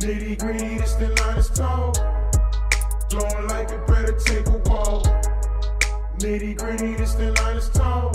Nitty 0.00 0.38
gritty, 0.38 0.78
this 0.78 0.94
the 0.94 1.08
line 1.08 1.36
is 1.36 1.50
tall. 1.50 1.92
Don't 3.10 3.48
like 3.48 3.70
it, 3.70 3.86
better 3.86 4.16
take 4.18 4.46
a 4.46 4.56
walk. 4.70 5.04
Nitty 6.16 6.56
gritty, 6.56 6.94
this 6.94 7.12
the 7.12 7.32
line 7.32 7.58
is 7.58 7.68
tall. 7.68 8.10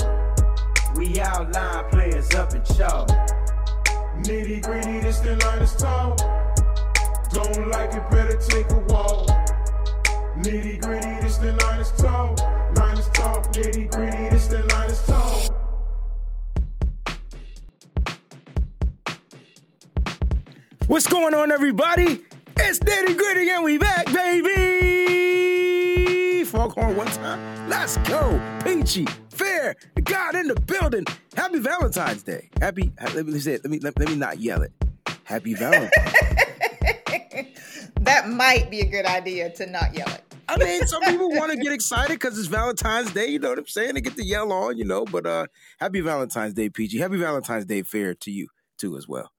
We 0.96 1.20
outline 1.20 1.88
players 1.92 2.34
up 2.34 2.56
in 2.56 2.64
chalk. 2.64 3.10
Nitty 4.24 4.64
gritty, 4.64 5.00
this 5.00 5.20
the 5.20 5.36
line 5.36 5.62
is 5.62 5.76
tall. 5.76 6.16
Don't 7.32 7.70
like 7.70 7.94
it, 7.94 8.10
better 8.10 8.38
take 8.38 8.72
a 8.72 8.80
walk. 8.92 9.28
Nitty 10.40 10.82
gritty, 10.82 11.22
this 11.22 11.38
the 11.38 11.54
line 11.54 11.80
is 11.82 11.92
tall. 11.92 12.34
Line 12.78 12.98
is 12.98 13.10
tall. 13.10 13.42
Nitty 13.54 13.92
gritty, 13.92 14.30
this 14.30 14.48
the 14.48 14.64
line 14.74 14.90
is 14.90 15.02
tall. 15.06 15.25
What's 20.96 21.08
going 21.08 21.34
on, 21.34 21.52
everybody? 21.52 22.24
It's 22.56 22.80
Nitty 22.80 23.18
Gritty, 23.18 23.50
and 23.50 23.66
we 23.66 23.78
back, 23.78 24.06
baby. 24.06 25.26
Foghorn 26.46 26.96
one 26.96 27.08
time. 27.08 27.68
Let's 27.70 27.98
go, 27.98 28.42
Peachy, 28.64 29.06
Fair, 29.28 29.76
God 30.06 30.36
in 30.36 30.48
the 30.48 30.56
building. 30.56 31.04
Happy 31.36 31.60
Valentine's 31.60 32.24
Day. 32.24 32.50
Happy. 32.62 32.94
Let 33.14 33.26
me 33.26 33.40
say 33.40 33.56
it. 33.56 33.66
Let 33.66 33.72
me 33.72 33.80
let, 33.80 34.00
let 34.00 34.08
me 34.08 34.16
not 34.16 34.40
yell 34.40 34.62
it. 34.62 34.72
Happy 35.26 35.54
Valentine's. 35.54 35.92
that 38.00 38.30
might 38.30 38.72
be 38.72 38.80
a 38.80 38.86
good 38.86 39.06
idea 39.06 39.50
to 39.50 39.66
not 39.66 39.94
yell 39.94 40.08
it. 40.08 40.24
I 40.48 40.56
mean, 40.56 40.88
some 40.88 41.02
people 41.02 41.30
want 41.32 41.52
to 41.52 41.58
get 41.58 41.74
excited 41.74 42.14
because 42.14 42.40
it's 42.40 42.48
Valentine's 42.48 43.12
Day. 43.12 43.28
You 43.28 43.40
know 43.40 43.50
what 43.50 43.60
I'm 43.60 43.68
saying? 43.68 43.96
They 43.96 44.02
get 44.02 44.16
to 44.16 44.24
yell 44.24 44.54
on, 44.54 44.78
you 44.78 44.86
know. 44.86 45.04
But 45.04 45.26
uh, 45.26 45.48
happy 45.78 46.00
Valentine's 46.00 46.54
Day, 46.54 46.70
Peachy. 46.70 47.00
Happy 47.00 47.18
Valentine's 47.18 47.66
Day, 47.66 47.82
Fair 47.82 48.14
to 48.14 48.32
you 48.32 48.48
too 48.78 48.96
as 48.96 49.10
well. 49.10 49.30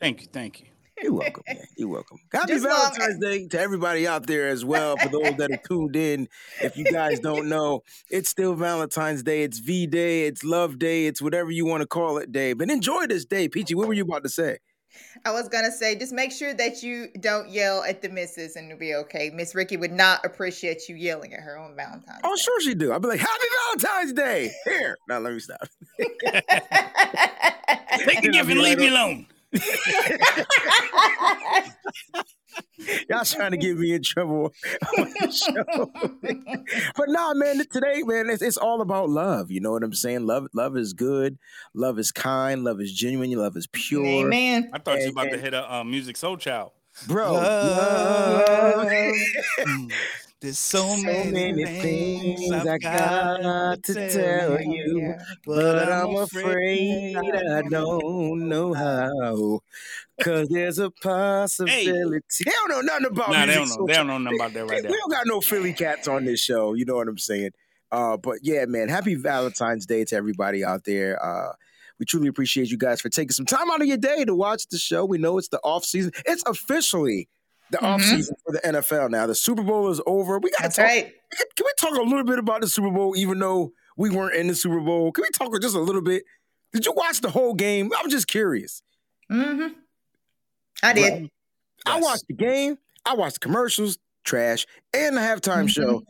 Thank 0.00 0.22
you, 0.22 0.26
thank 0.32 0.58
you. 0.58 0.66
You're 1.02 1.12
welcome, 1.12 1.42
man. 1.46 1.64
You're 1.76 1.88
welcome. 1.88 2.18
Happy 2.32 2.52
Just 2.54 2.64
Valentine's 2.66 3.18
long- 3.20 3.20
Day 3.32 3.46
to 3.48 3.60
everybody 3.60 4.06
out 4.06 4.26
there 4.26 4.48
as 4.48 4.64
well. 4.64 4.96
For 4.96 5.08
those 5.08 5.36
that 5.36 5.50
are 5.52 5.60
tuned 5.68 5.96
in, 5.96 6.28
if 6.60 6.76
you 6.76 6.84
guys 6.84 7.20
don't 7.20 7.48
know, 7.48 7.82
it's 8.10 8.28
still 8.28 8.54
Valentine's 8.54 9.22
Day. 9.22 9.42
It's 9.42 9.58
V 9.58 9.86
Day. 9.86 10.26
It's 10.26 10.42
Love 10.44 10.78
Day. 10.78 11.06
It's 11.06 11.22
whatever 11.22 11.50
you 11.50 11.66
want 11.66 11.82
to 11.82 11.86
call 11.86 12.18
it, 12.18 12.32
day. 12.32 12.52
But 12.52 12.70
enjoy 12.70 13.06
this 13.06 13.24
day, 13.24 13.48
Peachy. 13.48 13.74
What 13.74 13.86
were 13.88 13.94
you 13.94 14.02
about 14.04 14.22
to 14.24 14.28
say? 14.28 14.58
I 15.24 15.30
was 15.32 15.48
gonna 15.48 15.70
say, 15.70 15.94
just 15.96 16.12
make 16.12 16.32
sure 16.32 16.52
that 16.54 16.82
you 16.82 17.08
don't 17.20 17.48
yell 17.50 17.84
at 17.84 18.02
the 18.02 18.08
missus, 18.08 18.56
and 18.56 18.66
it'll 18.66 18.80
be 18.80 18.94
okay. 18.94 19.30
Miss 19.32 19.54
Ricky 19.54 19.76
would 19.76 19.92
not 19.92 20.24
appreciate 20.24 20.88
you 20.88 20.96
yelling 20.96 21.32
at 21.34 21.40
her 21.40 21.56
on 21.56 21.76
Valentine's. 21.76 22.20
Oh, 22.24 22.34
sure 22.36 22.60
she 22.62 22.74
do. 22.74 22.92
I'd 22.92 23.02
be 23.02 23.08
like, 23.08 23.20
Happy 23.20 23.44
Valentine's 23.78 24.12
Day. 24.14 24.50
Here. 24.64 24.96
Now 25.08 25.18
let 25.20 25.34
me 25.34 25.38
stop. 25.38 25.60
Take 25.98 26.18
the 28.22 28.30
gift 28.32 28.50
and 28.50 28.60
leave 28.60 28.78
me 28.78 28.88
alone. 28.88 29.26
Y'all 33.08 33.24
trying 33.24 33.50
to 33.50 33.56
get 33.56 33.76
me 33.76 33.92
in 33.92 34.02
trouble 34.02 34.52
on 34.98 35.12
the 35.20 35.30
show. 35.30 35.90
but 36.96 37.08
nah, 37.08 37.34
man, 37.34 37.58
today, 37.70 38.02
man, 38.04 38.30
it's, 38.30 38.42
it's 38.42 38.56
all 38.56 38.80
about 38.80 39.08
love. 39.08 39.50
You 39.50 39.60
know 39.60 39.72
what 39.72 39.82
I'm 39.82 39.94
saying? 39.94 40.26
Love, 40.26 40.46
love 40.52 40.76
is 40.76 40.92
good. 40.92 41.38
Love 41.74 41.98
is 41.98 42.12
kind. 42.12 42.62
Love 42.64 42.80
is 42.80 42.92
genuine. 42.92 43.32
Love 43.32 43.56
is 43.56 43.66
pure. 43.66 44.04
Amen. 44.04 44.70
I 44.72 44.78
thought 44.78 44.98
you 44.98 45.06
were 45.06 45.12
about 45.12 45.26
hey. 45.26 45.32
to 45.32 45.38
hit 45.38 45.54
a 45.54 45.72
uh, 45.72 45.82
Musiq 45.82 46.16
Soulchild. 46.16 46.70
Bro, 47.06 47.34
Love. 47.34 48.86
love. 48.86 49.90
There's 50.40 50.58
so, 50.58 50.86
So 50.96 50.96
many 51.02 51.64
things 51.64 52.52
I 52.52 52.78
got 52.78 53.82
to 53.82 54.08
tell 54.08 54.60
you, 54.60 55.14
but 55.44 55.88
I'm 55.92 56.14
afraid 56.16 57.16
I 57.16 57.62
don't 57.62 58.48
know 58.48 58.72
how. 58.72 59.60
Cause 60.22 60.48
there's 60.48 60.78
a 60.78 60.90
possibility. 60.90 62.20
They 62.44 62.50
don't 62.50 62.68
know 62.70 62.80
nothing 62.82 63.06
about 63.06 63.30
Nah, 63.30 63.46
they 63.46 63.56
music. 63.56 63.76
don't 63.76 63.80
know. 63.80 63.86
They 63.86 63.94
don't 63.94 64.06
know 64.06 64.18
nothing 64.18 64.38
about 64.38 64.52
that 64.54 64.66
right 64.66 64.82
now. 64.84 64.90
we 64.90 64.96
don't 64.96 65.10
got 65.10 65.26
no 65.26 65.40
Philly 65.40 65.72
cats 65.72 66.06
on 66.08 66.24
this 66.24 66.40
show. 66.40 66.74
You 66.74 66.84
know 66.84 66.94
what 66.96 67.08
I'm 67.08 67.18
saying? 67.18 67.50
Uh, 67.90 68.16
but 68.16 68.38
yeah, 68.42 68.64
man, 68.66 68.88
happy 68.88 69.14
Valentine's 69.16 69.86
Day 69.86 70.04
to 70.04 70.16
everybody 70.16 70.64
out 70.64 70.84
there. 70.84 71.20
Uh, 71.24 71.52
we 71.98 72.06
truly 72.06 72.28
appreciate 72.28 72.68
you 72.70 72.78
guys 72.78 73.00
for 73.00 73.08
taking 73.08 73.32
some 73.32 73.46
time 73.46 73.70
out 73.72 73.80
of 73.80 73.86
your 73.88 73.96
day 73.96 74.24
to 74.24 74.34
watch 74.34 74.68
the 74.70 74.78
show. 74.78 75.04
We 75.04 75.18
know 75.18 75.36
it's 75.38 75.48
the 75.48 75.58
off 75.64 75.84
season. 75.84 76.12
It's 76.26 76.42
officially 76.46 77.28
the 77.70 77.80
off 77.80 78.00
Mhm. 78.00 78.10
season 78.10 78.36
for 78.44 78.52
the 78.52 78.60
NFL 78.66 79.08
now. 79.10 79.26
The 79.26 79.34
Super 79.34 79.62
Bowl 79.62 79.90
is 79.90 80.00
over. 80.06 80.38
We 80.38 80.50
got 80.50 80.56
to 80.58 80.62
That's 80.64 80.76
talk. 80.76 80.86
right. 80.86 81.12
Can 81.56 81.64
we 81.64 81.72
talk 81.78 81.96
a 81.98 82.02
little 82.02 82.24
bit 82.24 82.38
about 82.38 82.60
the 82.62 82.68
Super 82.68 82.90
Bowl, 82.90 83.16
even 83.16 83.38
though 83.38 83.72
we 83.96 84.10
weren't 84.10 84.34
in 84.36 84.46
the 84.48 84.54
Super 84.54 84.80
Bowl? 84.80 85.12
Can 85.12 85.22
we 85.22 85.30
talk 85.30 85.52
just 85.60 85.74
a 85.76 85.80
little 85.80 86.02
bit? 86.02 86.24
Did 86.72 86.86
you 86.86 86.92
watch 86.92 87.20
the 87.20 87.30
whole 87.30 87.54
game? 87.54 87.90
I'm 87.96 88.10
just 88.10 88.26
curious. 88.28 88.82
Mm-hmm. 89.30 89.74
I 90.82 90.92
did. 90.92 91.30
I 91.86 91.96
Yes. 91.96 92.04
watched 92.04 92.24
the 92.28 92.34
game. 92.34 92.78
I 93.04 93.14
watched 93.14 93.34
the 93.34 93.40
commercials, 93.40 93.98
trash, 94.24 94.66
and 94.92 95.16
the 95.16 95.20
halftime 95.20 95.64
Mhm. 95.64 95.70
show, 95.70 96.02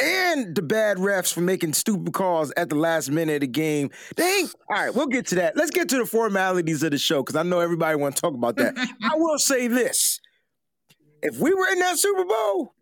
and 0.00 0.54
the 0.54 0.62
bad 0.62 0.98
refs 0.98 1.32
for 1.32 1.40
making 1.40 1.72
stupid 1.72 2.12
calls 2.12 2.52
at 2.56 2.68
the 2.68 2.74
last 2.76 3.10
minute 3.10 3.34
of 3.36 3.40
the 3.42 3.46
game. 3.48 3.90
Dang. 4.16 4.46
All 4.70 4.76
right, 4.76 4.94
we'll 4.94 5.06
get 5.06 5.26
to 5.28 5.34
that. 5.36 5.56
Let's 5.56 5.70
get 5.70 5.88
to 5.90 5.98
the 5.98 6.06
formalities 6.06 6.82
of 6.82 6.90
the 6.92 6.98
show 6.98 7.22
because 7.22 7.36
I 7.36 7.42
know 7.42 7.60
everybody 7.60 7.96
want 7.96 8.16
to 8.16 8.20
talk 8.20 8.34
about 8.34 8.56
that. 8.56 8.74
I 9.02 9.16
will 9.16 9.38
say 9.38 9.66
this: 9.66 10.20
if 11.24 11.38
we 11.38 11.52
were 11.52 11.66
in 11.72 11.78
that 11.80 11.98
Super 11.98 12.24
Bowl, 12.24 12.74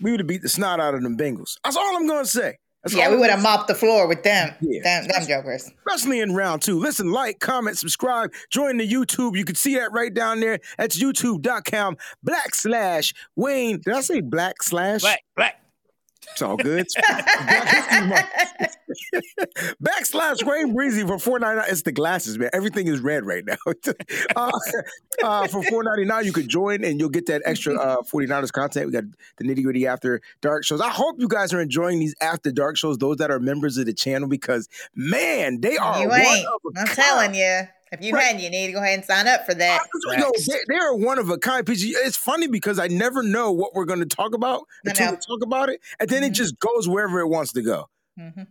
we 0.00 0.10
would 0.10 0.20
have 0.20 0.26
beat 0.26 0.42
the 0.42 0.48
snot 0.48 0.80
out 0.80 0.94
of 0.94 1.02
them 1.02 1.16
Bengals. 1.16 1.58
That's 1.64 1.76
all 1.76 1.96
I'm 1.96 2.06
going 2.06 2.24
to 2.24 2.30
say. 2.30 2.58
That's 2.82 2.94
yeah, 2.94 3.10
we 3.10 3.16
would 3.16 3.30
have 3.30 3.42
mopped 3.42 3.66
the 3.66 3.74
floor 3.74 4.06
with 4.06 4.22
them. 4.22 4.54
Yeah. 4.60 4.80
Them, 4.84 5.08
them 5.08 5.26
jokers. 5.26 5.72
especially 5.84 6.20
in 6.20 6.34
round 6.34 6.62
two. 6.62 6.78
Listen, 6.78 7.10
like, 7.10 7.40
comment, 7.40 7.76
subscribe, 7.76 8.32
join 8.50 8.76
the 8.76 8.88
YouTube. 8.88 9.36
You 9.36 9.44
can 9.44 9.56
see 9.56 9.74
that 9.74 9.90
right 9.90 10.14
down 10.14 10.38
there. 10.38 10.60
That's 10.78 10.96
youtube.com 10.96 11.96
black 12.22 12.54
slash 12.54 13.12
Wayne. 13.34 13.80
Did 13.84 13.94
I 13.94 14.00
say 14.02 14.20
black 14.20 14.62
slash? 14.62 15.00
Black, 15.00 15.24
black. 15.34 15.60
It's 16.32 16.42
all 16.42 16.56
good. 16.56 16.86
Backslash 19.82 20.44
Wayne 20.44 20.74
Breezy 20.74 21.06
for 21.06 21.18
four 21.18 21.38
ninety 21.38 21.60
nine. 21.60 21.70
It's 21.70 21.82
the 21.82 21.92
glasses, 21.92 22.38
man. 22.38 22.50
Everything 22.52 22.88
is 22.88 23.00
red 23.00 23.24
right 23.24 23.44
now. 23.44 23.56
uh, 24.36 24.50
uh, 25.22 25.46
for 25.48 25.62
four 25.64 25.82
ninety 25.82 26.04
nine, 26.04 26.24
you 26.24 26.32
could 26.32 26.48
join 26.48 26.84
and 26.84 27.00
you'll 27.00 27.08
get 27.08 27.26
that 27.26 27.42
extra 27.44 27.74
uh, 27.74 28.02
49ers 28.02 28.52
content. 28.52 28.86
We 28.86 28.92
got 28.92 29.04
the 29.38 29.44
nitty 29.44 29.62
gritty 29.62 29.86
after 29.86 30.20
dark 30.40 30.64
shows. 30.64 30.80
I 30.80 30.90
hope 30.90 31.16
you 31.18 31.28
guys 31.28 31.52
are 31.52 31.60
enjoying 31.60 31.98
these 31.98 32.14
after 32.20 32.52
dark 32.52 32.76
shows. 32.76 32.98
Those 32.98 33.16
that 33.16 33.30
are 33.30 33.40
members 33.40 33.78
of 33.78 33.86
the 33.86 33.94
channel, 33.94 34.28
because 34.28 34.68
man, 34.94 35.60
they 35.60 35.76
are 35.76 36.02
you 36.02 36.08
one 36.08 36.20
ain't. 36.20 36.46
I'm 36.76 36.86
kind. 36.86 36.88
telling 36.96 37.34
you. 37.34 37.62
If 37.92 38.02
you 38.02 38.12
Right. 38.14 38.24
hadn't, 38.24 38.42
you 38.42 38.50
need 38.50 38.66
to 38.66 38.72
go 38.72 38.80
ahead 38.80 38.98
and 38.98 39.04
sign 39.04 39.28
up 39.28 39.46
for 39.46 39.54
that. 39.54 39.80
Yo, 40.18 40.30
they, 40.48 40.58
they 40.68 40.74
are 40.76 40.94
one 40.94 41.18
of 41.18 41.30
a 41.30 41.38
kind. 41.38 41.64
It's 41.68 42.16
funny 42.16 42.48
because 42.48 42.78
I 42.78 42.88
never 42.88 43.22
know 43.22 43.52
what 43.52 43.74
we're 43.74 43.84
going 43.84 44.00
to 44.00 44.06
talk 44.06 44.34
about 44.34 44.64
until 44.84 45.12
we 45.12 45.16
talk 45.18 45.42
about 45.42 45.68
it, 45.68 45.80
and 46.00 46.08
then 46.08 46.24
it 46.24 46.30
Mhm. 46.30 46.34
just 46.34 46.58
goes 46.58 46.88
wherever 46.88 47.20
it 47.20 47.28
wants 47.28 47.52
to 47.52 47.62
go. 47.62 47.88
hmm 48.18 48.42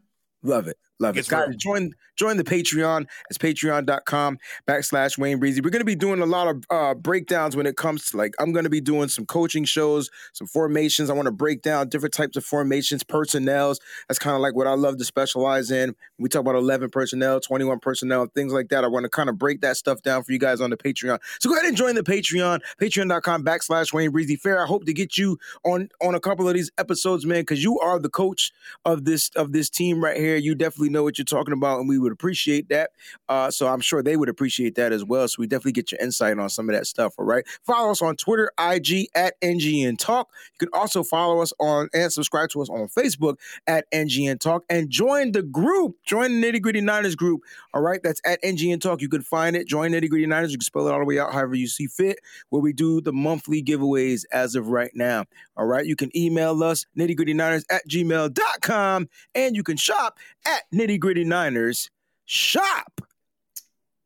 Love 0.41 0.67
it. 0.67 0.77
Love 0.99 1.17
it. 1.17 1.27
Guys, 1.27 1.55
join 1.57 1.91
join 2.15 2.37
the 2.37 2.43
Patreon. 2.43 3.05
It's 3.29 3.37
patreon.com 3.37 4.37
backslash 4.67 5.17
Wayne 5.17 5.39
Breezy. 5.39 5.59
We're 5.59 5.69
gonna 5.69 5.83
be 5.83 5.95
doing 5.95 6.21
a 6.21 6.25
lot 6.25 6.47
of 6.47 6.63
uh 6.69 6.93
breakdowns 6.93 7.55
when 7.55 7.65
it 7.65 7.75
comes 7.75 8.11
to 8.11 8.17
like 8.17 8.33
I'm 8.39 8.53
gonna 8.53 8.69
be 8.69 8.79
doing 8.79 9.09
some 9.09 9.25
coaching 9.25 9.65
shows, 9.65 10.09
some 10.33 10.47
formations. 10.47 11.09
I 11.09 11.13
want 11.13 11.25
to 11.25 11.33
break 11.33 11.61
down 11.61 11.89
different 11.89 12.13
types 12.13 12.37
of 12.37 12.45
formations, 12.45 13.03
personnels. 13.03 13.81
That's 14.07 14.19
kind 14.19 14.35
of 14.35 14.41
like 14.41 14.55
what 14.55 14.67
I 14.67 14.73
love 14.73 14.97
to 14.97 15.05
specialize 15.05 15.69
in. 15.69 15.95
We 16.17 16.29
talk 16.29 16.41
about 16.41 16.55
11 16.55 16.91
personnel, 16.91 17.41
21 17.41 17.79
personnel, 17.79 18.27
things 18.33 18.53
like 18.53 18.69
that. 18.69 18.85
I 18.85 18.87
want 18.87 19.03
to 19.03 19.09
kind 19.09 19.27
of 19.27 19.37
break 19.37 19.61
that 19.61 19.75
stuff 19.75 20.01
down 20.01 20.23
for 20.23 20.31
you 20.31 20.39
guys 20.39 20.61
on 20.61 20.69
the 20.69 20.77
Patreon. 20.77 21.19
So 21.39 21.49
go 21.49 21.55
ahead 21.55 21.67
and 21.67 21.75
join 21.75 21.95
the 21.95 22.03
Patreon, 22.03 22.61
patreon.com 22.81 23.43
backslash 23.43 23.91
Wayne 23.91 24.11
Breezy 24.11 24.37
Fair. 24.37 24.63
I 24.63 24.65
hope 24.65 24.85
to 24.85 24.93
get 24.93 25.17
you 25.17 25.37
on 25.65 25.89
on 26.01 26.15
a 26.15 26.21
couple 26.21 26.47
of 26.47 26.53
these 26.53 26.71
episodes, 26.77 27.25
man, 27.25 27.41
because 27.41 27.63
you 27.63 27.79
are 27.79 27.99
the 27.99 28.09
coach 28.09 28.53
of 28.85 29.03
this 29.03 29.29
of 29.35 29.51
this 29.51 29.69
team 29.69 30.01
right 30.01 30.17
here. 30.17 30.37
You 30.37 30.55
definitely 30.55 30.84
know 30.89 31.03
what 31.03 31.17
you're 31.17 31.25
talking 31.25 31.53
about, 31.53 31.79
and 31.79 31.89
we 31.89 31.99
would 31.99 32.11
appreciate 32.11 32.69
that. 32.69 32.91
Uh, 33.27 33.51
so 33.51 33.67
I'm 33.67 33.81
sure 33.81 34.01
they 34.01 34.17
would 34.17 34.29
appreciate 34.29 34.75
that 34.75 34.91
as 34.91 35.03
well. 35.03 35.27
So 35.27 35.37
we 35.39 35.47
definitely 35.47 35.73
get 35.73 35.91
your 35.91 35.99
insight 36.01 36.37
on 36.39 36.49
some 36.49 36.69
of 36.69 36.75
that 36.75 36.87
stuff. 36.87 37.13
All 37.17 37.25
right. 37.25 37.45
Follow 37.63 37.91
us 37.91 38.01
on 38.01 38.15
Twitter, 38.15 38.51
IG 38.59 39.07
at 39.15 39.39
NGN 39.41 39.97
Talk. 39.97 40.29
You 40.59 40.67
can 40.67 40.79
also 40.79 41.03
follow 41.03 41.41
us 41.41 41.53
on 41.59 41.89
and 41.93 42.11
subscribe 42.11 42.49
to 42.49 42.61
us 42.61 42.69
on 42.69 42.87
Facebook 42.87 43.37
at 43.67 43.85
NGN 43.91 44.39
Talk 44.39 44.63
and 44.69 44.89
join 44.89 45.31
the 45.31 45.43
group. 45.43 45.97
Join 46.05 46.39
the 46.39 46.47
Nitty 46.47 46.61
Gritty 46.61 46.81
Niners 46.81 47.15
group. 47.15 47.41
All 47.73 47.81
right. 47.81 48.01
That's 48.03 48.21
at 48.25 48.41
NGN 48.43 48.81
Talk. 48.81 49.01
You 49.01 49.09
can 49.09 49.21
find 49.21 49.55
it. 49.55 49.67
Join 49.67 49.91
Nitty 49.91 50.09
Gritty 50.09 50.25
Niners. 50.25 50.51
You 50.51 50.57
can 50.57 50.65
spell 50.65 50.87
it 50.87 50.91
all 50.91 50.99
the 50.99 51.05
way 51.05 51.19
out 51.19 51.33
however 51.33 51.55
you 51.55 51.67
see 51.67 51.87
fit, 51.87 52.19
where 52.49 52.61
we 52.61 52.73
do 52.73 53.01
the 53.01 53.13
monthly 53.13 53.63
giveaways 53.63 54.23
as 54.31 54.55
of 54.55 54.69
right 54.69 54.91
now. 54.93 55.25
All 55.57 55.65
right. 55.65 55.85
You 55.85 55.95
can 55.95 56.15
email 56.15 56.63
us 56.63 56.85
nitty 56.97 57.15
gritty 57.15 57.33
nittygrittyniners 57.33 57.63
at 57.69 57.87
gmail.com 57.87 59.09
and 59.33 59.55
you 59.55 59.63
can 59.63 59.77
shop 59.77 60.17
at 60.45 60.63
Nitty 60.73 60.99
Gritty 60.99 61.23
Niners 61.23 61.89
shop. 62.25 63.01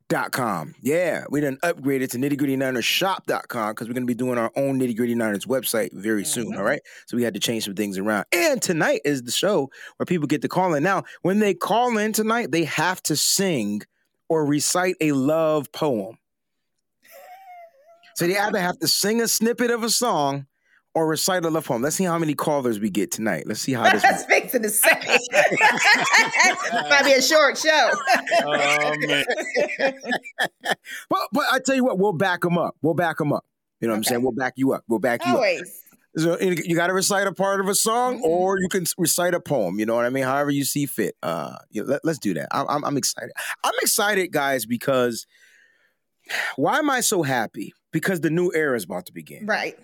Dot 0.09 0.31
com. 0.31 0.73
Yeah, 0.81 1.25
we 1.29 1.39
done 1.39 1.59
upgraded 1.63 2.09
to 2.09 2.17
nitty 2.17 2.35
gritty 2.35 2.55
niners 2.55 2.83
shop.com 2.83 3.73
because 3.73 3.87
we're 3.87 3.93
going 3.93 4.07
to 4.07 4.07
be 4.07 4.15
doing 4.15 4.39
our 4.39 4.51
own 4.55 4.79
nitty 4.79 4.97
gritty 4.97 5.13
niners 5.13 5.45
website 5.45 5.93
very 5.93 6.25
soon. 6.25 6.55
All 6.55 6.63
right. 6.63 6.81
So 7.05 7.15
we 7.15 7.21
had 7.21 7.35
to 7.35 7.39
change 7.39 7.65
some 7.65 7.75
things 7.75 7.99
around. 7.99 8.25
And 8.31 8.59
tonight 8.59 9.01
is 9.05 9.21
the 9.21 9.31
show 9.31 9.69
where 9.97 10.07
people 10.07 10.25
get 10.25 10.41
to 10.41 10.47
call 10.47 10.73
in. 10.73 10.81
Now, 10.81 11.03
when 11.21 11.37
they 11.37 11.53
call 11.53 11.95
in 11.99 12.11
tonight, 12.11 12.49
they 12.49 12.63
have 12.63 13.03
to 13.03 13.15
sing 13.15 13.83
or 14.29 14.47
recite 14.47 14.95
a 14.99 15.11
love 15.11 15.71
poem. 15.71 16.17
So 18.15 18.25
they 18.25 18.35
either 18.35 18.59
have 18.59 18.79
to 18.79 18.87
sing 18.87 19.21
a 19.21 19.27
snippet 19.27 19.69
of 19.69 19.83
a 19.83 19.91
song 19.91 20.47
or 20.99 21.07
recite 21.07 21.45
a 21.45 21.49
love 21.49 21.65
poem. 21.65 21.81
Let's 21.81 21.95
see 21.95 22.03
how 22.03 22.19
many 22.19 22.35
callers 22.35 22.77
we 22.77 22.89
get 22.89 23.09
tonight. 23.09 23.45
Let's 23.47 23.61
see 23.61 23.71
how 23.71 23.83
I 23.83 23.93
this. 23.93 24.03
was 24.03 24.25
fixing 24.25 24.63
to 24.63 24.69
say. 24.69 24.89
Might 26.89 27.03
be 27.05 27.13
a 27.13 27.21
short 27.21 27.57
show. 27.57 27.89
Oh 28.45 28.93
man. 29.07 29.25
but 31.09 31.19
but 31.31 31.43
I 31.51 31.59
tell 31.65 31.75
you 31.75 31.85
what, 31.85 31.97
we'll 31.97 32.11
back 32.13 32.41
them 32.41 32.57
up. 32.57 32.75
We'll 32.81 32.95
back 32.95 33.17
them 33.17 33.31
up. 33.31 33.45
You 33.79 33.87
know 33.87 33.93
what 33.93 33.97
I'm 33.99 34.03
saying? 34.03 34.23
We'll 34.23 34.33
back 34.33 34.53
you 34.57 34.73
up. 34.73 34.83
We'll 34.89 34.99
back 34.99 35.25
you 35.25 35.31
up. 35.31 35.37
Always. 35.37 35.81
So 36.17 36.37
you 36.41 36.57
you 36.65 36.75
got 36.75 36.87
to 36.87 36.93
recite 36.93 37.27
a 37.27 37.31
part 37.33 37.61
of 37.61 37.69
a 37.69 37.75
song, 37.75 38.19
Mhm. 38.19 38.23
or 38.23 38.59
you 38.59 38.67
can 38.67 38.83
recite 38.97 39.33
a 39.33 39.39
poem. 39.39 39.79
You 39.79 39.85
know 39.85 39.95
what 39.95 40.05
I 40.05 40.09
mean? 40.09 40.25
However 40.25 40.51
you 40.51 40.65
see 40.65 40.85
fit. 40.85 41.15
Uh, 41.23 41.55
yeah, 41.71 41.83
let, 41.85 42.03
us 42.03 42.17
do 42.17 42.33
that. 42.33 42.49
I'm, 42.51 42.65
I'm 42.67 42.83
I'm 42.83 42.97
excited. 42.97 43.31
I'm 43.63 43.73
excited, 43.81 44.31
guys, 44.33 44.65
because 44.65 45.25
why 46.57 46.79
am 46.79 46.89
I 46.89 46.99
so 46.99 47.23
happy? 47.23 47.73
Because 47.93 48.19
the 48.19 48.29
new 48.29 48.51
era 48.53 48.75
is 48.75 48.83
about 48.83 49.05
to 49.05 49.13
begin. 49.13 49.45
Right. 49.45 49.77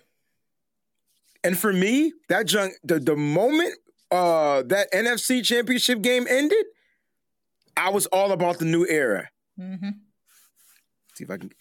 And 1.45 1.55
for 1.55 1.71
me, 1.71 2.11
that 2.27 2.47
junk, 2.47 2.73
the 2.83 2.99
the 2.99 3.15
moment 3.15 3.75
uh 4.09 4.63
that 4.63 4.91
NFC 4.91 5.45
Championship 5.45 6.01
game 6.01 6.25
ended, 6.27 6.65
I 7.77 7.89
was 7.89 8.07
all 8.07 8.31
about 8.31 8.57
the 8.57 8.65
new 8.65 8.83
era. 8.87 9.29
hmm 9.55 9.89
See 11.13 11.23
if 11.23 11.29
I 11.29 11.37
can. 11.37 11.51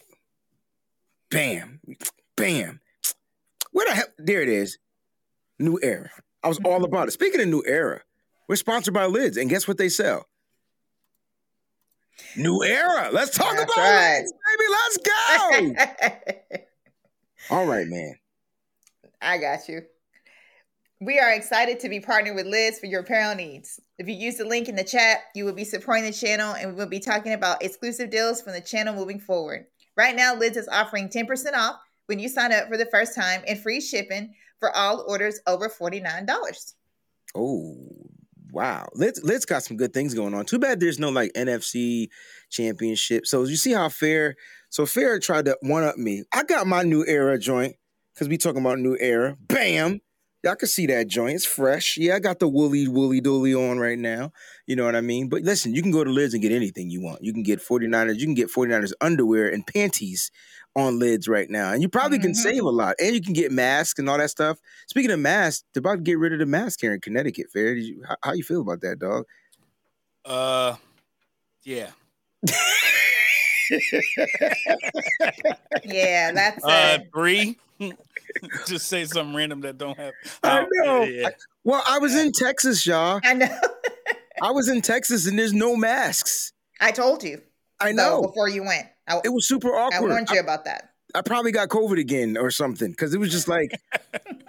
Bam, 1.31 1.81
bam. 2.35 2.81
Where 3.73 3.87
the 3.87 3.95
hell? 3.95 4.07
There 4.19 4.41
it 4.41 4.49
is. 4.49 4.79
New 5.59 5.79
era. 5.83 6.11
I 6.43 6.49
was 6.49 6.59
all 6.65 6.85
about 6.85 7.09
it. 7.09 7.11
Speaking 7.11 7.43
of 7.43 7.49
new 7.49 7.63
era, 7.67 8.01
we're 8.49 8.57
sponsored 8.57 8.95
by 8.95 9.05
Lids, 9.05 9.37
and 9.37 9.51
guess 9.51 9.69
what 9.69 9.77
they 9.77 9.91
sell? 9.91 10.27
New 12.37 12.65
era. 12.65 13.11
Let's 13.13 13.37
talk 13.37 13.55
That's 13.55 13.65
about 13.65 13.77
right. 13.77 14.19
Lids, 14.21 14.33
baby. 14.57 15.75
Let's 15.77 16.49
go. 16.49 16.59
all 17.55 17.67
right, 17.67 17.87
man. 17.87 18.15
I 19.25 19.39
got 19.39 19.69
you. 19.69 19.83
We 21.01 21.19
are 21.19 21.33
excited 21.33 21.81
to 21.81 21.89
be 21.89 22.01
partnered 22.01 22.37
with 22.37 22.47
Lids 22.47 22.79
for 22.79 22.87
your 22.87 23.01
apparel 23.01 23.35
needs. 23.35 23.81
If 23.99 24.09
you 24.09 24.15
use 24.15 24.37
the 24.37 24.45
link 24.45 24.69
in 24.69 24.77
the 24.77 24.85
chat, 24.85 25.19
you 25.35 25.45
will 25.45 25.53
be 25.53 25.65
supporting 25.65 26.05
the 26.05 26.13
channel 26.13 26.55
and 26.55 26.71
we 26.71 26.77
will 26.77 26.89
be 26.89 27.01
talking 27.01 27.33
about 27.33 27.63
exclusive 27.63 28.11
deals 28.11 28.41
from 28.41 28.53
the 28.53 28.61
channel 28.61 28.95
moving 28.95 29.19
forward. 29.19 29.67
Right 29.97 30.15
now, 30.15 30.35
Lids 30.35 30.57
is 30.57 30.69
offering 30.69 31.09
10% 31.09 31.27
off 31.55 31.77
when 32.07 32.19
you 32.19 32.29
sign 32.29 32.53
up 32.53 32.69
for 32.69 32.77
the 32.77 32.87
first 32.87 33.15
time 33.15 33.43
and 33.47 33.59
free 33.59 33.81
shipping 33.81 34.35
for 34.61 34.75
all 34.75 35.05
orders 35.09 35.41
over 35.47 35.69
$49. 35.69 36.75
Oh, 37.35 37.77
wow. 38.53 38.87
Let's 38.95 39.23
let's 39.23 39.45
got 39.45 39.65
some 39.65 39.77
good 39.77 39.93
things 39.93 40.15
going 40.15 40.35
on. 40.35 40.47
Too 40.47 40.59
bad 40.59 40.81
there's 40.81 40.99
no 40.99 41.11
like 41.11 41.33
NFC 41.35 42.09
championship. 42.51 43.27
So 43.27 43.45
you 43.45 43.57
see 43.57 43.73
how 43.73 43.89
fair. 43.89 44.37
So 44.71 44.87
fair 44.87 45.19
tried 45.19 45.47
to 45.47 45.59
one 45.63 45.83
up 45.83 45.97
me. 45.97 46.25
I 46.33 46.45
got 46.45 46.67
my 46.67 46.83
new 46.83 47.05
era 47.07 47.39
joint 47.39 47.77
because 48.15 48.29
we 48.29 48.39
talking 48.39 48.61
about 48.61 48.79
new 48.79 48.97
era. 49.01 49.37
Bam. 49.49 50.01
Y'all 50.43 50.55
can 50.57 50.69
see 50.69 50.87
that 50.87 51.07
joint. 51.09 51.37
It's 51.37 51.47
fresh. 51.47 51.97
Yeah, 51.97 52.17
I 52.17 52.19
got 52.19 52.39
the 52.39 52.47
woolly 52.49 52.87
woolly 52.87 53.21
dooley 53.23 53.55
on 53.55 53.79
right 53.79 53.99
now. 53.99 54.31
You 54.67 54.77
know 54.77 54.85
what 54.85 54.95
I 54.95 55.01
mean? 55.01 55.31
But 55.31 55.41
listen, 55.43 55.75
you 55.75 55.81
can 55.81 55.91
go 55.91 56.05
to 56.05 56.11
Lids 56.11 56.35
and 56.35 56.43
get 56.43 56.53
anything 56.53 56.91
you 56.91 57.01
want. 57.01 57.25
You 57.25 57.33
can 57.33 57.43
get 57.43 57.61
49ers, 57.61 58.19
you 58.19 58.27
can 58.27 58.35
get 58.35 58.51
49ers 58.51 58.93
underwear 59.01 59.49
and 59.49 59.67
panties 59.67 60.31
on 60.77 60.99
lids 60.99 61.29
right 61.29 61.49
now. 61.49 61.73
And 61.73 61.81
you 61.81 61.89
probably 61.89 62.19
can 62.19 62.33
Mhm. 62.33 62.37
save 62.37 62.63
a 62.65 62.69
lot. 62.69 62.97
And 63.01 63.15
you 63.15 63.23
can 63.23 63.33
get 63.33 63.53
masks 63.53 63.99
and 64.01 64.11
all 64.11 64.19
that 64.19 64.29
stuff. 64.31 64.59
Speaking 64.89 65.13
of 65.13 65.21
masks, 65.21 65.65
they're 65.73 65.79
about 65.81 65.95
to 65.97 66.01
get 66.03 66.19
rid 66.19 66.33
of 66.33 66.41
the 66.41 66.47
mask 66.47 66.81
here 66.81 66.93
in 66.93 67.01
Connecticut. 67.01 67.47
Fair. 67.53 67.77
Did 67.77 67.85
you, 67.85 68.03
how, 68.07 68.17
how 68.23 68.33
you 68.33 68.43
feel 68.43 68.61
about 68.61 68.81
that, 68.81 68.99
dog? 68.99 69.25
Uh, 70.25 70.75
yeah. 71.63 71.91
Yeah, 75.85 76.33
that's 76.33 76.65
Uh, 76.65 76.69
uh, 76.69 76.99
three. 77.15 77.59
Just 78.67 78.87
say 78.89 79.05
something 79.05 79.35
random 79.35 79.61
that 79.63 79.79
don't 79.79 79.97
have. 79.99 80.13
I 80.43 80.61
Oh, 80.61 80.67
know. 80.85 81.03
Yeah. 81.05 81.31
Well, 81.65 81.83
I 81.87 81.99
was 81.99 82.15
in 82.17 82.33
Texas, 82.33 82.87
y'all. 82.87 83.21
I 83.25 83.35
know. 83.35 83.59
I 84.43 84.51
was 84.51 84.69
in 84.69 84.83
Texas 84.83 85.27
and 85.27 85.39
there's 85.39 85.53
no 85.53 85.77
masks. 85.77 86.53
I 86.81 86.91
told 86.93 87.23
you. 87.23 87.41
I 87.81 87.93
though, 87.93 88.21
know. 88.21 88.23
before 88.23 88.49
you 88.49 88.63
went. 88.65 88.87
I, 89.07 89.21
It 89.25 89.29
was 89.29 89.47
super 89.47 89.69
awkward. 89.69 90.09
I 90.11 90.13
warned 90.13 90.31
you 90.31 90.41
about 90.41 90.65
that. 90.65 90.91
I 91.15 91.21
probably 91.23 91.53
got 91.53 91.69
COVID 91.69 91.99
again 92.01 92.37
or 92.37 92.51
something 92.51 92.91
because 92.91 93.15
it 93.15 93.19
was 93.19 93.31
just 93.31 93.47
like 93.47 93.71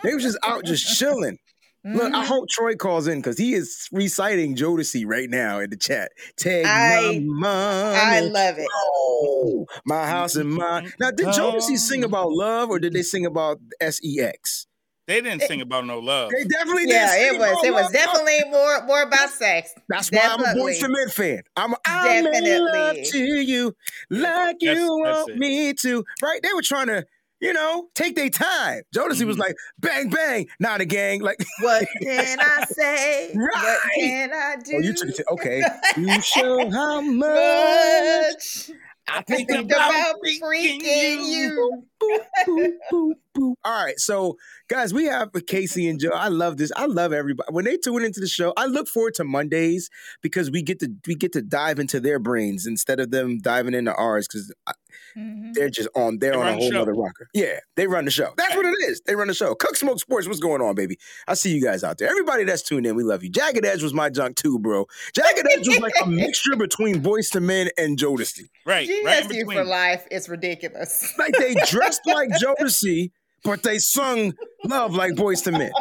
they 0.03 0.13
was 0.13 0.23
just 0.23 0.37
out 0.43 0.65
just 0.65 0.97
chilling. 0.97 1.37
Look, 1.85 2.13
I 2.13 2.23
Mhm. 2.23 2.25
hope 2.25 2.49
Troy 2.49 2.75
calls 2.75 3.07
in 3.07 3.19
because 3.19 3.37
he 3.37 3.53
is 3.53 3.87
reciting 3.91 4.55
Jodeci 4.55 5.03
right 5.05 5.29
now 5.29 5.59
in 5.59 5.69
the 5.69 5.77
chat. 5.77 6.11
Take 6.35 6.65
I- 6.65 7.19
my 7.23 7.47
I 7.95 8.19
love 8.21 8.57
it. 8.57 8.67
Oh, 8.73 9.67
my 9.85 10.07
house 10.07 10.35
and 10.35 10.49
mine. 10.51 10.91
Now, 10.99 11.11
did 11.11 11.27
Jodeci 11.27 11.77
sing 11.77 12.03
about 12.03 12.31
love 12.31 12.69
or 12.71 12.79
did 12.79 12.93
they 12.93 13.03
sing 13.03 13.25
about 13.25 13.59
sex? 13.81 14.65
They 15.07 15.21
didn't 15.21 15.43
sing 15.43 15.61
about 15.61 15.85
no 15.85 15.99
love. 15.99 16.31
They 16.35 16.43
definitely 16.45 16.85
Yeah, 16.87 17.15
did. 17.15 17.35
it 17.35 17.39
was. 17.39 17.51
about 17.51 17.65
It 17.65 17.73
was 17.73 17.83
love. 17.83 17.93
definitely 17.93 18.39
more 18.49 18.83
more 18.87 19.01
about 19.03 19.29
sex. 19.29 19.69
That's 19.87 20.09
why 20.11 20.21
I'm 20.23 20.39
a 20.39 20.43
Definitely. 20.45 20.73
Boyz 20.73 20.81
II 20.81 20.87
Men 20.89 21.09
fan. 21.09 21.41
I'm 21.55 21.75
I 21.85 22.21
make 22.23 22.59
love 22.59 22.95
to 23.03 23.17
you 23.19 23.75
like 24.09 24.57
you 24.61 24.71
That's- 24.71 24.79
that's 24.79 24.89
want 24.89 25.29
it. 25.29 25.37
me 25.37 25.73
to. 25.75 26.03
Right? 26.23 26.41
They 26.41 26.53
were 26.55 26.63
trying 26.63 26.87
to, 26.87 27.05
you 27.45 27.53
know, 27.53 27.87
take 27.95 28.15
their 28.15 28.29
time. 28.29 28.81
Jodeci 28.95 29.23
was 29.25 29.37
Mhm. 29.37 29.39
like, 29.39 29.55
bang, 29.79 30.09
bang, 30.09 30.47
not 30.59 30.81
a 30.81 30.85
gang. 30.85 31.21
Like, 31.21 31.37
What 31.61 31.87
can 32.01 32.39
I 32.39 32.65
say? 32.71 33.31
What 33.33 33.79
can 33.99 34.33
I 34.33 34.55
do? 34.63 34.73
oh, 34.75 34.79
you 34.79 34.93
to, 34.93 35.25
okay. 35.31 35.63
you 35.97 36.21
show 36.21 36.69
how 36.69 37.01
much 37.01 37.25
Much. 37.27 38.71
I 39.07 39.19
I 39.19 39.21
think 39.21 39.47
think 39.49 39.71
about 39.71 39.91
about 39.91 40.15
freaking 40.41 41.25
you. 41.27 41.83
Boop, 42.09 42.19
boop, 42.47 42.71
boop, 42.91 43.11
boop. 43.37 43.53
All 43.63 43.83
right, 43.85 43.99
so 43.99 44.37
guys, 44.67 44.93
we 44.93 45.05
have 45.05 45.29
Casey 45.47 45.87
and 45.89 45.99
Joe. 45.99 46.11
I 46.13 46.27
love 46.29 46.57
this. 46.57 46.71
I 46.75 46.85
love 46.85 47.13
everybody 47.13 47.47
when 47.51 47.65
they 47.65 47.77
tune 47.77 48.03
into 48.03 48.19
the 48.19 48.27
show. 48.27 48.53
I 48.57 48.65
look 48.65 48.87
forward 48.87 49.13
to 49.15 49.23
Mondays 49.23 49.89
because 50.21 50.49
we 50.51 50.61
get 50.61 50.79
to 50.79 50.89
we 51.07 51.15
get 51.15 51.33
to 51.33 51.41
dive 51.41 51.79
into 51.79 51.99
their 51.99 52.19
brains 52.19 52.65
instead 52.65 52.99
of 52.99 53.11
them 53.11 53.39
diving 53.39 53.73
into 53.73 53.93
ours 53.93 54.27
because 54.27 54.53
Mhm. 55.17 55.53
they're 55.53 55.69
just 55.69 55.89
on 55.95 56.19
they're 56.19 56.31
They 56.31 56.37
on 56.37 56.47
a 56.47 56.53
whole 56.53 56.77
other 56.77 56.93
rocker. 56.93 57.27
Yeah, 57.33 57.59
they 57.75 57.87
run 57.87 58.05
the 58.05 58.11
show. 58.11 58.33
That's 58.37 58.55
what 58.55 58.65
it 58.65 58.75
is. 58.89 59.01
They 59.05 59.15
run 59.15 59.27
the 59.27 59.33
show. 59.33 59.53
Cook 59.55 59.75
Smoke 59.75 59.99
Sports. 59.99 60.27
What's 60.27 60.39
going 60.39 60.61
on, 60.61 60.75
baby? 60.75 60.97
I 61.27 61.33
see 61.33 61.53
you 61.53 61.61
guys 61.63 61.83
out 61.83 61.97
there. 61.97 62.09
Everybody 62.09 62.43
that's 62.45 62.61
tuned 62.61 62.85
in, 62.85 62.95
we 62.95 63.03
love 63.03 63.23
you. 63.23 63.29
Jagged 63.29 63.65
Edge 63.65 63.83
was 63.83 63.93
my 63.93 64.09
junk 64.09 64.35
too, 64.37 64.57
bro. 64.59 64.85
Jagged 65.13 65.45
Edge 65.51 65.67
was 65.67 65.79
like 65.79 65.93
a 66.01 66.05
mixture 66.09 66.55
between 66.55 67.01
Boyz 67.01 67.33
II 67.35 67.41
Men 67.41 67.69
and 67.77 67.97
Jodeci. 67.97 68.43
Right. 68.65 68.89
right 69.05 69.23
in 69.23 69.29
GSU 69.29 69.53
for 69.53 69.63
life 69.65 70.05
is 70.11 70.27
ridiculous. 70.29 71.13
Like 71.17 71.33
they 71.37 71.55
dressed 72.03 72.07
like 72.07 72.29
Jodeci, 72.41 73.11
but 73.43 73.63
they 73.63 73.79
sung 73.79 74.33
love 74.63 74.93
like 74.93 75.13
Boyz 75.13 75.45
II 75.45 75.57
Men. 75.57 75.71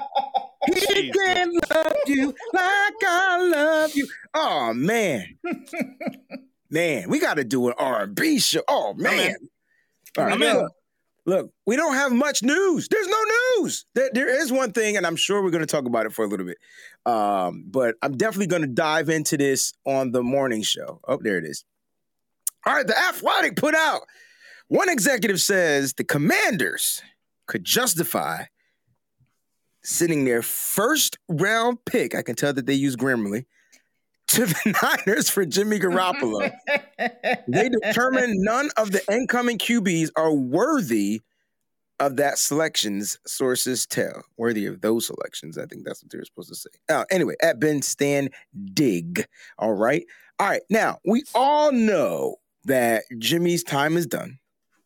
He 0.66 1.10
can 1.10 1.52
love 1.70 1.96
you 2.06 2.34
like 2.52 2.94
I 3.06 3.48
love 3.52 3.94
you. 3.94 4.08
Oh 4.32 4.72
man, 4.72 5.36
man, 6.70 7.08
we 7.08 7.18
got 7.18 7.34
to 7.34 7.44
do 7.44 7.68
an 7.68 7.74
R 7.76 8.04
and 8.04 8.14
B 8.14 8.38
show. 8.38 8.62
Oh 8.66 8.94
man, 8.94 9.34
all 10.16 10.24
right, 10.24 10.32
I'm 10.32 10.42
in. 10.42 10.56
look, 10.56 10.72
look, 11.26 11.50
we 11.66 11.76
don't 11.76 11.94
have 11.94 12.12
much 12.12 12.42
news. 12.42 12.88
There's 12.88 13.08
no 13.08 13.24
news. 13.58 13.84
There, 13.94 14.10
there 14.14 14.42
is 14.42 14.50
one 14.50 14.72
thing, 14.72 14.96
and 14.96 15.06
I'm 15.06 15.16
sure 15.16 15.42
we're 15.42 15.50
going 15.50 15.60
to 15.60 15.66
talk 15.66 15.84
about 15.84 16.06
it 16.06 16.14
for 16.14 16.24
a 16.24 16.28
little 16.28 16.46
bit. 16.46 16.56
Um, 17.04 17.64
but 17.66 17.96
I'm 18.00 18.16
definitely 18.16 18.46
going 18.46 18.62
to 18.62 18.68
dive 18.68 19.10
into 19.10 19.36
this 19.36 19.74
on 19.84 20.12
the 20.12 20.22
morning 20.22 20.62
show. 20.62 21.00
Oh, 21.06 21.18
there 21.20 21.36
it 21.36 21.44
is. 21.44 21.64
All 22.66 22.74
right, 22.74 22.86
the 22.86 22.96
Athletic 22.96 23.56
put 23.56 23.74
out. 23.74 24.00
One 24.68 24.88
executive 24.88 25.40
says 25.40 25.94
the 25.94 26.04
Commanders 26.04 27.02
could 27.46 27.64
justify 27.64 28.44
sending 29.82 30.24
their 30.24 30.42
first 30.42 31.18
round 31.28 31.84
pick. 31.84 32.14
I 32.14 32.22
can 32.22 32.34
tell 32.34 32.52
that 32.52 32.66
they 32.66 32.74
use 32.74 32.96
Grammarly 32.96 33.44
to 34.28 34.46
the 34.46 34.98
Niners 35.06 35.28
for 35.28 35.44
Jimmy 35.44 35.78
Garoppolo. 35.78 36.50
they 37.46 37.68
determined 37.68 38.34
none 38.38 38.70
of 38.76 38.92
the 38.92 39.02
incoming 39.12 39.58
QBs 39.58 40.10
are 40.16 40.32
worthy 40.32 41.20
of 42.00 42.16
that 42.16 42.38
selections, 42.38 43.18
sources 43.26 43.86
tell. 43.86 44.24
Worthy 44.36 44.66
of 44.66 44.80
those 44.80 45.06
selections. 45.06 45.56
I 45.58 45.66
think 45.66 45.84
that's 45.84 46.02
what 46.02 46.10
they're 46.10 46.24
supposed 46.24 46.48
to 46.48 46.56
say. 46.56 46.70
Uh, 46.88 47.04
anyway, 47.10 47.34
at 47.40 47.60
Ben 47.60 47.82
Stan 47.82 48.30
Dig. 48.72 49.26
All 49.58 49.74
right. 49.74 50.04
All 50.40 50.48
right. 50.48 50.62
Now, 50.70 50.98
we 51.04 51.22
all 51.34 51.70
know 51.70 52.36
that 52.64 53.04
Jimmy's 53.18 53.62
time 53.62 53.96
is 53.96 54.06
done. 54.06 54.38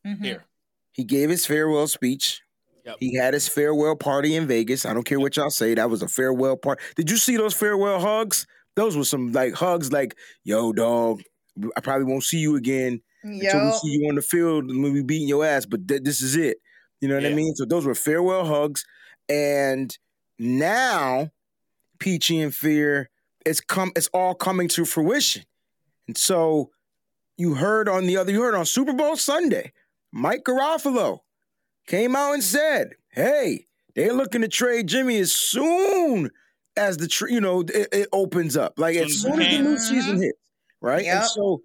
Mhm. 0.08 0.24
Here. 0.24 0.44
He 0.92 1.04
gave 1.04 1.30
his 1.30 1.46
farewell 1.46 1.86
speech. 1.88 2.42
Yep. 2.84 2.96
He 3.00 3.14
had 3.16 3.34
his 3.34 3.48
farewell 3.48 3.96
party 3.96 4.34
in 4.34 4.46
Vegas. 4.46 4.86
I 4.86 4.94
don't 4.94 5.04
care 5.04 5.20
what 5.20 5.36
y'all 5.36 5.50
say. 5.50 5.74
That 5.74 5.90
was 5.90 6.02
a 6.02 6.08
farewell 6.08 6.56
party. 6.56 6.82
Did 6.96 7.10
you 7.10 7.16
see 7.18 7.36
those 7.36 7.54
farewell 7.54 8.00
hugs? 8.00 8.46
Those 8.76 8.96
were 8.96 9.04
some 9.04 9.32
like 9.32 9.54
hugs 9.54 9.92
like, 9.92 10.16
yo, 10.44 10.72
dog, 10.72 11.22
I 11.76 11.80
probably 11.80 12.04
won't 12.06 12.24
see 12.24 12.38
you 12.38 12.56
again 12.56 13.02
until 13.42 13.60
we 13.66 13.72
see 13.72 13.88
you 14.00 14.08
on 14.08 14.14
the 14.14 14.22
field 14.22 14.66
when 14.68 14.92
we 14.92 15.02
beating 15.02 15.28
your 15.28 15.44
ass, 15.44 15.66
but 15.66 15.86
th- 15.88 16.02
this 16.02 16.22
is 16.22 16.36
it. 16.36 16.58
You 17.00 17.08
know 17.08 17.16
what 17.16 17.24
I 17.26 17.30
mean? 17.36 17.54
So 17.56 17.64
those 17.66 17.84
were 17.86 17.94
farewell 17.94 18.44
hugs. 18.46 18.84
And 19.28 19.96
now 20.38 21.30
Peachy 21.98 22.40
and 22.40 22.54
Fair, 22.54 23.10
it's 23.44 23.60
come 23.60 23.92
it's 23.96 24.08
all 24.14 24.34
coming 24.34 24.68
to 24.68 24.84
fruition. 24.84 25.42
And 26.06 26.16
so 26.16 26.70
you 27.36 27.54
heard 27.54 27.88
on 27.88 28.06
the 28.06 28.16
other, 28.16 28.32
you 28.32 28.40
heard 28.42 28.54
on 28.54 28.64
Super 28.66 28.92
Bowl 28.92 29.16
Sunday, 29.16 29.72
Mike 30.12 30.44
Garafolo 30.44 31.20
came 31.86 32.16
out 32.16 32.34
and 32.34 32.42
said, 32.42 32.94
"Hey, 33.10 33.66
they're 33.94 34.12
looking 34.12 34.42
to 34.42 34.48
trade 34.48 34.86
Jimmy 34.86 35.18
as 35.18 35.34
soon 35.34 36.30
as 36.76 36.96
the 36.96 37.08
tr- 37.08 37.28
you 37.28 37.40
know 37.40 37.60
it, 37.60 37.88
it 37.92 38.08
opens 38.12 38.56
up, 38.56 38.74
like 38.78 38.96
as 38.96 39.20
Soon 39.20 39.32
soon 39.32 39.42
as 39.42 39.46
as 39.46 39.52
the 39.52 39.58
it 39.58 39.62
new 39.62 39.78
season 39.78 40.14
mm-hmm. 40.14 40.22
hits, 40.22 40.38
right?" 40.80 41.04
And 41.04 41.24
so, 41.24 41.62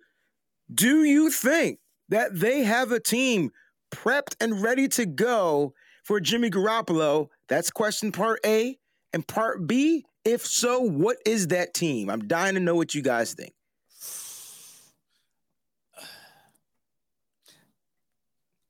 do 0.74 1.04
you 1.04 1.30
think 1.30 1.80
that 2.10 2.38
they 2.38 2.64
have 2.64 2.92
a 2.92 3.00
team 3.00 3.52
prepped 3.92 4.36
and 4.40 4.62
ready 4.62 4.88
to 4.90 5.06
go 5.06 5.74
for 6.04 6.20
Jimmy 6.20 6.50
Garoppolo? 6.50 7.30
That's 7.48 7.70
question 7.70 8.12
part 8.12 8.40
A. 8.46 8.78
And 9.14 9.28
part 9.28 9.68
B, 9.68 10.06
if 10.26 10.44
so, 10.46 10.80
what 10.80 11.18
is 11.26 11.50
that 11.50 11.76
team? 11.76 12.10
I'm 12.10 12.28
dying 12.28 12.56
to 12.56 12.60
know 12.60 12.76
what 12.76 12.96
you 12.96 13.04
guys 13.04 13.34
think. 13.36 13.54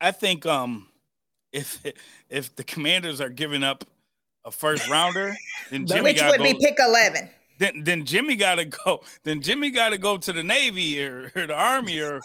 I 0.03 0.11
think 0.11 0.45
um 0.45 0.87
if 1.53 1.83
if 2.29 2.55
the 2.55 2.63
commanders 2.63 3.21
are 3.21 3.29
giving 3.29 3.63
up 3.63 3.85
a 4.45 4.51
first 4.51 4.89
rounder, 4.89 5.35
then 5.71 5.87
Jimmy 5.87 6.01
Which 6.01 6.21
would 6.21 6.37
go, 6.37 6.43
be 6.43 6.53
pick 6.55 6.77
11. 6.77 7.29
then, 7.59 7.83
then 7.85 8.03
Jimmy 8.05 8.35
gotta 8.35 8.65
go. 8.65 9.01
Then 9.23 9.41
Jimmy 9.41 9.69
gotta 9.69 9.97
go 9.97 10.17
to 10.17 10.33
the 10.33 10.43
Navy 10.43 11.01
or, 11.05 11.31
or 11.35 11.47
the 11.47 11.53
Army 11.55 11.99
or 12.01 12.19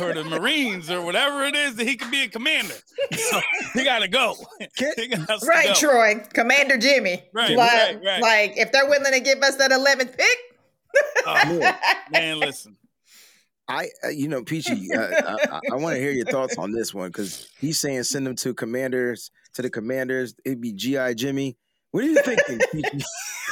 or 0.00 0.12
the 0.14 0.24
Marines 0.24 0.90
or 0.90 1.02
whatever 1.02 1.44
it 1.44 1.54
is 1.54 1.76
that 1.76 1.86
he 1.86 1.96
could 1.96 2.10
be 2.10 2.24
a 2.24 2.28
commander. 2.28 2.74
So 3.12 3.40
he 3.74 3.84
go. 3.84 4.34
Can- 4.76 5.10
got 5.26 5.40
to 5.40 5.46
Right, 5.46 5.68
go. 5.68 5.74
Troy. 5.74 6.24
Commander 6.32 6.76
Jimmy. 6.78 7.22
Right, 7.32 7.56
like, 7.56 7.70
right, 7.70 8.04
right. 8.04 8.22
like, 8.22 8.56
if 8.56 8.72
they're 8.72 8.88
willing 8.88 9.12
to 9.12 9.20
give 9.20 9.38
us 9.42 9.56
that 9.56 9.70
11th 9.70 10.16
pick, 10.16 10.38
Oh, 11.26 11.72
man, 12.10 12.40
listen. 12.40 12.76
I, 13.68 13.88
uh, 14.04 14.08
you 14.08 14.28
know, 14.28 14.42
Peachy, 14.44 14.88
uh, 14.96 15.00
I, 15.00 15.60
I, 15.72 15.74
want 15.76 15.94
to 15.94 16.00
hear 16.00 16.12
your 16.12 16.26
thoughts 16.26 16.56
on 16.56 16.72
this 16.72 16.94
one 16.94 17.08
because 17.08 17.48
he's 17.58 17.78
saying 17.80 18.04
send 18.04 18.26
them 18.26 18.36
to 18.36 18.54
commanders, 18.54 19.30
to 19.54 19.62
the 19.62 19.70
commanders. 19.70 20.34
It'd 20.44 20.60
be 20.60 20.72
GI 20.72 21.14
Jimmy. 21.16 21.56
What 21.90 22.04
are 22.04 22.08
you 22.08 22.22
thinking, 22.22 22.60
Peachy? 22.72 23.04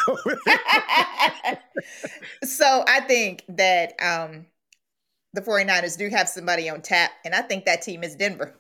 so 2.45 2.85
I 2.87 3.01
think 3.01 3.45
that 3.49 3.95
um, 4.01 4.47
the 5.33 5.41
49ers 5.41 5.97
do 5.99 6.09
have 6.11 6.29
somebody 6.29 6.69
on 6.69 6.83
tap, 6.83 7.11
and 7.25 7.35
I 7.35 7.43
think 7.43 7.65
that 7.65 7.83
team 7.83 8.05
is 8.05 8.15
Denver. 8.15 8.55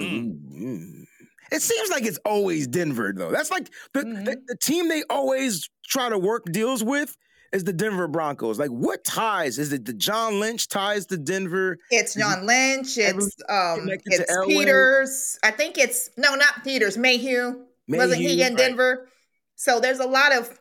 Mm. 0.00 1.04
It 1.52 1.62
seems 1.62 1.90
like 1.90 2.04
it's 2.04 2.18
always 2.24 2.66
Denver, 2.66 3.12
though. 3.16 3.30
That's 3.30 3.50
like 3.50 3.70
the, 3.92 4.00
the, 4.00 4.06
Mhm. 4.08 4.46
the 4.46 4.56
team 4.56 4.88
they 4.88 5.04
always 5.10 5.68
try 5.86 6.08
to 6.08 6.18
work 6.18 6.44
deals 6.50 6.82
with 6.82 7.16
is 7.52 7.64
the 7.64 7.72
Denver 7.72 8.08
Broncos. 8.08 8.58
Like, 8.58 8.70
what 8.70 9.04
ties? 9.04 9.58
Is 9.58 9.72
it 9.72 9.84
the 9.84 9.92
John 9.92 10.40
Lynch 10.40 10.68
ties 10.68 11.06
to 11.06 11.16
Denver? 11.16 11.78
It's 11.90 12.14
John 12.14 12.46
Lynch. 12.46 12.98
It's 12.98 13.36
um, 13.48 13.88
it's 13.88 14.46
Peters. 14.46 15.38
I 15.42 15.50
think 15.50 15.78
it's 15.78 16.10
no, 16.16 16.34
not 16.34 16.64
Peters. 16.64 16.96
Mayhew. 16.98 17.64
Wasn't 17.88 18.20
he 18.20 18.42
in 18.42 18.54
right. 18.54 18.58
Denver? 18.58 19.08
So 19.54 19.80
there's 19.80 20.00
a 20.00 20.06
lot 20.06 20.36
of 20.36 20.58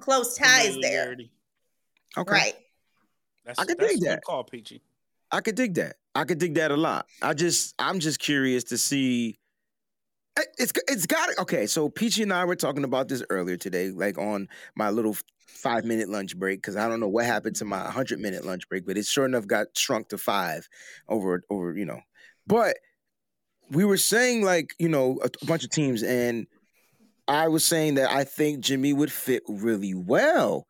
close 0.00 0.36
ties 0.36 0.76
there, 0.80 1.16
Okay. 2.16 2.32
right? 2.32 2.54
That's, 3.44 3.58
I 3.58 3.64
could 3.64 3.78
that's 3.78 3.92
dig 3.92 4.02
that. 4.02 4.24
call, 4.24 4.44
Peachy. 4.44 4.82
I 5.30 5.40
could 5.40 5.54
dig 5.54 5.74
that. 5.74 5.96
I 6.14 6.24
could 6.24 6.38
dig 6.38 6.54
that 6.54 6.70
a 6.70 6.76
lot. 6.76 7.06
I 7.22 7.34
just, 7.34 7.74
I'm 7.78 8.00
just 8.00 8.18
curious 8.18 8.64
to 8.64 8.78
see. 8.78 9.38
I- 10.38 10.44
It's 10.58 10.72
it's 10.88 11.06
got 11.06 11.28
it. 11.30 11.38
Okay, 11.38 11.66
so 11.66 11.88
Peachy 11.88 12.22
and 12.22 12.32
I 12.32 12.44
were 12.44 12.56
talking 12.56 12.84
about 12.84 13.08
this 13.08 13.22
earlier 13.30 13.56
today, 13.56 13.90
like 13.90 14.18
on 14.18 14.48
my 14.74 14.90
little 14.90 15.16
five 15.46 15.84
minute 15.84 16.08
lunch 16.08 16.38
break, 16.38 16.58
because 16.60 16.76
I 16.76 16.88
don't 16.88 17.00
know 17.00 17.08
what 17.08 17.26
happened 17.26 17.56
to 17.56 17.64
my 17.64 17.90
hundred 17.90 18.20
minute 18.20 18.44
lunch 18.44 18.68
break, 18.68 18.86
but 18.86 18.96
it 18.96 19.04
sure 19.06 19.26
enough 19.26 19.46
got 19.46 19.66
shrunk 19.76 20.08
to 20.08 20.18
five 20.18 20.68
over 21.08 21.42
over 21.50 21.76
you 21.76 21.84
know. 21.84 22.00
But 22.46 22.76
we 23.70 23.84
were 23.84 23.96
saying 23.98 24.42
like 24.42 24.74
you 24.78 24.88
know 24.88 25.18
a, 25.22 25.28
a 25.42 25.46
bunch 25.46 25.64
of 25.64 25.70
teams, 25.70 26.02
and 26.02 26.46
I 27.28 27.48
was 27.48 27.64
saying 27.64 27.94
that 27.94 28.10
I 28.10 28.24
think 28.24 28.60
Jimmy 28.60 28.92
would 28.92 29.12
fit 29.12 29.42
really 29.48 29.94
well 29.94 30.66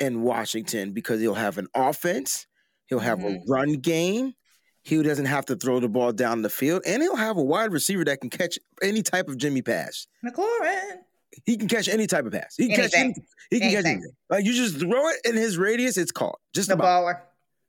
in 0.00 0.22
Washington 0.22 0.92
because 0.92 1.20
he'll 1.20 1.34
have 1.34 1.58
an 1.58 1.68
offense, 1.74 2.46
he'll 2.86 2.98
have 2.98 3.24
a 3.24 3.28
Mhm. 3.28 3.42
run 3.48 3.72
game, 3.74 4.34
he 4.86 5.02
doesn't 5.02 5.26
have 5.26 5.44
to 5.46 5.56
throw 5.56 5.80
the 5.80 5.88
ball 5.88 6.12
down 6.12 6.42
the 6.42 6.48
field, 6.50 6.82
and 6.86 7.02
he'll 7.02 7.16
have 7.16 7.36
a 7.36 7.42
wide 7.42 7.72
receiver 7.72 8.04
that 8.04 8.20
can 8.20 8.30
catch 8.30 8.58
any 8.82 9.02
type 9.02 9.28
of 9.28 9.36
Jimmy 9.36 9.62
pass. 9.62 10.06
McLaurin. 10.24 10.98
He 11.44 11.56
can 11.56 11.68
catch 11.68 11.88
any 11.88 12.06
type 12.06 12.24
of 12.24 12.32
pass. 12.32 12.54
He 12.56 12.68
can 12.68 12.76
catch 12.76 12.94
Anything. 12.94 13.00
anything. 13.04 13.26
He 13.50 13.60
can 13.60 13.68
catch 13.70 13.76
Anything. 13.78 13.92
anything. 13.96 14.12
Like 14.30 14.44
you 14.44 14.52
just 14.54 14.78
throw 14.78 15.08
it 15.08 15.16
in 15.24 15.34
his 15.34 15.58
radius, 15.58 15.96
it's 15.96 16.12
caught. 16.12 16.38
Just 16.54 16.68
The 16.68 16.74
about. 16.74 17.04
baller. 17.04 17.20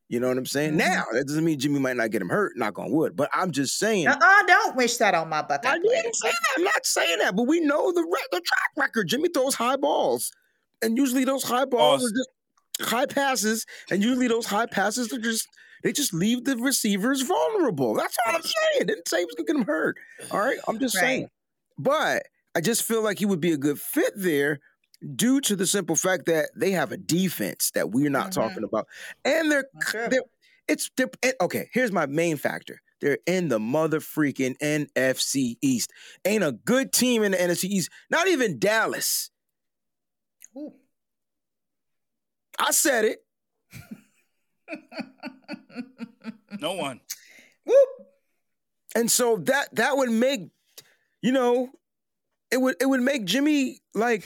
You 0.10 0.22
know 0.22 0.30
what 0.30 0.38
I'm 0.38 0.46
saying? 0.46 0.74
Mhm. 0.74 0.78
Now 0.78 1.04
that 1.12 1.28
doesn't 1.28 1.44
mean 1.44 1.60
Jimmy 1.60 1.80
might 1.80 1.98
not 1.98 2.12
get 2.12 2.22
him 2.22 2.30
hurt. 2.30 2.54
Knock 2.56 2.80
on 2.80 2.92
wood. 2.92 3.18
But 3.18 3.30
I'm 3.34 3.52
just 3.52 3.78
saying. 3.78 4.08
Uh-uh, 4.08 4.44
don't 4.48 4.76
wish 4.78 4.96
that 4.98 5.14
on 5.16 5.28
my 5.28 5.42
Buckeye 5.42 5.70
I 5.70 5.80
didn't 5.80 6.16
say 6.16 6.30
that. 6.30 6.40
I'm 6.58 6.64
not 6.64 6.86
saying 6.86 7.20
that, 7.20 7.36
but 7.36 7.44
we 7.44 7.60
know 7.60 7.92
the 7.92 8.04
re- 8.04 8.28
the 8.32 8.40
track 8.40 8.72
record. 8.78 9.08
Jimmy 9.10 9.28
throws 9.28 9.56
high 9.56 9.76
balls, 9.76 10.32
and 10.82 10.96
usually 10.98 11.26
those 11.26 11.44
high 11.44 11.66
balls 11.66 12.04
Pause. 12.04 12.12
are 12.12 12.16
just 12.16 12.90
high 12.92 13.06
passes, 13.06 13.66
and 13.92 14.02
usually 14.02 14.30
those 14.30 14.46
high 14.46 14.68
passes 14.68 15.12
are 15.12 15.18
just 15.20 15.46
they 15.84 15.92
just 15.92 16.14
leave 16.14 16.44
the 16.46 16.58
receivers 16.58 17.22
vulnerable. 17.22 17.94
That's 17.96 18.18
all 18.26 18.36
I'm 18.36 18.42
saying. 18.42 18.88
Didn't 18.88 19.08
say 19.08 19.20
he 19.20 19.26
was 19.26 19.36
gonna 19.36 19.48
get 19.48 19.56
him 19.58 19.66
hurt. 19.66 19.98
All 20.32 20.40
right, 20.42 20.58
I'm 20.68 20.80
just 20.80 20.96
Right. 20.96 21.02
saying. 21.02 21.28
But 21.78 22.24
I 22.56 22.62
just 22.62 22.84
feel 22.84 23.02
like 23.02 23.20
he 23.20 23.26
would 23.26 23.42
be 23.42 23.52
a 23.52 23.58
good 23.58 23.80
fit 23.80 24.14
there. 24.16 24.60
Due 25.16 25.40
to 25.42 25.56
the 25.56 25.68
simple 25.68 25.96
fact 25.96 26.26
that 26.26 26.50
they 26.56 26.72
have 26.72 26.92
a 26.92 26.98
defense 26.98 27.70
that 27.76 27.92
we're 27.92 28.10
not 28.10 28.30
Mhm. 28.30 28.34
talking 28.34 28.64
about, 28.64 28.88
and 29.24 29.52
they're, 29.52 29.66
they're 30.10 30.22
it's 30.68 30.90
they're, 30.98 31.12
okay. 31.40 31.70
Here's 31.72 31.92
my 31.92 32.08
main 32.08 32.36
factor: 32.36 32.82
they're 33.00 33.20
in 33.28 33.48
the 33.50 33.60
mother 33.60 34.00
freaking 34.00 34.58
NFC 34.60 35.58
East. 35.62 35.92
Ain't 36.26 36.44
a 36.44 36.52
good 36.52 36.92
team 36.92 37.22
in 37.22 37.34
the 37.34 37.38
NFC 37.40 37.66
East. 37.70 37.92
Not 38.10 38.28
even 38.28 38.58
Dallas. 38.58 39.30
Ooh. 40.58 40.74
I 42.58 42.72
said 42.72 43.06
it. 43.06 43.20
No 46.60 46.74
one. 46.74 47.00
Whoop. 47.66 47.90
And 48.96 49.12
so 49.12 49.38
that 49.38 49.76
that 49.76 49.96
would 49.96 50.10
make, 50.10 50.50
you 51.22 51.32
know, 51.32 51.70
it 52.52 52.58
would 52.58 52.76
it 52.82 52.86
would 52.88 53.02
make 53.02 53.26
Jimmy 53.26 53.80
like 53.94 54.24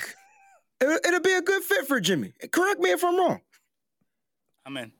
it, 0.79 1.01
it'll 1.05 1.19
be 1.19 1.33
a 1.33 1.41
good 1.41 1.63
fit 1.63 1.87
for 1.87 1.99
Jimmy. 1.99 2.33
Correct 2.51 2.79
me 2.79 2.91
if 2.91 3.03
I'm 3.03 3.17
wrong. 3.17 3.41
I'm 4.65 4.77
in. 4.77 4.91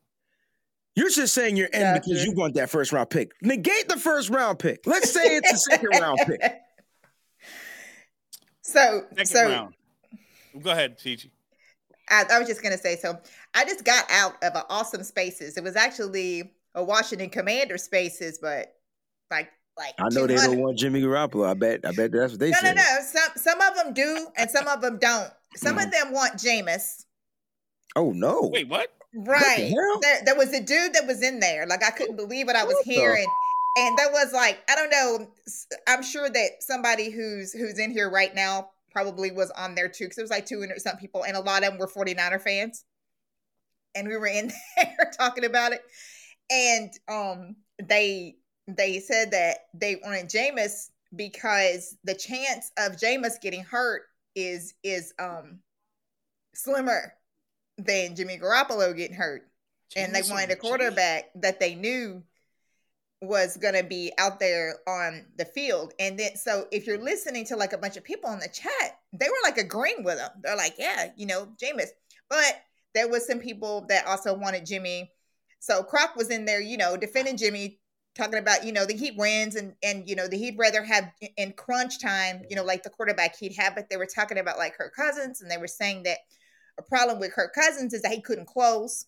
You're 0.96 1.10
just 1.10 1.34
saying 1.34 1.56
you're 1.56 1.68
in 1.68 1.94
because 1.94 2.18
Gotcha. 2.18 2.26
you 2.26 2.34
want 2.34 2.56
that 2.56 2.70
first 2.70 2.92
round 2.92 3.10
pick. 3.10 3.32
Negate 3.42 3.88
the 3.88 3.98
first 3.98 4.30
round 4.30 4.60
pick. 4.60 4.82
Let's 4.86 5.12
say 5.12 5.38
it's 5.38 5.54
a 5.54 5.58
second 5.58 5.90
round 6.00 6.20
pick. 6.26 6.42
So, 8.64 9.04
Second 9.10 9.26
so 9.26 9.50
round. 9.50 9.74
Go 10.62 10.70
ahead, 10.72 10.98
Peachy. 10.98 11.32
I, 12.12 12.26
I 12.32 12.40
was 12.40 12.48
just 12.48 12.62
gonna 12.62 12.78
say, 12.78 12.98
so 12.98 13.18
I 13.54 13.66
just 13.66 13.86
got 13.86 14.06
out 14.12 14.36
of 14.44 14.56
an 14.56 14.64
awesome 14.70 15.04
spaces. 15.04 15.58
It 15.58 15.64
was 15.64 15.76
actually 15.76 16.52
a 16.76 16.84
Washington 16.84 17.30
Commander 17.30 17.78
spaces, 17.78 18.38
but 18.42 18.76
like 19.32 19.50
like 19.78 19.94
I 20.00 20.10
know 20.10 20.28
they 20.28 20.36
don't 20.36 20.60
want 20.60 20.78
Jimmy 20.78 21.02
Garoppolo. 21.02 21.50
I 21.50 21.54
bet. 21.54 21.86
I 21.86 21.92
bet 21.92 22.12
that's 22.12 22.34
what 22.34 22.40
they 22.40 22.52
say. 22.52 22.60
No, 22.64 22.74
no, 22.74 22.82
no. 22.82 23.00
Some 23.04 23.32
some 23.36 23.62
of 23.62 23.76
them 23.76 23.94
do, 23.94 24.28
and 24.38 24.50
some 24.50 24.68
of 24.68 24.82
them 24.82 25.00
don't. 25.00 25.30
Some 25.56 25.78
of 25.78 25.86
mm-hmm. 25.86 25.92
them 25.92 26.14
want 26.14 26.34
Jameis. 26.34 27.06
Oh 27.96 28.12
no! 28.12 28.50
Wait, 28.52 28.68
what? 28.68 28.94
Right. 29.14 29.70
hell? 29.70 30.00
There, 30.02 30.22
there 30.26 30.36
was 30.36 30.54
a 30.54 30.62
dude 30.62 30.94
that 30.94 31.06
was 31.06 31.22
in 31.22 31.40
there. 31.40 31.66
Like 31.66 31.84
I 31.84 31.92
couldn't 31.92 32.16
believe 32.16 32.48
what 32.48 32.56
I 32.56 32.64
was 32.64 32.76
What 32.76 32.86
the- 32.86 32.94
hearing. 32.94 33.28
And 33.78 33.98
there 33.98 34.12
was 34.12 34.34
like, 34.34 34.60
I 34.70 34.76
don't 34.76 34.90
know. 34.90 35.28
I'm 35.88 36.04
sure 36.04 36.30
that 36.30 36.50
somebody 36.60 37.10
who's 37.10 37.54
who's 37.54 37.80
in 37.80 37.92
here 37.92 38.10
right 38.10 38.36
now 38.36 38.71
probably 38.92 39.32
was 39.32 39.52
on 39.52 39.76
there 39.76 39.90
too. 39.90 40.08
Cause 40.08 40.18
it 40.18 40.22
was 40.22 40.32
like 40.32 40.46
200 40.46 40.80
some 40.82 40.98
people, 40.98 41.24
and 41.24 41.36
a 41.36 41.42
lot 41.42 41.64
of 41.64 41.70
them 41.72 41.80
were 41.80 41.88
49er 41.88 42.42
fans. 42.42 42.84
And 43.96 44.08
we 44.08 44.18
were 44.18 44.28
in 44.28 44.52
there 44.78 45.12
talking 45.18 45.46
about 45.46 45.74
it. 45.74 45.82
And 46.50 46.92
um 47.08 47.56
they 47.82 48.36
they 48.68 49.00
said 49.00 49.32
that 49.32 49.58
they 49.74 49.96
wanted 50.04 50.30
Jameis 50.30 50.90
because 51.16 51.98
the 52.04 52.16
chance 52.16 52.72
of 52.78 52.94
Jameis 52.98 53.42
getting 53.42 53.64
hurt 53.64 54.04
is 54.36 54.74
is 54.84 55.14
um 55.20 55.60
slimmer 56.54 57.14
than 57.78 58.16
Jimmy 58.16 58.38
Garoppolo 58.38 58.96
getting 58.96 59.16
hurt. 59.16 59.44
and 59.96 60.14
they 60.16 60.22
wanted 60.30 60.52
a 60.52 60.56
quarterback 60.56 61.32
that 61.36 61.60
they 61.60 61.76
knew 61.76 62.24
was 63.22 63.56
going 63.58 63.76
to 63.76 63.84
be 63.84 64.12
out 64.18 64.40
there 64.40 64.78
on 64.88 65.26
the 65.38 65.46
field. 65.46 65.94
And 66.00 66.18
then, 66.18 66.36
so 66.36 66.66
if 66.72 66.88
you're 66.88 67.02
listening 67.02 67.46
to 67.46 67.56
like 67.56 67.72
a 67.72 67.78
bunch 67.78 67.96
of 67.96 68.04
people 68.04 68.32
in 68.32 68.40
the 68.40 68.50
chat, 68.50 69.00
they 69.14 69.28
were 69.28 69.36
like 69.44 69.58
agreeing 69.58 70.04
with 70.04 70.20
him. 70.20 70.30
They're 70.42 70.58
like, 70.58 70.76
yeah, 70.80 71.12
you 71.16 71.28
know, 71.28 71.48
Jameis. 71.62 71.90
But 72.30 72.62
there 72.96 73.08
was 73.08 73.28
some 73.28 73.40
people 73.40 73.86
that 73.90 74.08
also 74.08 74.34
wanted 74.34 74.66
Jimmy. 74.66 75.12
So 75.60 75.84
Croc 75.84 76.16
was 76.16 76.32
in 76.32 76.46
there, 76.46 76.62
you 76.62 76.78
know, 76.78 76.98
defending 76.98 77.38
Jimmy, 77.38 77.80
talking 78.16 78.40
about, 78.40 78.66
you 78.66 78.74
know, 78.74 78.86
the 78.86 78.96
Heat 78.96 79.16
wins 79.16 79.56
and, 79.56 79.76
and, 79.84 80.10
you 80.10 80.16
know, 80.16 80.28
the 80.28 80.38
he'd 80.38 80.58
rather 80.58 80.84
have 80.84 81.12
in 81.38 81.54
crunch 81.54 82.02
time, 82.02 82.44
you 82.50 82.56
know, 82.56 82.64
like 82.64 82.82
the 82.82 82.90
quarterback 82.90 83.38
he'd 83.38 83.56
have. 83.56 83.76
But 83.76 83.90
they 83.90 83.98
were 83.98 84.08
talking 84.08 84.40
about 84.40 84.58
like 84.58 84.76
Kirk 84.76 84.96
Cousins 84.96 85.42
and 85.42 85.52
they 85.52 85.58
were 85.58 85.68
saying 85.68 86.04
that 86.04 86.18
a 86.80 86.82
problem 86.82 87.20
with 87.20 87.34
Kirk 87.34 87.54
Cousins 87.54 87.94
is 87.94 88.02
that 88.02 88.12
he 88.12 88.22
couldn't 88.22 88.48
close 88.48 89.06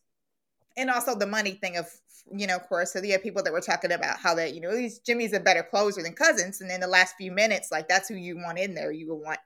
and 0.78 0.90
also 0.90 1.16
the 1.16 1.28
money 1.28 1.52
thing 1.52 1.78
of 1.78 1.88
you 2.32 2.48
know, 2.48 2.56
of 2.56 2.68
course. 2.68 2.94
So 2.94 3.02
you 3.02 3.12
have 3.12 3.24
people 3.24 3.44
that 3.44 3.54
were 3.54 3.62
talking 3.62 3.92
about 3.92 4.18
how 4.18 4.36
that 4.36 4.54
you 4.54 4.62
know 4.62 4.76
he's, 4.76 5.00
Jimmy's 5.00 5.34
a 5.34 5.40
better 5.40 5.64
closer 5.64 6.02
than 6.02 6.14
Cousins, 6.14 6.62
and 6.62 6.72
in 6.72 6.80
the 6.82 6.88
last 6.88 7.16
few 7.18 7.32
minutes, 7.32 7.72
like 7.72 7.88
that's 7.88 8.08
who 8.08 8.16
you 8.16 8.38
want 8.38 8.60
in 8.60 8.74
there. 8.76 8.92
You 8.92 9.10
would 9.10 9.26
want 9.26 9.40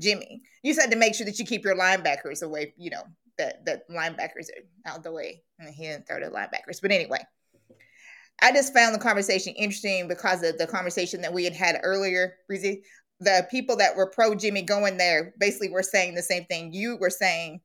Jimmy. 0.00 0.42
You 0.62 0.74
said 0.74 0.90
to 0.90 0.96
make 0.96 1.14
sure 1.14 1.26
that 1.26 1.38
you 1.38 1.44
keep 1.44 1.64
your 1.64 1.76
linebackers 1.76 2.42
away. 2.42 2.74
You 2.76 2.90
know 2.90 3.02
that 3.38 3.64
that 3.66 3.88
linebackers 3.90 4.48
are 4.48 4.90
out 4.90 5.02
the 5.02 5.12
way, 5.12 5.42
and 5.58 5.72
he 5.72 5.84
didn't 5.84 6.06
throw 6.06 6.20
the 6.20 6.26
linebackers. 6.26 6.80
But 6.80 6.90
anyway, 6.90 7.24
I 8.40 8.52
just 8.52 8.74
found 8.74 8.94
the 8.94 8.98
conversation 8.98 9.54
interesting 9.54 10.08
because 10.08 10.42
of 10.42 10.58
the 10.58 10.66
conversation 10.66 11.22
that 11.22 11.32
we 11.34 11.44
had 11.44 11.54
had 11.54 11.80
earlier, 11.82 12.36
Breezy. 12.46 12.82
The 13.20 13.46
people 13.50 13.76
that 13.76 13.96
were 13.96 14.10
pro 14.10 14.34
Jimmy 14.34 14.62
going 14.62 14.98
there 14.98 15.32
basically 15.38 15.70
were 15.70 15.82
saying 15.82 16.14
the 16.14 16.22
same 16.22 16.44
thing 16.44 16.72
you 16.74 16.98
were 17.00 17.10
saying, 17.10 17.60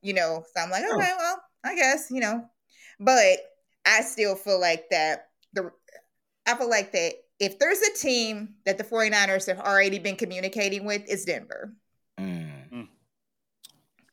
you 0.00 0.14
know. 0.14 0.42
So 0.54 0.62
I'm 0.62 0.70
like, 0.70 0.84
Oh. 0.86 0.98
okay, 0.98 1.12
well, 1.18 1.42
I 1.64 1.74
guess, 1.74 2.10
you 2.10 2.20
know. 2.20 2.44
But 2.98 3.38
I 3.84 4.00
still 4.02 4.34
feel 4.34 4.60
like 4.60 4.90
that 4.90 5.28
the 5.52 5.70
I 6.46 6.56
feel 6.56 6.70
like 6.70 6.92
that 6.92 7.14
if 7.38 7.58
there's 7.58 7.80
a 7.82 7.92
team 7.94 8.54
that 8.64 8.78
the 8.78 8.84
49ers 8.84 9.46
have 9.46 9.60
already 9.60 9.98
been 9.98 10.16
communicating 10.16 10.84
with, 10.84 11.02
it's 11.06 11.24
Denver. 11.24 11.72
Mm. 12.18 12.70
Mm. 12.70 12.88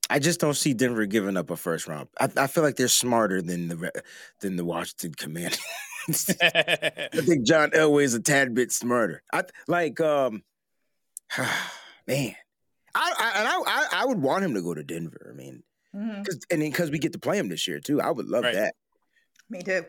I 0.09 0.19
just 0.19 0.39
don't 0.39 0.55
see 0.55 0.73
Denver 0.73 1.05
giving 1.05 1.38
up 1.38 1.50
a 1.50 1.55
first 1.55 1.88
round. 1.88 2.09
I, 2.19 2.29
I 2.38 2.47
feel 2.47 2.63
like 2.63 2.75
they're 2.75 2.88
smarter 2.88 3.41
than 3.41 3.69
the 3.69 4.03
than 4.41 4.55
the 4.57 4.65
Washington 4.65 5.13
Commanders. 5.13 5.59
I 6.41 7.09
think 7.13 7.45
John 7.45 7.71
Elway 7.71 8.03
is 8.03 8.13
a 8.13 8.19
tad 8.19 8.53
bit 8.53 8.71
smarter. 8.71 9.23
I 9.31 9.43
like, 9.67 10.01
um, 10.01 10.43
man, 12.07 12.35
I, 12.93 13.13
I 13.17 13.31
and 13.39 13.47
I, 13.47 13.62
I 13.65 13.88
I 14.01 14.05
would 14.05 14.21
want 14.21 14.43
him 14.43 14.53
to 14.55 14.62
go 14.62 14.73
to 14.73 14.83
Denver. 14.83 15.31
I 15.33 15.38
mean, 15.38 15.63
Mhm. 15.95 16.23
because 16.23 16.39
and 16.50 16.59
because 16.62 16.91
we 16.91 17.00
get 17.00 17.13
to 17.13 17.19
play 17.19 17.38
him 17.38 17.50
this 17.50 17.67
year 17.67 17.79
too. 17.79 18.01
I 18.01 18.12
would 18.12 18.27
love 18.27 18.43
Right. 18.43 18.55
that. 18.55 18.75
Me 19.50 19.62
too. 19.62 19.85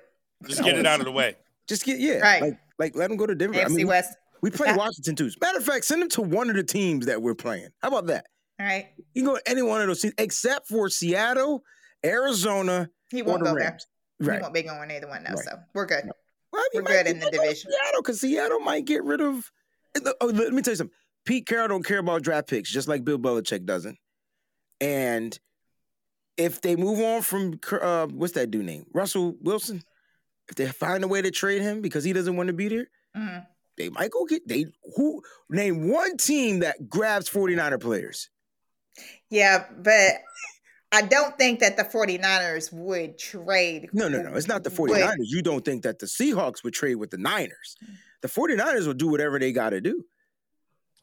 Just 0.47 0.63
get 0.63 0.77
it 0.79 0.87
out 0.87 1.01
of 1.01 1.07
the 1.07 1.13
way. 1.13 1.37
Just 1.67 1.85
get 1.85 1.99
yeah, 1.99 2.19
Right. 2.19 2.43
like 2.43 2.59
like 2.79 2.97
let 2.97 3.11
him 3.11 3.17
go 3.17 3.27
to 3.27 3.35
Denver. 3.35 3.59
I 3.59 3.65
AFC 3.65 3.75
mean, 3.77 3.87
West. 3.87 4.13
we 4.43 4.51
play 4.51 4.69
Yeah. 4.69 4.77
Washington 4.77 5.17
too. 5.17 5.31
Matter 5.41 5.59
of 5.59 5.65
fact, 5.65 5.85
send 5.85 6.03
him 6.03 6.09
to 6.11 6.23
one 6.23 6.51
of 6.51 6.57
the 6.57 6.65
teams 6.65 7.07
that 7.07 7.23
we're 7.23 7.35
playing. 7.35 7.69
How 7.81 7.89
about 7.89 8.07
that? 8.09 8.27
All 8.61 8.67
right. 8.67 8.89
You 9.15 9.23
can 9.23 9.25
go 9.33 9.37
to 9.39 9.49
any 9.49 9.63
one 9.63 9.81
of 9.81 9.87
those 9.87 10.01
teams 10.03 10.15
except 10.19 10.69
for 10.69 10.89
Seattle, 10.91 11.63
Arizona, 12.05 12.91
He 13.11 13.23
won't 13.23 13.41
the 13.43 13.51
go 13.51 13.55
there. 13.59 13.71
Rams. 13.71 13.87
He 14.21 14.29
won't 14.43 14.55
be 14.55 14.63
going 14.63 14.91
either 14.91 15.09
one 15.09 15.23
now. 15.25 15.31
Right. 15.35 15.45
So 15.45 15.57
we're 15.75 15.87
good. 15.87 16.05
Well, 16.53 16.63
he 16.73 16.79
We're 16.79 16.85
good 16.85 17.07
in 17.07 17.19
the 17.19 17.31
division. 17.31 17.71
Seattle 17.73 18.03
because 18.03 18.21
Seattle 18.21 18.61
might 18.61 18.85
get 18.85 19.03
rid 19.03 19.21
of. 19.21 19.51
Oh, 20.21 20.27
let 20.27 20.53
me 20.53 20.63
tell 20.63 20.73
you 20.73 20.77
something. 20.77 20.95
Pete 21.25 21.47
Carroll 21.47 21.69
don't 21.69 21.83
care 21.85 21.99
about 21.99 22.23
draft 22.23 22.49
picks, 22.49 22.71
just 22.71 22.87
like 22.87 23.03
Bill 23.05 23.19
Belichick 23.19 23.65
doesn't. 23.65 23.97
And 24.81 25.39
if 26.37 26.61
they 26.61 26.77
move 26.77 27.01
on 27.01 27.23
from 27.23 27.59
uh, 27.81 28.07
what's 28.09 28.33
that 28.35 28.51
dude 28.51 28.65
name, 28.67 28.87
Russell 28.93 29.37
Wilson, 29.41 29.83
if 30.49 30.57
they 30.57 30.67
find 30.67 31.05
a 31.05 31.09
way 31.09 31.23
to 31.23 31.31
trade 31.31 31.63
him 31.63 31.81
because 31.81 32.05
he 32.05 32.13
doesn't 32.13 32.37
want 32.37 32.49
to 32.49 32.53
be 32.53 32.69
there, 32.69 32.87
Mhm. 33.17 33.47
they 33.77 33.89
might 33.89 34.11
go 34.11 34.25
get 34.25 34.47
they 34.47 34.67
who 34.97 35.23
name 35.49 35.89
one 35.89 36.17
team 36.17 36.61
that 36.61 36.89
grabs 36.89 37.29
49er 37.29 37.79
players. 37.81 38.29
Yeah, 39.31 39.67
but 39.79 40.15
I 40.93 41.03
don't 41.03 41.37
think 41.37 41.61
that 41.61 41.77
the 41.77 41.85
49ers 41.85 42.73
would 42.73 43.19
trade. 43.19 43.89
No, 43.93 44.09
no, 44.09 44.23
no. 44.23 44.35
It's 44.35 44.47
not 44.47 44.63
the 44.63 44.71
49ers. 44.71 45.17
You 45.27 45.43
don't 45.43 45.65
think 45.65 45.83
that 45.83 45.99
the 45.99 46.07
Seahawks 46.07 46.63
would 46.63 46.75
trade 46.75 46.97
with 46.97 47.11
the 47.11 47.19
Niners. 47.19 47.77
The 48.23 48.29
49ers 48.29 48.87
will 48.87 48.95
do 48.95 49.09
whatever 49.09 49.39
they 49.41 49.51
got 49.53 49.71
to 49.71 49.81
do. 49.81 50.05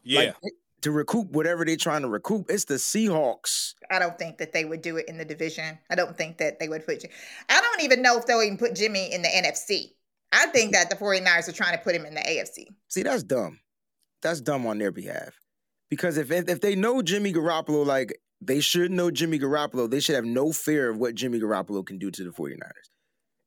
Yeah. 0.04 0.34
Like, 0.42 0.54
to 0.82 0.92
recoup 0.92 1.32
whatever 1.32 1.64
they're 1.64 1.76
trying 1.76 2.02
to 2.02 2.10
recoup. 2.10 2.50
It's 2.50 2.66
the 2.66 2.76
Seahawks. 2.76 3.76
I 3.90 4.00
don't 4.00 4.18
think 4.18 4.38
that 4.40 4.54
they 4.54 4.66
would 4.66 4.82
do 4.82 4.98
it 4.98 5.08
in 5.08 5.18
the 5.18 5.26
division. 5.26 5.78
I 5.90 5.96
don't 5.96 6.18
think 6.18 6.38
that 6.40 6.60
they 6.60 6.68
would 6.68 6.86
put. 6.86 7.06
I 7.50 7.62
don't 7.62 7.82
even 7.82 8.02
know 8.02 8.18
if 8.18 8.26
they'll 8.26 8.42
even 8.42 8.58
put 8.58 8.76
Jimmy 8.76 9.14
in 9.14 9.22
the 9.22 9.28
NFC. 9.28 9.94
I 10.32 10.48
think 10.48 10.72
that 10.74 10.90
the 10.90 10.96
49ers 10.96 11.50
are 11.50 11.53
trying 11.53 11.77
to 11.77 11.84
put 11.84 11.96
him 11.96 12.05
in 12.05 12.14
the 12.14 12.22
AFC. 12.22 12.68
See, 12.88 13.03
that's 13.03 13.24
dumb. 13.24 13.60
That's 14.22 14.42
dumb 14.42 14.66
on 14.66 14.77
their 14.77 14.92
behalf. 14.92 15.34
Because 15.90 16.18
if 16.18 16.32
if, 16.32 16.48
if 16.48 16.62
they 16.62 16.75
know 16.75 17.01
Jimmy 17.01 17.34
Garoppolo, 17.34 17.86
like 17.86 18.18
they 18.40 18.62
should 18.62 18.92
know 18.92 19.12
Jimmy 19.12 19.40
Garoppolo, 19.40 19.90
they 19.90 20.00
should 20.00 20.16
have 20.16 20.25
no 20.25 20.51
fear 20.51 20.90
of 20.90 20.98
what 20.98 21.16
Jimmy 21.16 21.40
Garoppolo 21.40 21.86
can 21.86 21.98
do 21.98 22.10
to 22.12 22.24
the 22.24 22.32
49ers. 22.32 22.90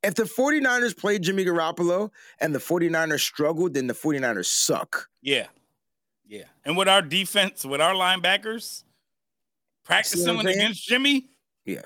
If 0.02 0.14
the 0.14 0.24
49ers 0.24 0.96
played 0.96 1.22
Jimmy 1.22 1.46
Garoppolo 1.46 2.11
and 2.38 2.54
the 2.54 2.58
49ers 2.58 3.20
struggled, 3.20 3.72
then 3.72 3.87
the 3.87 3.94
49ers 3.94 4.44
suck. 4.44 5.08
Yeah. 5.22 5.46
Yeah. 6.26 6.44
And 6.64 6.76
with 6.76 6.88
our 6.88 7.02
defense, 7.02 7.64
with 7.64 7.80
our 7.80 7.94
linebackers, 7.94 8.84
practicing 9.84 10.38
against 10.40 10.87
Jimmy. 10.87 11.30
Yeah. 11.64 11.82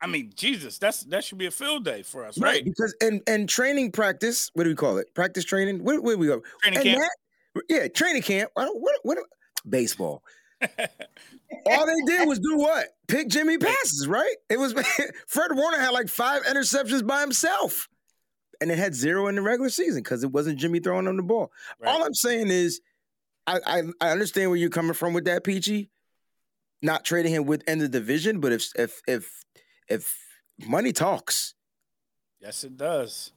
I 0.00 0.06
mean, 0.08 0.32
Jesus, 0.34 0.78
that's 0.78 1.04
that 1.04 1.22
should 1.24 1.38
be 1.38 1.46
a 1.46 1.50
field 1.52 1.84
day 1.84 2.02
for 2.02 2.24
us, 2.26 2.36
right? 2.38 2.64
Because 2.64 2.94
and 3.00 3.22
and 3.28 3.48
training 3.48 3.92
practice, 3.92 4.50
what 4.54 4.64
do 4.64 4.70
we 4.70 4.74
call 4.74 4.98
it? 4.98 5.14
Practice 5.14 5.44
training. 5.44 5.84
Where, 5.84 6.00
where 6.00 6.18
we 6.18 6.26
go? 6.26 6.42
Training 6.62 6.78
And 6.80 6.84
camp. 6.88 7.00
that- 7.00 7.10
yeah, 7.68 7.88
training 7.88 8.22
camp. 8.22 8.50
I 8.56 8.64
don't, 8.64 8.80
what, 8.80 8.94
what, 9.02 9.18
baseball. 9.68 10.22
All 11.66 11.86
they 11.86 12.00
did 12.06 12.26
was 12.26 12.38
do 12.38 12.56
what? 12.56 12.86
Pick 13.08 13.28
Jimmy 13.28 13.58
passes, 13.58 14.06
right? 14.08 14.36
It 14.48 14.58
was 14.58 14.72
Fred 15.26 15.50
Warner 15.54 15.78
had 15.78 15.90
like 15.90 16.08
five 16.08 16.42
interceptions 16.44 17.06
by 17.06 17.20
himself, 17.20 17.88
and 18.60 18.70
it 18.70 18.78
had 18.78 18.94
zero 18.94 19.26
in 19.28 19.34
the 19.34 19.42
regular 19.42 19.68
season 19.70 20.02
because 20.02 20.24
it 20.24 20.32
wasn't 20.32 20.58
Jimmy 20.58 20.80
throwing 20.80 21.04
them 21.04 21.16
the 21.16 21.22
ball. 21.22 21.52
Right. 21.78 21.90
All 21.90 22.02
I'm 22.02 22.14
saying 22.14 22.48
is, 22.48 22.80
I, 23.46 23.60
I 23.66 23.82
I 24.00 24.10
understand 24.10 24.50
where 24.50 24.58
you're 24.58 24.70
coming 24.70 24.94
from 24.94 25.12
with 25.12 25.24
that, 25.24 25.44
Peachy. 25.44 25.90
Not 26.80 27.04
trading 27.04 27.32
him 27.32 27.44
within 27.46 27.78
the 27.78 27.88
division, 27.88 28.40
but 28.40 28.52
if 28.52 28.70
if 28.76 29.00
if 29.06 29.44
if 29.88 30.16
money 30.66 30.92
talks, 30.92 31.54
yes, 32.40 32.64
it 32.64 32.76
does. 32.76 33.32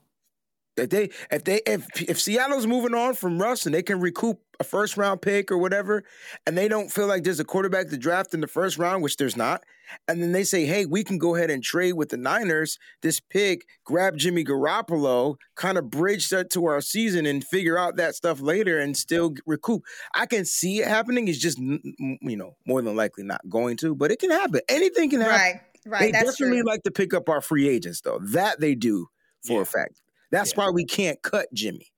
if 0.77 0.89
they 0.89 1.09
if 1.31 1.43
they 1.43 1.61
if 1.65 1.87
if 2.01 2.19
Seattle's 2.19 2.65
moving 2.67 2.93
on 2.93 3.13
from 3.13 3.39
Russ 3.41 3.65
and 3.65 3.75
they 3.75 3.83
can 3.83 3.99
recoup 3.99 4.39
a 4.59 4.63
first 4.63 4.97
round 4.97 5.21
pick 5.21 5.51
or 5.51 5.57
whatever, 5.57 6.03
and 6.45 6.57
they 6.57 6.67
don't 6.67 6.91
feel 6.91 7.07
like 7.07 7.23
there's 7.23 7.39
a 7.39 7.45
quarterback 7.45 7.89
to 7.89 7.97
draft 7.97 8.33
in 8.33 8.41
the 8.41 8.47
first 8.47 8.77
round, 8.77 9.03
which 9.03 9.17
there's 9.17 9.35
not, 9.37 9.63
and 10.07 10.21
then 10.21 10.31
they 10.31 10.43
say, 10.43 10.65
hey, 10.65 10.85
we 10.85 11.03
can 11.03 11.17
go 11.17 11.35
ahead 11.35 11.49
and 11.51 11.63
trade 11.63 11.93
with 11.93 12.09
the 12.09 12.17
Niners 12.17 12.79
this 13.01 13.19
pick, 13.19 13.65
grab 13.83 14.17
Jimmy 14.17 14.43
Garoppolo, 14.43 15.35
kind 15.55 15.77
of 15.77 15.89
bridge 15.89 16.29
that 16.29 16.49
to 16.51 16.65
our 16.65 16.81
season 16.81 17.25
and 17.25 17.43
figure 17.45 17.77
out 17.77 17.97
that 17.97 18.15
stuff 18.15 18.39
later 18.41 18.79
and 18.79 18.95
still 18.97 19.33
recoup. 19.45 19.83
I 20.13 20.25
can 20.25 20.45
see 20.45 20.79
it 20.79 20.87
happening. 20.87 21.27
It's 21.27 21.37
just 21.39 21.59
n- 21.59 21.79
n- 21.99 22.17
you 22.21 22.37
know 22.37 22.55
more 22.65 22.81
than 22.81 22.95
likely 22.95 23.23
not 23.23 23.41
going 23.49 23.77
to, 23.77 23.93
but 23.95 24.11
it 24.11 24.19
can 24.19 24.31
happen. 24.31 24.61
Anything 24.69 25.09
can 25.09 25.21
happen. 25.21 25.35
Right, 25.35 25.61
right. 25.85 25.99
They 25.99 26.11
that's 26.11 26.31
definitely 26.31 26.61
true. 26.61 26.67
like 26.67 26.83
to 26.83 26.91
pick 26.91 27.13
up 27.13 27.29
our 27.29 27.41
free 27.41 27.67
agents, 27.69 28.01
though. 28.01 28.19
That 28.23 28.59
they 28.59 28.73
do 28.75 29.07
for 29.45 29.53
Yeah. 29.57 29.61
a 29.61 29.65
fact. 29.65 30.01
That's 30.31 30.51
Yeah. 30.53 30.57
why 30.65 30.69
we 30.71 30.85
can't 30.85 31.21
cut 31.21 31.47
Jimmy. 31.53 31.91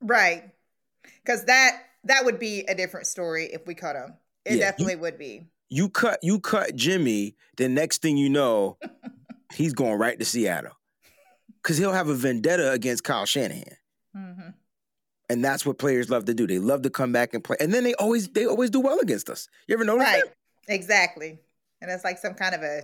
right, 0.00 0.44
because 1.30 1.44
that 1.46 1.82
that 2.04 2.24
would 2.24 2.38
be 2.38 2.60
a 2.68 2.74
different 2.74 3.06
story 3.06 3.46
if 3.52 3.66
we 3.66 3.74
cut 3.74 3.96
him. 3.96 4.14
It 4.44 4.50
Yeah, 4.50 4.54
you- 4.54 4.60
definitely 4.60 4.96
would 4.96 5.18
be. 5.18 5.46
You 5.68 5.88
cut 5.88 6.18
you 6.22 6.40
cut 6.40 6.74
Jimmy, 6.74 7.36
the 7.56 7.68
next 7.68 8.02
thing 8.02 8.16
you 8.16 8.28
know, 8.28 8.76
he's 9.54 9.72
going 9.72 9.98
right 9.98 10.18
to 10.18 10.24
Seattle. 10.24 10.72
Cause 11.62 11.76
he'll 11.76 11.92
have 11.92 12.08
a 12.08 12.14
vendetta 12.14 12.72
against 12.72 13.04
Kyle 13.04 13.26
Shanahan. 13.26 13.76
hmm 14.14 14.32
And 15.28 15.44
that's 15.44 15.64
what 15.66 15.78
players 15.78 16.08
love 16.10 16.24
to 16.24 16.34
do. 16.34 16.46
They 16.46 16.58
love 16.58 16.82
to 16.82 16.90
come 16.90 17.12
back 17.12 17.34
and 17.34 17.44
play. 17.44 17.56
And 17.60 17.72
then 17.72 17.84
they 17.84 17.94
always 17.94 18.28
they 18.28 18.46
always 18.46 18.70
do 18.70 18.80
well 18.80 18.98
against 18.98 19.28
us. 19.28 19.46
You 19.68 19.74
ever 19.74 19.84
notice 19.84 20.06
Right, 20.06 20.22
that? 20.24 20.74
exactly. 20.74 21.38
And 21.80 21.90
it's 21.90 22.02
like 22.04 22.18
some 22.18 22.34
kind 22.34 22.54
of 22.54 22.62
a, 22.62 22.82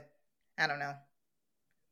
I 0.59 0.67
don't 0.67 0.79
know. 0.79 0.93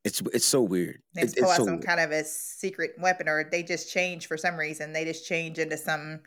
It's 0.05 0.21
it's 0.35 0.45
so 0.45 0.61
weird. 0.63 1.01
They 1.15 1.27
pull 1.27 1.49
out 1.51 1.57
so 1.57 1.65
some 1.65 1.75
weird. 1.77 1.87
kind 1.87 2.01
of 2.01 2.11
a 2.13 2.23
secret 2.25 2.93
weapon, 2.99 3.27
or 3.29 3.49
they 3.51 3.63
just 3.63 3.91
change 3.91 4.27
for 4.27 4.37
some 4.37 4.57
reason. 4.57 4.93
They 4.93 5.05
just 5.07 5.27
change 5.27 5.59
into 5.59 5.79
something 5.79 6.21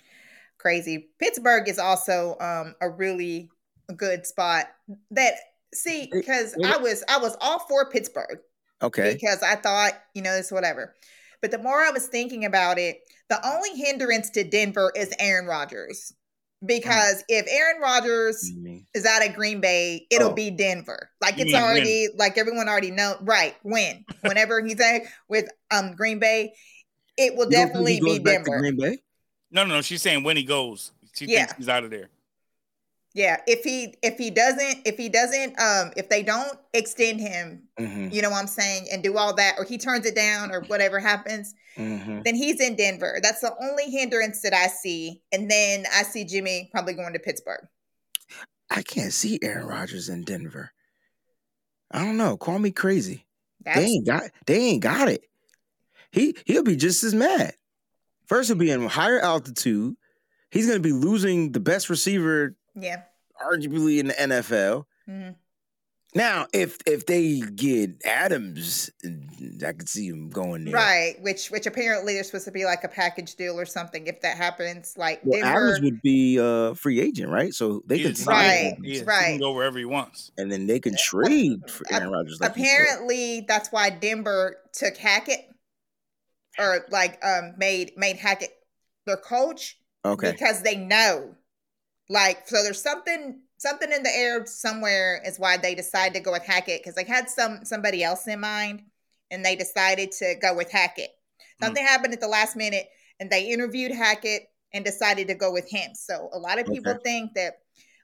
crazy. 0.67 1.09
Pittsburgh 1.19 1.67
is 1.69 1.79
also 1.79 2.35
um, 2.41 2.75
a 2.81 2.89
really 2.89 3.49
good 3.95 4.25
spot. 4.25 4.65
That 5.11 5.33
see, 5.73 6.09
because. 6.11 6.55
I 6.63 6.77
was 6.77 7.03
I 7.09 7.19
was 7.19 7.37
all 7.39 7.59
for 7.59 7.89
Pittsburgh 7.89 8.39
Okay. 8.83 9.13
because 9.13 9.41
I 9.43 9.55
thought 9.55 9.93
you 10.13 10.21
know 10.21 10.33
it's 10.33 10.51
whatever. 10.51 10.93
But 11.41 11.51
the 11.51 11.57
more 11.59 11.79
I 11.81 11.91
was 11.91 12.07
thinking 12.07 12.43
about 12.45 12.77
it, 12.79 12.97
the 13.29 13.39
only 13.47 13.69
hindrance 13.79 14.29
to 14.31 14.43
Denver 14.43 14.91
is 14.95 15.13
Aaron 15.19 15.45
Rodgers. 15.45 16.13
Because 16.65 17.23
if 17.29 17.45
Aaron 17.47 17.79
Rodgers 17.79 18.51
is 18.95 19.05
out 19.05 19.23
of 19.25 19.35
Green 19.35 19.61
Bay, 19.61 20.07
it'll 20.09 20.31
Oh. 20.31 20.33
be 20.33 20.49
Denver. 20.49 21.11
Like 21.21 21.35
it's 21.37 21.53
already 21.53 22.07
like 22.17 22.37
everyone 22.39 22.67
already 22.67 22.89
know. 22.89 23.15
Right 23.21 23.55
when, 23.61 24.03
whenever 24.21 24.65
he's 24.65 24.79
at 24.81 25.03
with 25.29 25.47
um 25.69 25.93
Green 25.95 26.17
Bay, 26.17 26.53
it 27.15 27.35
will 27.35 27.45
You 27.45 27.51
definitely 27.51 27.99
be 28.01 28.17
Denver. 28.19 28.57
Green 28.59 28.75
Bay? 28.75 28.97
No, 29.51 29.63
no, 29.63 29.75
no. 29.75 29.81
She's 29.81 30.01
saying 30.01 30.23
when 30.23 30.37
he 30.37 30.43
goes, 30.43 30.91
she 31.15 31.25
Yeah. 31.25 31.45
thinks 31.45 31.53
he's 31.57 31.69
out 31.69 31.83
of 31.83 31.89
there. 31.91 32.09
Yeah, 33.13 33.37
if 33.47 33.63
he 33.63 33.95
if 34.03 34.17
he 34.17 34.29
doesn't 34.29 34.85
if 34.85 34.95
he 34.97 35.09
doesn't 35.09 35.59
um 35.59 35.91
if 35.97 36.07
they 36.09 36.21
don't 36.21 36.59
extend 36.73 37.19
him, 37.19 37.63
Mhm, 37.79 38.13
you 38.13 38.21
know 38.21 38.29
what 38.29 38.37
I'm 38.39 38.47
saying, 38.47 38.87
and 38.91 39.01
do 39.01 39.17
all 39.17 39.33
that, 39.35 39.55
or 39.57 39.63
he 39.63 39.77
turns 39.79 40.05
it 40.05 40.13
down, 40.15 40.51
or 40.51 40.61
whatever 40.61 40.99
happens, 40.99 41.55
mhm. 41.75 42.23
then 42.23 42.35
he's 42.35 42.59
in 42.59 42.75
Denver. 42.75 43.19
That's 43.23 43.41
the 43.41 43.55
only 43.59 43.89
hindrance 43.89 44.41
that 44.41 44.53
I 44.53 44.67
see. 44.67 45.23
And 45.31 45.49
then 45.49 45.85
I 45.95 46.03
see 46.03 46.25
Jimmy 46.25 46.69
probably 46.71 46.93
going 46.93 47.13
to 47.13 47.19
Pittsburgh. 47.19 47.67
I 48.69 48.83
can't 48.83 49.13
see 49.13 49.39
Aaron 49.41 49.65
Rodgers 49.65 50.09
in 50.09 50.23
Denver. 50.23 50.71
I 51.89 52.03
don't 52.03 52.17
know. 52.17 52.37
Call 52.37 52.59
me 52.59 52.71
crazy. 52.71 53.25
they 53.65 53.83
ain't 53.85 54.05
got 54.05 54.23
they 54.45 54.59
ain't 54.59 54.83
got 54.83 55.09
it. 55.09 55.23
He 56.11 56.35
he'll 56.45 56.63
be 56.63 56.75
just 56.75 57.03
as 57.03 57.15
mad. 57.15 57.55
First, 58.27 58.49
he'll 58.49 58.57
be 58.57 58.71
in 58.71 58.85
higher 58.87 59.19
altitude. 59.19 59.95
He's 60.51 60.67
going 60.67 60.81
to 60.81 60.83
be 60.83 60.93
losing 60.93 61.51
the 61.51 61.59
best 61.59 61.89
receiver, 61.89 62.55
yeah. 62.75 63.03
arguably 63.43 63.99
in 63.99 64.07
the 64.07 64.13
NFL. 64.13 64.85
Mhm. 65.09 65.35
Now, 66.15 66.47
if 66.53 66.77
if 66.87 67.05
they 67.05 67.41
get 67.41 68.01
Adams, 68.05 68.89
I 69.63 69.73
could 69.73 69.89
see 69.89 70.07
him 70.07 70.29
going 70.29 70.63
there. 70.65 70.73
Right, 70.73 71.15
which 71.21 71.51
which 71.51 71.67
apparently 71.67 72.13
they're 72.13 72.23
supposed 72.23 72.45
to 72.45 72.51
be 72.51 72.63
like 72.65 72.83
a 72.83 72.87
package 72.87 73.35
deal 73.35 73.59
or 73.59 73.65
something. 73.65 74.07
If 74.07 74.21
that 74.21 74.37
happens, 74.37 74.95
like 74.97 75.19
Well, 75.23 75.41
Denver, 75.41 75.67
Adams 75.67 75.81
would 75.81 76.01
be 76.01 76.37
a 76.41 76.73
free 76.75 77.01
agent, 77.01 77.29
right? 77.29 77.53
So 77.53 77.83
they 77.85 77.97
can 77.97 78.07
He's- 78.07 78.21
sign 78.23 78.35
Right, 78.35 78.73
him, 78.77 78.83
Yeah, 78.85 78.99
he 78.99 79.31
can 79.31 79.37
go 79.39 79.51
wherever 79.51 79.77
he 79.77 79.85
wants. 79.85 80.31
and 80.37 80.49
then 80.51 80.65
they 80.65 80.79
can 80.79 80.95
trade 80.97 81.69
for 81.69 81.83
Aaron 81.93 82.09
Rodgers. 82.09 82.39
Like 82.39 82.51
apparently 82.51 83.41
that's 83.47 83.69
why 83.71 83.89
Denver 83.91 84.57
took 84.71 84.95
Hackett 84.97 85.46
or 86.59 86.85
like 86.89 87.23
um 87.25 87.53
made 87.57 87.91
made 87.97 88.17
Hackett 88.17 88.51
their 89.05 89.17
coach 89.17 89.77
Okay. 90.05 90.31
because 90.31 90.61
they 90.61 90.75
know 90.75 91.35
like 92.09 92.47
so 92.47 92.63
there's 92.63 92.81
something 92.81 93.41
something 93.57 93.91
in 93.91 94.03
the 94.03 94.15
air 94.15 94.45
somewhere 94.45 95.21
is 95.25 95.39
why 95.39 95.57
they 95.57 95.75
decided 95.75 96.13
to 96.13 96.19
go 96.21 96.31
with 96.31 96.45
Hackett 96.45 96.81
because 96.81 96.95
they 96.95 97.03
had 97.03 97.29
some 97.29 97.65
somebody 97.65 98.03
else 98.03 98.27
in 98.27 98.39
mind 98.39 98.83
and 99.31 99.43
they 99.43 99.55
decided 99.55 100.11
to 100.13 100.35
go 100.41 100.55
with 100.55 100.71
Hackett. 100.71 101.09
Something 101.61 101.83
happened 101.83 102.13
at 102.13 102.21
the 102.21 102.27
last 102.27 102.55
minute 102.55 102.87
and 103.19 103.29
they 103.29 103.49
interviewed 103.51 103.91
Hackett 103.91 104.43
and 104.73 104.85
decided 104.85 105.27
to 105.27 105.35
go 105.35 105.51
with 105.51 105.69
him. 105.69 105.91
So 105.95 106.29
a 106.33 106.39
lot 106.39 106.59
of 106.59 106.67
people 106.67 106.93
Okay. 106.93 107.01
think 107.03 107.33
that 107.33 107.55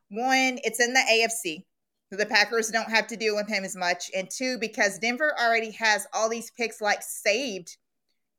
one, 0.10 0.60
it's 0.64 0.80
in 0.82 0.94
the 0.94 1.00
AFC. 1.00 1.66
So 2.10 2.18
the 2.18 2.26
Packers 2.26 2.70
don't 2.70 2.90
have 2.90 3.08
to 3.08 3.18
deal 3.18 3.36
with 3.36 3.48
him 3.48 3.64
as 3.64 3.76
much. 3.76 4.12
And 4.16 4.30
two, 4.30 4.58
because 4.60 5.00
Denver 5.00 5.34
already 5.42 5.72
has 5.72 6.08
all 6.14 6.30
these 6.30 6.52
picks 6.52 6.82
like 6.82 7.02
saved 7.02 7.78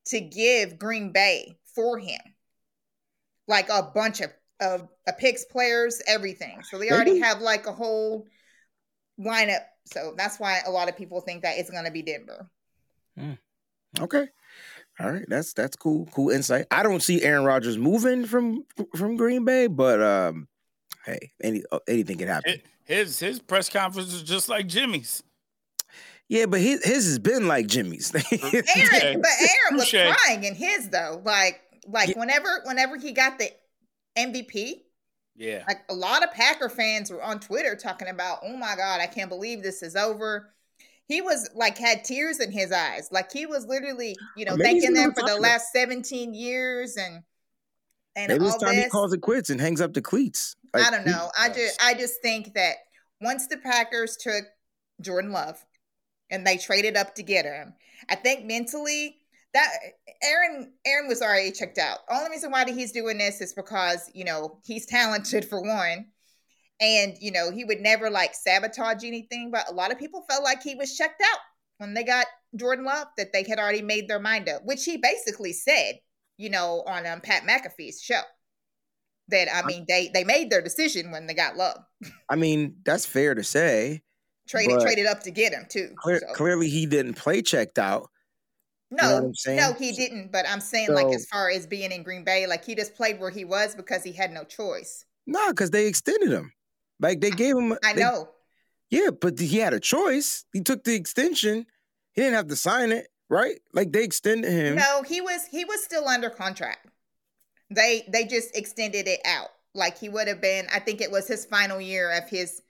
to 0.06 0.20
give 0.20 0.78
Green 0.78 1.12
Bay 1.12 1.56
for 1.74 1.98
him. 1.98 2.20
Like 3.46 3.68
a 3.68 3.82
bunch 3.82 4.20
of 4.20 4.32
of 4.60 4.88
a 5.06 5.12
picks 5.12 5.44
players, 5.44 6.00
everything. 6.06 6.62
So 6.62 6.78
they 6.78 6.88
They 6.88 6.94
already 6.94 7.18
have 7.18 7.40
like 7.40 7.66
a 7.66 7.72
whole 7.72 8.26
lineup. 9.18 9.64
So 9.86 10.14
that's 10.16 10.38
why 10.38 10.60
a 10.66 10.70
lot 10.70 10.88
of 10.88 10.96
people 10.96 11.20
think 11.20 11.42
that 11.42 11.58
it's 11.58 11.70
gonna 11.70 11.90
be 11.90 12.02
Denver. 12.02 12.48
Okay. 14.00 14.28
All 15.00 15.10
right. 15.10 15.24
That's 15.28 15.52
that's 15.52 15.76
cool. 15.76 16.08
Cool 16.12 16.30
insight. 16.30 16.66
I 16.70 16.82
don't 16.82 17.02
see 17.02 17.22
Aaron 17.22 17.44
Rodgers 17.44 17.76
moving 17.76 18.24
from 18.26 18.64
from 18.96 19.16
Green 19.16 19.44
Bay, 19.44 19.66
but 19.66 20.00
um, 20.00 20.48
hey, 21.04 21.32
any 21.42 21.62
uh, 21.70 21.80
anything 21.88 22.18
can 22.18 22.28
happen. 22.28 22.60
His 22.84 23.18
his 23.18 23.40
press 23.40 23.68
conference 23.68 24.12
is 24.12 24.22
just 24.22 24.48
like 24.48 24.66
Jimmy's. 24.66 25.22
Yeah, 26.28 26.46
but 26.46 26.60
his 26.60 26.84
his 26.84 27.04
has 27.06 27.18
been 27.18 27.46
like 27.48 27.66
Jimmy's. 27.66 28.12
Aaron, 28.32 28.44
Okay. 28.44 29.16
but 29.16 29.30
Aaron 29.40 29.76
was 29.76 29.90
Touche. 29.90 30.14
crying 30.16 30.44
in 30.44 30.54
his 30.54 30.88
though. 30.90 31.20
Like 31.24 31.60
like 31.86 32.08
Yeah. 32.10 32.18
whenever 32.18 32.62
whenever 32.64 32.96
he 32.96 33.12
got 33.12 33.38
the 33.38 33.50
MVP, 34.16 34.82
Yeah. 35.36 35.64
like 35.68 35.80
a 35.90 35.94
lot 35.94 36.22
of 36.24 36.32
Packer 36.32 36.68
fans 36.68 37.10
were 37.10 37.22
on 37.22 37.40
Twitter 37.40 37.76
talking 37.76 38.08
about, 38.08 38.38
oh 38.42 38.56
my 38.56 38.74
God, 38.76 39.00
I 39.00 39.06
can't 39.06 39.28
believe 39.28 39.62
this 39.62 39.82
is 39.82 39.96
over. 39.96 40.50
He 41.06 41.20
was 41.20 41.50
like 41.54 41.76
had 41.76 42.04
tears 42.04 42.40
in 42.40 42.50
his 42.50 42.72
eyes. 42.72 43.08
Like 43.12 43.30
he 43.30 43.44
was 43.44 43.66
literally, 43.66 44.16
you 44.36 44.46
know, 44.46 44.56
Maybe 44.56 44.74
he's 44.80 44.84
thanking 44.84 44.94
them 44.94 45.12
for 45.12 45.22
the 45.28 45.36
last 45.38 45.72
17 45.72 46.32
years 46.32 46.96
and 46.96 47.22
and 48.16 48.28
Maybe 48.28 48.44
all 48.44 48.54
it's 48.54 48.62
time 48.62 48.74
he 48.74 48.88
calls 48.88 49.12
it 49.12 49.20
quits 49.20 49.50
and 49.50 49.60
hangs 49.60 49.80
up 49.82 49.92
the 49.92 50.00
cleats. 50.00 50.56
Like, 50.72 50.86
I 50.86 50.90
don't 50.90 51.04
he- 51.04 51.10
know. 51.10 51.30
I 51.38 51.48
just 51.50 51.82
I 51.82 51.92
just 51.94 52.22
think 52.22 52.54
that 52.54 52.76
once 53.20 53.46
the 53.48 53.58
Packers 53.58 54.16
took 54.16 54.44
Jordan 55.02 55.32
Love 55.32 55.62
and 56.34 56.46
they 56.46 56.58
traded 56.58 56.96
up 56.96 57.14
to 57.14 57.22
get 57.22 57.44
him, 57.44 57.74
I 58.08 58.16
think 58.16 58.44
mentally 58.44 59.16
that 59.54 59.68
Aaron 60.22 60.72
Aaron 60.84 61.08
was 61.08 61.22
already 61.22 61.52
checked 61.52 61.78
out. 61.78 62.00
Only 62.10 62.30
reason 62.30 62.50
why 62.50 62.70
he's 62.70 62.92
doing 62.92 63.18
this 63.18 63.40
is 63.40 63.54
because 63.54 64.10
you 64.12 64.24
know 64.24 64.58
he's 64.64 64.84
talented 64.98 65.44
for 65.44 65.62
one, 65.62 66.06
and 66.80 67.14
you 67.20 67.32
know 67.32 67.50
he 67.50 67.64
would 67.64 67.80
never 67.80 68.10
like 68.10 68.34
sabotage 68.34 69.04
anything. 69.04 69.50
But 69.50 69.70
a 69.70 69.74
lot 69.74 69.92
of 69.92 69.98
people 69.98 70.24
felt 70.28 70.44
like 70.44 70.62
he 70.62 70.74
was 70.74 70.96
checked 70.96 71.22
out 71.22 71.38
when 71.78 71.94
they 71.94 72.04
got 72.04 72.26
Jordan 72.56 72.84
Love 72.84 73.06
that 73.16 73.32
they 73.32 73.44
had 73.48 73.58
already 73.58 73.82
made 73.82 74.08
their 74.08 74.20
mind 74.20 74.48
up, 74.48 74.62
which 74.64 74.84
he 74.84 74.96
basically 74.96 75.52
said, 75.52 75.94
you 76.36 76.50
know, 76.50 76.82
on 76.86 77.06
um, 77.06 77.20
Pat 77.20 77.44
McAfee's 77.44 78.02
show. 78.02 78.20
That 79.28 79.48
I 79.54 79.64
mean, 79.64 79.86
they 79.88 80.10
they 80.12 80.24
made 80.24 80.50
their 80.50 80.60
decision 80.60 81.10
when 81.10 81.26
they 81.26 81.32
got 81.32 81.56
Love. 81.56 81.78
I 82.28 82.36
mean, 82.36 82.76
that's 82.84 83.06
fair 83.06 83.34
to 83.34 83.42
say. 83.42 84.02
Traded 84.46 84.80
traded 84.80 85.06
up 85.06 85.22
to 85.22 85.30
get 85.30 85.52
him 85.52 85.66
too. 85.68 85.94
Clear, 85.96 86.20
so. 86.20 86.34
Clearly, 86.34 86.68
he 86.68 86.86
didn't 86.86 87.14
play 87.14 87.40
checked 87.42 87.78
out. 87.78 88.10
No, 88.90 89.08
know 89.20 89.26
I'm 89.26 89.34
saying? 89.34 89.56
no, 89.56 89.72
he 89.72 89.92
didn't. 89.92 90.30
But 90.30 90.46
I'm 90.48 90.60
saying, 90.60 90.92
like, 90.92 91.12
as 91.14 91.26
far 91.26 91.50
as 91.50 91.66
being 91.66 91.90
in 91.90 92.02
Green 92.02 92.24
Bay, 92.24 92.46
like 92.46 92.64
he 92.64 92.74
just 92.74 92.94
played 92.94 93.18
where 93.18 93.30
he 93.30 93.44
was 93.44 93.74
because 93.74 94.02
he 94.02 94.12
had 94.12 94.32
no 94.32 94.44
choice. 94.44 95.04
No, 95.26 95.50
because 95.50 95.70
they 95.70 95.86
extended 95.86 96.30
him. 96.30 96.52
Like 97.00 97.20
they 97.20 97.30
gave 97.30 97.56
him. 97.56 97.72
I 97.84 97.94
they- 97.94 98.02
know. 98.02 98.28
Yeah, 98.90 99.10
but 99.10 99.40
he 99.40 99.58
had 99.58 99.72
a 99.72 99.80
choice. 99.80 100.44
He 100.52 100.60
took 100.60 100.84
the 100.84 100.94
extension. 100.94 101.66
He 102.12 102.22
didn't 102.22 102.36
have 102.36 102.48
to 102.48 102.56
sign 102.56 102.92
it, 102.92 103.08
right? 103.28 103.56
Like 103.72 103.92
they 103.92 104.04
extended 104.04 104.52
him. 104.52 104.76
No, 104.76 105.02
he 105.02 105.20
was 105.20 105.46
he 105.50 105.64
was 105.64 105.82
still 105.82 106.06
under 106.06 106.30
contract. 106.30 106.86
They 107.70 108.04
they 108.08 108.24
just 108.24 108.56
extended 108.56 109.08
it 109.08 109.20
out. 109.24 109.48
Like 109.74 109.98
he 109.98 110.08
would 110.08 110.28
have 110.28 110.40
been. 110.40 110.66
I 110.72 110.78
think 110.78 111.00
it 111.00 111.10
was 111.10 111.26
his 111.26 111.44
final 111.44 111.80
year 111.80 112.12
of 112.12 112.28
his 112.28 112.62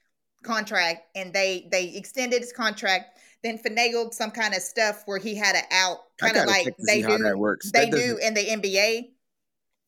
contract, 0.44 1.02
and 1.16 1.33
they 1.33 1.68
they 1.72 1.94
extended 1.96 2.40
his 2.40 2.52
contract. 2.52 3.18
Then 3.42 3.59
finagled 3.59 4.14
some 4.14 4.30
kind 4.30 4.54
of 4.54 4.62
stuff 4.62 5.02
where 5.04 5.18
he 5.18 5.35
had 5.35 5.54
an 5.54 5.64
out, 5.70 5.98
kind 6.18 6.37
of 6.37 6.46
like 6.46 6.74
they 6.87 7.02
do. 7.02 7.18
that 7.18 7.37
works. 7.38 7.70
They 7.72 7.90
That 7.90 7.96
do 7.98 8.18
in 8.22 8.35
the 8.35 8.40
NBA. 8.50 9.11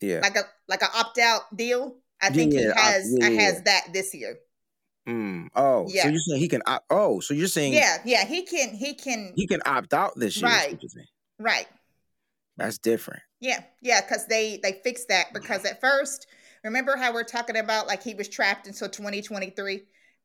Yeah. 0.02 0.20
like 0.22 0.36
a 0.36 0.42
like 0.68 0.82
a 0.82 0.88
opt 0.94 1.18
out 1.18 1.56
deal. 1.56 1.96
I 2.20 2.26
Yeah, 2.26 2.32
think 2.32 2.52
he 2.52 2.64
has 2.64 3.04
uh, 3.22 3.26
yeah, 3.26 3.40
has 3.42 3.62
that 3.62 3.92
this 3.92 4.14
year. 4.14 4.36
Mm. 5.08 5.48
Oh, 5.54 5.86
yeah. 5.88 6.02
so 6.02 6.08
you're 6.08 6.18
saying 6.18 6.40
he 6.40 6.48
can? 6.48 6.62
Opt, 6.66 6.84
oh, 6.90 7.20
so 7.20 7.32
you're 7.32 7.46
saying 7.46 7.72
Yeah, 7.72 7.98
yeah, 8.04 8.24
he 8.26 8.42
can 8.44 8.74
he 8.74 8.94
can 8.94 9.32
he 9.36 9.46
can 9.46 9.62
opt 9.64 9.94
out 9.94 10.12
this 10.16 10.36
year? 10.36 10.50
Right. 10.50 10.72
what 10.72 10.82
you're 10.82 10.90
saying. 10.90 11.06
right. 11.38 11.66
That's 12.56 12.78
different. 12.78 13.22
Yeah, 13.40 13.62
yeah, 13.82 14.00
because 14.00 14.26
they 14.26 14.58
they 14.62 14.80
fixed 14.82 15.08
that 15.08 15.32
because 15.32 15.64
at 15.64 15.80
first, 15.80 16.26
remember 16.64 16.96
how 16.96 17.12
we're 17.12 17.22
talking 17.24 17.56
about 17.56 17.86
like 17.86 18.02
he 18.02 18.14
was 18.14 18.28
trapped 18.28 18.66
until 18.66 18.88
2023. 18.88 19.82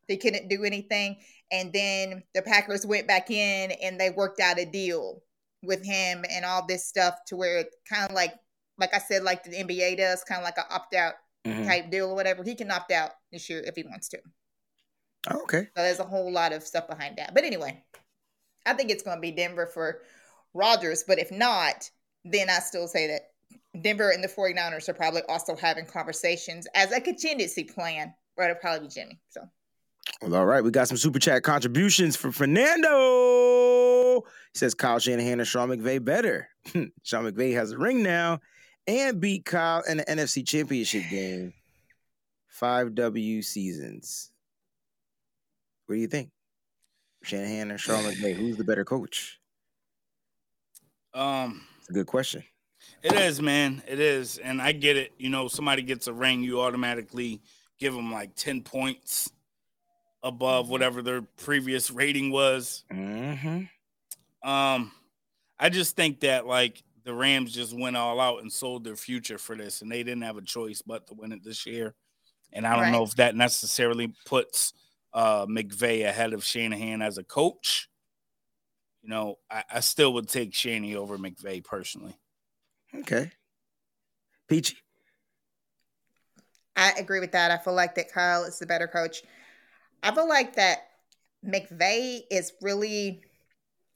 They 0.07 0.17
couldn't 0.17 0.49
do 0.49 0.63
anything, 0.63 1.17
and 1.51 1.71
then 1.71 2.23
the 2.33 2.41
Packers 2.41 2.85
went 2.85 3.07
back 3.07 3.31
in 3.31 3.71
and 3.71 3.99
they 3.99 4.09
worked 4.09 4.39
out 4.39 4.59
a 4.59 4.65
deal 4.65 5.21
with 5.63 5.85
him 5.85 6.25
and 6.29 6.43
all 6.43 6.65
this 6.65 6.85
stuff 6.85 7.15
to 7.27 7.35
where 7.35 7.59
it 7.59 7.75
kind 7.87 8.09
of 8.09 8.15
like 8.15 8.33
like 8.77 8.93
I 8.95 8.99
said, 8.99 9.23
like 9.23 9.43
the 9.43 9.51
NBA 9.51 9.97
does, 9.97 10.23
kind 10.23 10.39
of 10.39 10.45
like 10.45 10.57
an 10.57 10.63
opt 10.71 10.95
out 10.95 11.13
Mhm. 11.45 11.65
type 11.67 11.91
deal 11.91 12.09
or 12.09 12.15
whatever. 12.15 12.43
He 12.43 12.55
can 12.55 12.71
opt 12.71 12.91
out 12.91 13.11
this 13.31 13.49
year 13.49 13.61
if 13.65 13.75
he 13.75 13.83
wants 13.83 14.07
to. 14.09 14.21
Oh, 15.29 15.41
okay. 15.43 15.65
So 15.75 15.83
there's 15.83 15.99
a 15.99 16.03
whole 16.03 16.31
lot 16.31 16.51
of 16.51 16.63
stuff 16.63 16.87
behind 16.87 17.17
that. 17.17 17.33
But 17.33 17.43
anyway, 17.43 17.83
I 18.65 18.73
think 18.73 18.89
it's 18.89 19.03
going 19.03 19.17
to 19.17 19.21
be 19.21 19.31
Denver 19.31 19.67
for 19.67 20.01
Rodgers. 20.53 21.03
But 21.03 21.19
if 21.19 21.31
not, 21.31 21.89
then 22.25 22.49
I 22.49 22.59
still 22.59 22.87
say 22.87 23.07
that 23.07 23.33
Denver 23.81 24.09
and 24.09 24.23
the 24.23 24.27
49ers 24.27 24.89
are 24.89 24.93
probably 24.93 25.21
also 25.29 25.55
having 25.55 25.85
conversations 25.85 26.67
as 26.73 26.91
a 26.91 27.01
contingency 27.01 27.63
plan, 27.63 28.13
but 28.35 28.43
it'll 28.43 28.55
probably 28.55 28.87
be 28.87 28.93
Jimmy. 28.93 29.19
So 29.29 29.47
Well, 30.21 30.35
all 30.35 30.45
right. 30.45 30.63
We 30.63 30.71
got 30.71 30.87
some 30.87 30.97
super 30.97 31.19
chat 31.19 31.43
contributions 31.43 32.15
from 32.15 32.31
Fernando. 32.31 34.21
He 34.53 34.57
says 34.57 34.73
Kyle 34.73 34.99
Shanahan 34.99 35.39
and 35.39 35.47
Sean 35.47 35.69
McVay 35.69 36.03
better. 36.03 36.49
Sean 37.03 37.25
McVay 37.25 37.53
has 37.53 37.71
a 37.71 37.77
ring 37.77 38.03
now 38.03 38.39
and 38.87 39.19
beat 39.21 39.45
Kyle 39.45 39.83
in 39.87 39.97
the 39.97 40.05
NFC 40.05 40.45
Championship 40.45 41.03
game. 41.09 41.53
Five 42.47 42.95
W 42.95 43.41
seasons. 43.41 44.31
What 45.85 45.95
do 45.95 46.01
you 46.01 46.07
think? 46.07 46.29
Shanahan 47.23 47.71
or 47.71 47.77
Sean 47.77 48.03
McVay? 48.03 48.35
Who's 48.35 48.57
the 48.57 48.63
better 48.63 48.85
coach? 48.85 49.39
Um, 51.13 51.61
It's 51.79 51.89
a 51.89 51.93
good 51.93 52.07
question. 52.07 52.43
it 53.03 53.13
is, 53.13 53.41
man. 53.41 53.81
It 53.87 53.99
is, 53.99 54.37
and 54.37 54.61
I 54.61 54.71
get 54.71 54.97
it. 54.97 55.11
You 55.17 55.29
know, 55.29 55.47
somebody 55.47 55.81
gets 55.81 56.07
a 56.07 56.13
ring, 56.13 56.41
you 56.43 56.61
automatically 56.61 57.41
give 57.79 57.93
them 57.93 58.11
like 58.11 58.35
ten 58.35 58.61
points 58.61 59.31
above 60.23 60.69
whatever 60.69 61.01
their 61.01 61.21
previous 61.21 61.91
rating 61.91 62.31
was. 62.31 62.83
Mm-hmm. 62.91 64.49
Um, 64.49 64.91
I 65.59 65.69
just 65.69 65.95
think 65.95 66.21
that 66.21 66.45
like 66.47 66.83
the 67.03 67.13
Rams 67.13 67.53
just 67.53 67.77
went 67.77 67.97
all 67.97 68.19
out 68.19 68.41
and 68.41 68.51
sold 68.51 68.83
their 68.83 68.95
future 68.95 69.37
for 69.37 69.55
this, 69.55 69.81
and 69.81 69.91
they 69.91 70.03
didn't 70.03 70.23
have 70.23 70.37
a 70.37 70.41
choice 70.41 70.81
but 70.81 71.07
to 71.07 71.13
win 71.13 71.31
it 71.31 71.43
this 71.43 71.65
year. 71.65 71.95
And 72.53 72.67
I 72.67 72.75
don't 72.75 72.91
know 72.91 73.03
if 73.03 73.15
that 73.15 73.35
necessarily 73.35 74.13
puts 74.25 74.73
uh, 75.13 75.45
McVay 75.45 76.05
ahead 76.07 76.33
of 76.33 76.43
Shanahan 76.43 77.01
as 77.01 77.17
a 77.17 77.23
coach. 77.23 77.89
You 79.01 79.09
know, 79.09 79.39
I, 79.49 79.63
I 79.75 79.79
still 79.79 80.13
would 80.13 80.27
take 80.27 80.53
Shanny 80.53 80.95
over 80.95 81.17
McVay 81.17 81.63
personally. 81.63 82.15
Okay. 82.93 83.31
Peachy. 84.47 84.77
I 86.75 86.91
agree 86.97 87.19
with 87.19 87.31
that. 87.31 87.51
I 87.51 87.57
feel 87.57 87.73
like 87.73 87.95
that 87.95 88.11
Kyle 88.11 88.43
is 88.43 88.59
the 88.59 88.65
better 88.65 88.87
coach. 88.87 89.23
I 90.03 90.13
feel 90.13 90.27
like 90.27 90.55
that 90.55 90.87
McVay 91.45 92.21
is 92.29 92.53
really 92.61 93.23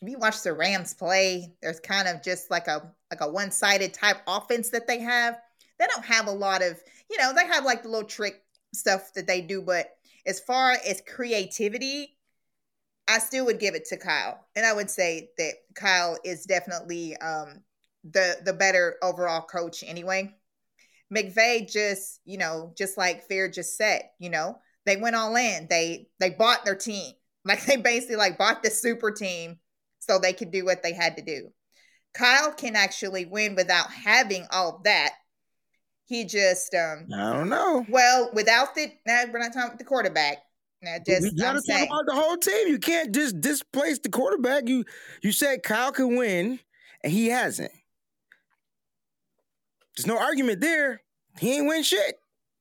if 0.01 0.09
you 0.09 0.17
watch 0.19 0.43
the 0.43 0.53
Rams 0.53 0.93
play, 0.93 1.53
there's 1.61 1.79
kind 1.79 2.07
of 2.07 2.21
just 2.21 2.51
like 2.51 2.67
a 2.67 2.91
like 3.11 3.21
a 3.21 3.29
one 3.29 3.51
sided 3.51 3.93
type 3.93 4.17
offense 4.27 4.69
that 4.71 4.87
they 4.87 4.99
have. 4.99 5.39
They 5.79 5.85
don't 5.87 6.05
have 6.05 6.27
a 6.27 6.31
lot 6.31 6.61
of, 6.61 6.79
you 7.09 7.17
know, 7.17 7.33
they 7.33 7.45
have 7.47 7.65
like 7.65 7.83
the 7.83 7.89
little 7.89 8.07
trick 8.07 8.43
stuff 8.73 9.13
that 9.13 9.27
they 9.27 9.41
do, 9.41 9.61
but 9.61 9.89
as 10.25 10.39
far 10.39 10.71
as 10.85 11.01
creativity, 11.07 12.17
I 13.07 13.19
still 13.19 13.45
would 13.45 13.59
give 13.59 13.75
it 13.75 13.85
to 13.85 13.97
Kyle, 13.97 14.47
and 14.55 14.65
I 14.65 14.73
would 14.73 14.89
say 14.89 15.29
that 15.37 15.53
Kyle 15.75 16.17
is 16.23 16.45
definitely 16.45 17.15
um, 17.17 17.61
the 18.03 18.37
the 18.43 18.53
better 18.53 18.95
overall 19.03 19.41
coach 19.41 19.83
anyway. 19.85 20.35
McVay 21.13 21.71
just, 21.71 22.19
you 22.25 22.37
know, 22.37 22.73
just 22.75 22.97
like 22.97 23.27
Fair 23.27 23.49
just 23.49 23.77
said, 23.77 24.09
you 24.19 24.29
know, 24.29 24.57
they 24.85 24.97
went 24.97 25.15
all 25.15 25.35
in. 25.35 25.67
They 25.69 26.07
they 26.19 26.31
bought 26.31 26.65
their 26.65 26.75
team. 26.75 27.13
Like 27.47 27.63
they 27.63 27.77
basically 27.77 28.15
like 28.15 28.39
bought 28.39 28.63
the 28.63 28.71
super 28.71 29.11
team 29.11 29.59
so 29.99 30.17
they 30.17 30.33
could 30.33 30.49
do 30.49 30.65
what 30.65 30.81
they 30.81 30.93
had 30.93 31.15
to 31.17 31.23
do. 31.23 31.49
Kyle 32.15 32.51
can 32.51 32.75
actually 32.75 33.25
win 33.27 33.53
without 33.53 33.91
having 33.91 34.47
all 34.49 34.77
of 34.77 34.83
that. 34.85 35.11
He 36.05 36.25
just 36.25 36.73
um 36.73 37.07
I 37.13 37.33
don't 37.33 37.49
know. 37.49 37.85
well, 37.87 38.31
without 38.33 38.73
the 38.73 38.91
now 39.05 39.25
we're 39.31 39.37
not 39.37 39.53
talking 39.53 39.67
about 39.67 39.77
the 39.77 39.85
quarterback. 39.85 40.37
Now 40.81 40.97
just 41.05 41.23
you 41.23 41.31
gotta 41.37 41.49
I'm 41.49 41.55
talk 41.57 41.63
saying 41.65 41.87
about 41.87 42.05
the 42.07 42.15
whole 42.15 42.37
team. 42.37 42.67
You 42.67 42.79
can't 42.79 43.13
just 43.13 43.39
displace 43.41 43.99
the 43.99 44.09
quarterback. 44.09 44.67
You 44.67 44.83
you 45.21 45.31
said 45.31 45.61
Kyle 45.61 45.91
can 45.91 46.15
win, 46.15 46.59
and 47.03 47.13
he 47.13 47.27
hasn't. 47.27 47.71
There's 49.95 50.07
no 50.07 50.17
argument 50.17 50.61
there. 50.61 51.01
He 51.39 51.57
ain't 51.57 51.67
win 51.67 51.83
shit. 51.83 52.17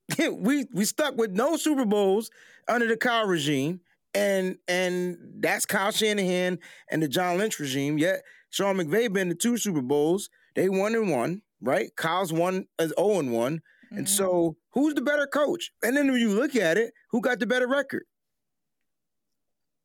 we 0.33 0.67
we 0.73 0.85
stuck 0.85 1.17
with 1.17 1.31
no 1.33 1.57
Super 1.57 1.85
Bowls 1.85 2.31
under 2.69 2.87
the 2.87 2.97
Kyle 2.97 3.27
regime, 3.27 3.81
and 4.15 4.59
and 4.69 5.17
that's 5.41 5.67
Kyle 5.67 5.91
Shanahan 5.93 6.59
and 6.91 7.03
the 7.03 7.09
John 7.09 7.39
Lynch 7.39 7.59
regime. 7.59 7.99
Yet 7.99 8.23
Sean 8.51 8.77
McVay 8.77 9.13
been 9.13 9.29
to 9.31 9.35
two 9.35 9.57
Super 9.57 9.83
Bowls. 9.83 10.29
They 10.55 10.69
won 10.69 10.95
and 10.95 11.11
one, 11.11 11.43
right? 11.61 11.91
Kyle's 11.97 12.33
one 12.33 12.67
as 12.79 12.93
0 12.99 13.19
and 13.19 13.33
one. 13.33 13.61
And 13.91 14.07
Mhm. 14.07 14.09
so, 14.09 14.57
who's 14.73 14.95
the 14.95 15.01
better 15.03 15.27
coach? 15.27 15.73
And 15.83 15.97
then 15.97 16.11
when 16.11 16.21
you 16.21 16.31
look 16.31 16.55
at 16.57 16.77
it, 16.79 16.93
who 17.11 17.21
got 17.21 17.39
the 17.39 17.47
better 17.47 17.67
record? 17.67 18.05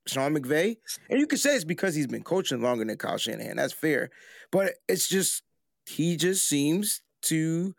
Sean 0.08 0.34
McVay. 0.36 0.78
And 1.10 1.20
you 1.20 1.28
could 1.28 1.40
say 1.40 1.56
it's 1.56 1.64
because 1.64 1.94
he's 1.96 2.08
been 2.08 2.24
coaching 2.24 2.62
longer 2.62 2.86
than 2.86 2.98
Kyle 2.98 3.18
Shanahan. 3.18 3.58
That's 3.58 3.74
fair. 3.74 4.10
But 4.52 4.76
it's 4.88 5.08
just, 5.08 5.44
he 5.86 6.16
just 6.18 6.48
seems 6.48 7.02
to 7.24 7.76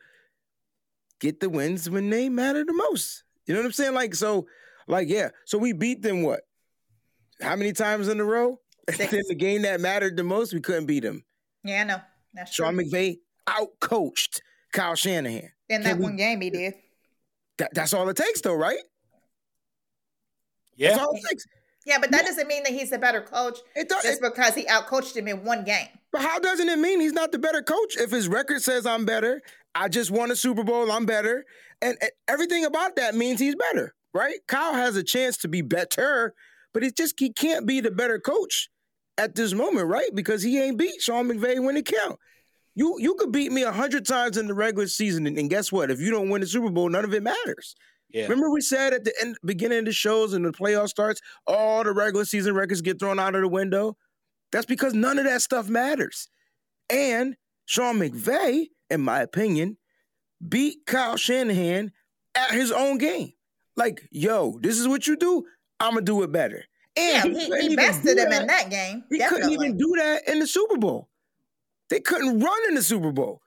get 1.20 1.40
the 1.40 1.48
wins 1.50 1.88
when 1.88 2.10
they 2.10 2.28
matter 2.28 2.64
the 2.64 2.72
most. 2.72 3.24
You 3.46 3.54
know 3.54 3.60
what 3.60 3.66
I'm 3.66 3.72
saying? 3.72 3.94
Like, 3.94 4.14
so, 4.14 4.46
like, 4.88 5.08
yeah. 5.08 5.30
So 5.44 5.58
we 5.58 5.72
beat 5.72 6.02
them 6.02 6.22
what? 6.22 6.40
How 7.40 7.56
many 7.56 7.72
times 7.72 8.08
in 8.08 8.20
a 8.20 8.24
row? 8.24 8.58
And 8.88 8.96
Six. 8.96 9.10
then 9.12 9.22
the 9.28 9.34
game 9.34 9.62
that 9.62 9.80
mattered 9.80 10.16
the 10.16 10.24
most, 10.24 10.52
we 10.52 10.60
couldn't 10.60 10.86
beat 10.86 11.00
them. 11.02 11.24
yeah, 11.64 11.80
I 11.82 11.84
know. 11.84 12.00
That's 12.34 12.54
true. 12.54 12.64
Sean 12.66 12.76
McVay 12.76 13.18
outcoached 13.48 14.40
Kyle 14.72 14.94
Shanahan. 14.94 15.50
In 15.68 15.82
that 15.82 15.90
can 15.90 15.98
we- 15.98 16.04
one 16.04 16.16
game 16.16 16.40
he 16.40 16.50
did. 16.50 16.74
That, 17.58 17.74
that's 17.74 17.92
all 17.92 18.08
it 18.08 18.16
takes, 18.16 18.40
though, 18.40 18.54
right? 18.54 18.78
Yeah. 20.76 20.90
That's 20.90 21.02
all 21.02 21.14
it 21.14 21.22
takes. 21.28 21.44
Yeah, 21.86 21.98
but 21.98 22.10
that 22.10 22.24
doesn't 22.24 22.46
mean 22.46 22.62
that 22.64 22.72
he's 22.72 22.92
a 22.92 22.98
better 22.98 23.20
coach 23.22 23.58
It 23.74 23.88
does. 23.88 24.02
just 24.02 24.20
because 24.20 24.54
he 24.54 24.64
outcoached 24.66 25.16
him 25.16 25.28
in 25.28 25.44
one 25.44 25.64
game. 25.64 25.88
But 26.12 26.22
how 26.22 26.38
doesn't 26.38 26.68
it 26.68 26.78
mean 26.78 27.00
he's 27.00 27.12
not 27.12 27.32
the 27.32 27.38
better 27.38 27.62
coach? 27.62 27.96
If 27.96 28.10
his 28.10 28.28
record 28.28 28.62
says 28.62 28.84
I'm 28.86 29.04
better, 29.04 29.40
I 29.74 29.88
just 29.88 30.10
won 30.10 30.30
a 30.30 30.36
Super 30.36 30.64
Bowl, 30.64 30.90
I'm 30.90 31.06
better, 31.06 31.44
and, 31.80 31.96
and 32.00 32.10
everything 32.28 32.64
about 32.64 32.96
that 32.96 33.14
means 33.14 33.40
he's 33.40 33.54
better, 33.54 33.94
right? 34.12 34.38
Kyle 34.48 34.74
has 34.74 34.96
a 34.96 35.02
chance 35.02 35.36
to 35.38 35.48
be 35.48 35.62
better, 35.62 36.34
but 36.74 36.82
it's 36.82 36.94
just 36.94 37.14
he 37.18 37.32
can't 37.32 37.66
be 37.66 37.80
the 37.80 37.90
better 37.90 38.18
coach 38.18 38.68
at 39.16 39.34
this 39.34 39.52
moment, 39.52 39.86
right? 39.86 40.10
Because 40.14 40.42
he 40.42 40.60
ain't 40.60 40.78
beat 40.78 41.00
Sean 41.00 41.28
McVay 41.28 41.62
when 41.62 41.76
it 41.76 41.86
count. 41.86 42.18
You 42.74 42.96
you 42.98 43.14
could 43.14 43.32
beat 43.32 43.52
me 43.52 43.62
a 43.62 43.72
hundred 43.72 44.06
times 44.06 44.36
in 44.36 44.46
the 44.46 44.54
regular 44.54 44.86
season, 44.86 45.26
and, 45.26 45.36
and 45.38 45.50
guess 45.50 45.70
what? 45.70 45.90
If 45.90 46.00
you 46.00 46.10
don't 46.10 46.30
win 46.30 46.40
the 46.40 46.46
Super 46.46 46.70
Bowl, 46.70 46.88
none 46.88 47.04
of 47.04 47.12
it 47.12 47.22
matters. 47.22 47.74
Yeah. 48.12 48.22
Remember 48.24 48.50
we 48.50 48.60
said 48.60 48.92
at 48.92 49.04
the 49.04 49.14
end, 49.20 49.36
beginning 49.44 49.80
of 49.80 49.84
the 49.84 49.92
shows 49.92 50.32
and 50.32 50.44
the 50.44 50.52
playoff 50.52 50.88
starts, 50.88 51.20
all 51.46 51.84
the 51.84 51.92
regular 51.92 52.24
season 52.24 52.54
records 52.54 52.80
get 52.80 52.98
thrown 52.98 53.18
out 53.18 53.34
of 53.34 53.42
the 53.42 53.48
window. 53.48 53.96
That's 54.52 54.66
because 54.66 54.94
none 54.94 55.18
of 55.18 55.24
that 55.24 55.42
stuff 55.42 55.68
matters. 55.68 56.28
And 56.88 57.36
Sean 57.66 57.98
McVay, 57.98 58.66
in 58.90 59.00
my 59.00 59.20
opinion, 59.20 59.76
beat 60.46 60.86
Kyle 60.86 61.16
Shanahan 61.16 61.92
at 62.34 62.50
his 62.52 62.72
own 62.72 62.98
game. 62.98 63.32
Like, 63.76 64.08
yo, 64.10 64.58
this 64.60 64.78
is 64.78 64.88
what 64.88 65.06
you 65.06 65.16
do. 65.16 65.44
I'm 65.78 65.94
gonna 65.94 66.02
do 66.04 66.22
it 66.22 66.32
better. 66.32 66.64
Yeah, 66.96 67.22
And 67.24 67.36
he, 67.36 67.48
couldn't 67.48 67.70
he 67.70 67.76
bested 67.76 68.18
him 68.18 68.32
in 68.32 68.46
that 68.46 68.68
game. 68.68 69.04
He 69.08 69.18
definitely. 69.18 69.56
couldn't 69.56 69.64
even 69.64 69.78
do 69.78 69.94
that 69.98 70.28
in 70.28 70.38
the 70.40 70.46
Super 70.46 70.76
Bowl. 70.76 71.08
They 71.88 72.00
couldn't 72.00 72.40
run 72.40 72.58
in 72.68 72.74
the 72.74 72.82
Super 72.82 73.12
Bowl. 73.12 73.40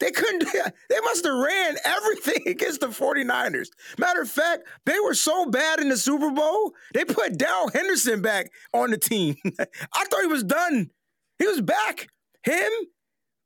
They 0.00 0.10
couldn't. 0.10 0.44
They 0.52 1.00
must 1.00 1.24
have 1.24 1.34
ran 1.34 1.76
everything 1.84 2.46
against 2.46 2.80
the 2.80 2.88
49ers. 2.88 3.68
Matter 3.98 4.22
of 4.22 4.30
fact, 4.30 4.64
they 4.86 4.98
were 5.00 5.14
so 5.14 5.46
bad 5.46 5.80
in 5.80 5.88
the 5.88 5.96
Super 5.96 6.30
Bowl, 6.30 6.72
they 6.94 7.04
put 7.04 7.36
Darrell 7.38 7.70
Henderson 7.72 8.22
back 8.22 8.50
on 8.72 8.90
the 8.90 8.98
team. 8.98 9.36
I 9.58 10.04
thought 10.04 10.20
he 10.20 10.26
was 10.26 10.44
done. 10.44 10.90
He 11.38 11.46
was 11.46 11.60
back. 11.60 12.08
Him, 12.44 12.70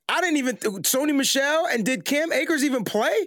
I 0.08 0.20
didn't 0.20 0.36
even. 0.38 0.56
Sony 0.56 1.14
Michel 1.14 1.66
and 1.66 1.84
did 1.84 2.04
Cam 2.04 2.32
Akers 2.32 2.64
even 2.64 2.84
play? 2.84 3.26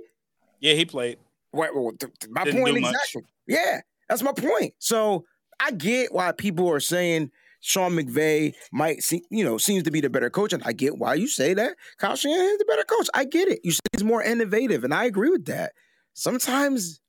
Yeah, 0.60 0.74
he 0.74 0.86
played. 0.86 1.18
Th- 1.54 1.72
th- 2.00 2.12
my 2.30 2.44
Didn't 2.44 2.62
point 2.62 2.76
do 2.76 2.82
much. 2.82 2.94
exactly. 2.94 3.24
Yeah, 3.48 3.82
that's 4.10 4.22
my 4.22 4.34
point. 4.34 4.74
So 4.80 5.26
I 5.60 5.72
get 5.72 6.14
why 6.14 6.32
people 6.34 6.70
are 6.70 6.80
saying 6.82 7.32
Sean 7.62 7.94
McVay 7.94 8.54
might 8.72 9.02
see, 9.04 9.24
you 9.30 9.44
know, 9.46 9.58
seems 9.58 9.84
to 9.84 9.92
be 9.92 10.02
the 10.02 10.10
better 10.10 10.30
coach, 10.30 10.54
and 10.54 10.62
I 10.66 10.74
get 10.74 10.98
why 10.98 11.14
you 11.16 11.28
say 11.28 11.54
that. 11.54 11.76
Kyle 11.98 12.16
Shanahan 12.16 12.46
is 12.46 12.58
the 12.58 12.66
better 12.66 12.84
coach. 12.84 13.08
I 13.14 13.24
get 13.26 13.48
it. 13.48 13.62
You 13.64 13.72
say 13.72 13.80
he's 13.94 14.04
more 14.04 14.22
innovative, 14.22 14.84
and 14.84 14.94
I 14.94 15.06
agree 15.06 15.30
with 15.30 15.46
that. 15.46 15.72
Sometimes 16.14 17.00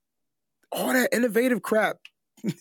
all 0.73 0.93
that 0.93 1.11
innovative 1.13 1.63
crap. 1.63 1.97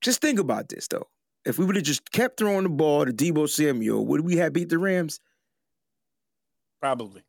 just 0.00 0.20
think 0.20 0.38
about 0.38 0.68
this 0.68 0.88
though. 0.88 1.08
If 1.44 1.58
we 1.58 1.64
would 1.64 1.76
have 1.76 1.84
just 1.84 2.10
kept 2.10 2.38
throwing 2.38 2.64
the 2.64 2.68
ball 2.70 3.06
to 3.06 3.12
Deebo 3.12 3.48
Samuel, 3.48 4.04
would 4.06 4.22
we 4.22 4.36
have 4.36 4.52
beat 4.52 4.68
the 4.68 4.78
Rams? 4.78 5.20
Probably. 6.86 7.22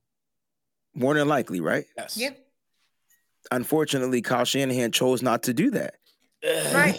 More 0.93 1.15
than 1.15 1.28
likely, 1.28 1.62
right? 1.62 1.86
Yes. 1.98 2.15
Yep. 2.15 2.38
Unfortunately, 3.52 4.22
Kyle 4.22 4.46
Shanahan 4.46 4.91
chose 4.91 5.24
not 5.24 5.41
to 5.43 5.54
do 5.54 5.72
that. 5.72 5.96
Right. 6.76 6.96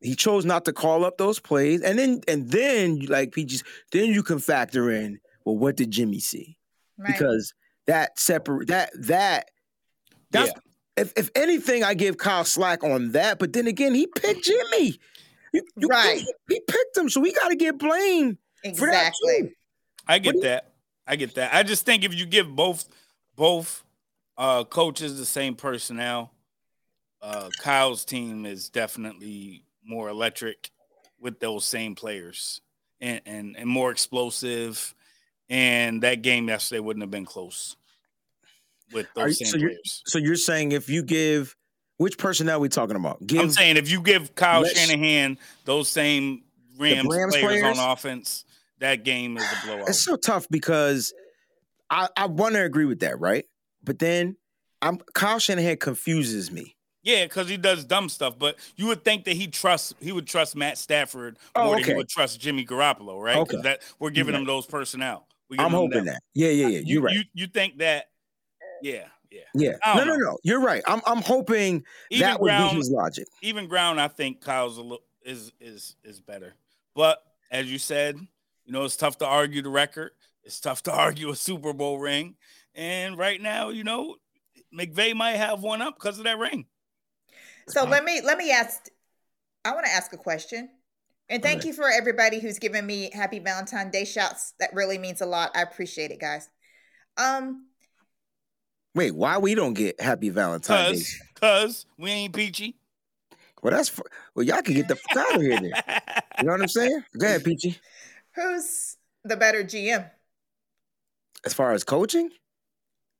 he 0.00 0.16
chose 0.16 0.44
not 0.44 0.64
to 0.64 0.72
call 0.72 1.04
up 1.04 1.18
those 1.18 1.38
plays, 1.38 1.80
and 1.82 1.96
then 1.96 2.20
and 2.26 2.50
then 2.50 2.98
like 3.08 3.32
he 3.36 3.44
just 3.44 3.62
then 3.92 4.06
you 4.06 4.24
can 4.24 4.40
factor 4.40 4.90
in 4.90 5.20
well, 5.44 5.56
what 5.56 5.76
did 5.76 5.92
Jimmy 5.92 6.18
see? 6.18 6.58
Right. 6.98 7.12
Because 7.12 7.54
that 7.86 8.18
separate 8.18 8.66
that 8.68 8.90
that 9.02 9.50
that's 10.32 10.50
if 10.96 11.12
if 11.16 11.30
anything, 11.36 11.84
I 11.84 11.94
give 11.94 12.18
Kyle 12.18 12.44
slack 12.44 12.82
on 12.82 13.12
that. 13.12 13.38
But 13.38 13.52
then 13.52 13.68
again, 13.68 13.94
he 13.94 14.08
picked 14.08 14.42
Jimmy. 14.44 14.98
You- 15.54 15.62
you- 15.76 15.88
Right. 15.88 16.24
He 16.48 16.60
picked 16.60 16.96
him, 16.96 17.08
so 17.08 17.20
we 17.20 17.32
got 17.32 17.48
to 17.50 17.56
get 17.56 17.78
blamed 17.78 18.38
for 18.76 18.90
that 18.90 19.12
exactly. 19.12 19.54
I 20.08 20.18
get 20.18 20.34
do 20.34 20.40
that. 20.40 20.67
I 21.08 21.16
get 21.16 21.34
that. 21.36 21.54
I 21.54 21.62
just 21.62 21.84
think 21.86 22.04
if 22.04 22.14
you 22.14 22.26
give 22.26 22.54
both 22.54 22.88
both 23.36 23.82
uh 24.36 24.64
coaches 24.64 25.18
the 25.18 25.26
same 25.26 25.54
personnel, 25.56 26.30
uh 27.22 27.48
Kyle's 27.60 28.04
team 28.04 28.44
is 28.46 28.68
definitely 28.68 29.64
more 29.84 30.08
electric 30.10 30.70
with 31.20 31.40
those 31.40 31.64
same 31.64 31.94
players 31.94 32.60
and 33.00 33.20
and, 33.26 33.56
and 33.56 33.68
more 33.68 33.90
explosive. 33.90 34.94
And 35.50 36.02
that 36.02 36.20
game 36.22 36.48
yesterday 36.48 36.80
wouldn't 36.80 37.02
have 37.02 37.10
been 37.10 37.24
close 37.24 37.76
with 38.92 39.06
those 39.14 39.40
you- 39.40 39.46
same 39.46 39.52
so 39.52 39.56
you're- 39.58 39.74
players. 39.74 40.02
So 40.06 40.18
you're 40.18 40.36
saying 40.36 40.72
if 40.72 40.88
you 40.90 41.02
give 41.02 41.56
which 41.96 42.16
personnel 42.18 42.58
are 42.58 42.60
we 42.60 42.68
talking 42.68 42.94
about? 42.96 43.26
Give 43.26 43.40
I'm 43.40 43.50
saying 43.50 43.76
if 43.76 43.90
you 43.90 44.00
give 44.02 44.34
Kyle 44.36 44.64
Shanahan 44.64 45.36
those 45.64 45.88
same 45.88 46.44
Rams, 46.78 47.08
Rams 47.10 47.34
players, 47.34 47.60
players? 47.60 47.78
on 47.78 47.90
offense, 47.90 48.44
that 48.80 49.04
game 49.04 49.36
is 49.36 49.44
a 49.44 49.66
blowout. 49.66 49.88
It's 49.88 50.04
so 50.04 50.16
tough 50.16 50.46
because 50.50 51.12
I, 51.90 52.08
I 52.16 52.26
want 52.26 52.54
to 52.54 52.62
agree 52.62 52.84
with 52.84 53.00
that, 53.00 53.18
right? 53.20 53.44
But 53.82 53.98
then 53.98 54.36
I'm 54.82 54.98
Kyle 55.14 55.38
Shanahan 55.38 55.76
confuses 55.78 56.50
me. 56.50 56.76
Yeah, 57.02 57.24
because 57.24 57.48
he 57.48 57.56
does 57.56 57.84
dumb 57.84 58.08
stuff. 58.08 58.38
But 58.38 58.56
you 58.76 58.86
would 58.88 59.04
think 59.04 59.24
that 59.24 59.34
he 59.34 59.46
trusts 59.46 59.94
he 60.00 60.12
would 60.12 60.26
trust 60.26 60.56
Matt 60.56 60.76
Stafford 60.78 61.38
Oh, 61.54 61.64
more 61.64 61.74
than 61.76 61.82
okay. 61.84 61.92
he 61.92 61.96
would 61.96 62.08
trust 62.08 62.40
Jimmy 62.40 62.64
Garoppolo, 62.66 63.20
right? 63.22 63.36
'Cause 63.36 63.54
Okay. 63.54 63.62
that 63.62 63.82
we're 63.98 64.10
giving 64.10 64.34
Right. 64.34 64.40
him 64.40 64.46
those 64.46 64.66
personnel. 64.66 65.26
I'm 65.58 65.70
hoping 65.70 66.04
that. 66.04 66.20
Yeah, 66.34 66.50
yeah, 66.50 66.66
yeah. 66.66 66.78
You, 66.80 66.84
You're 66.86 67.02
right. 67.02 67.14
You 67.14 67.22
you 67.32 67.46
think 67.46 67.78
that? 67.78 68.10
Yeah, 68.82 69.06
yeah. 69.30 69.40
yeah. 69.54 69.72
No, 69.86 70.04
don't 70.04 70.08
no, 70.08 70.16
no. 70.16 70.38
You're 70.42 70.60
right. 70.60 70.82
I'm 70.86 71.00
I'm 71.06 71.22
hoping 71.22 71.84
Even 72.10 72.26
that 72.26 72.40
would 72.40 72.48
be 72.50 72.76
his 72.76 72.90
logic. 72.90 73.26
even 73.42 73.66
ground. 73.66 74.00
I 74.00 74.08
think 74.08 74.40
Kyle's 74.42 74.76
a 74.76 74.82
little 74.82 75.04
is 75.24 75.52
is 75.60 75.96
is 76.04 76.20
better. 76.20 76.52
But 76.94 77.22
as 77.50 77.70
you 77.72 77.78
said, 77.78 78.16
you 78.68 78.74
know, 78.74 78.84
it's 78.84 78.96
tough 78.96 79.16
to 79.18 79.26
argue 79.26 79.62
the 79.62 79.70
record. 79.70 80.10
It's 80.44 80.60
tough 80.60 80.82
to 80.82 80.92
argue 80.92 81.30
a 81.30 81.36
Super 81.36 81.72
Bowl 81.72 81.98
ring. 81.98 82.36
And 82.74 83.16
right 83.16 83.40
now, 83.40 83.70
you 83.70 83.82
know, 83.82 84.16
McVay 84.78 85.14
might 85.14 85.36
have 85.36 85.62
one 85.62 85.80
up 85.80 85.94
because 85.98 86.18
of 86.18 86.24
that 86.24 86.38
ring. 86.38 86.66
So 87.68 87.84
let 87.84 88.04
me 88.04 88.20
let 88.22 88.38
me 88.38 88.50
ask. 88.50 88.88
I 89.64 89.72
want 89.72 89.86
to 89.86 89.92
ask 89.92 90.12
a 90.12 90.16
question. 90.16 90.68
And 91.30 91.42
thank 91.42 91.64
you 91.64 91.74
for 91.74 91.90
everybody 91.90 92.40
who's 92.40 92.58
given 92.58 92.86
me 92.86 93.10
happy 93.12 93.38
Valentine's 93.38 93.92
Day 93.92 94.06
shouts. 94.06 94.54
That 94.60 94.70
really 94.72 94.96
means 94.96 95.20
a 95.20 95.26
lot. 95.26 95.50
I 95.54 95.60
appreciate 95.60 96.10
it, 96.10 96.20
guys. 96.20 96.48
Um, 97.18 97.66
Wait, 98.94 99.14
why 99.14 99.36
we 99.36 99.54
don't 99.54 99.74
get 99.74 100.00
Happy 100.00 100.30
Valentine's 100.30 100.98
Day? 100.98 101.18
Cause, 101.34 101.40
cause 101.40 101.86
we 101.98 102.10
ain't 102.10 102.34
peachy. 102.34 102.76
Well, 103.62 103.74
that's 103.74 103.90
fu- 103.90 104.04
well, 104.34 104.46
y'all 104.46 104.62
can 104.62 104.74
get 104.74 104.88
the 104.88 104.96
fuck 104.96 105.16
out 105.18 105.36
of 105.36 105.42
here 105.42 105.60
then. 105.60 105.72
You 106.38 106.44
know 106.44 106.52
what 106.52 106.62
I'm 106.62 106.68
saying? 106.68 107.04
Go 107.18 107.26
ahead, 107.26 107.44
Peachy. 107.44 107.78
Who's 108.40 108.96
the 109.24 109.36
better 109.36 109.62
GM? 109.64 110.10
As 111.44 111.54
far 111.54 111.72
as 111.72 111.84
coaching, 111.84 112.30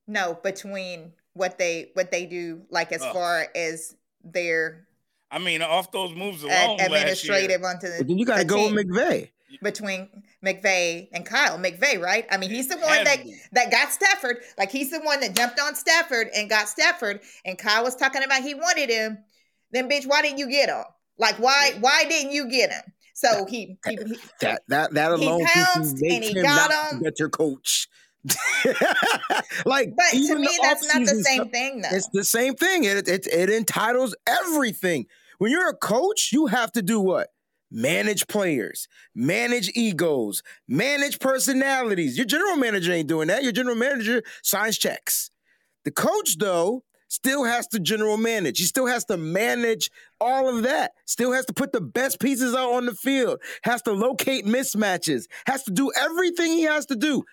No, 0.06 0.38
between 0.42 1.12
what 1.34 1.58
they 1.58 1.90
what 1.94 2.10
they 2.10 2.26
do, 2.26 2.62
like 2.70 2.92
as 2.92 3.02
Oh. 3.02 3.12
far 3.12 3.46
as 3.54 3.94
their 4.24 4.86
I 5.30 5.38
mean, 5.38 5.60
off 5.62 5.92
those 5.92 6.14
moves 6.14 6.42
alone, 6.42 6.80
ad- 6.80 6.90
last 6.90 7.24
year, 7.24 7.34
administrative 7.34 7.62
onto 7.62 7.88
the, 7.88 7.98
but 7.98 8.08
then 8.08 8.18
you 8.18 8.24
got 8.26 8.38
to 8.38 8.44
the 8.44 8.48
go 8.48 8.56
team. 8.68 8.74
with 8.74 8.88
McVay. 8.88 9.30
between 9.62 10.22
McVay 10.44 11.08
and 11.12 11.24
Kyle. 11.26 11.58
McVay, 11.58 12.00
right? 12.00 12.26
I 12.30 12.36
mean, 12.38 12.50
he's 12.50 12.68
the 12.68 12.76
one 12.78 13.04
that 13.04 13.20
that 13.52 13.70
got 13.70 13.92
Stafford. 13.92 14.38
Like 14.56 14.70
he's 14.72 14.90
the 14.90 15.00
one 15.00 15.20
that 15.20 15.36
jumped 15.36 15.60
on 15.60 15.74
Stafford 15.74 16.28
and 16.34 16.48
got 16.50 16.68
Stafford. 16.68 17.20
And 17.44 17.58
Kyle 17.58 17.82
was 17.84 17.94
talking 17.96 18.22
about 18.24 18.42
he 18.42 18.54
wanted 18.54 18.88
him. 18.90 19.18
Then, 19.70 19.88
bitch, 19.90 20.06
why 20.06 20.22
didn't 20.22 20.38
you 20.38 20.48
get 20.50 20.70
him? 20.70 20.84
Like, 21.18 21.36
why 21.38 21.72
why 21.80 22.04
didn't 22.08 22.32
you 22.32 22.48
get 22.48 22.72
him? 22.72 22.82
So 23.18 23.46
he, 23.46 23.76
he, 23.84 23.96
he 24.06 24.16
That 24.42 24.62
that 24.68 24.94
that 24.94 25.10
alone 25.10 25.44
pounced 25.44 25.94
and 25.94 26.00
makes 26.00 26.28
he 26.28 26.36
him 26.36 26.42
got 26.44 26.70
not 26.70 26.92
him. 26.92 27.02
better 27.02 27.28
coach. 27.28 27.88
like, 29.66 29.94
but 29.96 30.10
to 30.12 30.38
me, 30.38 30.48
that's 30.62 30.86
not 30.94 31.00
the 31.04 31.22
same 31.24 31.40
stuff- 31.40 31.50
thing, 31.50 31.80
though. 31.80 31.88
It's 31.90 32.08
the 32.12 32.24
same 32.24 32.54
thing. 32.54 32.84
It, 32.84 33.08
it 33.08 33.26
it 33.26 33.50
entitles 33.50 34.14
everything. 34.26 35.06
When 35.38 35.50
you're 35.50 35.68
a 35.68 35.74
coach, 35.76 36.30
you 36.32 36.46
have 36.46 36.70
to 36.72 36.82
do 36.82 37.00
what? 37.00 37.28
Manage 37.72 38.28
players, 38.28 38.86
manage 39.16 39.70
egos, 39.74 40.42
manage 40.68 41.18
personalities. 41.18 42.16
Your 42.16 42.26
general 42.26 42.56
manager 42.56 42.92
ain't 42.92 43.08
doing 43.08 43.28
that. 43.28 43.42
Your 43.42 43.52
general 43.52 43.76
manager 43.76 44.22
signs 44.42 44.78
checks. 44.78 45.30
The 45.84 45.90
coach, 45.90 46.38
though, 46.38 46.84
still 47.08 47.44
has 47.44 47.66
to 47.68 47.80
general 47.80 48.16
manage. 48.16 48.58
He 48.58 48.64
still 48.64 48.86
has 48.86 49.04
to 49.06 49.16
manage 49.16 49.90
all 50.20 50.48
of 50.54 50.62
that. 50.64 50.92
Still 51.06 51.32
has 51.32 51.46
to 51.46 51.52
put 51.52 51.72
the 51.72 51.80
best 51.80 52.20
pieces 52.20 52.54
out 52.54 52.72
on 52.74 52.86
the 52.86 52.94
field. 52.94 53.40
Has 53.64 53.82
to 53.82 53.92
locate 53.92 54.44
mismatches. 54.46 55.26
Has 55.46 55.64
to 55.64 55.70
do 55.70 55.90
everything 55.98 56.52
he 56.52 56.62
has 56.62 56.86
to 56.86 56.96
do. 56.96 57.24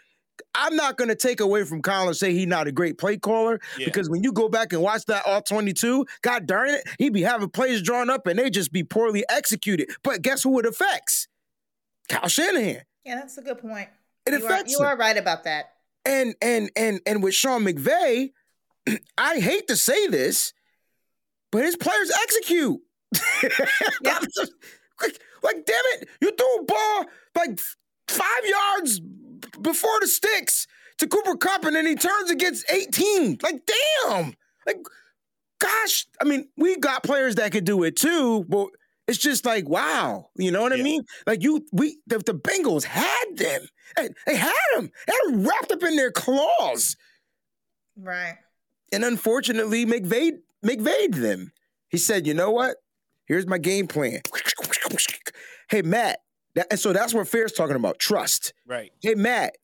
I'm 0.54 0.76
not 0.76 0.98
going 0.98 1.08
to 1.08 1.16
take 1.16 1.40
away 1.40 1.64
from 1.64 1.82
Colin 1.82 2.08
and 2.08 2.18
say 2.18 2.34
he's 2.34 2.48
not 2.48 2.68
a 2.68 2.72
great 2.72 2.98
play 2.98 3.16
caller 3.18 3.60
Yeah. 3.78 3.86
because 3.86 4.10
when 4.10 4.22
you 4.24 4.34
go 4.34 4.50
back 4.50 4.74
and 4.74 4.82
watch 4.82 5.06
that 5.06 5.24
all 5.26 5.42
22, 5.42 6.06
God 6.24 6.46
darn 6.46 6.70
it, 6.70 6.84
he'd 7.00 7.14
be 7.14 7.22
having 7.22 7.50
plays 7.50 7.82
drawn 7.82 8.10
up 8.10 8.28
and 8.28 8.38
they 8.38 8.50
just 8.50 8.74
be 8.74 8.84
poorly 8.84 9.24
executed. 9.30 9.90
But 10.04 10.22
guess 10.22 10.44
who 10.44 10.60
it 10.60 10.66
affects? 10.66 11.28
Kyle 12.10 12.28
Shanahan. 12.28 12.82
yeah, 13.06 13.16
that's 13.16 13.38
a 13.38 13.42
good 13.42 13.60
point. 13.60 13.88
It 14.26 14.32
you 14.34 14.38
are, 14.44 14.46
affects 14.46 14.72
you 14.74 14.80
him. 14.80 14.86
are 14.88 14.98
right 14.98 15.18
about 15.18 15.46
that. 15.46 15.72
And 16.06 16.36
and 16.42 16.70
and 16.76 17.00
and 17.06 17.24
with 17.24 17.34
Sean 17.34 17.64
McVay, 17.64 18.32
I 19.18 19.40
hate 19.40 19.68
to 19.68 19.76
say 19.76 20.08
this, 20.08 20.54
but 21.52 21.64
his 21.64 21.76
players 21.76 22.12
execute. 22.12 22.80
Yeah. 24.04 24.20
like, 25.02 25.20
like, 25.44 25.66
damn 25.66 25.76
it, 25.94 26.10
you 26.22 26.32
threw 26.32 26.56
a 26.58 26.64
ball 26.64 27.06
like 27.36 27.60
five 28.08 28.46
yards 28.46 29.00
before 29.62 30.00
the 30.00 30.08
sticks 30.08 30.68
to 30.98 31.08
Cooper 31.08 31.36
Kupp, 31.36 31.66
and 31.66 31.76
then 31.76 31.86
he 31.86 31.96
turns 31.96 32.30
and 32.30 32.40
gets 32.40 32.64
18. 32.70 33.40
Like, 33.42 33.62
damn. 33.66 34.34
Like, 34.66 34.78
gosh, 35.60 36.08
I 36.22 36.26
mean, 36.26 36.48
we 36.58 36.78
got 36.78 37.04
players 37.04 37.36
that 37.36 37.52
could 37.52 37.66
do 37.66 37.84
it 37.84 37.96
too, 37.96 38.46
but 38.48 38.70
it's 39.08 39.18
just 39.18 39.46
like, 39.46 39.70
wow, 39.70 40.30
you 40.36 40.52
know 40.52 40.62
what 40.62 40.74
I 40.74 40.78
mean? 40.78 41.04
Like 41.28 41.44
you, 41.44 41.66
we, 41.72 41.98
the, 42.08 42.20
the 42.20 42.34
Bengals 42.34 42.84
had 42.84 43.26
them. 43.36 43.62
They, 43.98 44.10
they 44.26 44.36
had 44.36 44.54
them. 44.76 44.90
They 45.08 45.14
had 45.14 45.34
them 45.34 45.44
wrapped 45.46 45.72
up 45.72 45.84
in 45.84 45.96
their 45.96 46.12
claws. 46.12 46.96
Right. 47.98 48.38
And 48.92 49.04
unfortunately, 49.04 49.86
McVay 49.86 50.34
McVayed 50.66 51.16
them. 51.16 51.52
He 51.90 51.98
said, 51.98 52.26
you 52.28 52.34
know 52.34 52.52
what? 52.52 52.78
Here's 53.26 53.48
my 53.48 53.58
game 53.58 53.88
plan. 53.88 54.22
Hey, 55.70 55.82
Matt. 55.82 56.20
That, 56.56 56.68
and 56.72 56.80
so 56.80 56.94
that's 56.94 57.14
what 57.14 57.28
Fair's 57.28 57.52
talking 57.52 57.76
about. 57.76 58.00
Trust. 58.00 58.54
Right. 58.66 58.92
Hey, 59.02 59.16
Matt, 59.16 59.56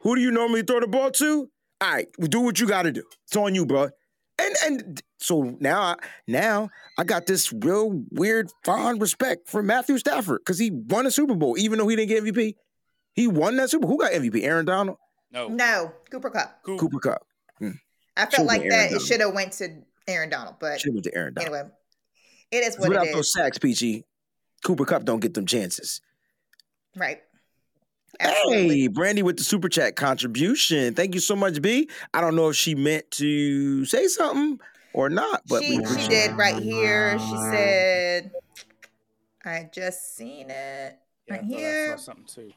who 0.00 0.14
do 0.16 0.20
you 0.22 0.30
normally 0.30 0.62
throw 0.62 0.80
the 0.80 0.86
ball 0.86 1.10
to? 1.12 1.50
All 1.80 1.92
right, 1.92 2.06
well, 2.16 2.28
do 2.28 2.40
what 2.40 2.60
you 2.60 2.66
got 2.68 2.82
to 2.82 2.92
do. 2.92 3.02
It's 3.26 3.36
on 3.36 3.54
you, 3.54 3.66
bro. 3.66 3.88
And 4.38 4.56
and 4.64 5.02
so 5.18 5.56
now, 5.60 5.82
I, 5.82 5.94
now 6.26 6.70
I 6.96 7.04
got 7.04 7.26
this 7.26 7.52
real 7.52 8.02
weird 8.12 8.50
fond 8.64 9.00
respect 9.00 9.48
for 9.48 9.62
Matthew 9.62 9.98
Stafford 9.98 10.40
because 10.40 10.58
he 10.58 10.70
won 10.70 11.06
a 11.06 11.10
Super 11.10 11.34
Bowl, 11.34 11.58
even 11.58 11.78
though 11.78 11.88
he 11.88 11.96
didn't 11.96 12.08
get 12.08 12.22
MVP. 12.24 12.54
He 13.14 13.26
won 13.26 13.56
that 13.56 13.68
Super 13.70 13.86
Bowl. 13.86 13.96
Who 13.96 14.02
got 14.02 14.12
MVP? 14.12 14.42
Aaron 14.42 14.64
Donald, 14.64 14.96
No. 15.32 15.48
No, 15.48 15.92
Cooper 16.10 16.30
Kupp. 16.30 16.60
Cool. 16.64 16.78
Cooper 16.78 16.98
Kupp. 17.00 17.26
I 18.16 18.26
felt 18.26 18.46
like 18.46 18.62
that. 18.62 18.72
Aaron 18.90 18.94
It 18.96 19.00
should 19.02 19.20
have 19.20 19.34
went 19.34 19.52
to 19.54 19.68
Aaron 20.06 20.28
Donald, 20.30 20.56
but 20.60 20.80
Should 20.80 20.92
went 20.94 21.04
to 21.04 21.14
Aaron 21.14 21.34
Donald. 21.34 21.54
anyway, 21.54 21.70
it 22.50 22.64
is 22.64 22.78
what 22.78 22.86
it 22.86 22.92
is. 22.92 22.98
Without 22.98 23.06
it 23.06 23.14
those 23.14 23.32
sacks, 23.32 23.58
Peachy, 23.58 24.04
Cooper 24.64 24.84
Kupp 24.84 25.04
don't 25.04 25.20
get 25.20 25.34
them 25.34 25.46
chances. 25.46 26.00
Right. 26.96 27.22
Absolutely. 28.20 28.80
Hey, 28.82 28.86
Brandy 28.88 29.22
with 29.22 29.38
the 29.38 29.44
super 29.44 29.68
chat 29.70 29.96
contribution. 29.96 30.94
Thank 30.94 31.14
you 31.14 31.20
so 31.20 31.34
much, 31.34 31.62
B. 31.62 31.88
I 32.12 32.20
don't 32.20 32.36
know 32.36 32.50
if 32.50 32.56
she 32.56 32.74
meant 32.74 33.10
to 33.12 33.86
say 33.86 34.06
something 34.06 34.60
or 34.92 35.08
not, 35.08 35.42
but 35.48 35.62
she 35.62 35.78
we 35.80 35.86
she 35.98 36.08
did 36.08 36.32
right 36.36 36.62
here. 36.62 37.18
She 37.18 37.36
said, 37.50 38.30
"I 39.46 39.70
just 39.72 40.14
seen 40.14 40.50
it 40.50 40.98
Yeah, 41.26 41.34
right 41.34 41.40
I 41.40 41.44
here. 41.46 41.96
saw 41.96 42.12
something 42.12 42.26
too. 42.26 42.52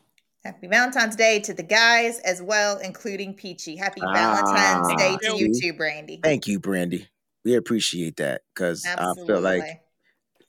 Happy 0.46 0.68
Valentine's 0.68 1.16
Day 1.16 1.40
to 1.40 1.56
the 1.56 1.64
guys 1.64 2.20
as 2.20 2.40
well, 2.40 2.78
including 2.78 3.34
Peachy. 3.34 3.76
Happy 3.76 4.02
Ah, 4.04 4.14
Valentine's 4.14 4.96
Day 4.96 5.18
to 5.24 5.38
you 5.38 5.60
too, 5.60 5.74
Brandy. 5.74 6.20
Thank 6.22 6.46
you, 6.46 6.60
Brandy. 6.60 7.08
We 7.44 7.56
appreciate 7.56 8.18
that 8.18 8.44
because 8.54 8.86
I 8.86 9.16
feel 9.26 9.42
like 9.42 9.82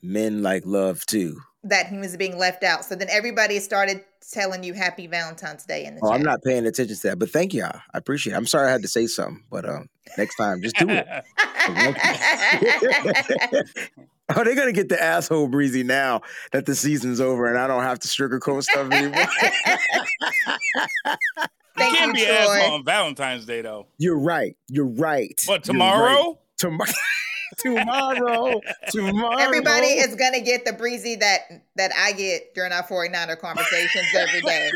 men 0.03 0.43
like 0.43 0.67
love 0.67 1.07
too. 1.07 1.41
That 1.69 1.87
he 1.89 1.99
was 1.99 2.17
being 2.17 2.39
left 2.39 2.63
out. 2.65 2.85
So 2.85 2.95
then 2.95 3.09
everybody 3.11 3.59
started 3.61 4.03
telling 4.33 4.63
you 4.65 4.75
Happy 4.75 5.07
Valentine's 5.07 5.65
Day 5.65 5.85
in 5.85 5.95
the 5.95 6.01
Oh, 6.03 6.09
chat. 6.09 6.17
I'm 6.17 6.23
not 6.23 6.43
paying 6.43 6.67
attention 6.67 6.97
to 6.97 7.03
that, 7.09 7.19
but 7.19 7.31
thank 7.31 7.55
y'all. 7.55 7.81
I 7.93 7.99
appreciate 7.99 8.33
it. 8.33 8.37
I'm 8.37 8.47
sorry 8.47 8.69
I 8.69 8.73
had 8.73 8.83
to 8.83 8.89
say 8.89 9.07
something, 9.07 9.45
but 9.51 9.69
um, 9.69 9.89
next 10.19 10.37
time, 10.37 10.63
just 10.63 10.77
do 10.77 10.87
it. 10.89 11.07
oh, 14.37 14.45
they're 14.45 14.55
gonna 14.55 14.73
get 14.73 14.89
the 14.89 15.03
asshole 15.03 15.49
breezy 15.49 15.83
now 15.83 16.23
that 16.53 16.67
the 16.67 16.75
season's 16.75 17.21
over 17.21 17.47
and 17.47 17.59
I 17.59 17.67
don't 17.67 17.83
have 17.83 17.99
to 18.01 18.09
sugarcoat 18.09 18.63
stuff 18.65 18.91
anymore. 18.91 19.25
Thank 21.77 21.95
Can't 21.97 22.09
you, 22.19 22.25
be 22.25 22.27
asked 22.31 22.49
Troy. 22.53 22.73
on 22.75 22.85
Valentine's 22.85 23.45
Day 23.45 23.61
though. 23.63 23.87
You're 23.99 24.19
right. 24.19 24.57
You're 24.69 24.87
right. 24.87 25.39
But 25.47 25.67
You're 25.67 25.75
tomorrow, 25.75 26.39
Tomorrow. 26.57 26.91
tomorrow. 27.59 28.61
Tomorrow. 28.91 29.37
Everybody 29.39 29.87
is 29.87 30.15
gonna 30.15 30.41
get 30.41 30.65
the 30.65 30.73
breezy 30.73 31.17
that 31.17 31.41
that 31.77 31.93
I 31.97 32.13
get 32.13 32.55
during 32.55 32.73
our 32.73 32.83
49er 32.87 33.39
conversations 33.39 34.07
every 34.15 34.41
day. 34.43 34.71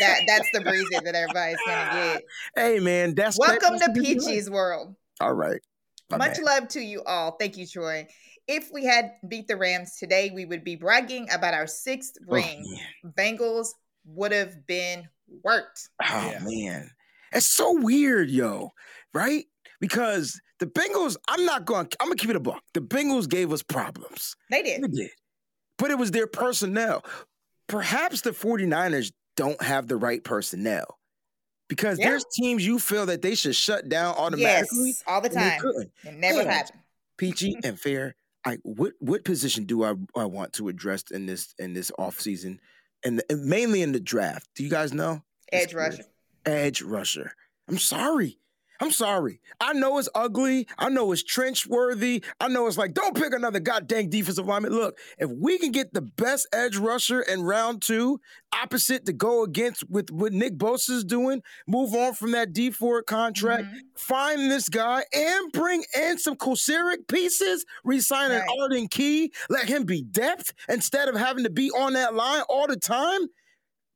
that 0.00 0.20
that's 0.26 0.48
the 0.52 0.60
breezy 0.62 0.96
that 1.04 1.14
everybody's 1.14 1.58
gonna 1.66 1.90
get. 2.14 2.22
Hey 2.56 2.78
man, 2.80 3.14
that's 3.14 3.38
Welcome 3.38 3.78
that's 3.78 3.86
to 3.86 3.90
what 3.92 4.04
Peachy's 4.04 4.50
world. 4.50 4.94
All 5.20 5.34
right. 5.34 5.60
My 6.10 6.18
Much 6.18 6.36
bad. 6.36 6.44
love 6.44 6.68
to 6.68 6.80
you 6.80 7.02
all. 7.04 7.32
Thank 7.32 7.56
you, 7.56 7.66
Troy. 7.66 8.06
If 8.46 8.68
we 8.72 8.84
had 8.84 9.12
beat 9.28 9.48
the 9.48 9.56
Rams 9.56 9.96
today, 9.96 10.30
we 10.32 10.44
would 10.44 10.62
be 10.62 10.76
bragging 10.76 11.26
about 11.32 11.52
our 11.54 11.66
sixth 11.66 12.12
Oh, 12.28 12.34
ring. 12.34 12.64
man. 13.04 13.12
Bengals 13.18 13.68
would 14.04 14.30
have 14.30 14.66
been 14.68 15.08
worked. 15.42 15.88
Oh 16.02 16.30
Yeah. 16.32 16.38
man. 16.44 16.90
It's 17.32 17.48
so 17.48 17.72
weird, 17.80 18.30
yo. 18.30 18.72
Right? 19.12 19.46
Because 19.80 20.40
the 20.58 20.66
Bengals, 20.66 21.16
I'm 21.28 21.44
not 21.44 21.64
going 21.66 21.88
I'm 22.00 22.08
gonna 22.08 22.16
keep 22.16 22.30
it 22.30 22.36
a 22.36 22.40
buck. 22.40 22.62
The 22.74 22.80
Bengals 22.80 23.28
gave 23.28 23.52
us 23.52 23.62
problems. 23.62 24.36
They 24.50 24.62
did. 24.62 24.82
They 24.82 24.88
did. 24.88 25.10
But 25.78 25.90
it 25.90 25.98
was 25.98 26.10
their 26.10 26.26
personnel. 26.26 27.04
Perhaps 27.68 28.22
the 28.22 28.30
49ers 28.30 29.12
don't 29.36 29.60
have 29.60 29.88
the 29.88 29.96
right 29.96 30.22
personnel. 30.24 30.98
Because 31.68 31.98
Yeah. 31.98 32.10
there's 32.10 32.24
teams 32.32 32.64
you 32.64 32.78
feel 32.78 33.06
that 33.06 33.22
they 33.22 33.34
should 33.34 33.56
shut 33.56 33.88
down 33.88 34.14
automatically. 34.16 34.88
Yes, 34.88 35.02
all 35.06 35.20
the 35.20 35.28
time. 35.28 35.60
It 36.04 36.14
never 36.14 36.40
And- 36.40 36.50
happened. 36.50 36.80
Peachy 37.18 37.56
and 37.64 37.78
fair. 37.78 38.14
I 38.44 38.58
what 38.62 38.92
what 39.00 39.24
position 39.24 39.64
do 39.64 39.82
I, 39.82 39.94
I 40.14 40.24
want 40.26 40.52
to 40.54 40.68
address 40.68 41.02
in 41.10 41.26
this 41.26 41.52
in 41.58 41.72
this 41.74 41.90
offseason? 41.98 42.58
And, 43.04 43.22
and 43.28 43.44
mainly 43.44 43.82
in 43.82 43.92
the 43.92 44.00
draft. 44.00 44.48
Do 44.54 44.62
you 44.64 44.70
guys 44.70 44.92
know? 44.92 45.22
Edge 45.52 45.70
Just 45.70 45.74
rusher. 45.74 46.04
Edge 46.44 46.82
rusher. 46.82 47.32
I'm 47.68 47.78
sorry. 47.78 48.38
I'm 48.80 48.90
sorry. 48.90 49.40
I 49.60 49.72
know 49.72 49.98
it's 49.98 50.08
ugly. 50.14 50.66
I 50.78 50.88
know 50.90 51.10
it's 51.12 51.22
trench 51.22 51.66
worthy. 51.66 52.22
I 52.40 52.48
know 52.48 52.66
it's 52.66 52.76
like, 52.76 52.92
don't 52.94 53.16
pick 53.16 53.32
another 53.32 53.60
goddamn 53.60 54.10
defensive 54.10 54.46
lineman. 54.46 54.72
Look, 54.72 54.98
if 55.18 55.30
we 55.30 55.58
can 55.58 55.72
get 55.72 55.94
the 55.94 56.02
best 56.02 56.46
edge 56.52 56.76
rusher 56.76 57.20
in 57.22 57.42
round 57.42 57.80
two, 57.82 58.20
opposite 58.52 59.06
to 59.06 59.12
go 59.12 59.42
against 59.44 59.88
with 59.88 60.10
what 60.10 60.32
Nick 60.32 60.58
Bosa's 60.58 61.04
doing, 61.04 61.42
move 61.66 61.94
on 61.94 62.14
from 62.14 62.32
that 62.32 62.52
Dee 62.52 62.70
Ford 62.70 63.06
contract, 63.06 63.64
Mhm. 63.64 63.80
find 63.98 64.50
this 64.50 64.68
guy 64.68 65.04
and 65.12 65.52
bring 65.52 65.84
in 65.98 66.18
some 66.18 66.36
Kosaric 66.36 67.08
pieces, 67.08 67.64
resign 67.84 68.30
an 68.30 68.40
Right. 68.40 68.58
Arden 68.60 68.88
Key, 68.88 69.32
let 69.48 69.68
him 69.68 69.84
be 69.84 70.02
depth 70.02 70.52
instead 70.68 71.08
of 71.08 71.16
having 71.16 71.44
to 71.44 71.50
be 71.50 71.70
on 71.70 71.94
that 71.94 72.14
line 72.14 72.42
all 72.48 72.66
the 72.66 72.76
time. 72.76 73.20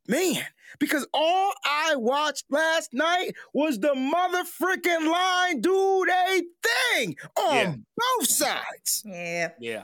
Man, 0.08 0.42
because 0.78 1.06
all 1.12 1.52
I 1.64 1.96
watched 1.96 2.44
last 2.50 2.92
night 2.92 3.32
was 3.52 3.78
the 3.78 3.94
mother 3.94 4.44
freaking 4.44 5.10
line 5.10 5.60
do 5.60 6.04
a 6.08 6.42
thing 6.62 7.16
on 7.36 7.54
Yeah. 7.54 7.74
both 7.96 8.28
sides. 8.30 9.02
Yeah, 9.04 9.50
Yeah. 9.58 9.82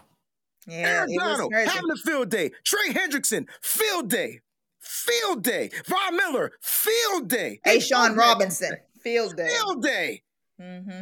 yeah. 0.67 0.77
Aaron 0.77 1.17
Donald 1.17 1.53
having 1.55 1.91
a 1.91 1.97
field 1.97 2.29
day. 2.31 2.51
Trey 2.65 2.93
Hendrickson, 2.93 3.47
field 3.63 4.09
day. 4.11 4.41
Field 4.81 5.43
day. 5.43 5.71
Von 5.87 6.17
Miller, 6.17 6.53
field 6.63 7.29
day. 7.29 7.61
Hey, 7.65 7.81
Sean 7.81 8.15
Robinson, 8.15 8.77
field 9.03 9.37
day. 9.37 9.49
Field 9.49 9.83
day. 9.83 10.23
hmm 10.61 11.01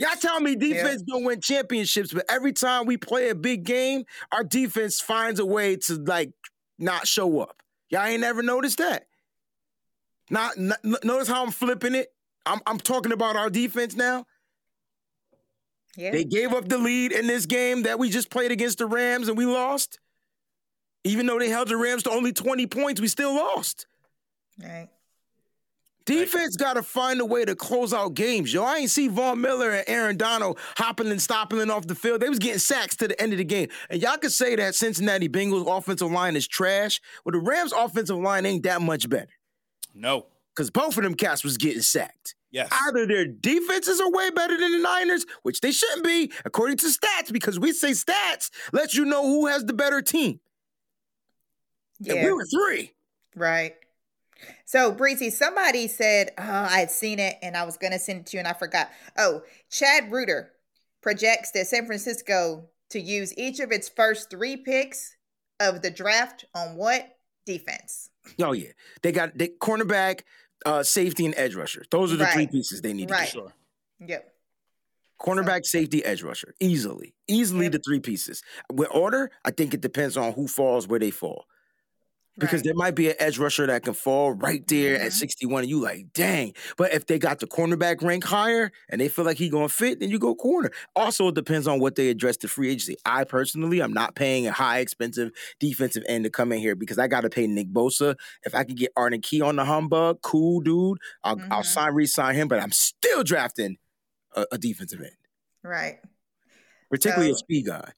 Y'all 0.00 0.14
tell 0.14 0.38
me 0.40 0.54
defense 0.54 1.02
don't 1.02 1.24
win 1.24 1.40
championships, 1.40 2.12
but 2.12 2.24
every 2.28 2.52
time 2.52 2.86
we 2.86 2.96
play 2.96 3.30
a 3.30 3.34
big 3.34 3.64
game, 3.64 4.04
our 4.30 4.44
defense 4.44 5.00
finds 5.00 5.40
a 5.40 5.44
way 5.46 5.74
to 5.74 5.94
like 5.94 6.30
not 6.78 7.08
show 7.08 7.40
up. 7.40 7.57
Y'all 7.90 8.04
ain't 8.04 8.20
never 8.20 8.42
noticed 8.42 8.78
that. 8.78 9.06
Not, 10.30 10.58
n- 10.58 10.74
notice 11.02 11.28
how 11.28 11.44
I'm 11.44 11.50
flipping 11.50 11.94
it. 11.94 12.12
I'm 12.46 12.60
I'm 12.66 12.78
talking 12.78 13.12
about 13.12 13.36
our 13.36 13.50
defense 13.50 13.94
now. 13.94 14.24
Yeah. 15.96 16.12
They 16.12 16.24
gave 16.24 16.52
up 16.52 16.68
the 16.68 16.78
lead 16.78 17.12
in 17.12 17.26
this 17.26 17.46
game 17.46 17.82
that 17.82 17.98
we 17.98 18.08
just 18.08 18.30
played 18.30 18.52
against 18.52 18.78
the 18.78 18.86
Rams 18.86 19.28
and 19.28 19.36
we 19.36 19.46
lost. 19.46 19.98
Even 21.04 21.26
though 21.26 21.38
they 21.38 21.48
held 21.48 21.68
the 21.68 21.76
Rams 21.76 22.04
to 22.04 22.10
only 22.10 22.32
20 22.32 22.66
points, 22.66 23.00
we 23.00 23.08
still 23.08 23.34
lost. 23.34 23.86
right. 24.62 24.88
Defense 26.08 26.56
got 26.56 26.74
to 26.74 26.82
find 26.82 27.20
a 27.20 27.24
way 27.24 27.44
to 27.44 27.54
close 27.54 27.92
out 27.92 28.14
games, 28.14 28.52
yo. 28.52 28.64
I 28.64 28.78
ain't 28.78 28.90
see 28.90 29.08
Von 29.08 29.40
Miller 29.40 29.70
and 29.70 29.84
Aaron 29.86 30.16
Donald 30.16 30.58
hopping 30.76 31.10
and 31.10 31.20
stopping 31.22 31.70
off 31.70 31.86
the 31.86 31.94
field. 31.94 32.20
They 32.20 32.28
was 32.28 32.38
getting 32.38 32.58
sacks 32.58 32.96
to 32.96 33.08
the 33.08 33.20
end 33.20 33.32
of 33.32 33.38
the 33.38 33.44
game. 33.44 33.68
And 33.90 34.00
y'all 34.02 34.16
could 34.18 34.32
say 34.32 34.56
that 34.56 34.74
Cincinnati 34.74 35.28
Bengals 35.28 35.66
offensive 35.66 36.10
line 36.10 36.34
is 36.36 36.46
trash. 36.48 37.00
but 37.24 37.32
the 37.32 37.38
Rams 37.40 37.72
offensive 37.72 38.16
line 38.18 38.44
ain't 38.46 38.62
that 38.64 38.80
much 38.82 39.08
better 39.08 39.32
No. 39.94 40.26
because 40.54 40.70
both 40.70 40.96
of 40.96 41.02
them 41.04 41.14
cats 41.14 41.44
was 41.44 41.56
getting 41.56 41.82
sacked. 41.82 42.34
Yes. 42.50 42.68
Either 42.86 43.06
their 43.06 43.26
defenses 43.26 44.00
are 44.00 44.10
way 44.10 44.30
better 44.30 44.56
than 44.56 44.72
the 44.72 44.78
Niners, 44.78 45.26
which 45.42 45.60
they 45.60 45.70
shouldn't 45.70 46.02
be, 46.04 46.32
according 46.46 46.78
to 46.78 46.86
stats, 46.86 47.30
because 47.30 47.58
we 47.58 47.72
say 47.72 47.90
stats 47.90 48.48
lets 48.72 48.94
you 48.94 49.04
know 49.04 49.22
who 49.26 49.46
has 49.48 49.64
the 49.66 49.74
better 49.74 50.00
team. 50.00 50.40
And 51.98 52.06
Yeah. 52.16 52.24
we 52.24 52.32
were 52.32 52.46
three. 52.46 52.94
Right. 53.36 53.74
So, 54.64 54.92
Breezy, 54.92 55.30
somebody 55.30 55.88
said, 55.88 56.30
oh, 56.38 56.42
I 56.42 56.78
had 56.80 56.90
seen 56.90 57.18
it 57.18 57.36
and 57.42 57.56
I 57.56 57.64
was 57.64 57.76
going 57.76 57.92
to 57.92 57.98
send 57.98 58.20
it 58.20 58.26
to 58.26 58.36
you 58.36 58.38
and 58.40 58.48
I 58.48 58.52
forgot. 58.52 58.88
Oh, 59.16 59.42
Chad 59.70 60.10
Reuter 60.12 60.52
projects 61.02 61.50
that 61.52 61.66
San 61.66 61.86
Francisco 61.86 62.68
to 62.90 63.00
use 63.00 63.36
each 63.36 63.60
of 63.60 63.70
its 63.72 63.88
first 63.88 64.30
three 64.30 64.56
picks 64.56 65.16
of 65.60 65.82
the 65.82 65.90
draft 65.90 66.44
on 66.54 66.76
what? 66.76 67.16
Defense. 67.46 68.10
Oh 68.42 68.52
yeah, 68.52 68.72
they 69.02 69.10
got 69.10 69.36
the 69.38 69.48
cornerback, 69.60 70.20
uh, 70.66 70.82
safety, 70.82 71.24
and 71.24 71.34
edge 71.38 71.54
rusher. 71.54 71.82
Those 71.90 72.12
are 72.12 72.16
the 72.16 72.26
three 72.26 72.46
pieces 72.46 72.82
they 72.82 72.92
need 72.92 73.08
to 73.08 73.14
Right. 73.14 73.20
get. 73.22 73.32
Sure. 73.32 73.52
Yep. 74.06 74.34
Cornerback, 75.18 75.64
safety, 75.64 76.04
edge 76.04 76.22
rusher. 76.22 76.54
Easily. 76.60 77.14
Easily 77.26 77.64
Yep. 77.64 77.72
the 77.72 77.78
three 77.80 78.00
pieces. 78.00 78.42
With 78.72 78.88
order, 78.92 79.30
I 79.44 79.50
think 79.50 79.74
it 79.74 79.80
depends 79.80 80.16
on 80.16 80.32
who 80.34 80.46
falls 80.46 80.86
where 80.86 81.00
they 81.00 81.10
fall. 81.10 81.46
Because 82.38 82.58
Right. 82.58 82.64
there 82.66 82.74
might 82.74 82.94
be 82.94 83.08
an 83.10 83.16
edge 83.18 83.38
rusher 83.38 83.66
that 83.66 83.82
can 83.82 83.94
fall 83.94 84.32
right 84.32 84.66
there 84.68 84.96
at 85.00 85.10
Mhm. 85.10 85.12
61 85.12 85.62
and 85.64 85.70
you 85.70 85.80
like, 85.80 86.12
dang. 86.12 86.54
But 86.76 86.92
if 86.92 87.06
they 87.06 87.18
got 87.18 87.40
the 87.40 87.46
cornerback 87.48 88.00
rank 88.02 88.24
higher 88.24 88.70
and 88.88 89.00
they 89.00 89.08
feel 89.08 89.24
like 89.24 89.38
he 89.38 89.48
gonna 89.48 89.68
fit, 89.68 89.98
then 90.00 90.10
you 90.10 90.18
go 90.20 90.34
corner. 90.36 90.70
Also, 90.94 91.28
it 91.28 91.34
depends 91.34 91.66
on 91.66 91.80
what 91.80 91.96
they 91.96 92.10
address 92.10 92.36
the 92.36 92.48
free 92.48 92.68
agency. 92.70 92.96
I 93.04 93.24
personally, 93.24 93.80
I'm 93.80 93.92
not 93.92 94.14
paying 94.14 94.46
a 94.46 94.52
high 94.52 94.78
expensive 94.78 95.32
defensive 95.58 96.04
end 96.08 96.24
to 96.24 96.30
come 96.30 96.52
in 96.52 96.60
here 96.60 96.76
because 96.76 96.98
I 96.98 97.08
gotta 97.08 97.28
pay 97.30 97.46
Nick 97.48 97.68
Bosa. 97.72 98.14
If 98.44 98.54
I 98.54 98.64
can 98.64 98.76
get 98.76 98.92
Arden 98.96 99.20
Key 99.20 99.40
on 99.40 99.56
the 99.56 99.64
humbug, 99.64 100.22
cool 100.22 100.60
dude. 100.60 100.98
I'll, 101.24 101.40
I'll 101.50 101.62
Mhm. 101.62 101.66
sign 101.66 101.94
re-sign 101.94 102.34
him, 102.36 102.48
but 102.48 102.60
I'm 102.60 102.72
still 102.72 103.24
drafting 103.24 103.78
a, 104.36 104.46
a 104.52 104.58
defensive 104.58 105.00
end, 105.00 105.16
Right. 105.64 105.98
particularly 106.90 107.32
a 107.32 107.34
speed 107.36 107.66
guy. 107.66 107.92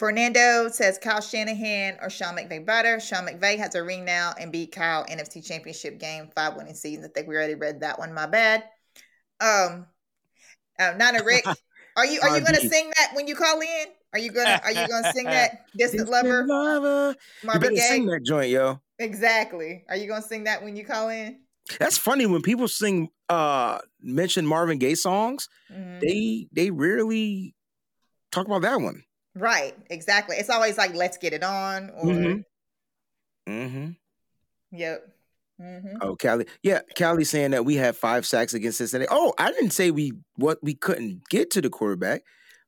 Fernando 0.00 0.68
says 0.68 0.96
Kyle 0.96 1.20
Shanahan 1.20 1.98
or 2.00 2.08
Sean 2.08 2.34
McVay 2.34 2.64
better. 2.64 2.98
Sean 3.00 3.26
McVay 3.26 3.58
has 3.58 3.74
a 3.74 3.82
ring 3.82 4.06
now 4.06 4.32
and 4.40 4.50
beat 4.50 4.72
Kyle 4.72 5.04
NFC 5.04 5.46
Championship 5.46 5.98
game, 5.98 6.30
five 6.34 6.56
winning 6.56 6.72
season. 6.74 7.04
I 7.04 7.08
think 7.08 7.28
we 7.28 7.36
already 7.36 7.54
read 7.54 7.80
that 7.80 7.98
one. 7.98 8.14
My 8.14 8.24
bad. 8.24 8.64
Um, 9.42 9.84
uh, 10.78 10.94
Nana 10.96 11.22
Rick, 11.26 11.44
are 11.44 12.06
you 12.06 12.18
are 12.22 12.38
you 12.38 12.42
gonna 12.42 12.60
sing 12.60 12.90
that 12.96 13.10
when 13.12 13.26
you 13.28 13.34
call 13.34 13.60
in? 13.60 13.86
Are 14.14 14.18
you 14.18 14.32
gonna 14.32 14.58
are 14.64 14.72
you 14.72 14.88
gonna 14.88 15.12
sing 15.12 15.26
that 15.26 15.66
Distant 15.76 16.08
Lover, 16.08 16.46
lover. 16.46 17.14
You 17.42 17.46
Marvin 17.46 17.74
better 17.74 17.76
sing 17.76 18.06
that 18.06 18.22
joint, 18.24 18.48
yo. 18.48 18.80
Exactly. 18.98 19.84
Are 19.90 19.96
you 19.96 20.08
gonna 20.08 20.22
sing 20.22 20.44
that 20.44 20.64
when 20.64 20.76
you 20.76 20.84
call 20.86 21.10
in? 21.10 21.40
That's 21.78 21.98
funny 21.98 22.24
when 22.24 22.40
people 22.40 22.68
sing 22.68 23.10
uh 23.28 23.80
mention 24.00 24.46
Marvin 24.46 24.78
Gaye 24.78 24.94
songs, 24.94 25.46
Mhm. 25.70 26.00
they 26.00 26.46
they 26.52 26.70
rarely 26.70 27.54
talk 28.32 28.46
about 28.46 28.62
that 28.62 28.80
one. 28.80 29.02
Right. 29.34 29.76
Exactly. 29.90 30.36
It's 30.36 30.50
always 30.50 30.76
like 30.76 30.94
"Let's 30.94 31.16
get 31.18 31.32
it 31.32 31.42
on" 31.44 31.90
or 31.90 32.04
Mhm. 32.04 32.44
Mm-hmm. 33.48 33.90
"Yep." 34.72 35.08
Mm-hmm. 35.60 35.96
Oh, 36.00 36.16
Callie. 36.16 36.46
Yeah, 36.62 36.80
Callie 36.96 37.24
saying 37.24 37.50
that 37.50 37.64
we 37.66 37.76
had 37.76 37.94
five 37.94 38.24
sacks 38.24 38.54
against 38.54 38.78
Cincinnati. 38.78 39.08
Oh, 39.10 39.34
I 39.38 39.50
didn't 39.52 39.70
say 39.70 39.90
we 39.90 40.12
what 40.36 40.58
we 40.62 40.74
couldn't 40.74 41.28
get 41.28 41.50
to 41.52 41.60
the 41.60 41.68
quarterback, 41.70 42.22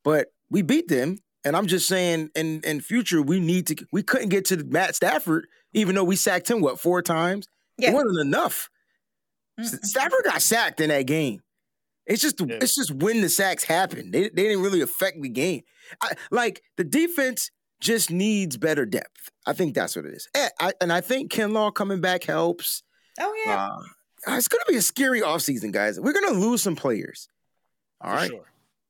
but 0.05 0.29
we 0.51 0.63
beat 0.63 0.89
them. 0.89 1.19
And 1.45 1.57
I'm 1.57 1.67
just 1.67 1.89
saying, 1.89 2.31
in 2.37 2.61
in 2.65 2.81
future, 2.81 3.23
we 3.23 3.41
need 3.41 3.67
to. 3.69 3.77
We 3.93 4.03
couldn't 4.03 4.29
get 4.29 4.45
to 4.47 4.63
Matt 4.65 4.95
Stafford, 4.95 5.47
even 5.73 5.95
though 5.95 6.05
we 6.05 6.17
sacked 6.17 6.51
him 6.51 6.61
what 6.61 6.79
four 6.81 7.03
times. 7.03 7.47
It 7.79 7.85
Yeah. 7.85 7.93
wasn't 7.95 8.21
enough. 8.21 8.69
Mm-mm. 9.59 9.85
Stafford 9.85 10.25
got 10.25 10.41
sacked 10.43 10.81
in 10.81 10.91
that 10.91 11.07
game. 11.07 11.41
It's 12.07 12.21
just 12.23 12.41
Yeah. 12.41 12.59
it's 12.61 12.75
just 12.75 12.91
when 12.93 13.21
the 13.21 13.29
sacks 13.29 13.65
happen. 13.65 14.11
They 14.11 14.23
they 14.29 14.45
didn't 14.45 14.63
really 14.63 14.81
affect 14.81 15.21
the 15.23 15.29
game. 15.29 15.63
I, 16.03 16.13
like 16.31 16.63
the 16.77 16.85
defense 16.85 17.51
just 17.81 18.11
needs 18.11 18.57
better 18.57 18.87
depth. 18.87 19.31
I 19.47 19.53
think 19.53 19.75
that's 19.75 19.97
what 19.97 20.05
it 20.07 20.15
is. 20.15 20.29
And 20.35 20.51
I, 20.61 20.73
and 20.81 20.93
I 20.93 21.01
think 21.01 21.33
Kinlaw 21.33 21.75
coming 21.75 22.01
back 22.01 22.25
helps. 22.25 22.83
Oh 23.21 23.35
yeah. 23.47 23.69
Uh, 24.27 24.37
it's 24.37 24.49
gonna 24.49 24.65
be 24.69 24.77
a 24.77 24.83
scary 24.83 25.21
offseason, 25.21 25.73
guys. 25.73 25.99
We're 26.01 26.13
gonna 26.13 26.39
lose 26.39 26.63
some 26.63 26.77
players. 26.77 27.29
All 28.01 28.11
For 28.11 28.17
right, 28.17 28.31
Sure. 28.31 28.45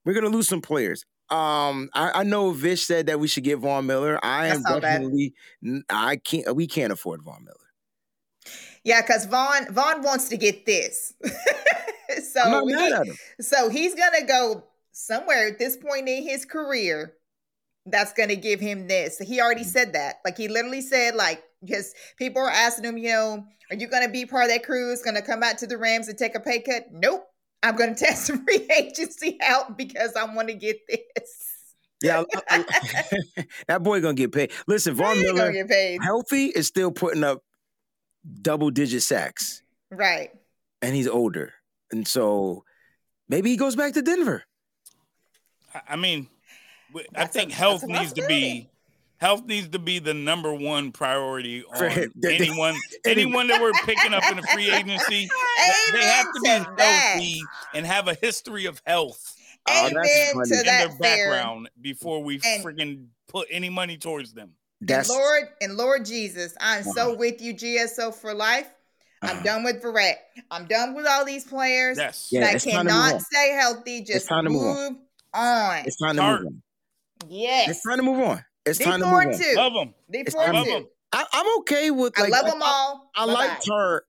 we're 0.04 0.14
gonna 0.14 0.28
lose 0.28 0.48
some 0.48 0.60
players. 0.62 1.04
Um, 1.30 1.88
I, 1.94 2.20
I 2.20 2.22
know 2.24 2.50
Vish 2.50 2.82
said 2.84 3.06
that 3.06 3.18
we 3.18 3.26
should 3.28 3.44
get 3.44 3.58
Von 3.58 3.86
Miller. 3.86 4.18
I 4.22 4.44
I 4.44 4.46
am 4.48 4.60
saw 4.62 4.74
that. 4.74 4.80
definitely. 4.82 5.32
I 5.88 6.16
can't. 6.16 6.54
We 6.54 6.66
can't 6.66 6.92
afford 6.92 7.22
Von 7.22 7.44
Miller. 7.44 7.56
Yeah, 8.84 9.00
because 9.00 9.24
Von 9.26 9.72
Von 9.72 10.02
wants 10.02 10.28
to 10.28 10.36
get 10.36 10.66
this. 10.66 11.14
so 12.32 12.66
he- 12.66 12.74
mad 12.74 12.92
at 12.92 13.06
him. 13.06 13.16
so 13.40 13.68
he's 13.68 13.94
gonna 13.94 14.24
go 14.26 14.64
somewhere 14.92 15.48
at 15.48 15.58
this 15.58 15.76
point 15.76 16.08
in 16.08 16.22
his 16.22 16.44
career 16.44 17.14
that's 17.86 18.12
gonna 18.12 18.36
give 18.36 18.60
him 18.60 18.86
this. 18.86 19.18
He 19.18 19.40
already 19.40 19.64
said 19.64 19.94
that. 19.94 20.16
Like 20.24 20.36
he 20.36 20.46
literally 20.48 20.82
said, 20.82 21.14
like, 21.16 21.42
because 21.60 21.94
people 22.16 22.42
are 22.42 22.50
asking 22.50 22.84
him, 22.84 22.96
you 22.98 23.08
know, 23.10 23.44
are 23.70 23.76
you 23.76 23.88
gonna 23.88 24.08
be 24.10 24.24
part 24.26 24.44
of 24.44 24.50
that 24.50 24.64
crew? 24.64 24.92
Is 24.92 25.02
gonna 25.02 25.22
come 25.22 25.42
out 25.42 25.58
to 25.58 25.66
the 25.66 25.76
Rams 25.78 26.08
and 26.08 26.16
take 26.16 26.34
a 26.36 26.40
pay 26.40 26.60
cut? 26.60 26.86
Nope. 26.92 27.24
I'm 27.64 27.74
gonna 27.76 27.94
test 27.96 28.26
some 28.26 28.44
free 28.44 28.68
agency 28.76 29.38
out 29.42 29.76
because 29.76 30.14
I 30.14 30.24
want 30.32 30.48
to 30.48 30.54
get 30.54 30.78
this. 30.88 31.48
Yeah, 32.02 32.24
I- 32.48 32.64
I- 33.36 33.44
that 33.68 33.82
boy 33.82 34.00
gonna 34.00 34.14
get 34.14 34.32
paid. 34.32 34.50
Listen, 34.66 34.94
Von 34.94 35.16
He 35.16 35.22
Miller, 35.22 35.52
get 35.52 35.68
paid. 35.68 36.02
healthy, 36.02 36.46
is 36.46 36.66
still 36.66 36.90
putting 36.92 37.22
up 37.24 37.42
double 38.42 38.70
digit 38.70 39.02
sacks, 39.02 39.62
Right. 39.90 40.30
and 40.80 40.94
he's 40.94 41.06
older, 41.08 41.52
and 41.92 42.06
so 42.08 42.64
maybe 43.28 43.50
he 43.50 43.56
goes 43.56 43.76
back 43.76 43.92
to 43.94 44.02
Denver. 44.02 44.44
I- 45.74 45.82
I 45.90 45.96
mean, 45.96 46.28
w- 46.90 47.06
I 47.14 47.20
That's 47.20 47.36
a- 47.36 47.38
think 47.38 47.50
that's 47.50 47.58
health 47.60 47.84
needs 47.84 48.12
to 48.14 48.26
be 48.26 48.68
health 49.18 49.44
needs 49.46 49.68
to 49.68 49.78
be 49.78 50.00
the 50.00 50.12
number 50.14 50.52
one 50.52 50.90
priority 50.90 51.62
on 51.74 52.10
anyone 52.28 52.74
anyone 53.06 53.46
that 53.46 53.60
we're 53.60 53.72
picking 53.84 54.12
up 54.12 54.24
in 54.30 54.36
the 54.38 54.42
free 54.48 54.70
agency. 54.70 55.28
th- 55.28 55.30
they 55.92 56.02
have 56.04 56.26
to 56.32 56.40
be 56.42 56.48
Amen 56.50 56.64
to 56.64 56.74
that. 56.76 57.12
healthy 57.14 57.40
and 57.74 57.86
have 57.86 58.08
a 58.08 58.14
history 58.14 58.66
of 58.66 58.80
health 58.86 59.36
Oh, 59.68 59.88
that's 59.94 59.94
Amen 59.94 60.34
funny. 60.34 60.48
to 60.50 60.58
in 60.58 60.66
that 60.66 60.88
their 60.88 60.90
fair. 60.98 61.30
background 61.30 61.70
before 61.80 62.22
we 62.24 62.40
And- 62.44 62.64
freaking 62.64 63.06
put 63.28 63.46
any 63.50 63.68
money 63.70 63.96
towards 63.96 64.32
them. 64.34 64.54
That's 64.80 65.08
and 65.08 65.16
Lord 65.18 65.48
and 65.60 65.76
Lord 65.76 66.04
Jesus, 66.04 66.56
I'm 66.60 66.82
so 66.82 67.14
with 67.14 67.40
you, 67.40 67.54
GSO 67.54 68.12
for 68.12 68.34
life. 68.34 68.66
I'm 69.22 69.36
Uh-huh. 69.36 69.42
done 69.44 69.64
with 69.64 69.82
Verrett. 69.82 70.16
I'm 70.50 70.66
done 70.66 70.94
with 70.94 71.06
all 71.06 71.24
these 71.24 71.44
players 71.44 71.96
Yes. 71.98 72.28
Yeah, 72.32 72.40
that 72.40 72.54
it's 72.56 72.64
time 72.64 72.86
to 72.86 72.92
move 72.92 73.02
cannot 73.02 73.22
stay 73.22 73.50
healthy. 73.52 74.02
Just 74.02 74.28
time 74.28 74.44
to 74.44 74.50
move 74.50 74.62
move 74.62 74.96
on. 75.32 75.76
on. 75.78 75.84
It's 75.86 75.96
time 75.98 76.16
to 76.16 76.22
move 76.22 76.46
on. 76.46 76.62
Yes. 77.28 77.68
It's 77.70 77.82
time 77.82 77.96
to 77.98 78.02
move 78.02 78.18
on. 78.20 78.44
It's 78.66 78.78
Be 78.78 78.84
time 78.84 79.00
to 79.00 79.06
move 79.06 79.10
four 79.10 79.22
on. 79.22 79.38
two. 79.38 79.54
Love 79.56 79.72
them. 79.74 79.94
Be 80.10 80.18
It's 80.20 80.34
four 80.34 80.44
time 80.44 80.64
two. 80.64 80.88
I, 81.12 81.24
I'm 81.32 81.58
okay 81.60 81.90
with 81.90 82.18
I 82.18 82.26
love 82.26 82.44
I- 82.46 82.50
them 82.50 82.60
all. 82.62 83.10
I, 83.14 83.22
I 83.22 83.24
like 83.26 83.48
Bye-bye. 83.50 83.60
Tartt, 83.68 84.00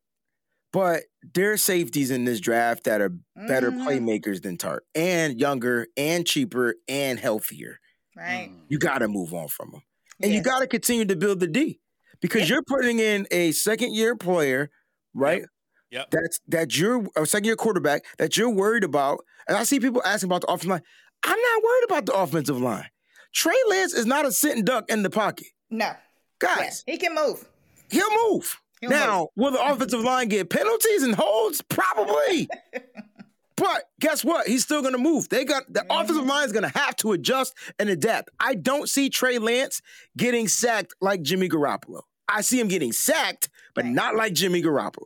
but 0.71 1.03
there's 1.33 1.61
safeties 1.61 2.11
in 2.11 2.25
this 2.25 2.39
draft 2.39 2.85
that 2.85 3.01
are 3.01 3.11
better 3.35 3.71
Mhm. 3.71 3.85
playmakers 3.85 4.41
than 4.41 4.57
Tartt, 4.57 4.79
and 4.95 5.39
younger, 5.39 5.87
and 5.97 6.25
cheaper, 6.25 6.75
and 6.87 7.19
healthier. 7.19 7.79
Right. 8.17 8.49
Mm. 8.51 8.65
You 8.69 8.79
got 8.79 8.99
to 8.99 9.07
move 9.07 9.33
on 9.33 9.47
from 9.47 9.71
them, 9.71 9.81
and 10.21 10.31
you 10.33 10.41
got 10.41 10.59
to 10.59 10.67
continue 10.67 11.05
to 11.05 11.15
build 11.15 11.39
the 11.39 11.47
D 11.47 11.79
because 12.21 12.41
Yeah. 12.41 12.55
you're 12.55 12.63
putting 12.63 12.99
in 12.99 13.27
a 13.31 13.51
second 13.51 13.93
year 13.93 14.15
player, 14.15 14.69
right? 15.13 15.43
Yep. 15.91 16.09
That's 16.11 16.39
that 16.47 16.77
you're 16.77 17.05
a 17.15 17.25
second 17.25 17.45
year 17.45 17.55
quarterback 17.55 18.03
that 18.17 18.35
you're 18.35 18.49
worried 18.49 18.83
about. 18.83 19.23
And 19.47 19.55
I 19.57 19.63
see 19.63 19.79
people 19.79 20.01
asking 20.03 20.29
about 20.29 20.41
the 20.41 20.47
offensive 20.47 20.69
line. 20.71 20.81
I'm 21.23 21.39
not 21.39 21.63
worried 21.63 21.83
about 21.85 22.05
the 22.07 22.13
offensive 22.13 22.59
line. 22.59 22.87
Trey 23.33 23.53
Lance 23.69 23.93
is 23.93 24.05
not 24.05 24.25
a 24.25 24.31
sitting 24.31 24.63
duck 24.63 24.85
in 24.89 25.03
the 25.03 25.09
pocket, 25.09 25.47
No. 25.69 25.91
guys. 26.39 26.83
Yeah, 26.87 26.93
he 26.93 26.97
can 26.97 27.15
move. 27.15 27.47
He'll 27.89 28.09
move. 28.31 28.59
He'll 28.81 28.89
now, 28.89 29.29
will 29.35 29.51
the 29.51 29.63
offensive 29.63 30.01
line 30.01 30.27
get 30.29 30.49
penalties 30.49 31.03
and 31.03 31.15
holds? 31.15 31.61
Probably. 31.61 32.49
but 33.55 33.83
guess 33.99 34.23
what? 34.25 34.47
He's 34.47 34.63
still 34.63 34.81
going 34.81 34.93
to 34.93 34.99
move. 34.99 35.29
They 35.29 35.45
got 35.45 35.71
the 35.71 35.81
Mhm. 35.81 36.01
offensive 36.03 36.25
line 36.25 36.45
is 36.45 36.51
going 36.51 36.69
to 36.69 36.77
have 36.77 36.95
to 36.97 37.11
adjust 37.13 37.53
and 37.79 37.89
adapt. 37.89 38.29
I 38.39 38.55
don't 38.55 38.89
see 38.89 39.09
Trey 39.09 39.37
Lance 39.37 39.81
getting 40.17 40.47
sacked 40.47 40.93
like 41.01 41.21
Jimmy 41.21 41.49
Garoppolo. 41.49 42.01
I 42.27 42.41
see 42.41 42.59
him 42.59 42.67
getting 42.67 42.91
sacked, 42.91 43.49
but 43.75 43.83
Right. 43.85 43.93
not 43.93 44.15
like 44.15 44.33
Jimmy 44.33 44.61
Garoppolo. 44.61 45.05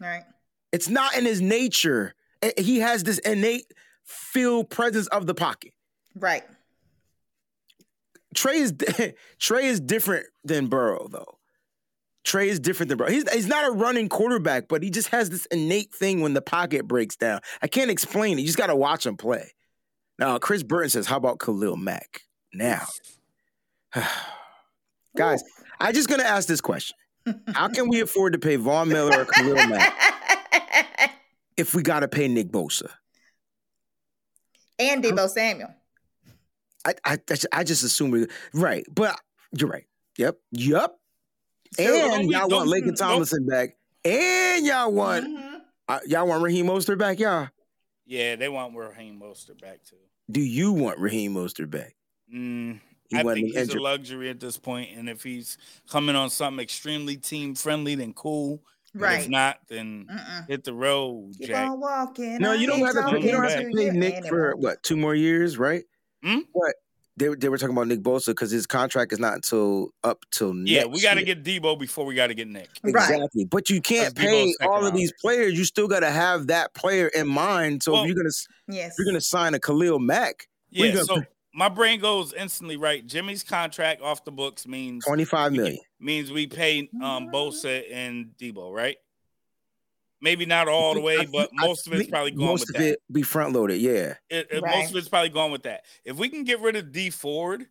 Right. 0.00 0.24
It's 0.72 0.88
not 0.88 1.16
in 1.16 1.24
his 1.24 1.40
nature. 1.40 2.14
Eh, 2.42 2.52
He 2.58 2.80
has 2.80 3.04
this 3.04 3.18
innate 3.18 3.66
feel 4.04 4.64
presence 4.64 5.06
of 5.08 5.26
the 5.26 5.34
pocket. 5.34 5.72
Right. 6.14 6.42
Trey 8.34 8.58
is 8.58 8.74
Trey 9.38 9.66
is 9.66 9.80
different 9.80 10.26
than 10.42 10.66
Burrow 10.66 11.06
though. 11.08 11.38
Trey 12.24 12.48
is 12.48 12.58
different 12.58 12.88
than 12.88 12.98
Burrow. 12.98 13.10
He's 13.10 13.30
he's 13.32 13.46
not 13.46 13.68
a 13.68 13.70
running 13.72 14.08
quarterback, 14.08 14.66
but 14.68 14.82
he 14.82 14.90
just 14.90 15.08
has 15.08 15.30
this 15.30 15.46
innate 15.46 15.94
thing 15.94 16.20
when 16.20 16.34
the 16.34 16.42
pocket 16.42 16.88
breaks 16.88 17.16
down. 17.16 17.40
I 17.62 17.68
can't 17.68 17.90
explain 17.90 18.38
it. 18.38 18.40
You 18.40 18.46
just 18.46 18.58
got 18.58 18.68
to 18.68 18.76
watch 18.76 19.06
him 19.06 19.16
play. 19.16 19.52
Now, 20.18 20.38
Chris 20.38 20.62
Burton 20.62 20.90
says, 20.90 21.06
"How 21.06 21.16
about 21.18 21.38
Khalil 21.38 21.76
Mack?" 21.76 22.22
Now, 22.52 22.86
guys, 25.16 25.42
I'm 25.84 25.94
just 25.94 26.08
gonna 26.08 26.22
ask 26.24 26.48
this 26.48 26.60
question: 26.60 26.96
How 27.54 27.68
can 27.68 27.88
we 27.88 28.00
afford 28.00 28.32
to 28.32 28.38
pay 28.38 28.56
Von 28.56 28.88
Miller 28.88 29.20
or 29.20 29.24
Khalil 29.26 29.54
Mack 29.68 29.92
if 31.56 31.74
we 31.74 31.82
got 31.82 32.00
to 32.00 32.08
pay 32.08 32.26
Nick 32.28 32.48
Bosa? 32.48 32.88
and 34.78 35.04
Deebo 35.04 35.28
Samuel. 35.28 35.72
I 36.86 36.94
I, 37.04 37.18
I 37.52 37.64
just 37.64 37.82
assume 37.84 38.10
we 38.10 38.26
right, 38.52 38.84
but 38.92 39.18
you're 39.56 39.68
right. 39.70 39.86
Yep, 40.18 40.38
yep. 40.52 40.94
Still, 41.74 42.08
don't 42.08 42.20
and 42.20 42.30
y'all 42.30 42.48
want 42.48 42.68
Laken 42.70 42.86
don't- 42.86 42.96
Tomlinson 42.96 43.46
back, 43.46 43.76
and 44.04 44.64
y'all 44.66 44.92
want 44.92 45.26
Mhm. 45.26 45.60
uh, 45.88 46.00
y'all 46.06 46.26
want 46.26 46.42
Raheem 46.42 46.66
Mostert 46.66 46.98
back, 46.98 47.18
y'all. 47.18 47.48
Yeah, 48.06 48.36
they 48.36 48.48
want 48.48 48.74
Raheem 48.76 49.20
Mostert 49.20 49.60
back 49.60 49.82
too. 49.84 49.96
Do 50.30 50.40
you 50.40 50.72
want 50.72 50.98
Raheem 50.98 51.34
Mostert 51.34 51.70
back? 51.70 51.94
Mm, 52.34 52.80
He 53.14 53.20
I 53.20 53.22
wasn't 53.22 53.34
think 53.44 53.54
he's 53.54 53.62
injured. 53.68 53.80
a 53.80 53.82
luxury 53.82 54.30
at 54.30 54.40
this 54.40 54.58
point, 54.58 54.90
and 54.96 55.08
if 55.08 55.22
he's 55.22 55.56
coming 55.88 56.16
on 56.16 56.30
something 56.30 56.62
extremely 56.62 57.16
team 57.16 57.54
friendly, 57.54 57.94
then 57.94 58.12
cool. 58.12 58.62
But 58.94 59.00
Right. 59.02 59.20
If 59.22 59.28
not, 59.28 59.58
then 59.68 60.06
Mm-mm. 60.08 60.48
hit 60.48 60.62
the 60.62 60.72
road, 60.72 61.32
Keep 61.38 61.48
Jack. 61.48 61.68
on 61.68 61.80
walking. 61.80 62.38
No, 62.38 62.52
I 62.52 62.54
you 62.54 62.66
don't 62.68 62.78
ain't 62.78 62.94
have 62.94 63.10
to. 63.10 63.20
You 63.20 63.32
don't 63.32 63.42
have 63.42 63.60
to 63.64 63.70
pay 63.76 63.84
you 63.86 63.92
Nick 63.92 64.24
for 64.26 64.54
what 64.56 64.82
two 64.84 64.96
more 64.96 65.14
years, 65.16 65.58
right? 65.58 65.82
Hmm? 66.22 66.38
But 66.54 66.74
they 67.16 67.28
were- 67.28 67.36
they 67.36 67.48
were 67.48 67.58
talking 67.58 67.74
about 67.76 67.88
Nick 67.88 68.02
Bosa 68.02 68.26
because 68.28 68.52
his 68.52 68.66
contract 68.68 69.12
is 69.12 69.18
not 69.18 69.34
until 69.34 69.88
up 70.04 70.24
till 70.30 70.54
Yeah, 70.64 70.84
we 70.84 71.00
got 71.02 71.14
to 71.14 71.24
get 71.24 71.42
Deebo 71.42 71.76
before 71.78 72.04
we 72.06 72.14
got 72.14 72.28
to 72.28 72.34
get 72.34 72.46
Nick. 72.48 72.68
Right. 72.84 72.90
Exactly, 73.10 73.44
but 73.44 73.68
you 73.68 73.80
can't 73.80 74.14
That's 74.14 74.26
pay 74.26 74.52
second 74.52 74.68
all 74.72 74.78
of 74.78 74.84
round. 74.84 74.96
these 74.96 75.12
players. 75.20 75.58
You 75.58 75.64
still 75.64 75.88
got 75.88 76.00
to 76.00 76.10
have 76.10 76.46
that 76.48 76.72
player 76.74 77.08
in 77.08 77.26
mind. 77.26 77.82
So 77.82 77.92
Well- 77.94 78.02
if 78.02 78.06
you're 78.08 78.16
gonna 78.16 78.28
if 78.28 78.46
Yes. 78.76 78.94
you're 78.96 79.06
gonna 79.06 79.20
sign 79.20 79.54
a 79.54 79.58
Khalil 79.60 79.98
Mack, 79.98 80.46
What 80.70 80.78
you 80.78 80.84
Yeah, 80.86 80.92
gonna 80.94 81.04
so 81.04 81.20
pay? 81.20 81.26
My 81.56 81.68
brain 81.68 82.00
goes 82.00 82.32
instantly 82.32 82.76
right. 82.76 83.06
Jimmy's 83.06 83.44
contract 83.44 84.02
off 84.02 84.24
the 84.24 84.32
books 84.32 84.66
means 84.66 85.04
twenty 85.04 85.24
five 85.24 85.52
million. 85.52 85.78
means 86.00 86.32
we 86.32 86.46
pay 86.46 86.88
um 87.02 87.28
Bosa 87.28 87.84
and 87.92 88.32
Deebo, 88.38 88.72
right? 88.74 88.96
Maybe 90.20 90.46
not 90.46 90.68
all 90.68 90.94
the 90.94 91.00
way, 91.00 91.26
but 91.26 91.50
most 91.52 91.86
of 91.86 91.92
it's 91.92 92.08
probably 92.08 92.30
going 92.30 92.46
most 92.48 92.60
with 92.68 92.76
of 92.76 92.82
that. 92.82 92.88
it 92.92 92.98
be 93.12 93.22
front 93.22 93.52
loaded. 93.52 93.78
Yeah, 93.80 94.14
It- 94.30 94.48
it- 94.50 94.62
Right. 94.62 94.78
Most 94.78 94.90
of 94.90 94.96
it's 94.96 95.08
probably 95.08 95.28
going 95.28 95.52
with 95.52 95.64
that. 95.64 95.84
If 96.04 96.16
we 96.16 96.28
can 96.30 96.44
get 96.44 96.60
rid 96.60 96.76
of 96.76 96.92
Dee 96.92 97.10
Ford, 97.10 97.66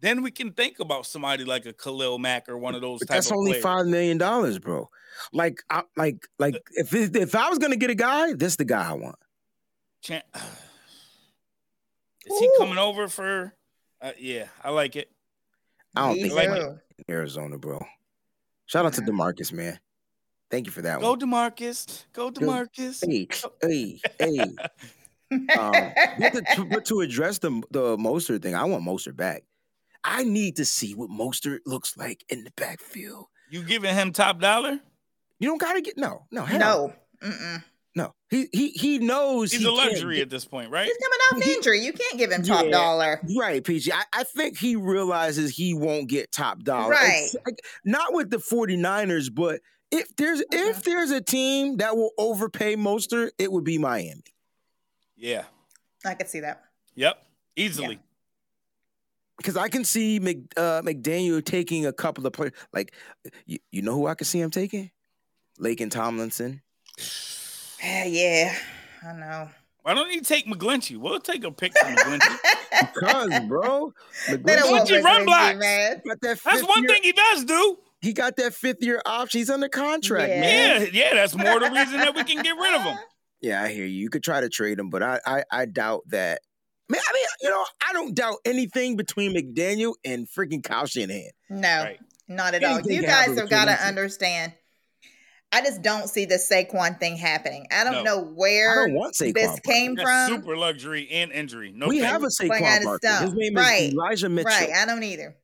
then 0.00 0.22
we 0.22 0.30
can 0.30 0.52
think 0.52 0.78
about 0.78 1.04
somebody 1.06 1.44
like 1.44 1.66
a 1.66 1.72
Khalil 1.72 2.18
Mack 2.18 2.48
or 2.48 2.56
one 2.58 2.74
of 2.76 2.80
those 2.80 3.00
but 3.00 3.08
type 3.08 3.16
that's 3.16 3.30
of 3.30 3.36
only 3.38 3.52
players. 3.52 3.62
five 3.64 3.86
million 3.86 4.18
dollars, 4.18 4.58
bro. 4.58 4.88
Like, 5.32 5.62
I, 5.68 5.82
like, 5.96 6.28
like 6.38 6.54
if 6.72 6.94
it, 6.94 7.16
if 7.16 7.34
I 7.34 7.48
was 7.48 7.58
gonna 7.58 7.76
get 7.76 7.90
a 7.90 7.94
guy, 7.94 8.34
this 8.34 8.52
is 8.52 8.56
the 8.56 8.64
guy 8.66 8.88
I 8.88 8.92
want. 8.92 9.16
Chan- 10.02 10.22
Is 12.26 12.38
he 12.38 12.50
coming 12.58 12.78
over 12.78 13.08
for? 13.08 13.54
Uh, 14.00 14.12
yeah, 14.18 14.46
I 14.62 14.70
like 14.70 14.96
it. 14.96 15.10
I 15.94 16.08
don't 16.08 16.16
Me 16.16 16.22
think 16.24 16.34
like 16.34 16.50
it. 16.50 16.78
Arizona, 17.08 17.56
bro. 17.58 17.84
Shout 18.66 18.84
out 18.84 18.92
to 18.94 19.00
Demarcus, 19.00 19.52
man. 19.52 19.78
Thank 20.50 20.66
you 20.66 20.72
for 20.72 20.82
that 20.82 21.00
one. 21.00 21.02
Go 21.02 21.10
one. 21.10 21.20
Demarcus. 21.20 22.04
Go 22.12 22.30
Demarcus. 22.30 23.04
Hey, 23.04 23.28
hey, 23.62 24.00
hey. 24.18 24.56
Um, 25.28 25.92
but, 26.20 26.44
to, 26.54 26.64
but 26.70 26.84
to 26.84 27.00
address 27.00 27.38
the 27.38 27.50
the 27.72 27.96
Mostert 27.96 28.42
thing, 28.42 28.54
I 28.54 28.62
want 28.62 28.84
Mostert 28.84 29.16
back. 29.16 29.42
I 30.04 30.22
need 30.22 30.54
to 30.56 30.64
see 30.64 30.94
what 30.94 31.10
Mostert 31.10 31.58
looks 31.66 31.96
like 31.96 32.24
in 32.28 32.44
the 32.44 32.52
backfield. 32.56 33.26
You 33.50 33.64
giving 33.64 33.92
him 33.92 34.12
top 34.12 34.38
dollar? 34.40 34.78
You 35.40 35.48
don't 35.48 35.60
gotta 35.60 35.80
get 35.80 35.98
no, 35.98 36.26
no, 36.30 36.44
hell 36.44 36.94
no. 37.22 37.28
Mm-mm. 37.28 37.64
No. 37.96 38.14
He 38.28 38.48
he 38.52 38.68
he 38.70 38.98
knows 38.98 39.50
He's 39.50 39.62
he 39.62 39.66
a 39.66 39.70
luxury 39.72 40.20
at 40.20 40.28
this 40.30 40.44
point, 40.44 40.70
right? 40.70 40.84
He's 40.86 40.96
coming 40.98 41.18
off 41.32 41.42
He- 41.42 41.54
injury. 41.54 41.80
You 41.80 41.92
can't 41.94 42.18
give 42.18 42.30
him 42.30 42.42
top 42.42 42.66
Yeah. 42.66 42.70
dollar. 42.70 43.20
Right, 43.36 43.64
PG. 43.64 43.90
I, 43.90 44.02
I 44.12 44.24
think 44.24 44.58
he 44.58 44.76
realizes 44.76 45.56
he 45.56 45.72
won't 45.74 46.08
get 46.08 46.30
top 46.30 46.62
dollar. 46.62 46.90
Right. 46.90 47.28
Like- 47.46 47.58
not 47.84 48.12
with 48.12 48.28
the 48.30 48.36
49ers, 48.36 49.34
but 49.34 49.60
if 49.90 50.14
there's 50.16 50.42
if 50.52 50.84
there's 50.84 51.10
a 51.10 51.22
team 51.22 51.78
that 51.78 51.96
will 51.96 52.10
overpay 52.18 52.76
Mostert, 52.76 53.30
it 53.38 53.50
would 53.50 53.64
be 53.64 53.78
Miami. 53.78 54.22
Yeah. 55.16 55.44
I 56.04 56.14
could 56.14 56.28
see 56.28 56.40
that. 56.40 56.62
Yep. 56.96 57.16
Easily. 57.56 57.98
Because 59.38 59.56
I 59.56 59.68
can 59.68 59.84
see 59.84 60.18
Mc, 60.18 60.38
uh, 60.56 60.82
McDaniel 60.82 61.42
taking 61.44 61.86
a 61.86 61.92
couple 61.92 62.26
of 62.26 62.32
players. 62.34 62.52
Like, 62.72 62.92
you, 63.46 63.58
you 63.70 63.80
know 63.82 63.94
who 63.94 64.06
I 64.06 64.14
can 64.14 64.26
see 64.26 64.40
him 64.40 64.50
taking? 64.50 64.90
Laken 65.58 65.90
Tomlinson. 65.90 66.60
Ah, 67.82 68.04
yeah, 68.04 68.54
I 69.06 69.12
know. 69.12 69.48
Why 69.82 69.94
don't 69.94 70.10
you 70.10 70.20
take 70.20 70.46
McGlinchey? 70.46 70.96
We'll 70.96 71.20
take 71.20 71.44
a 71.44 71.50
pick 71.52 71.76
from 71.78 71.94
McGlinchey. 71.94 72.38
Because, 72.94 73.40
bro, 73.46 73.92
McGlinchey 74.28 74.44
don't 74.56 74.70
want 74.72 74.90
Lindsey 74.90 75.04
run 75.04 75.24
blocks. 75.24 75.58
man. 75.58 76.02
got 76.06 76.20
that 76.22 76.40
That's 76.44 76.62
one 76.66 76.82
year, 76.82 76.88
thing 76.90 77.02
he 77.04 77.12
does 77.12 77.44
do. 77.44 77.76
He 78.00 78.12
got 78.12 78.36
that 78.36 78.54
fifth 78.54 78.82
year 78.82 79.00
option. 79.06 79.38
He's 79.38 79.50
under 79.50 79.68
contract, 79.68 80.28
Yeah. 80.28 80.40
man. 80.40 80.80
Yeah, 80.82 80.88
yeah. 80.92 81.14
That's 81.14 81.36
more 81.36 81.60
the 81.60 81.70
reason 81.70 81.98
that 82.00 82.14
we 82.14 82.24
can 82.24 82.42
get 82.42 82.52
rid 82.56 82.74
of 82.74 82.82
him. 82.82 82.98
Yeah, 83.42 83.62
I 83.62 83.68
hear 83.68 83.84
you. 83.84 83.98
You 84.00 84.08
could 84.08 84.24
try 84.24 84.40
to 84.40 84.48
trade 84.48 84.78
him, 84.78 84.88
but 84.88 85.02
I 85.02 85.20
I, 85.24 85.44
I 85.52 85.66
doubt 85.66 86.02
that. 86.08 86.40
Man, 86.88 87.00
I 87.06 87.12
mean, 87.12 87.24
you 87.42 87.50
know, 87.50 87.64
I 87.86 87.92
don't 87.92 88.14
doubt 88.14 88.36
anything 88.46 88.96
between 88.96 89.34
McDaniel 89.36 89.92
and 90.06 90.26
freaking 90.26 90.64
Kyle 90.64 90.86
Shanahan. 90.86 91.30
No, 91.50 91.82
Right. 91.84 91.98
not 92.28 92.54
at 92.54 92.64
all. 92.64 92.76
Anything 92.78 92.92
You 92.96 93.02
guys 93.02 93.38
have 93.38 93.50
got 93.50 93.66
to 93.66 93.72
Lindsey. 93.72 93.86
understand. 93.86 94.52
I 95.56 95.62
just 95.62 95.80
don't 95.82 96.08
see 96.08 96.24
the 96.26 96.34
Saquon 96.34 96.98
thing 97.00 97.16
happening. 97.16 97.66
I 97.70 97.84
don't 97.84 98.02
No. 98.02 98.02
know 98.04 98.18
I 98.20 98.32
where 98.34 98.86
don't 98.86 98.94
want 98.94 99.14
Saquon. 99.14 99.34
this 99.34 99.46
Barkley. 99.46 99.72
came 99.72 99.94
That's 99.94 100.08
from. 100.08 100.28
super 100.42 100.56
luxury 100.56 101.08
and 101.10 101.32
injury. 101.32 101.72
No, 101.74 101.88
we 101.88 102.00
thank 102.00 102.12
have 102.12 102.22
a 102.22 102.26
you. 102.26 102.48
Playing 102.48 102.62
Saquon 102.64 102.66
out 102.72 102.78
of 102.78 102.84
Barkley. 102.84 103.08
stump. 103.08 103.24
His 103.24 103.34
name 103.34 103.54
Right. 103.54 103.82
is 103.84 103.92
Elijah 103.94 104.28
Mitchell. 104.28 104.50
Right, 104.50 104.70
I 104.76 104.84
don't 104.86 105.02
either. 105.02 105.36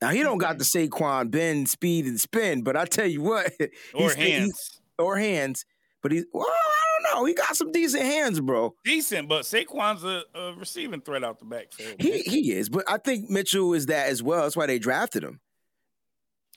Now 0.00 0.10
he 0.10 0.22
don't 0.22 0.38
got 0.38 0.58
the 0.58 0.64
Saquon 0.64 1.30
bend, 1.30 1.68
speed, 1.68 2.06
and 2.06 2.20
spin, 2.20 2.62
but 2.62 2.76
I 2.76 2.86
tell 2.86 3.06
you 3.06 3.20
what, 3.22 3.46
or 3.94 4.00
he's- 4.10 4.14
he's- 4.14 4.38
hands. 4.38 4.80
or 4.98 5.16
hands. 5.18 5.64
But 6.02 6.10
he's 6.12 6.24
well, 6.32 6.46
I 6.48 7.02
don't 7.12 7.14
know. 7.20 7.24
He 7.26 7.34
got 7.34 7.54
some 7.54 7.70
decent 7.70 8.02
hands, 8.02 8.40
bro. 8.40 8.74
Decent, 8.84 9.28
but 9.28 9.42
Saquon's 9.44 10.02
a, 10.02 10.24
a 10.34 10.54
receiving 10.54 11.00
threat 11.00 11.22
out 11.22 11.38
the 11.38 11.44
backfield. 11.44 12.00
He 12.00 12.22
he 12.22 12.52
is, 12.52 12.68
but 12.68 12.84
I 12.90 12.98
think 12.98 13.30
Mitchell 13.30 13.72
is 13.74 13.86
that 13.86 14.08
as 14.08 14.22
well. 14.22 14.42
That's 14.42 14.56
why 14.56 14.66
they 14.66 14.80
drafted 14.80 15.22
him. 15.22 15.40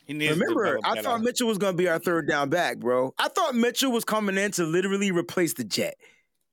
He 0.05 0.13
needs 0.13 0.37
Remember, 0.37 0.75
develop 0.77 0.85
I 0.87 1.01
thought 1.01 1.13
arm. 1.13 1.23
Mitchell 1.23 1.47
was 1.47 1.57
going 1.57 1.73
to 1.73 1.77
be 1.77 1.87
our 1.89 1.99
third 1.99 2.27
down 2.27 2.49
back, 2.49 2.77
bro. 2.77 3.13
I 3.17 3.27
thought 3.27 3.55
Mitchell 3.55 3.91
was 3.91 4.05
coming 4.05 4.37
in 4.37 4.51
to 4.51 4.63
literally 4.65 5.11
replace 5.11 5.53
the 5.53 5.63
Jet. 5.63 5.95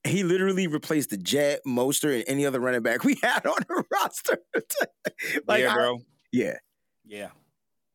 He 0.05 0.25
literally 0.25 0.67
replaced 0.67 1.11
the 1.11 1.17
Jet, 1.17 1.61
Mostert, 1.67 2.15
and 2.17 2.25
any 2.27 2.45
other 2.47 2.59
running 2.61 2.83
back 2.83 3.05
we 3.05 3.17
had 3.23 3.47
on 3.47 3.59
the 3.69 3.85
roster. 3.93 4.39
like, 5.47 5.63
yeah, 5.63 5.71
I- 5.71 5.75
bro. 5.75 5.99
yeah. 6.33 6.57
Yeah. 7.05 7.29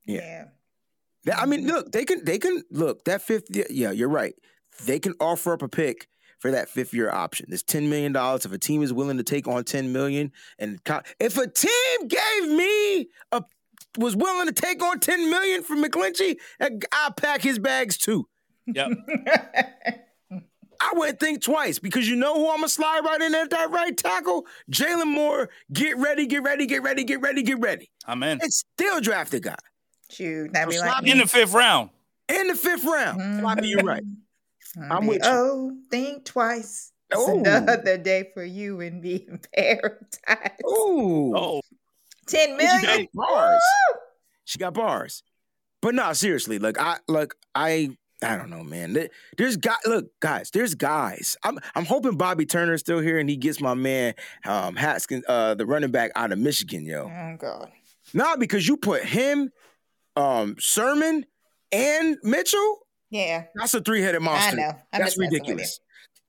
Yeah. 0.05 0.19
Yeah. 0.19 0.43
That- 1.25 1.39
I 1.39 1.45
mean, 1.45 1.61
mm-hmm. 1.61 1.71
look, 1.71 1.91
they 1.91 2.05
can 2.05 2.23
they 2.23 2.37
can 2.39 2.63
look 2.71 3.03
that 3.05 3.21
fifth. 3.21 3.53
year- 3.53 3.67
Yeah, 3.69 3.91
you're 3.91 4.09
right. 4.09 4.35
They 4.85 4.99
can 4.99 5.13
offer 5.19 5.53
up 5.53 5.61
a 5.63 5.67
pick 5.67 6.07
for 6.39 6.51
that 6.51 6.69
fifth 6.69 6.93
year 6.93 7.09
option. 7.09 7.47
There's 7.49 7.63
ten 7.63 7.89
million 7.89 8.11
dollars 8.13 8.45
if 8.45 8.51
a 8.53 8.57
team 8.59 8.83
is 8.83 8.93
willing 8.93 9.17
to 9.17 9.23
take 9.23 9.47
on 9.47 9.63
ten 9.63 9.91
million. 9.91 10.31
And 10.59 10.79
if 11.19 11.35
a 11.37 11.47
team 11.47 12.07
gave 12.07 12.49
me 12.49 13.07
a 13.31 13.43
was 13.97 14.15
willing 14.15 14.47
to 14.47 14.53
take 14.53 14.81
on 14.83 14.99
ten 14.99 15.29
million 15.29 15.63
from 15.63 15.83
McGlinchey, 15.83 16.37
I'll 16.91 17.11
pack 17.13 17.41
his 17.41 17.59
bags 17.59 17.97
too. 17.97 18.27
Yep. 18.67 18.89
I 20.79 20.91
wouldn't 20.93 21.19
think 21.19 21.41
twice 21.41 21.79
because 21.79 22.07
you 22.07 22.15
know 22.15 22.35
who 22.35 22.49
I'm 22.49 22.57
gonna 22.57 22.69
slide 22.69 22.99
right 23.03 23.19
in 23.19 23.33
at 23.33 23.49
that 23.49 23.71
right 23.71 23.97
tackle? 23.97 24.45
Jaylon 24.71 25.07
Moore. 25.07 25.49
Get 25.73 25.97
ready, 25.97 26.27
get 26.27 26.43
ready, 26.43 26.67
get 26.67 26.83
ready, 26.83 27.03
get 27.03 27.19
ready, 27.21 27.41
get 27.41 27.59
ready. 27.59 27.89
I'm 28.05 28.21
in. 28.21 28.39
And 28.41 28.53
still 28.53 29.01
draft 29.01 29.33
a 29.33 29.39
guy 29.39 29.55
Shoot, 30.11 30.53
that'd 30.53 30.69
be 30.69 30.75
So 30.75 30.85
like 30.85 31.07
In 31.07 31.17
the 31.17 31.25
fifth 31.27 31.53
round. 31.53 31.89
in 32.29 32.47
the 32.47 32.55
fifth 32.55 32.83
round. 32.85 33.39
Sloppy, 33.39 33.67
you're 33.69 33.81
right. 33.83 34.03
Mhm. 34.77 34.91
I'm 34.91 35.01
Be- 35.01 35.07
with 35.09 35.17
you. 35.23 35.29
Oh, 35.31 35.71
think 35.89 36.25
twice. 36.25 36.91
It's 37.09 37.19
Oh. 37.19 37.39
another 37.39 37.97
day 37.97 38.29
for 38.35 38.43
you 38.43 38.79
and 38.81 39.01
me 39.01 39.15
in 39.27 39.39
paradise. 39.55 40.59
Ooh. 40.63 41.33
Oh, 41.35 41.61
Ten 42.28 42.57
She 42.59 42.86
got 42.86 43.05
bars. 43.13 43.61
Woo! 43.91 43.99
She 44.45 44.59
got 44.59 44.73
bars. 44.73 45.23
But 45.82 45.95
no, 45.95 46.13
seriously, 46.13 46.59
like 46.59 46.80
I 46.80 46.97
like 47.07 47.34
I 47.55 47.91
I 48.23 48.36
don't 48.36 48.49
know, 48.49 48.63
man. 48.63 48.93
There- 48.93 49.09
There's 49.38 49.57
guy 49.57 49.75
look, 49.86 50.07
guys, 50.19 50.49
there's 50.51 50.73
guys. 50.75 51.38
I'm 51.43 51.59
I'm 51.75 51.86
hoping 51.86 52.17
Bobby 52.17 52.45
Turner's 52.45 52.80
still 52.82 52.99
here 52.99 53.19
and 53.19 53.30
he 53.30 53.38
gets 53.38 53.61
my 53.61 53.73
man 53.75 54.13
um 54.45 54.75
Haskins, 54.75 55.23
uh 55.28 55.53
the 55.55 55.65
running 55.65 55.91
back 55.91 56.11
out 56.15 56.32
of 56.32 56.39
Michigan, 56.39 56.86
yo. 56.86 57.03
Oh 57.11 57.36
God. 57.38 57.71
Nah, 58.13 58.38
because 58.38 58.67
you 58.67 58.78
put 58.78 59.03
him, 59.03 59.51
um, 60.15 60.55
Sermon, 60.59 61.25
and 61.73 62.17
Mitchell, 62.23 62.80
Yeah, 63.09 63.43
that's 63.53 63.73
a 63.73 63.82
three-headed 63.82 64.21
I 64.21 64.23
monster. 64.23 64.55
know. 64.55 64.69
I'm 64.69 64.75
That's 64.93 65.03
just 65.15 65.19
messing 65.19 65.23
with 65.25 65.34
ridiculous. 65.41 65.80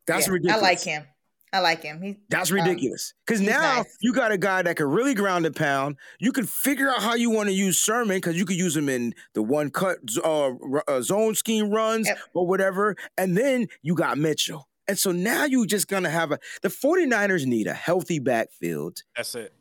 That's 0.09 0.27
Yeah, 0.27 0.33
ridiculous. 0.33 0.59
I 0.63 0.67
like 0.67 0.81
him. 0.83 1.05
I 1.53 1.61
like 1.61 1.83
him. 1.83 2.03
He's 2.03 2.17
That's 2.29 2.51
um, 2.51 2.57
ridiculous. 2.59 3.15
Because 3.27 3.41
he's 3.41 3.49
now 3.49 3.77
nice. 3.79 3.97
you 4.01 4.13
got 4.13 4.33
a 4.33 4.39
guy 4.39 4.63
that 4.63 4.77
can 4.77 4.87
really 4.87 5.15
ground 5.15 5.47
and 5.47 5.55
pound. 5.57 5.97
You 6.21 6.33
can 6.33 6.47
figure 6.47 6.89
out 6.91 7.01
how 7.01 7.15
you 7.15 7.31
want 7.31 7.49
to 7.49 7.55
use 7.55 7.79
Sermon 7.81 8.17
because 8.17 8.37
you 8.37 8.45
could 8.45 8.57
use 8.57 8.77
him 8.77 8.89
in 8.89 9.15
the 9.35 9.43
one 9.43 9.71
cut 9.71 9.99
uh, 10.23 10.51
uh, 10.87 11.01
zone 11.03 11.35
scheme 11.35 11.71
runs 11.71 12.07
Yep. 12.07 12.19
or 12.35 12.47
whatever. 12.47 12.97
And 13.17 13.37
then 13.37 13.69
you 13.83 13.95
got 13.95 14.19
Mitchell. 14.19 14.69
And 14.87 14.99
so 14.99 15.11
now 15.13 15.45
you're 15.45 15.67
just 15.67 15.89
going 15.89 16.03
to 16.05 16.11
have 16.11 16.33
a. 16.33 16.39
The 16.63 16.69
49ers 16.69 17.45
need 17.47 17.67
a 17.67 17.75
healthy 17.75 18.19
backfield 18.19 19.03
that's 19.17 19.35
it. 19.35 19.53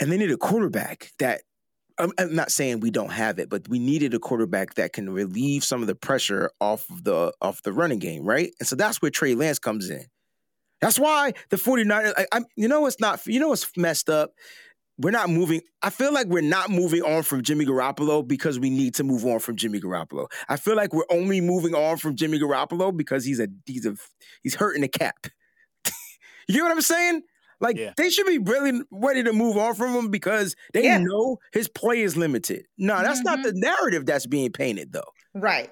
and 0.00 0.10
they 0.10 0.16
need 0.16 0.30
a 0.30 0.36
quarterback 0.36 1.12
that. 1.18 1.42
I'm, 1.98 2.12
I'm 2.16 2.34
not 2.34 2.50
saying 2.50 2.80
we 2.80 2.90
don't 2.90 3.12
have 3.12 3.38
it, 3.38 3.50
but 3.50 3.68
we 3.68 3.78
needed 3.78 4.14
a 4.14 4.18
quarterback 4.18 4.74
that 4.76 4.94
can 4.94 5.10
relieve 5.10 5.62
some 5.64 5.82
of 5.82 5.86
the 5.86 5.94
pressure 5.94 6.50
off 6.58 6.88
of 6.88 7.04
the 7.04 7.34
off 7.42 7.62
the 7.62 7.74
running 7.74 7.98
game, 7.98 8.24
right? 8.24 8.52
And 8.58 8.66
so 8.66 8.74
that's 8.74 9.02
where 9.02 9.10
Trey 9.10 9.34
Lance 9.34 9.58
comes 9.58 9.90
in. 9.90 10.06
That's 10.80 10.98
why 10.98 11.32
the 11.50 11.56
49ers, 11.56 12.12
I, 12.16 12.26
I, 12.32 12.40
you 12.56 12.68
know, 12.68 12.86
it's 12.86 13.00
not, 13.00 13.26
you 13.26 13.38
know, 13.40 13.48
what's 13.48 13.70
messed 13.76 14.08
up. 14.10 14.32
We're 14.98 15.10
not 15.12 15.30
moving. 15.30 15.62
I 15.82 15.88
feel 15.90 16.12
like 16.12 16.26
we're 16.26 16.42
not 16.42 16.68
moving 16.70 17.02
on 17.02 17.22
from 17.22 17.42
Jimmy 17.42 17.64
Garoppolo 17.64 18.26
because 18.26 18.58
we 18.58 18.68
need 18.68 18.94
to 18.96 19.04
move 19.04 19.24
on 19.24 19.38
from 19.38 19.56
Jimmy 19.56 19.80
Garoppolo. 19.80 20.26
I 20.48 20.56
feel 20.56 20.76
like 20.76 20.92
we're 20.92 21.04
only 21.10 21.40
moving 21.40 21.74
on 21.74 21.96
from 21.96 22.16
Jimmy 22.16 22.38
Garoppolo 22.38 22.94
because 22.94 23.24
he's 23.24 23.40
a 23.40 23.48
he's 23.64 23.86
a 23.86 23.96
he's 24.42 24.54
hurting 24.56 24.82
the 24.82 24.88
cap. 24.88 25.26
you 26.48 26.58
know 26.58 26.64
what 26.64 26.72
I'm 26.72 26.82
saying? 26.82 27.22
Like 27.62 27.78
Yeah. 27.78 27.92
they 27.96 28.10
should 28.10 28.26
be 28.26 28.38
really 28.38 28.82
ready 28.90 29.22
to 29.22 29.32
move 29.32 29.56
on 29.56 29.74
from 29.74 29.94
him 29.94 30.10
because 30.10 30.54
they 30.74 30.84
Yeah. 30.84 30.98
know 30.98 31.38
his 31.52 31.68
play 31.68 32.02
is 32.02 32.16
limited. 32.18 32.66
No, 32.76 33.00
that's 33.00 33.22
not 33.22 33.38
Mhm. 33.38 33.42
the 33.44 33.52
narrative 33.54 34.04
that's 34.06 34.26
being 34.26 34.52
painted 34.52 34.92
though. 34.92 35.12
right. 35.34 35.70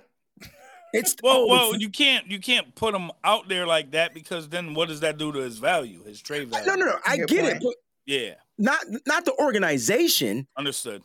It's 0.92 1.14
Well, 1.22 1.48
well, 1.48 1.68
it's- 1.68 1.80
you 1.80 1.90
can't 1.90 2.26
you 2.30 2.38
can't 2.40 2.74
put 2.74 2.94
him 2.94 3.10
out 3.24 3.48
there 3.48 3.66
like 3.66 3.90
that 3.92 4.14
because 4.14 4.48
then 4.48 4.74
what 4.74 4.88
does 4.88 5.00
that 5.00 5.18
do 5.18 5.32
to 5.32 5.38
his 5.40 5.58
value, 5.58 6.02
his 6.04 6.20
trade 6.22 6.48
value? 6.48 6.66
no, 6.66 6.74
no, 6.74 6.86
no. 6.86 6.98
I 7.06 7.18
Good 7.18 7.28
get 7.28 7.44
it, 7.44 7.50
point. 7.50 7.62
but 7.64 7.74
Yeah, 8.06 8.34
not 8.56 8.80
not 9.06 9.24
the 9.24 9.34
organization. 9.38 10.46
understood. 10.56 11.02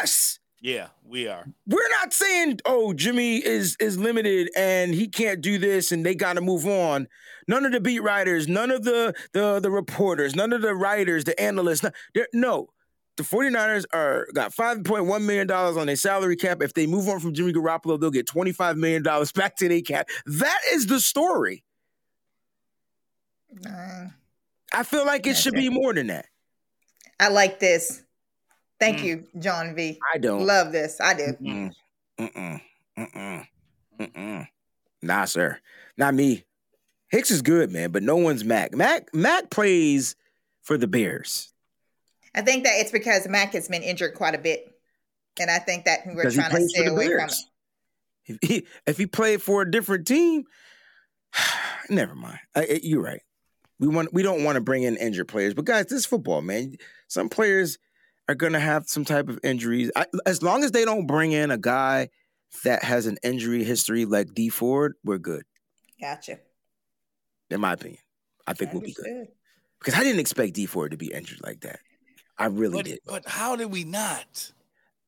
Us. 0.00 0.38
Yeah, 0.60 0.88
we 1.04 1.28
are. 1.28 1.44
We're 1.66 1.88
not 2.00 2.14
saying, 2.14 2.60
oh, 2.64 2.94
Jimmy 2.94 3.36
is 3.44 3.76
is 3.80 3.98
limited 3.98 4.50
and 4.56 4.94
he 4.94 5.06
can't 5.08 5.40
do 5.42 5.58
this 5.58 5.92
and 5.92 6.04
they 6.06 6.14
gotta 6.14 6.40
move 6.40 6.66
on. 6.66 7.06
None 7.46 7.66
of 7.66 7.72
the 7.72 7.80
beat 7.80 8.00
writers, 8.00 8.48
none 8.48 8.70
of 8.70 8.82
the 8.84 9.14
the 9.32 9.60
the 9.60 9.70
reporters, 9.70 10.34
none 10.34 10.52
of 10.54 10.62
the 10.62 10.74
writers, 10.74 11.24
the 11.24 11.38
analysts. 11.40 11.82
No, 11.82 12.24
no. 12.32 12.68
The 13.16 13.22
49ers 13.22 13.84
are 13.92 14.26
got 14.34 14.52
$5.1 14.52 15.24
million 15.24 15.50
on 15.50 15.86
their 15.86 15.94
salary 15.96 16.36
cap. 16.36 16.60
If 16.62 16.74
they 16.74 16.86
move 16.86 17.08
on 17.08 17.20
from 17.20 17.32
Jimmy 17.32 17.52
Garoppolo, 17.52 17.98
they'll 18.00 18.10
get 18.10 18.26
$25 18.26 18.76
million 18.76 19.02
back 19.34 19.56
to 19.56 19.68
their 19.68 19.82
cap. 19.82 20.08
That 20.26 20.58
is 20.72 20.86
the 20.86 20.98
story. 21.00 21.62
Uh, 23.66 24.06
I 24.72 24.82
feel 24.82 25.06
like 25.06 25.26
it 25.26 25.36
should 25.36 25.54
it. 25.54 25.60
be 25.60 25.68
more 25.68 25.94
than 25.94 26.08
that. 26.08 26.26
I 27.20 27.28
like 27.28 27.60
this. 27.60 28.02
Thank 28.80 28.98
Mm. 28.98 29.04
you, 29.04 29.24
John 29.38 29.74
V. 29.76 29.98
I 30.12 30.18
don't. 30.18 30.44
Love 30.44 30.72
this. 30.72 31.00
I 31.00 31.14
do. 31.14 31.36
Mm, 31.40 31.72
mm-mm, 32.18 32.60
mm-mm, 32.98 33.46
mm-mm. 34.00 34.48
Nah, 35.02 35.24
sir. 35.26 35.60
Not 35.96 36.14
me. 36.14 36.44
Hicks 37.10 37.30
is 37.30 37.42
good, 37.42 37.70
man, 37.70 37.92
but 37.92 38.02
no 38.02 38.16
one's 38.16 38.44
Mack. 38.44 38.74
Mack 38.74 39.14
Mack 39.14 39.50
plays 39.50 40.16
for 40.62 40.76
the 40.76 40.88
Bears 40.88 41.52
I 42.34 42.42
think 42.42 42.64
that 42.64 42.74
it's 42.76 42.90
because 42.90 43.28
Mack 43.28 43.52
has 43.52 43.68
been 43.68 43.82
injured 43.82 44.14
quite 44.14 44.34
a 44.34 44.38
bit, 44.38 44.72
and 45.38 45.50
I 45.50 45.58
think 45.58 45.84
that 45.84 46.00
we're 46.06 46.30
trying 46.30 46.50
to 46.50 46.68
stay 46.68 46.86
away 46.86 47.06
from 47.08 47.28
it. 47.28 47.34
If 48.26 48.38
he, 48.42 48.66
if 48.86 48.96
he 48.98 49.06
played 49.06 49.42
for 49.42 49.62
a 49.62 49.70
different 49.70 50.06
team, 50.06 50.44
never 51.90 52.14
mind. 52.14 52.38
I, 52.54 52.62
I- 52.62 52.80
you're 52.82 53.02
right. 53.02 53.20
We 53.80 53.88
want 53.88 54.14
we 54.14 54.22
don't 54.22 54.44
want 54.44 54.54
to 54.54 54.60
bring 54.60 54.84
in 54.84 54.96
injured 54.96 55.28
players, 55.28 55.52
but 55.52 55.64
guys, 55.64 55.86
this 55.86 55.98
is 56.00 56.06
football, 56.06 56.40
man. 56.42 56.76
Some 57.08 57.28
players 57.28 57.76
are 58.28 58.34
gonna 58.36 58.60
have 58.60 58.84
some 58.86 59.04
type 59.04 59.28
of 59.28 59.40
injuries. 59.42 59.90
I, 59.96 60.06
as 60.26 60.42
long 60.42 60.62
as 60.64 60.70
they 60.70 60.84
don't 60.84 61.06
bring 61.06 61.32
in 61.32 61.50
a 61.50 61.58
guy 61.58 62.08
that 62.62 62.84
has 62.84 63.06
an 63.06 63.18
injury 63.24 63.64
history 63.64 64.04
like 64.04 64.32
Dee 64.32 64.48
Ford, 64.48 64.94
we're 65.04 65.18
good. 65.18 65.42
Gotcha. 66.00 66.38
In 67.50 67.60
my 67.60 67.72
opinion, 67.72 68.00
I 68.46 68.54
think 68.54 68.72
we'll 68.72 68.80
be 68.82 68.92
good 68.94 69.26
because 69.80 69.94
I 69.94 70.04
didn't 70.04 70.20
expect 70.20 70.54
Dee 70.54 70.66
Ford 70.66 70.92
to 70.92 70.96
be 70.96 71.12
injured 71.12 71.40
like 71.42 71.60
that. 71.62 71.80
I 72.38 72.46
really 72.46 72.76
But, 72.78 72.84
did. 72.86 72.98
but 73.06 73.28
how 73.28 73.56
did 73.56 73.66
we 73.72 73.84
not? 73.84 74.52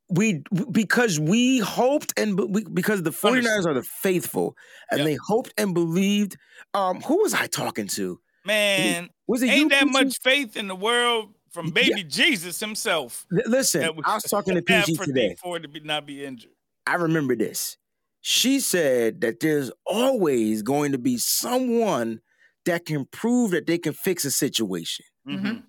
we 0.08 0.40
because 0.70 1.18
we 1.18 1.58
hoped 1.58 2.12
and 2.16 2.36
be- 2.36 2.44
we, 2.44 2.62
because 2.64 3.02
the 3.02 3.10
49ers 3.10 3.66
are 3.66 3.74
the 3.74 3.82
faithful 3.82 4.54
and 4.88 4.98
Yep. 5.00 5.06
they 5.06 5.16
hoped 5.26 5.52
and 5.58 5.74
believed 5.74 6.36
um 6.74 7.00
who 7.00 7.22
was 7.22 7.34
i 7.34 7.48
talking 7.48 7.88
to 7.88 8.20
Man, 8.44 9.10
was 9.26 9.42
it 9.42 9.46
you 9.46 9.52
ain't 9.52 9.70
that 9.70 9.80
Peachy? 9.88 10.04
much 10.04 10.18
faith 10.22 10.56
in 10.56 10.68
the 10.68 10.76
world 10.76 11.34
from 11.50 11.66
Yeah. 11.66 11.72
baby 11.72 12.04
Jesus 12.04 12.60
himself. 12.60 13.26
L- 13.32 13.50
listen 13.50 13.80
that 13.80 13.96
we 13.96 14.04
i 14.06 14.14
was 14.14 14.22
talking 14.22 14.54
to 14.54 14.62
have 14.72 14.86
PG 14.86 14.94
for 14.96 15.06
today 15.06 15.34
D4 15.44 15.62
to 15.62 15.68
be, 15.68 15.80
not 15.80 16.06
be 16.06 16.24
injured. 16.24 16.52
i 16.86 16.94
remember 16.94 17.34
this 17.34 17.76
she 18.20 18.60
said 18.60 19.22
that 19.22 19.40
there's 19.40 19.72
always 19.86 20.62
going 20.62 20.92
to 20.92 20.98
be 20.98 21.16
someone 21.16 22.20
that 22.64 22.84
can 22.84 23.06
prove 23.06 23.50
that 23.50 23.66
they 23.66 23.78
can 23.78 23.92
fix 23.92 24.24
a 24.24 24.30
situation 24.30 25.04
Mhm. 25.28 25.64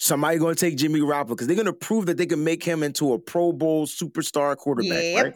Somebody 0.00 0.38
going 0.38 0.54
to 0.54 0.60
take 0.60 0.76
jimmy 0.76 1.00
garoppolo 1.00 1.28
because 1.30 1.46
they're 1.48 1.56
going 1.56 1.66
to 1.66 1.72
prove 1.72 2.06
that 2.06 2.16
they 2.16 2.26
can 2.26 2.42
make 2.44 2.62
him 2.62 2.82
into 2.82 3.12
a 3.12 3.18
pro 3.18 3.52
bowl 3.52 3.86
superstar 3.86 4.56
quarterback 4.56 5.02
Yep. 5.02 5.24
right 5.24 5.34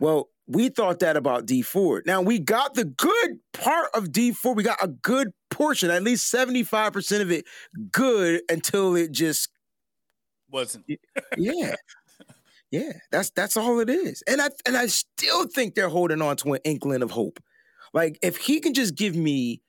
Well, 0.00 0.28
we 0.46 0.68
thought 0.68 1.00
that 1.00 1.16
about 1.16 1.44
Dee 1.46 1.62
Ford. 1.62 2.04
Now 2.06 2.22
we 2.22 2.38
got 2.38 2.74
the 2.74 2.84
good 2.84 3.38
part 3.52 3.88
of 3.94 4.12
Dee 4.12 4.32
Ford. 4.32 4.56
We 4.56 4.62
got 4.62 4.82
a 4.82 4.88
good 4.88 5.28
portion, 5.50 5.90
at 5.90 6.02
least 6.02 6.32
75% 6.32 7.20
of 7.20 7.30
it 7.30 7.44
good 7.90 8.42
until 8.48 8.94
it 8.96 9.10
just 9.12 9.48
Wasn't. 10.50 10.84
yeah. 11.36 11.74
yeah. 12.70 12.92
That's 13.10 13.30
that's 13.30 13.56
all 13.56 13.80
it 13.80 13.90
is. 13.90 14.22
And 14.26 14.40
I 14.40 14.48
and 14.66 14.76
I 14.76 14.86
still 14.86 15.46
think 15.48 15.74
they're 15.74 15.88
holding 15.90 16.22
on 16.22 16.36
to 16.38 16.54
an 16.54 16.60
inkling 16.64 17.02
of 17.02 17.10
hope. 17.10 17.40
Like 17.92 18.18
if 18.22 18.36
he 18.36 18.60
can 18.60 18.74
just 18.74 18.94
give 18.94 19.14
me 19.16 19.60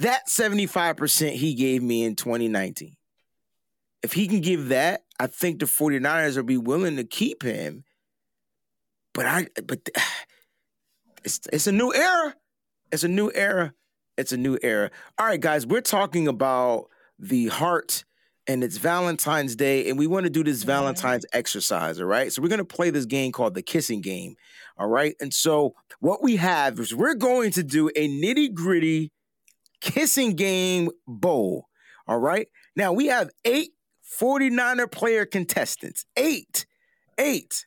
that 0.00 0.28
75% 0.28 1.30
he 1.32 1.54
gave 1.54 1.82
me 1.82 2.04
in 2.04 2.16
2019. 2.16 2.95
If 4.02 4.12
he 4.12 4.28
can 4.28 4.40
give 4.40 4.68
that, 4.68 5.04
I 5.18 5.26
think 5.26 5.58
the 5.60 5.66
49ers 5.66 6.36
will 6.36 6.44
be 6.44 6.56
willing 6.58 6.96
to 6.96 7.04
keep 7.04 7.42
him. 7.42 7.84
But 9.14 9.26
I 9.26 9.46
but 9.66 9.88
it's 11.24 11.40
it's 11.52 11.66
a 11.66 11.72
new 11.72 11.92
era. 11.94 12.34
It's 12.92 13.04
a 13.04 13.08
new 13.08 13.30
era. 13.34 13.72
It's 14.16 14.32
a 14.32 14.36
new 14.36 14.58
era. 14.62 14.90
All 15.18 15.26
right, 15.26 15.40
guys, 15.40 15.66
we're 15.66 15.80
talking 15.80 16.28
about 16.28 16.86
the 17.18 17.48
heart 17.48 18.04
and 18.48 18.62
it's 18.62 18.76
Valentine's 18.76 19.56
Day, 19.56 19.90
and 19.90 19.98
we 19.98 20.06
want 20.06 20.24
to 20.24 20.30
do 20.30 20.44
this 20.44 20.62
Mhm. 20.62 20.66
Valentine's 20.66 21.26
exercise, 21.32 21.98
all 22.00 22.06
right? 22.06 22.32
So 22.32 22.40
we're 22.40 22.48
gonna 22.48 22.64
play 22.64 22.90
this 22.90 23.04
game 23.04 23.32
called 23.32 23.54
the 23.54 23.62
kissing 23.62 24.00
game. 24.00 24.36
All 24.78 24.86
right. 24.86 25.16
And 25.20 25.34
so 25.34 25.74
what 26.00 26.22
we 26.22 26.36
have 26.36 26.78
is 26.78 26.94
we're 26.94 27.14
going 27.14 27.50
to 27.52 27.62
do 27.64 27.88
a 27.96 28.08
nitty-gritty 28.08 29.10
kissing 29.80 30.34
game 30.36 30.90
bowl. 31.06 31.66
All 32.06 32.18
right. 32.18 32.48
Now 32.76 32.92
we 32.92 33.06
have 33.06 33.30
eight 33.44 33.70
49er 34.20 34.90
player 34.90 35.26
contestants. 35.26 36.04
Eight. 36.16 36.66
Eight. 37.18 37.66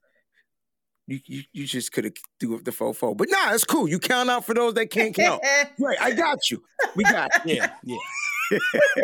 You 1.08 1.20
you, 1.26 1.44
you 1.54 1.66
just 1.66 1.92
could 1.92 2.04
have 2.04 2.14
do 2.40 2.54
it 2.56 2.66
the 2.66 2.72
fofo. 2.72 3.18
But 3.18 3.30
nah, 3.32 3.54
it's 3.54 3.64
cool. 3.64 3.88
You 3.88 3.98
count 3.98 4.30
out 4.30 4.46
for 4.46 4.54
those 4.54 4.76
that 4.76 4.92
can't 4.92 5.16
count. 5.16 5.44
right, 5.80 5.98
I 6.00 6.12
got 6.12 6.52
you. 6.52 6.62
We 6.96 7.04
got 7.04 7.32
you. 7.46 7.56
Yeah, 7.56 7.72
yeah. 7.84 7.98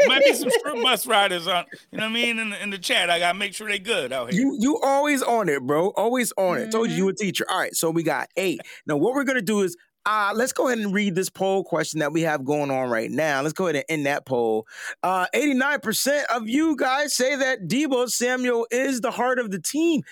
Might 0.07 0.23
be 0.23 0.33
some 0.33 0.49
strip 0.49 0.81
bus 0.83 1.05
riders 1.07 1.47
on, 1.47 1.65
you 1.91 1.97
know 1.97 2.03
what 2.03 2.09
I 2.09 2.13
mean, 2.13 2.39
in 2.39 2.49
the, 2.51 2.63
in 2.63 2.69
the 2.69 2.77
chat. 2.77 3.09
I 3.09 3.19
gotta 3.19 3.37
make 3.37 3.53
sure 3.53 3.67
they 3.67 3.79
good 3.79 4.13
out 4.13 4.31
here. 4.31 4.41
You 4.41 4.55
you 4.59 4.79
always 4.83 5.23
on 5.23 5.49
it, 5.49 5.63
bro. 5.63 5.89
Always 5.89 6.31
on 6.37 6.59
it. 6.59 6.71
Told 6.71 6.89
you 6.89 6.95
you 6.95 7.03
mm-hmm. 7.03 7.09
a 7.09 7.13
teacher. 7.13 7.45
All 7.49 7.59
right, 7.59 7.75
so 7.75 7.89
we 7.89 8.03
got 8.03 8.29
eight. 8.37 8.61
Now 8.85 8.97
what 8.97 9.15
we're 9.15 9.23
gonna 9.23 9.41
do 9.41 9.61
is 9.61 9.75
uh, 10.05 10.31
let's 10.35 10.53
go 10.53 10.67
ahead 10.67 10.79
and 10.79 10.93
read 10.93 11.15
this 11.15 11.29
poll 11.29 11.63
question 11.63 11.99
that 11.99 12.11
we 12.11 12.21
have 12.21 12.45
going 12.45 12.69
on 12.69 12.89
right 12.89 13.09
now. 13.09 13.41
Let's 13.41 13.53
go 13.53 13.67
ahead 13.67 13.77
and 13.77 13.85
end 13.89 14.05
that 14.05 14.25
poll. 14.25 14.67
Uh, 15.01 15.25
89% 15.33 16.25
of 16.25 16.47
you 16.47 16.75
guys 16.75 17.13
say 17.13 17.35
that 17.35 17.67
Deebo 17.67 18.09
Samuel 18.09 18.67
is 18.69 19.01
the 19.01 19.11
heart 19.11 19.39
of 19.39 19.51
the 19.51 19.59
team. 19.59 20.03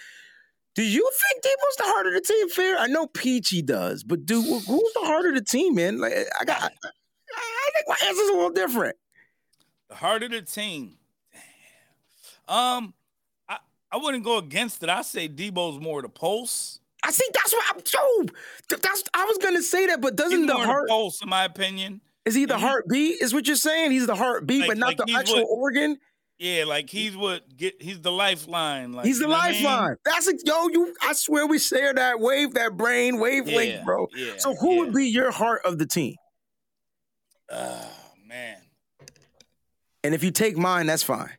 Do 0.75 0.83
you 0.83 1.07
think 1.31 1.43
Deebo's 1.43 1.75
the 1.77 1.83
heart 1.83 2.07
of 2.07 2.13
the 2.13 2.21
team? 2.21 2.49
Fair. 2.49 2.77
I 2.77 2.87
know 2.87 3.05
Peachy 3.05 3.61
does, 3.61 4.03
but 4.03 4.25
dude, 4.25 4.43
who's 4.45 4.65
the 4.65 5.05
heart 5.05 5.27
of 5.27 5.35
the 5.35 5.43
team, 5.43 5.75
man? 5.75 5.99
Like 5.99 6.13
I 6.39 6.45
got, 6.45 6.63
I, 6.63 6.69
think 7.73 7.87
my 7.87 8.07
answer's 8.07 8.29
a 8.29 8.33
little 8.33 8.49
different. 8.49 8.95
The 9.89 9.95
heart 9.95 10.23
of 10.23 10.31
the 10.31 10.41
team. 10.41 10.97
Damn. 12.47 12.55
Um, 12.55 12.93
I, 13.47 13.57
I 13.91 13.97
wouldn't 13.97 14.23
go 14.23 14.39
against 14.39 14.81
it. 14.81 14.89
I 14.89 15.03
say 15.03 15.29
Deebo's 15.29 15.79
more 15.79 16.01
the 16.01 16.09
pulse. 16.09 16.79
I 17.03 17.11
think 17.11 17.33
that's 17.33 17.51
what 17.53 17.63
I'm. 17.75 17.81
Joe, 17.83 18.33
that's 18.69 19.03
I 19.13 19.25
was 19.25 19.37
gonna 19.37 19.61
say 19.61 19.87
that, 19.87 20.01
but 20.01 20.15
doesn't 20.15 20.39
He's 20.39 20.47
the 20.47 20.55
heart? 20.55 20.87
pulse, 20.89 21.21
in 21.21 21.29
my 21.29 21.43
opinion. 21.43 22.01
Is 22.25 22.33
he 22.35 22.45
the 22.45 22.53
Mhm. 22.55 22.59
heartbeat? 22.61 23.21
Is 23.21 23.33
what 23.33 23.45
you're 23.47 23.57
saying? 23.57 23.91
He's 23.91 24.07
the 24.07 24.15
heartbeat, 24.15 24.61
Like- 24.61 24.69
but 24.69 24.77
not 24.77 24.87
like 24.97 24.97
the 25.05 25.13
actual 25.13 25.41
what- 25.41 25.47
organ. 25.59 25.99
Yeah, 26.39 26.63
like 26.65 26.89
he's 26.89 27.15
what 27.15 27.55
get. 27.55 27.81
He's 27.81 28.01
the 28.01 28.11
lifeline. 28.11 28.93
Like 28.93 29.05
He's 29.05 29.19
the 29.19 29.27
what 29.27 29.39
I 29.43 29.51
mean? 29.51 29.63
lifeline. 29.63 29.95
That's 30.05 30.27
a, 30.27 30.33
yo, 30.45 30.67
you. 30.69 30.95
I 31.01 31.13
swear 31.13 31.45
we 31.45 31.59
share 31.59 31.93
that 31.93 32.19
wave, 32.19 32.53
that 32.55 32.75
brain 32.75 33.19
wavelength, 33.19 33.73
Yeah, 33.75 33.83
bro. 33.83 34.07
yeah, 34.15 34.33
So 34.37 34.55
who 34.55 34.73
yeah. 34.73 34.79
would 34.79 34.93
be 34.93 35.07
your 35.07 35.31
heart 35.31 35.61
of 35.65 35.77
the 35.77 35.85
team? 35.85 36.15
Oh 37.49 37.91
man. 38.25 38.57
And 40.03 40.13
if 40.15 40.23
you 40.23 40.31
take 40.31 40.57
mine, 40.57 40.87
that's 40.87 41.03
fine. 41.03 41.31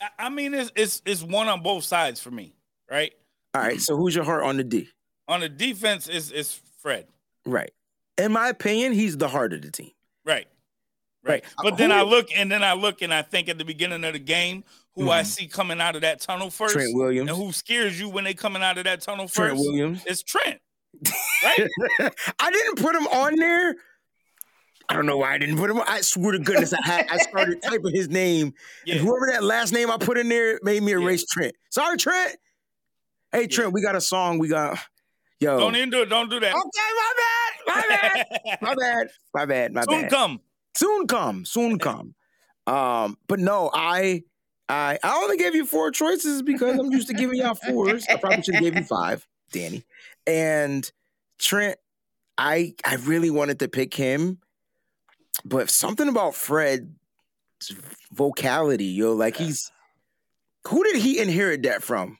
I, 0.00 0.08
I 0.18 0.28
mean, 0.28 0.54
it's 0.54 0.72
it's 0.74 1.02
it's 1.06 1.22
one 1.22 1.48
on 1.48 1.62
both 1.62 1.84
sides 1.84 2.20
for 2.20 2.30
me, 2.30 2.54
right? 2.90 3.12
All 3.54 3.62
right. 3.62 3.80
So 3.80 3.96
who's 3.96 4.14
your 4.14 4.24
heart 4.24 4.44
on 4.44 4.56
the 4.56 4.64
D? 4.64 4.88
On 5.32 5.40
the 5.40 5.48
defense, 5.48 6.08
is 6.08 6.30
is 6.30 6.60
Fred, 6.80 7.06
Right. 7.46 7.72
In 8.18 8.32
my 8.32 8.48
opinion, 8.50 8.92
he's 8.92 9.16
the 9.16 9.28
heart 9.28 9.52
of 9.52 9.62
the 9.62 9.70
team. 9.70 9.90
right? 10.24 10.46
Right. 11.24 11.42
Right. 11.42 11.44
But 11.62 11.78
then 11.78 11.90
Who- 11.90 11.96
I 11.96 12.02
look 12.02 12.28
and 12.34 12.50
then 12.50 12.62
I 12.62 12.74
look 12.74 13.00
and 13.00 13.14
I 13.14 13.22
think 13.22 13.48
at 13.48 13.56
the 13.58 13.64
beginning 13.64 14.04
of 14.04 14.12
the 14.12 14.18
game 14.18 14.64
who 14.94 15.08
I 15.10 15.22
Mhm. 15.22 15.26
see 15.26 15.46
coming 15.48 15.80
out 15.80 15.94
of 15.96 16.02
that 16.02 16.20
tunnel 16.20 16.50
first 16.50 16.74
Trent 16.74 16.94
Williams. 16.94 17.30
and 17.30 17.38
who 17.38 17.52
scares 17.52 17.98
you 17.98 18.08
when 18.08 18.24
they 18.24 18.34
coming 18.34 18.62
out 18.62 18.76
of 18.76 18.84
that 18.84 19.00
tunnel 19.00 19.26
first? 19.26 19.36
Trent. 19.36 19.58
Williams. 19.58 20.02
It's 20.06 20.22
Trent. 20.22 20.60
Right? 21.42 21.68
I 22.38 22.50
didn't 22.50 22.76
put 22.76 22.94
him 22.94 23.06
on 23.06 23.36
there. 23.36 23.74
I 24.88 24.94
don't 24.94 25.06
know 25.06 25.16
why 25.16 25.32
I 25.34 25.38
didn't 25.38 25.56
put 25.56 25.70
him. 25.70 25.78
on. 25.78 25.86
I 25.88 26.00
swear 26.02 26.32
to 26.32 26.38
goodness, 26.38 26.72
I 26.74 26.82
had 26.84 27.06
I 27.08 27.16
started 27.18 27.62
typing 27.68 27.94
his 27.94 28.08
name, 28.08 28.52
Yeah. 28.84 28.96
and 28.96 29.04
whoever 29.06 29.26
that 29.32 29.42
last 29.42 29.72
name 29.72 29.90
I 29.90 29.96
put 29.96 30.18
in 30.18 30.28
there 30.28 30.58
made 30.62 30.82
me 30.82 30.92
erase 30.92 31.24
Trent. 31.24 31.54
Sorry, 31.70 31.96
Trent. 31.96 32.36
Hey, 33.32 33.46
Trent, 33.46 33.72
we 33.72 33.80
got 33.80 33.96
a 33.96 34.00
song. 34.00 34.38
We 34.38 34.48
got 34.48 34.78
yo. 35.42 35.58
Don't 35.58 35.76
even 35.76 35.90
do 35.90 36.02
it. 36.02 36.08
Don't 36.08 36.30
do 36.30 36.40
that. 36.40 36.54
Okay, 36.54 36.90
my 36.96 37.12
bad, 37.16 37.52
my 37.66 37.84
bad, 37.88 38.58
my 38.62 38.74
bad, 38.74 39.08
my 39.34 39.44
bad, 39.44 39.72
my 39.72 39.80
bad. 39.80 39.90
Soon 39.90 40.02
bad. 40.02 40.10
come. 40.10 40.40
soon 40.76 41.06
come, 41.06 41.44
soon 41.44 41.78
come. 41.78 42.14
Um, 42.66 43.18
but 43.26 43.40
no, 43.40 43.70
I, 43.74 44.22
I, 44.68 44.98
I 45.02 45.22
only 45.22 45.36
gave 45.36 45.54
you 45.54 45.66
four 45.66 45.90
choices 45.90 46.42
because 46.42 46.78
I'm 46.78 46.92
used 46.92 47.08
to 47.08 47.14
giving 47.14 47.38
y'all 47.40 47.54
fours. 47.54 48.06
I 48.08 48.16
probably 48.16 48.42
should 48.42 48.54
have 48.54 48.62
gave 48.62 48.76
you 48.76 48.84
five, 48.84 49.26
Danny. 49.50 49.84
And 50.26 50.90
Trent, 51.38 51.76
I, 52.38 52.74
I 52.86 52.94
really 52.96 53.30
wanted 53.30 53.58
to 53.58 53.68
pick 53.68 53.94
him, 53.94 54.38
but 55.44 55.68
something 55.68 56.08
about 56.08 56.36
Fred's 56.36 56.86
vocality, 58.12 58.86
yo, 58.86 59.12
like 59.12 59.36
he's. 59.36 59.70
Who 60.68 60.84
did 60.84 60.94
he 60.94 61.18
inherit 61.18 61.64
that 61.64 61.82
from? 61.82 62.18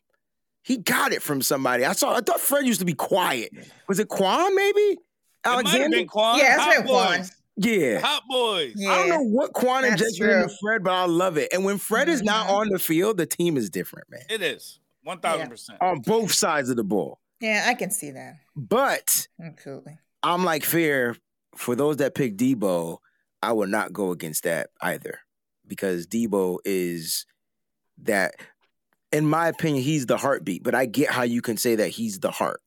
He 0.62 0.76
got 0.78 1.12
it 1.12 1.22
from 1.22 1.42
somebody. 1.42 1.84
I 1.84 1.92
saw. 1.92 2.14
I 2.14 2.20
thought 2.20 2.40
Fred 2.40 2.66
used 2.66 2.80
to 2.80 2.86
be 2.86 2.94
quiet. 2.94 3.50
Was 3.88 3.98
it 3.98 4.08
Kwon? 4.08 4.54
Maybe 4.54 4.78
It 4.80 4.98
might 5.44 5.50
have 5.50 5.54
Alexander. 5.66 5.96
been 5.96 6.06
Kwon. 6.06 6.38
Yeah, 6.38 6.54
it's 6.54 6.62
Hot 6.62 6.76
been 6.76 6.86
Kwon. 6.86 7.32
Yeah. 7.56 8.00
Hot 8.00 8.22
boys. 8.30 8.72
Yeah. 8.76 8.90
I 8.92 8.96
don't 8.98 9.08
know 9.10 9.22
what 9.22 9.52
Kwon 9.52 9.82
That's 9.82 10.00
injected 10.02 10.30
into. 10.42 10.54
Fred, 10.62 10.82
but 10.84 10.92
I 10.92 11.04
love 11.06 11.36
it. 11.36 11.52
And 11.52 11.64
when 11.64 11.78
Fred 11.78 12.08
is 12.08 12.22
not 12.22 12.48
Mhm. 12.48 12.52
on 12.52 12.68
the 12.70 12.78
field, 12.78 13.16
the 13.18 13.26
team 13.26 13.56
is 13.56 13.68
different, 13.68 14.08
man. 14.10 14.22
It 14.30 14.40
is. 14.40 14.78
One 15.02 15.18
thousand 15.20 15.48
percent. 15.50 15.78
On 15.82 16.00
both 16.00 16.32
sides 16.32 16.70
of 16.70 16.76
the 16.76 16.84
ball. 16.84 17.18
Yeah, 17.40 17.64
I 17.66 17.74
can 17.74 17.90
see 17.90 18.12
that. 18.12 18.36
But 18.54 19.26
Absolutely. 19.44 19.98
I'm 20.22 20.44
like 20.44 20.64
fair 20.64 21.16
for 21.56 21.74
those 21.74 21.96
that 21.96 22.14
pick 22.14 22.36
Deebo, 22.36 22.98
I 23.42 23.50
will 23.52 23.66
not 23.66 23.92
go 23.92 24.12
against 24.12 24.44
that 24.44 24.70
either. 24.80 25.18
Because 25.66 26.06
Deebo 26.06 26.58
is 26.64 27.26
that 27.98 28.34
in 29.12 29.26
my 29.26 29.48
opinion, 29.48 29.82
he's 29.82 30.06
the 30.06 30.16
heartbeat, 30.16 30.62
but 30.62 30.74
I 30.74 30.86
get 30.86 31.10
how 31.10 31.22
you 31.22 31.42
can 31.42 31.56
say 31.56 31.76
that 31.76 31.88
he's 31.88 32.20
the 32.20 32.30
heart. 32.30 32.60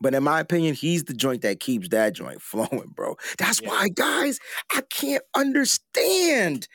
But 0.00 0.14
in 0.14 0.22
my 0.24 0.40
opinion, 0.40 0.74
he's 0.74 1.04
the 1.04 1.14
joint 1.14 1.42
that 1.42 1.60
keeps 1.60 1.88
that 1.88 2.12
joint 2.14 2.42
flowing, 2.50 2.92
bro. 2.94 3.16
That's 3.38 3.60
Yeah. 3.62 3.70
why, 3.70 3.88
guys, 3.88 4.38
I 4.74 4.82
can't 4.90 5.22
understand. 5.34 6.68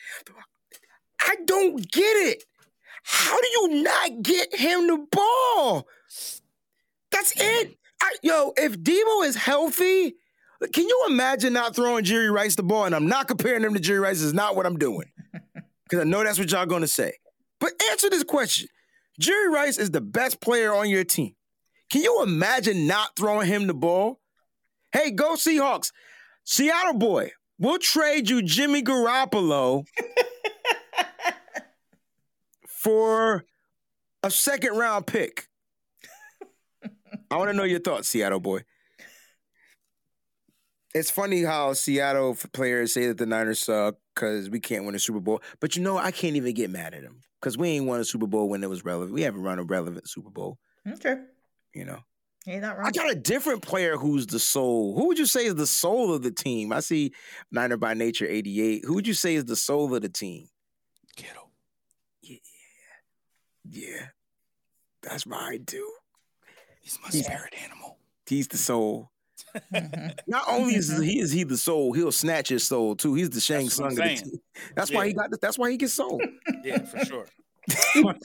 I 1.21 1.35
don't 1.45 1.77
get 1.91 2.01
it. 2.03 2.43
How 3.03 3.39
do 3.39 3.47
you 3.47 3.83
not 3.83 4.21
get 4.23 4.55
him 4.55 4.87
the 4.87 5.05
ball? 5.11 5.87
That's 7.11 7.33
it. 7.35 7.77
I, 8.01 8.15
yo, 8.23 8.53
if 8.57 8.79
Deebo 8.79 9.25
is 9.25 9.35
healthy, 9.35 10.15
can 10.73 10.87
you 10.87 11.05
imagine 11.09 11.53
not 11.53 11.75
throwing 11.75 12.03
Jerry 12.03 12.29
Rice 12.29 12.55
the 12.55 12.63
ball? 12.63 12.85
And 12.85 12.95
I'm 12.95 13.07
not 13.07 13.27
comparing 13.27 13.63
him 13.63 13.73
to 13.73 13.79
Jerry 13.79 13.99
Rice. 13.99 14.21
Is 14.21 14.33
not 14.33 14.55
what 14.55 14.65
I'm 14.65 14.77
doing. 14.77 15.11
Because 15.83 16.05
I 16.05 16.09
know 16.09 16.23
that's 16.23 16.39
what 16.39 16.49
y'all 16.49 16.65
going 16.65 16.83
to 16.83 16.87
say. 16.87 17.11
But 17.61 17.73
answer 17.91 18.09
this 18.09 18.23
question. 18.23 18.67
Jerry 19.19 19.49
Rice 19.49 19.77
is 19.77 19.91
the 19.91 20.01
best 20.01 20.41
player 20.41 20.73
on 20.73 20.89
your 20.89 21.03
team. 21.03 21.35
Can 21.91 22.01
you 22.01 22.23
imagine 22.23 22.87
not 22.87 23.15
throwing 23.15 23.47
him 23.47 23.67
the 23.67 23.73
ball? 23.73 24.19
Hey, 24.91 25.11
go 25.11 25.35
Seahawks. 25.35 25.91
Seattle 26.43 26.97
boy, 26.97 27.31
we'll 27.59 27.77
trade 27.77 28.29
you 28.29 28.41
Jimmy 28.41 28.81
Garoppolo 28.81 29.85
for 32.67 33.45
a 34.23 34.31
second 34.31 34.75
round 34.75 35.05
pick. 35.05 35.47
I 37.29 37.37
want 37.37 37.51
to 37.51 37.53
know 37.55 37.63
your 37.63 37.79
thoughts, 37.79 38.07
Seattle 38.07 38.39
boy. 38.39 38.63
It's 40.95 41.11
funny 41.11 41.43
how 41.43 41.73
Seattle 41.73 42.35
players 42.51 42.93
say 42.93 43.07
that 43.07 43.17
the 43.17 43.25
Niners 43.25 43.59
suck 43.59 43.95
because 44.15 44.49
we 44.49 44.59
can't 44.59 44.85
win 44.85 44.95
a 44.95 44.99
Super 44.99 45.19
Bowl. 45.19 45.41
But 45.59 45.75
you 45.75 45.83
know, 45.83 45.97
I 45.97 46.11
can't 46.11 46.35
even 46.35 46.53
get 46.53 46.69
mad 46.69 46.93
at 46.93 47.03
them 47.03 47.21
because 47.41 47.57
we 47.57 47.69
ain't 47.69 47.85
won 47.87 47.99
a 47.99 48.05
Super 48.05 48.27
Bowl 48.27 48.47
when 48.47 48.63
it 48.63 48.69
was 48.69 48.85
relevant. 48.85 49.13
We 49.13 49.23
haven't 49.23 49.41
run 49.41 49.57
a 49.59 49.63
relevant 49.63 50.07
Super 50.07 50.29
Bowl, 50.29 50.59
Okay. 50.87 51.15
you 51.73 51.85
know. 51.85 51.99
You're 52.45 52.61
not 52.61 52.77
wrong. 52.77 52.87
I 52.87 52.91
got 52.91 53.11
a 53.11 53.15
different 53.15 53.61
player 53.61 53.97
who's 53.97 54.25
the 54.25 54.39
soul. 54.39 54.95
Who 54.95 55.07
would 55.07 55.19
you 55.19 55.27
say 55.27 55.45
is 55.45 55.53
the 55.55 55.67
soul 55.67 56.11
of 56.13 56.23
the 56.23 56.31
team? 56.31 56.71
I 56.73 56.79
see 56.79 57.13
Niner 57.51 57.77
by 57.77 57.93
Nature 57.93 58.25
88. 58.27 58.83
Who 58.85 58.95
would 58.95 59.05
you 59.07 59.13
say 59.13 59.35
is 59.35 59.45
the 59.45 59.55
soul 59.55 59.93
of 59.93 60.01
the 60.01 60.09
team? 60.09 60.47
Kittle. 61.15 61.51
Yeah, 62.23 62.37
Yeah. 63.69 64.07
that's 65.03 65.25
mine 65.27 65.65
too. 65.65 65.87
He's 66.81 66.97
my 67.03 67.09
Yeah. 67.11 67.21
spirit 67.23 67.53
animal. 67.63 67.99
He's 68.25 68.47
the 68.47 68.57
soul. 68.57 69.11
Mhm. 69.73 70.17
Not 70.27 70.43
only 70.47 70.75
is 70.75 70.97
he 70.97 71.19
is 71.19 71.31
he 71.31 71.43
the 71.43 71.57
soul, 71.57 71.93
he'll 71.93 72.11
snatch 72.11 72.49
his 72.49 72.63
soul 72.63 72.95
too. 72.95 73.13
He's 73.15 73.29
the 73.29 73.39
Shang 73.41 73.65
That's 73.65 73.75
Tsung 73.75 73.85
I'm 73.87 73.95
the 73.95 74.01
saying. 74.03 74.17
team. 74.17 74.39
That's 74.75 74.91
why 74.91 75.07
he 75.07 75.13
got. 75.13 75.31
The, 75.31 75.37
that's 75.41 75.57
why 75.57 75.71
he 75.71 75.77
gets 75.77 75.93
sold. 75.93 76.21
Yeah, 76.63 76.79
for 76.85 76.99
sure. 77.05 77.25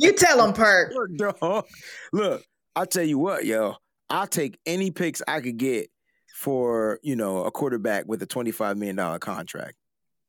You 0.00 0.12
tell 0.12 0.44
him, 0.46 0.52
Perk. 0.52 0.92
Look, 0.94 1.38
dog. 1.40 1.66
Look, 2.12 2.44
I'll 2.74 2.86
tell 2.86 3.04
you 3.04 3.18
what, 3.18 3.44
yo. 3.44 3.76
I'll 4.08 4.26
take 4.26 4.58
any 4.66 4.90
picks 4.90 5.20
I 5.26 5.40
could 5.40 5.56
get 5.58 5.90
for, 6.34 6.98
you 7.02 7.16
know, 7.16 7.44
a 7.44 7.50
quarterback 7.50 8.04
with 8.06 8.22
a 8.22 8.26
$25 8.26 8.76
million 8.76 9.18
contract. 9.18 9.74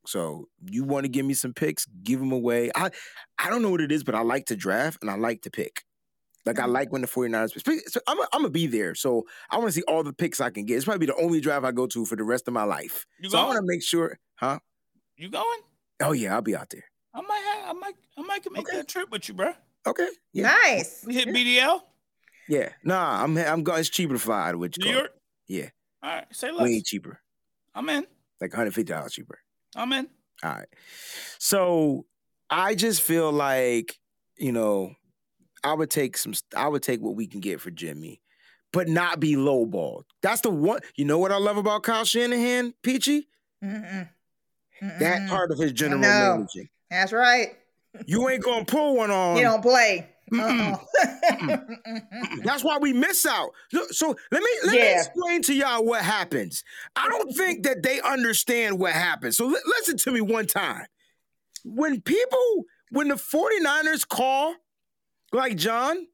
So 0.06 0.48
you 0.64 0.84
want 0.84 1.04
to 1.04 1.08
give 1.08 1.24
me 1.26 1.34
some 1.34 1.52
picks, 1.54 1.86
give 2.02 2.18
them 2.18 2.32
away. 2.32 2.70
I 2.74 2.90
I 3.38 3.50
don't 3.50 3.62
know 3.62 3.70
what 3.70 3.80
it 3.82 3.92
is, 3.92 4.04
but 4.04 4.14
I 4.14 4.20
like 4.22 4.46
to 4.46 4.56
draft 4.56 4.98
and 5.02 5.10
I 5.10 5.16
like 5.16 5.42
to 5.42 5.50
pick. 5.50 5.82
Like 6.48 6.58
I 6.58 6.66
mm. 6.66 6.72
like 6.72 6.92
when 6.92 7.02
the 7.02 7.06
49ers 7.06 7.64
pick. 7.64 7.88
So 7.88 8.00
I'm 8.06 8.18
I'm 8.32 8.42
gonna 8.42 8.50
be 8.50 8.66
there. 8.66 8.94
So 8.94 9.24
I 9.50 9.58
want 9.58 9.68
to 9.68 9.72
see 9.72 9.82
all 9.82 10.02
the 10.02 10.12
picks 10.12 10.40
I 10.40 10.50
can 10.50 10.64
get. 10.64 10.76
It's 10.76 10.86
probably 10.86 11.06
the 11.06 11.16
only 11.16 11.40
drive 11.40 11.64
I 11.64 11.72
go 11.72 11.86
to 11.86 12.04
for 12.04 12.16
the 12.16 12.24
rest 12.24 12.48
of 12.48 12.54
my 12.54 12.64
life. 12.64 13.06
You 13.20 13.30
so 13.30 13.38
I 13.38 13.44
want 13.44 13.56
to 13.56 13.62
make 13.64 13.82
sure, 13.82 14.18
huh? 14.36 14.58
You 15.16 15.28
going? 15.28 15.60
Oh 16.00 16.12
yeah, 16.12 16.34
I'll 16.34 16.42
be 16.42 16.56
out 16.56 16.70
there. 16.70 16.84
I 17.14 17.20
might 17.20 17.42
have, 17.54 17.76
I 17.76 17.78
might 17.78 17.94
I 18.16 18.22
might 18.22 18.52
make 18.52 18.66
Okay. 18.66 18.78
that 18.78 18.88
trip 18.88 19.10
with 19.10 19.28
you, 19.28 19.34
bro. 19.34 19.52
Okay. 19.86 20.08
Yeah. 20.32 20.56
Nice. 20.64 21.04
We 21.06 21.14
hit 21.14 21.28
BDL, 21.28 21.80
Yeah. 22.48 22.70
Nah, 22.82 23.22
I'm 23.22 23.36
I'm 23.36 23.62
going. 23.62 23.80
It's 23.80 23.88
cheaper 23.88 24.14
to 24.14 24.18
fly 24.18 24.48
out 24.48 24.54
of 24.54 24.60
what 24.60 24.76
you 24.76 24.84
New 24.84 24.90
call 24.90 25.00
York. 25.00 25.12
Yeah. 25.46 25.68
All 26.02 26.10
right, 26.10 26.26
say 26.32 26.50
less. 26.50 26.62
Way 26.62 26.80
cheaper. 26.80 27.20
I'm 27.74 27.88
in. 27.88 28.06
Like 28.40 28.52
150 28.52 28.92
dollars 28.92 29.12
cheaper. 29.12 29.38
I'm 29.76 29.92
in. 29.92 30.08
All 30.42 30.52
right. 30.52 30.68
So 31.38 32.06
I 32.50 32.74
just 32.74 33.02
feel 33.02 33.32
like, 33.32 33.98
you 34.36 34.52
know, 34.52 34.94
I 35.64 35.72
would 35.74 35.90
take 35.90 36.16
some 36.16 36.32
I 36.56 36.68
would 36.68 36.82
take 36.82 37.00
what 37.00 37.14
we 37.16 37.26
can 37.26 37.40
get 37.40 37.60
for 37.60 37.70
Jimmy. 37.70 38.20
but 38.72 38.86
not 38.88 39.18
be 39.18 39.34
lowballed. 39.34 40.04
That's 40.22 40.42
the 40.42 40.50
one. 40.50 40.80
You 40.96 41.04
know 41.06 41.18
what 41.18 41.32
I 41.32 41.38
love 41.38 41.56
about 41.56 41.82
Kyle 41.84 42.04
Shanahan, 42.04 42.74
Peachy? 42.82 43.26
Mm-mm. 43.64 44.08
That 45.00 45.22
Mm-mm. 45.22 45.28
part 45.28 45.50
of 45.50 45.58
his 45.58 45.72
general 45.72 46.00
managing. 46.00 46.68
That's 46.90 47.12
right. 47.12 47.56
You 48.06 48.28
ain't 48.28 48.44
gonna 48.44 48.64
pull 48.64 48.96
one 48.96 49.10
on. 49.10 49.36
He 49.36 49.42
don't 49.42 49.62
play. 49.62 50.08
Mm-mm. 50.30 50.74
Uh-uh. 50.74 50.78
Mm-mm. 51.32 52.44
That's 52.44 52.62
why 52.62 52.76
we 52.78 52.92
miss 52.92 53.24
out. 53.24 53.50
So, 53.90 54.14
let 54.30 54.42
me 54.42 54.50
let 54.64 54.72
me 54.74 54.92
explain 54.94 55.42
to 55.42 55.54
y'all 55.54 55.84
what 55.84 56.02
happens. 56.02 56.62
I 56.94 57.08
don't 57.08 57.34
think 57.34 57.64
that 57.64 57.82
they 57.82 58.00
understand 58.02 58.78
what 58.78 58.92
happens. 58.92 59.36
So 59.38 59.46
li- 59.46 59.56
listen 59.66 59.96
to 59.96 60.12
me 60.12 60.20
one 60.20 60.46
time. 60.46 60.84
When 61.64 62.00
people, 62.02 62.64
when 62.90 63.08
the 63.08 63.14
49ers 63.14 64.06
call, 64.06 64.54
like 65.32 65.56
John, 65.56 66.06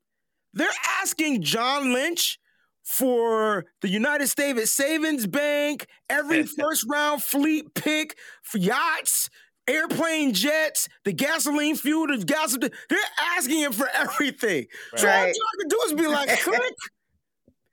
they're 0.53 0.69
asking 1.03 1.43
John 1.43 1.93
Lynch 1.93 2.39
for 2.85 3.65
the 3.81 3.89
United 3.89 4.29
States 4.29 4.73
Savings 4.73 5.27
Bank, 5.27 5.87
every 6.09 6.43
first 6.59 6.85
round 6.89 7.23
fleet 7.23 7.75
pick 7.75 8.17
for 8.43 8.59
yachts, 8.59 9.31
airplane 9.67 10.33
jets, 10.35 10.89
the 11.05 11.13
gasoline 11.13 11.77
fuel, 11.77 12.07
the 12.07 12.25
gas. 12.25 12.57
They're 12.57 12.99
asking 13.37 13.61
him 13.61 13.73
for 13.73 13.89
everything. 13.95 14.67
So 14.97 15.09
all 15.09 15.27
you 15.27 15.47
can 15.61 15.69
do 15.69 15.81
is 15.87 15.93
be 15.95 16.07
like, 16.07 16.29
click. 16.41 16.75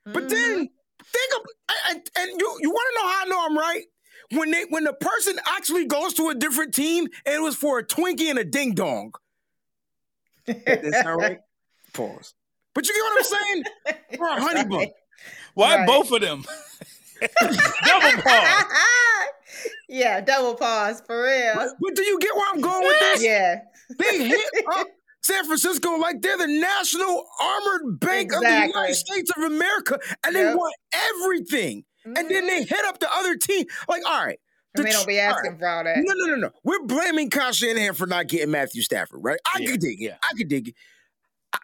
But 0.04 0.28
then 0.28 0.66
mm-hmm. 0.66 1.04
think 1.04 1.34
of 1.36 1.46
and, 1.90 2.10
and 2.18 2.40
you 2.40 2.58
you 2.60 2.70
want 2.70 2.88
to 2.92 3.02
know 3.02 3.08
how 3.08 3.22
I 3.22 3.28
know 3.28 3.46
I'm 3.46 3.58
right? 3.58 3.84
When 4.32 4.50
they 4.50 4.64
when 4.70 4.84
the 4.84 4.94
person 4.94 5.38
actually 5.46 5.86
goes 5.86 6.14
to 6.14 6.30
a 6.30 6.34
different 6.34 6.74
team 6.74 7.06
and 7.26 7.34
it 7.34 7.42
was 7.42 7.54
for 7.54 7.78
a 7.78 7.86
Twinkie 7.86 8.30
and 8.30 8.38
a 8.38 8.44
ding 8.44 8.74
dong. 8.74 9.12
That's 10.46 11.06
all 11.06 11.16
right. 11.16 11.40
Pause. 11.92 12.34
But 12.74 12.88
you 12.88 12.94
get 12.94 13.02
what 13.02 13.18
I'm 13.18 13.24
saying? 13.24 13.64
For 14.16 14.28
a 14.28 14.40
honey 14.40 14.64
bun. 14.68 14.86
Why 15.54 15.76
Right. 15.76 15.86
both 15.86 16.10
of 16.10 16.20
them? 16.20 16.44
Double 17.84 18.22
pause. 18.22 18.64
yeah, 19.88 20.20
double 20.20 20.54
pause 20.54 21.02
for 21.06 21.22
real. 21.22 21.54
But, 21.54 21.68
but 21.80 21.94
do 21.94 22.02
you 22.02 22.18
get 22.18 22.34
where 22.34 22.46
I'm 22.52 22.60
going 22.60 22.82
with 22.82 22.98
this? 22.98 23.22
Yeah, 23.22 23.60
They 23.96 24.26
hit 24.26 24.40
up 24.74 24.88
San 25.22 25.44
Francisco 25.44 25.96
like 25.98 26.20
they're 26.20 26.36
the 26.36 26.48
national 26.48 27.24
armored 27.40 28.00
bank 28.00 28.32
of 28.32 28.40
the 28.40 28.66
United 28.66 28.94
States 28.94 29.30
of 29.36 29.44
America, 29.44 30.00
and 30.26 30.34
they 30.34 30.52
want 30.52 30.74
everything. 30.92 31.84
And 32.04 32.16
then 32.16 32.46
they 32.48 32.62
mm-hmm. 32.62 32.74
hit 32.74 32.84
up 32.86 32.98
the 32.98 33.08
other 33.14 33.36
team. 33.36 33.66
Like, 33.88 34.02
all 34.04 34.24
right. 34.24 34.40
And 34.74 34.86
they 34.86 34.90
don't 34.92 35.06
be 35.06 35.18
asking 35.18 35.58
for 35.58 35.68
all 35.68 35.84
that. 35.84 35.96
No, 35.98 36.12
no, 36.16 36.34
no, 36.34 36.40
no. 36.46 36.50
We're 36.64 36.82
blaming 36.84 37.30
Kyle 37.30 37.52
Shanahan 37.52 37.94
for 37.94 38.06
not 38.06 38.26
getting 38.28 38.50
Matthew 38.50 38.82
Stafford, 38.82 39.20
right? 39.22 39.38
I 39.46 39.58
Yeah, 39.60 39.70
could 39.72 39.80
dig 39.80 40.00
it. 40.00 40.04
yeah. 40.04 40.16
I 40.22 40.36
could 40.36 40.48
dig 40.48 40.68
it. 40.68 40.74
I, 41.52 41.58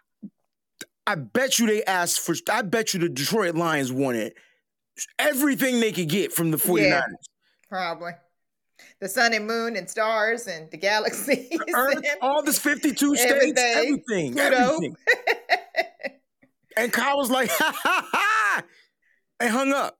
I 1.07 1.15
bet 1.15 1.57
you 1.59 1.67
they 1.67 1.83
asked 1.83 2.19
for. 2.19 2.35
I 2.51 2.61
bet 2.61 2.93
you 2.93 2.99
the 2.99 3.09
Detroit 3.09 3.55
Lions 3.55 3.91
wanted 3.91 4.33
everything 5.17 5.79
they 5.79 5.91
could 5.91 6.09
get 6.09 6.33
from 6.33 6.51
the 6.51 6.57
49ers. 6.57 6.89
Yeah. 6.89 7.01
Probably. 7.69 8.11
The 9.01 9.09
sun 9.09 9.33
and 9.33 9.45
moon 9.47 9.75
and 9.75 9.89
stars 9.89 10.47
and 10.47 10.69
the 10.71 10.77
galaxies. 10.77 11.49
Earth, 11.75 11.95
and 11.95 12.05
all 12.21 12.43
this 12.43 12.59
52 12.59 13.15
states, 13.15 13.31
Everything. 13.31 13.55
everything, 13.75 14.33
Pluto. 14.33 14.55
everything. 14.55 14.95
And 16.77 16.93
Kyle 16.93 17.17
was 17.17 17.29
like, 17.29 17.49
ha 17.49 17.73
ha 17.75 18.07
ha, 18.09 18.63
and 19.41 19.49
hung 19.49 19.73
up. 19.73 19.97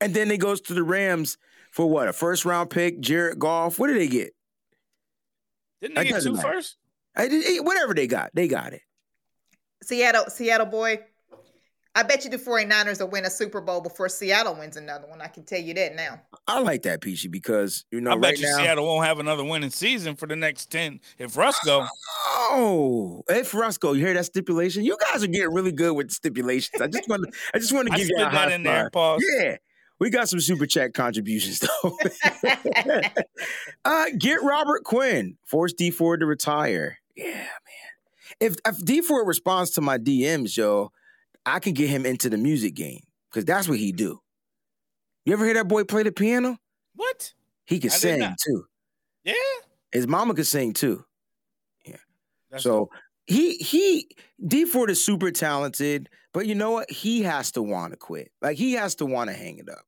And 0.00 0.14
then 0.14 0.30
he 0.30 0.36
goes 0.38 0.60
to 0.62 0.74
the 0.74 0.84
Rams 0.84 1.38
for 1.74 1.86
what? 1.90 2.08
A 2.08 2.12
first 2.12 2.44
round 2.44 2.70
pick, 2.70 3.00
Jared 3.00 3.38
Goff. 3.38 3.78
What 3.78 3.88
did 3.88 3.98
they 3.98 4.08
get? 4.08 4.32
Didn't 5.82 5.94
That 5.96 6.02
they 6.02 6.08
get 6.08 6.14
doesn't 6.14 6.32
two 6.32 6.36
matter. 6.36 6.48
first? 6.54 6.76
I 7.16 7.28
did, 7.28 7.64
whatever 7.64 7.94
they 7.94 8.06
got, 8.06 8.30
they 8.34 8.48
got 8.48 8.72
it. 8.72 8.80
Seattle, 9.82 10.24
Seattle 10.28 10.66
boy. 10.66 11.00
I 11.96 12.02
bet 12.02 12.24
you 12.24 12.30
the 12.30 12.38
49ers 12.38 12.98
will 13.00 13.08
win 13.08 13.24
a 13.24 13.30
Super 13.30 13.60
Bowl 13.60 13.80
before 13.80 14.08
Seattle 14.08 14.56
wins 14.56 14.76
another 14.76 15.06
one. 15.06 15.20
I 15.20 15.28
can 15.28 15.44
tell 15.44 15.60
you 15.60 15.74
that 15.74 15.94
now. 15.94 16.20
I 16.48 16.58
like 16.58 16.82
that, 16.82 17.00
Peachy, 17.00 17.28
because 17.28 17.84
you 17.92 18.00
know 18.00 18.10
I 18.10 18.14
right 18.14 18.22
bet 18.22 18.38
you 18.40 18.46
now. 18.50 18.56
Seattle 18.56 18.84
won't 18.86 19.06
have 19.06 19.20
another 19.20 19.44
winning 19.44 19.70
season 19.70 20.16
for 20.16 20.26
the 20.26 20.34
next 20.34 20.72
ten. 20.72 20.98
If 21.18 21.36
Russ 21.36 21.56
go, 21.64 21.86
Oh, 22.26 23.22
hey 23.28 23.42
Frosco, 23.42 23.94
you 23.96 24.04
hear 24.04 24.14
that 24.14 24.24
stipulation? 24.24 24.84
You 24.84 24.96
guys 25.12 25.22
are 25.22 25.28
getting 25.28 25.54
really 25.54 25.70
good 25.70 25.92
with 25.94 26.10
stipulations. 26.10 26.80
I 26.82 26.88
just 26.88 27.08
want 27.08 27.24
to, 27.24 27.32
I 27.54 27.58
just 27.58 27.72
want 27.72 27.86
to 27.88 27.94
I 27.94 27.96
give 27.98 28.08
you 28.08 28.16
a 28.16 28.20
slid 28.22 28.32
high 28.32 28.46
that 28.48 28.54
in 28.54 28.62
there. 28.64 28.84
five. 28.84 28.92
Pause. 28.92 29.24
Yeah, 29.40 29.56
we 29.98 30.10
got 30.10 30.28
some 30.28 30.40
super 30.40 30.66
chat 30.66 30.94
contributions 30.94 31.60
though. 31.60 31.98
uh, 33.84 34.04
get 34.18 34.42
Robert 34.42 34.84
Quinn. 34.84 35.36
Force 35.44 35.72
Dee 35.72 35.90
Ford 35.90 36.20
to 36.20 36.26
retire. 36.26 36.98
Yeah, 37.16 37.32
man. 37.32 37.48
If 38.40 38.56
if 38.66 38.84
Dee 38.84 39.00
Ford 39.00 39.26
responds 39.26 39.72
to 39.72 39.80
my 39.80 39.98
DMs, 39.98 40.56
yo, 40.56 40.90
I 41.46 41.60
can 41.60 41.74
get 41.74 41.88
him 41.88 42.06
into 42.06 42.28
the 42.28 42.38
music 42.38 42.74
game 42.74 43.02
because 43.30 43.44
that's 43.44 43.68
what 43.68 43.78
he 43.78 43.92
do. 43.92 44.20
You 45.24 45.32
ever 45.32 45.44
hear 45.44 45.54
that 45.54 45.68
boy 45.68 45.84
play 45.84 46.02
the 46.02 46.12
piano? 46.12 46.58
What? 46.94 47.32
He 47.64 47.78
can 47.78 47.90
I 47.90 47.94
sing 47.94 48.34
too. 48.44 48.66
Yeah. 49.24 49.34
His 49.92 50.06
mama 50.06 50.34
could 50.34 50.46
sing 50.46 50.72
too. 50.72 51.04
That's 52.54 52.62
so 52.62 52.88
he 53.26 53.56
he 53.56 54.08
Dee 54.46 54.64
Ford 54.64 54.90
is 54.90 55.02
super 55.02 55.30
talented, 55.30 56.08
but 56.32 56.46
you 56.46 56.54
know 56.54 56.70
what? 56.72 56.90
He 56.90 57.22
has 57.22 57.52
to 57.52 57.62
want 57.62 57.92
to 57.92 57.96
quit. 57.98 58.30
Like 58.42 58.56
he 58.56 58.72
has 58.72 58.94
to 58.96 59.06
want 59.06 59.30
to 59.30 59.36
hang 59.36 59.58
it 59.58 59.68
up. 59.68 59.84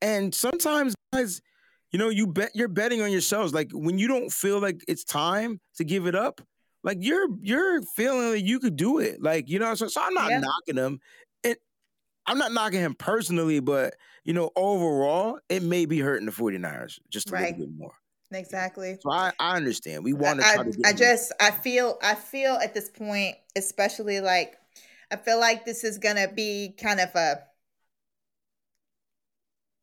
And 0.00 0.34
sometimes, 0.34 0.94
guys, 1.12 1.40
you 1.92 1.98
know, 1.98 2.08
you 2.08 2.26
bet 2.26 2.50
you're 2.54 2.68
betting 2.68 3.02
on 3.02 3.10
yourselves. 3.12 3.52
Like 3.54 3.70
when 3.72 3.98
you 3.98 4.08
don't 4.08 4.32
feel 4.32 4.60
like 4.60 4.82
it's 4.88 5.04
time 5.04 5.60
to 5.76 5.84
give 5.84 6.06
it 6.06 6.14
up, 6.14 6.40
like 6.82 6.98
you're 7.00 7.28
you're 7.40 7.82
feeling 7.82 8.32
like 8.32 8.44
you 8.44 8.58
could 8.60 8.76
do 8.76 8.98
it. 8.98 9.22
Like 9.22 9.48
you 9.48 9.58
know, 9.58 9.74
so, 9.74 9.88
so 9.88 10.00
I'm 10.02 10.14
not 10.14 10.30
Yeah. 10.30 10.40
knocking 10.40 10.76
him. 10.82 11.00
And 11.44 11.56
I'm 12.26 12.38
not 12.38 12.52
knocking 12.52 12.80
him 12.80 12.94
personally, 12.94 13.60
but 13.60 13.94
you 14.24 14.32
know, 14.32 14.50
overall, 14.56 15.38
it 15.48 15.62
may 15.62 15.86
be 15.86 15.98
hurting 15.98 16.26
the 16.26 16.32
49ers 16.32 16.98
just 17.10 17.30
a 17.30 17.32
Right. 17.32 17.52
little 17.52 17.66
bit 17.66 17.76
more. 17.76 17.94
Exactly. 18.34 18.98
So 19.00 19.10
I, 19.10 19.32
I 19.38 19.56
understand. 19.56 20.04
We 20.04 20.12
want 20.12 20.38
to 20.38 20.44
I, 20.44 20.52
try 20.52 20.64
to 20.64 20.72
I 20.84 20.92
just 20.92 21.32
I 21.40 21.50
feel 21.50 21.98
I 22.02 22.14
feel 22.14 22.54
at 22.54 22.74
this 22.74 22.88
point, 22.88 23.36
especially 23.56 24.20
like 24.20 24.56
I 25.10 25.16
feel 25.16 25.38
like 25.40 25.64
this 25.64 25.84
is 25.84 25.98
gonna 25.98 26.28
be 26.28 26.74
kind 26.78 27.00
of 27.00 27.14
a 27.14 27.42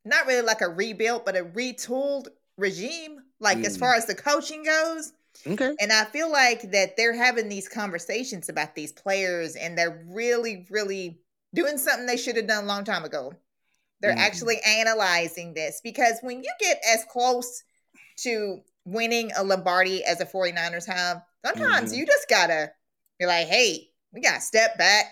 not 0.06 0.26
really 0.28 0.42
like 0.42 0.62
a 0.62 0.70
rebuild, 0.70 1.26
but 1.26 1.36
a 1.38 1.44
retooled 1.44 2.28
regime, 2.58 3.20
like 3.40 3.64
as 3.66 3.76
Mm. 3.76 3.80
far 3.80 3.96
as 3.96 4.06
the 4.06 4.16
coaching 4.16 4.64
goes. 4.64 5.14
okay. 5.48 5.76
And 5.80 5.92
I 5.94 6.06
feel 6.06 6.32
like 6.32 6.72
that 6.72 6.98
they're 6.98 7.14
having 7.16 7.50
these 7.50 7.70
conversations 7.70 8.50
about 8.50 8.76
these 8.76 8.92
players 8.92 9.56
and 9.56 9.78
they're 9.78 10.04
really, 10.10 10.68
really 10.70 11.20
doing 11.54 11.78
something 11.78 12.06
they 12.06 12.18
should 12.18 12.36
have 12.38 12.48
done 12.48 12.66
a 12.66 12.68
long 12.68 12.84
time 12.84 13.06
ago. 13.06 13.34
They're 14.02 14.12
Mhm. 14.14 14.20
actually 14.20 14.60
analyzing 14.66 15.54
this 15.54 15.82
because 15.84 16.20
when 16.22 16.44
you 16.44 16.52
get 16.60 16.82
as 16.94 17.06
close 17.06 17.64
to 18.24 18.62
winning 18.86 19.32
a 19.38 19.44
Lombardi 19.44 20.04
as 20.06 20.18
the 20.20 20.26
49ers 20.26 20.86
have, 20.88 21.24
sometimes 21.46 21.92
Mhm. 21.92 21.98
you 21.98 22.06
just 22.06 22.30
gotta 22.30 22.72
be 23.20 23.26
like, 23.26 23.48
hey, 23.48 23.90
we 24.14 24.22
gotta 24.22 24.42
step 24.42 24.78
back, 24.78 25.06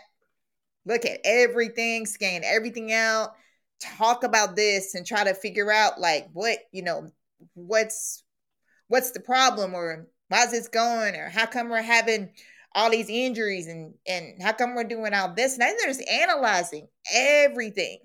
look 0.85 1.05
at 1.05 1.19
everything, 1.23 2.05
scan 2.05 2.43
everything 2.43 2.91
out, 2.93 3.35
talk 3.79 4.23
about 4.23 4.55
this 4.55 4.95
and 4.95 5.05
try 5.05 5.23
to 5.23 5.33
figure 5.33 5.71
out 5.71 5.99
like 5.99 6.27
what, 6.33 6.59
you 6.71 6.83
know, 6.83 7.11
what's 7.53 8.23
what's 8.87 9.11
the 9.11 9.19
problem 9.19 9.73
or 9.75 10.07
why's 10.29 10.51
this 10.51 10.67
going 10.67 11.15
or 11.15 11.29
how 11.29 11.45
come 11.45 11.69
we're 11.69 11.81
having 11.81 12.31
all 12.73 12.89
these 12.89 13.09
injuries 13.09 13.67
and 13.67 13.93
and 14.07 14.41
how 14.41 14.53
come 14.53 14.75
we're 14.75 14.83
doing 14.83 15.13
all 15.13 15.33
this 15.33 15.53
and 15.53 15.61
then 15.61 15.75
they're 15.77 15.93
just 15.93 16.07
analyzing 16.09 16.87
everything 17.13 17.99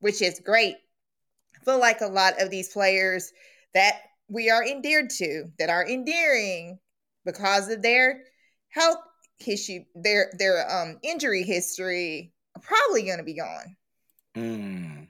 which 0.00 0.22
is 0.22 0.40
great 0.40 0.76
i 1.56 1.64
feel 1.64 1.78
like 1.78 2.00
a 2.00 2.06
lot 2.06 2.40
of 2.40 2.50
these 2.50 2.68
players 2.70 3.32
that 3.74 4.00
we 4.28 4.50
are 4.50 4.64
endeared 4.64 5.10
to 5.10 5.44
that 5.58 5.70
are 5.70 5.86
endearing 5.86 6.78
because 7.24 7.68
of 7.68 7.82
their 7.82 8.22
health 8.68 8.98
issue 9.46 9.80
their 9.94 10.32
their 10.38 10.68
um 10.70 10.98
injury 11.02 11.42
history 11.42 12.32
are 12.54 12.62
probably 12.62 13.02
going 13.02 13.18
to 13.18 13.24
be 13.24 13.34
gone 13.36 13.76
Mm. 14.36 15.08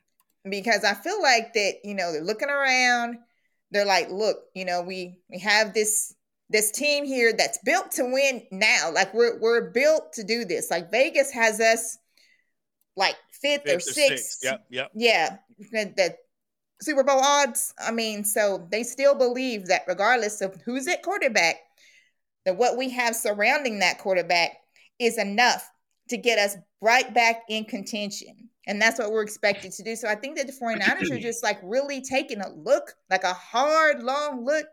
because 0.48 0.84
I 0.84 0.94
feel 0.94 1.20
like 1.20 1.52
that, 1.54 1.78
you 1.82 1.94
know, 1.96 2.12
they're 2.12 2.22
looking 2.22 2.48
around, 2.48 3.16
they're 3.72 3.84
like, 3.84 4.08
look, 4.08 4.36
you 4.54 4.64
know, 4.64 4.82
we 4.82 5.18
we 5.28 5.40
have 5.40 5.74
this 5.74 6.14
this 6.48 6.70
team 6.70 7.04
here 7.04 7.32
that's 7.36 7.58
built 7.64 7.90
to 7.92 8.04
win 8.04 8.46
now. 8.52 8.92
Like 8.94 9.12
we're 9.12 9.40
we're 9.40 9.70
built 9.72 10.12
to 10.12 10.22
do 10.22 10.44
this. 10.44 10.70
Like 10.70 10.92
Vegas 10.92 11.32
has 11.32 11.58
us 11.58 11.98
like 12.96 13.16
fifth, 13.32 13.62
or 13.66 13.80
Fifth 13.80 13.88
or 13.88 13.92
sixth. 13.92 14.24
sixth. 14.26 14.44
Yep. 14.44 14.66
Yep. 14.70 14.90
Yeah. 14.94 15.36
The 15.72 16.16
Super 16.80 17.02
Bowl 17.02 17.20
odds. 17.20 17.72
I 17.78 17.90
mean, 17.90 18.24
so 18.24 18.66
they 18.70 18.82
still 18.82 19.14
believe 19.14 19.66
that 19.66 19.82
regardless 19.86 20.40
of 20.40 20.60
who's 20.64 20.86
at 20.88 21.02
quarterback, 21.02 21.56
that 22.44 22.56
what 22.56 22.76
we 22.76 22.90
have 22.90 23.16
surrounding 23.16 23.80
that 23.80 23.98
quarterback 23.98 24.52
is 24.98 25.18
enough 25.18 25.70
to 26.08 26.16
get 26.16 26.38
us 26.38 26.56
right 26.80 27.12
back 27.12 27.42
in 27.48 27.64
contention. 27.64 28.48
And 28.66 28.80
that's 28.80 28.98
what 28.98 29.10
we're 29.10 29.22
expected 29.22 29.72
to 29.72 29.82
do. 29.82 29.96
So 29.96 30.08
I 30.08 30.14
think 30.14 30.36
that 30.36 30.46
the 30.46 30.52
49ers 30.52 31.10
are 31.10 31.20
just 31.20 31.42
like 31.42 31.58
really 31.62 32.00
taking 32.02 32.40
a 32.40 32.48
look, 32.50 32.94
like 33.10 33.24
a 33.24 33.32
hard, 33.32 34.02
long 34.02 34.44
look, 34.44 34.66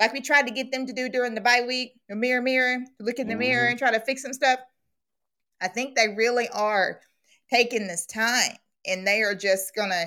like 0.00 0.12
we 0.12 0.20
tried 0.20 0.46
to 0.46 0.52
get 0.52 0.72
them 0.72 0.86
to 0.86 0.92
do 0.92 1.08
during 1.08 1.34
the 1.34 1.40
bye 1.40 1.64
week, 1.66 1.92
the 2.08 2.16
mirror, 2.16 2.42
mirror, 2.42 2.78
look 3.00 3.18
in 3.18 3.28
the 3.28 3.36
mirror 3.36 3.66
Mhm. 3.66 3.70
and 3.70 3.78
try 3.78 3.92
to 3.92 4.00
fix 4.00 4.22
some 4.22 4.32
stuff. 4.32 4.60
I 5.60 5.68
think 5.68 5.96
they 5.96 6.08
really 6.08 6.48
are 6.48 7.00
taking 7.50 7.86
this 7.86 8.04
time 8.06 8.56
and 8.86 9.06
they 9.06 9.22
are 9.22 9.34
just 9.34 9.74
gonna 9.74 10.06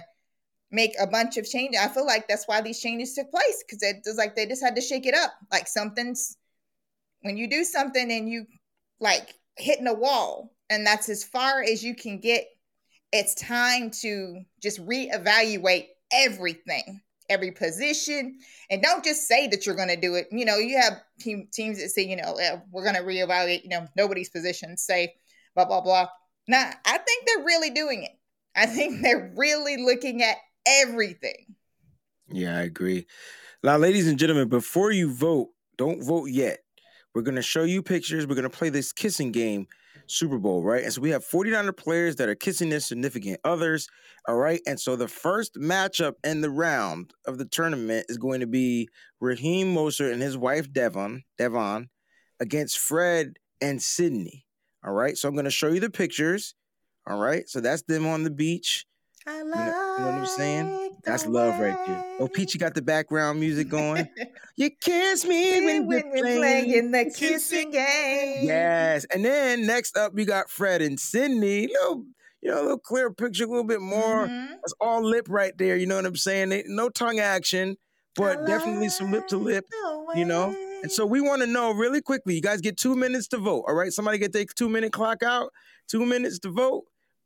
make 0.72 0.94
a 1.00 1.08
bunch 1.08 1.38
of 1.38 1.50
changes. 1.50 1.82
I 1.82 1.88
feel 1.88 2.06
like 2.06 2.28
that's 2.28 2.48
why 2.48 2.62
these 2.62 2.80
changes 2.80 3.14
took 3.14 3.32
place 3.32 3.64
because 3.66 3.82
it 3.84 3.98
was 4.06 4.18
like 4.18 4.36
they 4.36 4.46
just 4.46 4.64
had 4.64 4.76
to 4.76 4.82
shake 4.82 5.06
it 5.06 5.16
up. 5.16 5.34
Like 5.52 5.68
something's 5.68 6.38
when 7.22 7.38
you 7.38 7.50
do 7.50 7.64
something 7.64 8.12
and 8.12 8.30
you 8.30 8.46
like 9.00 9.34
hitting 9.58 9.88
a 9.88 9.94
wall 9.94 10.54
and 10.70 10.86
that's 10.86 11.10
as 11.10 11.24
far 11.24 11.62
as 11.62 11.84
you 11.84 11.96
can 11.96 12.20
get, 12.20 12.46
it's 13.12 13.34
time 13.36 13.90
to 14.02 14.42
just 14.62 14.86
reevaluate 14.86 15.88
everything, 16.14 17.02
every 17.30 17.52
position, 17.52 18.38
and 18.70 18.82
don't 18.82 19.04
just 19.04 19.28
say 19.28 19.48
that 19.48 19.66
you're 19.66 19.76
going 19.76 19.90
to 19.90 20.00
do 20.00 20.16
it. 20.16 20.28
You 20.32 20.46
know, 20.46 20.58
you 20.58 20.80
have 20.80 21.02
team, 21.20 21.48
teams 21.52 21.82
that 21.82 21.90
say, 21.90 22.04
you 22.04 22.16
know, 22.16 22.36
we're 22.72 22.84
going 22.84 22.96
to 22.96 23.02
reevaluate. 23.02 23.64
You 23.64 23.70
know, 23.70 23.88
nobody's 23.96 24.30
position, 24.30 24.78
say 24.78 25.16
blah 25.56 25.66
blah 25.66 25.82
blah. 25.82 26.08
Nah, 26.48 26.72
I 26.86 26.98
think 26.98 27.26
they're 27.26 27.46
really 27.46 27.72
doing 27.72 28.04
it. 28.04 28.12
I 28.56 28.66
think 28.68 29.02
they're 29.02 29.34
really 29.36 29.78
looking 29.78 30.24
at 30.24 30.38
everything. 30.82 31.56
Yeah, 32.30 32.58
I 32.58 32.62
agree. 32.62 33.08
Now, 33.64 33.78
ladies 33.78 34.08
and 34.08 34.20
gentlemen, 34.20 34.50
before 34.50 34.92
you 34.92 35.12
vote, 35.12 35.50
don't 35.78 36.04
vote 36.04 36.30
yet. 36.30 36.60
We're 37.14 37.24
going 37.24 37.36
to 37.36 37.42
show 37.42 37.64
you 37.64 37.82
pictures. 37.82 38.28
We're 38.28 38.36
going 38.36 38.50
to 38.50 38.58
play 38.58 38.70
this 38.70 38.92
kissing 38.92 39.32
game 39.32 39.68
Super 40.08 40.38
Bowl, 40.38 40.64
right? 40.64 40.84
And 40.84 40.94
so 40.94 41.02
we 41.02 41.12
have 41.12 41.26
49er 41.26 41.76
players 41.76 42.16
that 42.18 42.30
are 42.30 42.36
kissing 42.36 42.70
their 42.70 42.80
significant 42.80 43.40
others, 43.44 43.88
all 44.28 44.38
right? 44.38 44.62
And 44.66 44.80
so 44.80 44.96
the 44.96 45.08
first 45.08 45.56
matchup 45.56 46.14
in 46.24 46.42
the 46.42 46.50
round 46.50 47.14
of 47.26 47.38
the 47.38 47.46
tournament 47.46 48.06
is 48.10 48.18
going 48.18 48.40
to 48.40 48.48
be 48.48 48.90
Raheem 49.20 49.74
Mostert 49.74 50.12
and 50.12 50.22
his 50.22 50.38
wife 50.38 50.72
Devon, 50.72 51.24
Devon 51.38 51.90
against 52.40 52.80
Fred 52.80 53.38
and 53.62 53.82
Sydney, 53.82 54.46
all 54.84 54.94
right? 54.94 55.18
So 55.18 55.28
I'm 55.28 55.36
going 55.36 55.46
to 55.46 55.52
show 55.52 55.68
you 55.68 55.80
the 55.80 55.90
pictures, 55.90 56.56
all 57.08 57.20
right? 57.20 57.48
So 57.48 57.62
that's 57.62 57.84
them 57.84 58.08
on 58.08 58.24
the 58.24 58.32
beach. 58.32 58.86
I 59.28 59.40
You 59.40 59.44
know, 59.46 59.56
you 59.56 59.56
know 59.56 60.06
what 60.06 60.14
I'm 60.14 60.26
saying? 60.26 60.98
That's 61.04 61.26
love 61.26 61.60
right 61.60 61.78
there. 61.88 62.04
Oh, 62.20 62.28
Peachy 62.28 62.58
got 62.58 62.74
the 62.74 62.82
background 62.82 63.40
music 63.40 63.70
going. 63.70 64.08
you 64.56 64.70
kiss 64.70 65.26
me 65.26 65.66
when, 65.66 65.88
when 65.88 66.10
we're 66.10 66.22
playing. 66.22 66.38
playing 66.40 66.92
the 66.92 67.14
kissing 67.16 67.72
game. 67.72 68.46
Yes. 68.46 69.06
And 69.14 69.24
then 69.24 69.66
next 69.66 69.98
up, 69.98 70.14
we 70.14 70.26
got 70.26 70.50
Fred 70.50 70.82
and 70.82 71.00
Sydney. 71.00 71.68
Little, 71.68 72.06
you 72.42 72.50
know, 72.52 72.60
a 72.60 72.64
little 72.64 72.80
clear 72.80 73.12
picture, 73.12 73.44
a 73.46 73.48
little 73.48 73.64
bit 73.64 73.82
more. 73.82 74.28
Mhm. 74.28 74.54
It's 74.64 74.74
all 74.82 75.04
lip 75.04 75.28
right 75.30 75.58
there. 75.58 75.76
You 75.76 75.86
know 75.86 75.96
what 75.96 76.06
I'm 76.06 76.16
saying? 76.16 76.50
They- 76.50 76.64
No 76.68 76.90
tongue 76.90 77.20
action, 77.20 77.78
but 78.16 78.40
I 78.40 78.46
definitely 78.46 78.90
some 78.90 79.12
lip 79.12 79.28
to 79.28 79.38
lip. 79.38 79.66
you 80.16 80.26
know? 80.26 80.56
And 80.82 80.92
so 80.92 81.06
we 81.06 81.20
want 81.22 81.42
to 81.42 81.48
know 81.48 81.72
really 81.72 82.02
quickly. 82.02 82.36
You 82.36 82.42
guys 82.42 82.62
get 82.62 82.78
two 82.78 82.96
minutes 82.96 83.28
to 83.30 83.38
vote. 83.38 83.66
All 83.68 83.76
right. 83.76 83.92
Somebody 83.92 84.18
get 84.18 84.32
their 84.34 84.46
two 84.46 84.70
minute 84.70 84.94
clock 84.94 85.24
out. 85.24 85.52
Two 85.90 86.06
minutes 86.06 86.40
to 86.40 86.50
vote. 86.52 86.86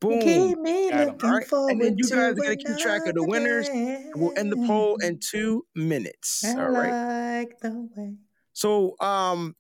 Boom. 0.10 0.20
Keep 0.22 0.60
me 0.60 0.90
Got 0.90 1.00
'em. 1.02 1.08
looking 1.08 1.30
Alright, 1.30 1.48
forward 1.48 1.72
and 1.72 1.82
then 1.82 1.98
you 1.98 2.04
guys 2.10 2.12
are 2.32 2.34
gonna 2.36 2.56
keep 2.56 2.78
track 2.78 3.06
of 3.08 3.16
the 3.16 3.24
winners, 3.24 3.68
day. 3.68 4.10
We'll 4.16 4.34
end 4.38 4.52
the 4.52 4.58
poll 4.68 4.98
in 4.98 5.20
two 5.20 5.66
minutes. 5.76 6.44
I 6.44 6.60
All 6.62 6.70
right. 6.70 7.40
like 7.40 7.60
the 7.60 7.90
way. 7.96 8.16
So 8.54 8.96
um 9.00 9.56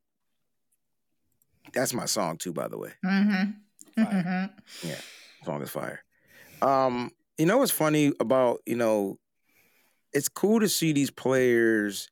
that's 1.73 1.93
my 1.93 2.05
song 2.05 2.37
too, 2.37 2.53
by 2.53 2.67
the 2.67 2.77
way. 2.77 2.91
Mm-hmm. 3.03 4.03
Mm-hmm. 4.03 4.87
Yeah. 4.87 5.01
Song 5.45 5.61
is 5.61 5.69
fire. 5.69 6.03
Um, 6.61 7.11
you 7.37 7.45
know 7.45 7.57
what's 7.57 7.71
funny 7.71 8.11
about, 8.19 8.59
you 8.65 8.75
know, 8.75 9.17
it's 10.13 10.29
cool 10.29 10.59
to 10.59 10.69
see 10.69 10.93
these 10.93 11.09
players 11.09 12.09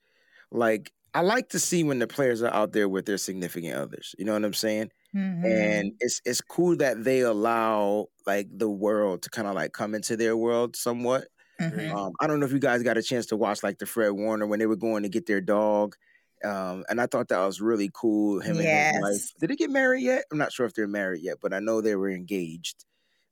like 0.51 0.91
I 1.13 1.21
like 1.21 1.49
to 1.49 1.59
see 1.59 1.83
when 1.83 1.99
the 1.99 2.07
players 2.07 2.41
are 2.41 2.53
out 2.53 2.71
there 2.71 2.87
with 2.89 3.05
their 3.05 3.17
significant 3.17 3.75
others. 3.75 4.15
You 4.17 4.25
know 4.25 4.33
what 4.33 4.45
I'm 4.45 4.53
saying? 4.53 4.89
Mm-hmm. 5.15 5.45
And 5.45 5.93
it's 5.99 6.21
it's 6.25 6.41
cool 6.41 6.77
that 6.77 7.03
they 7.03 7.21
allow 7.21 8.07
like 8.25 8.47
the 8.51 8.69
world 8.69 9.23
to 9.23 9.29
kind 9.29 9.47
of 9.47 9.55
like 9.55 9.73
come 9.73 9.93
into 9.93 10.15
their 10.15 10.37
world 10.37 10.75
somewhat. 10.75 11.27
Mhm. 11.59 11.91
Um, 11.93 12.13
I 12.19 12.27
don't 12.27 12.39
know 12.39 12.45
if 12.45 12.53
you 12.53 12.59
guys 12.59 12.81
got 12.83 12.97
a 12.97 13.03
chance 13.03 13.27
to 13.27 13.37
watch 13.37 13.61
like 13.61 13.77
the 13.77 13.85
Fred 13.85 14.11
Warner 14.11 14.47
when 14.47 14.59
they 14.59 14.65
were 14.67 14.75
going 14.75 15.03
to 15.03 15.09
get 15.09 15.25
their 15.27 15.41
dog. 15.41 15.95
Um, 16.43 16.85
and 16.89 16.99
I 16.99 17.05
thought 17.05 17.27
that 17.27 17.45
was 17.45 17.61
really 17.61 17.91
cool. 17.93 18.39
Him 18.39 18.57
and 18.57 18.95
his 18.95 19.01
wife. 19.01 19.31
Did 19.39 19.49
they 19.51 19.55
get 19.55 19.69
married 19.69 20.03
yet? 20.03 20.25
I'm 20.31 20.39
not 20.39 20.51
sure 20.51 20.65
if 20.65 20.73
they're 20.73 20.87
married 20.87 21.21
yet, 21.21 21.37
but 21.41 21.53
I 21.53 21.59
know 21.59 21.81
they 21.81 21.95
were 21.95 22.09
engaged. 22.09 22.85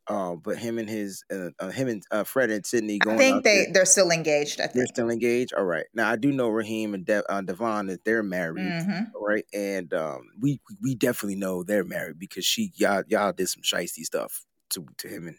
Um, 0.10 0.40
but 0.44 0.58
him 0.58 0.80
and 0.80 0.90
his, 0.90 1.24
uh, 1.32 1.50
uh, 1.60 1.70
him 1.70 1.88
and 1.88 2.04
uh, 2.10 2.24
Fred 2.24 2.50
and 2.50 2.66
Sydney 2.66 2.98
going. 2.98 3.16
I 3.16 3.20
think 3.20 3.44
they 3.44 3.56
there, 3.66 3.74
they're 3.74 3.86
still 3.86 4.10
engaged. 4.10 4.60
I 4.60 4.64
think. 4.64 4.74
they're 4.74 4.88
still 4.88 5.10
engaged. 5.12 5.54
All 5.54 5.64
right. 5.66 5.86
Now 5.94 6.10
I 6.10 6.16
do 6.16 6.32
know 6.32 6.50
Raheem 6.50 6.96
and 6.96 7.06
De- 7.06 7.32
uh, 7.32 7.42
Devon 7.42 7.88
that 7.88 8.04
they're 8.04 8.24
married. 8.24 8.64
Mhm. 8.66 9.12
All 9.14 9.26
right, 9.26 9.46
and 9.54 9.94
um, 9.94 10.24
we 10.40 10.60
we 10.82 10.96
definitely 10.96 11.36
know 11.36 11.62
they're 11.64 11.84
married 11.84 12.18
because 12.18 12.44
she 12.44 12.72
y'all 12.76 13.04
y'all 13.08 13.32
did 13.34 13.50
some 13.50 13.62
shisty 13.62 14.04
stuff 14.04 14.46
to 14.72 14.86
to 14.98 15.08
him 15.08 15.28
and 15.28 15.38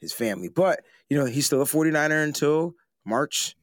his 0.00 0.12
family. 0.12 0.48
But 0.48 0.84
you 1.08 1.16
know 1.18 1.24
he's 1.24 1.46
still 1.46 1.62
a 1.62 1.66
49er 1.66 2.22
until 2.22 2.74
March 3.06 3.56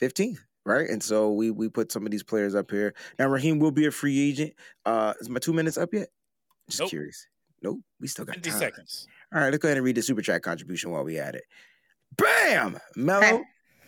15th, 0.00 0.38
right? 0.64 0.88
And 0.88 1.02
so 1.02 1.32
we 1.32 1.50
we 1.50 1.68
put 1.68 1.90
some 1.90 2.04
of 2.04 2.12
these 2.12 2.22
players 2.22 2.54
up 2.54 2.70
here. 2.70 2.94
Now 3.18 3.26
Raheem 3.26 3.58
will 3.58 3.72
be 3.72 3.86
a 3.86 3.90
free 3.90 4.28
agent. 4.30 4.52
Uh, 4.84 5.14
is 5.20 5.28
my 5.28 5.40
two 5.40 5.52
minutes 5.52 5.76
up 5.78 5.92
yet? 5.92 6.08
Just 6.68 6.80
Nope. 6.82 6.90
curious. 6.90 7.26
Nope, 7.62 7.80
we 8.00 8.06
still 8.06 8.24
got 8.24 8.36
50 8.36 8.50
time. 8.50 8.58
seconds. 8.60 9.08
All 9.34 9.40
right, 9.40 9.50
let's 9.50 9.58
go 9.58 9.68
ahead 9.68 9.76
and 9.76 9.84
read 9.84 9.96
the 9.96 10.02
super 10.02 10.22
chat 10.22 10.42
contribution 10.42 10.90
while 10.90 11.04
we 11.04 11.18
at 11.18 11.34
it. 11.34 11.44
Bam, 12.16 12.78
Mellow. 12.94 13.42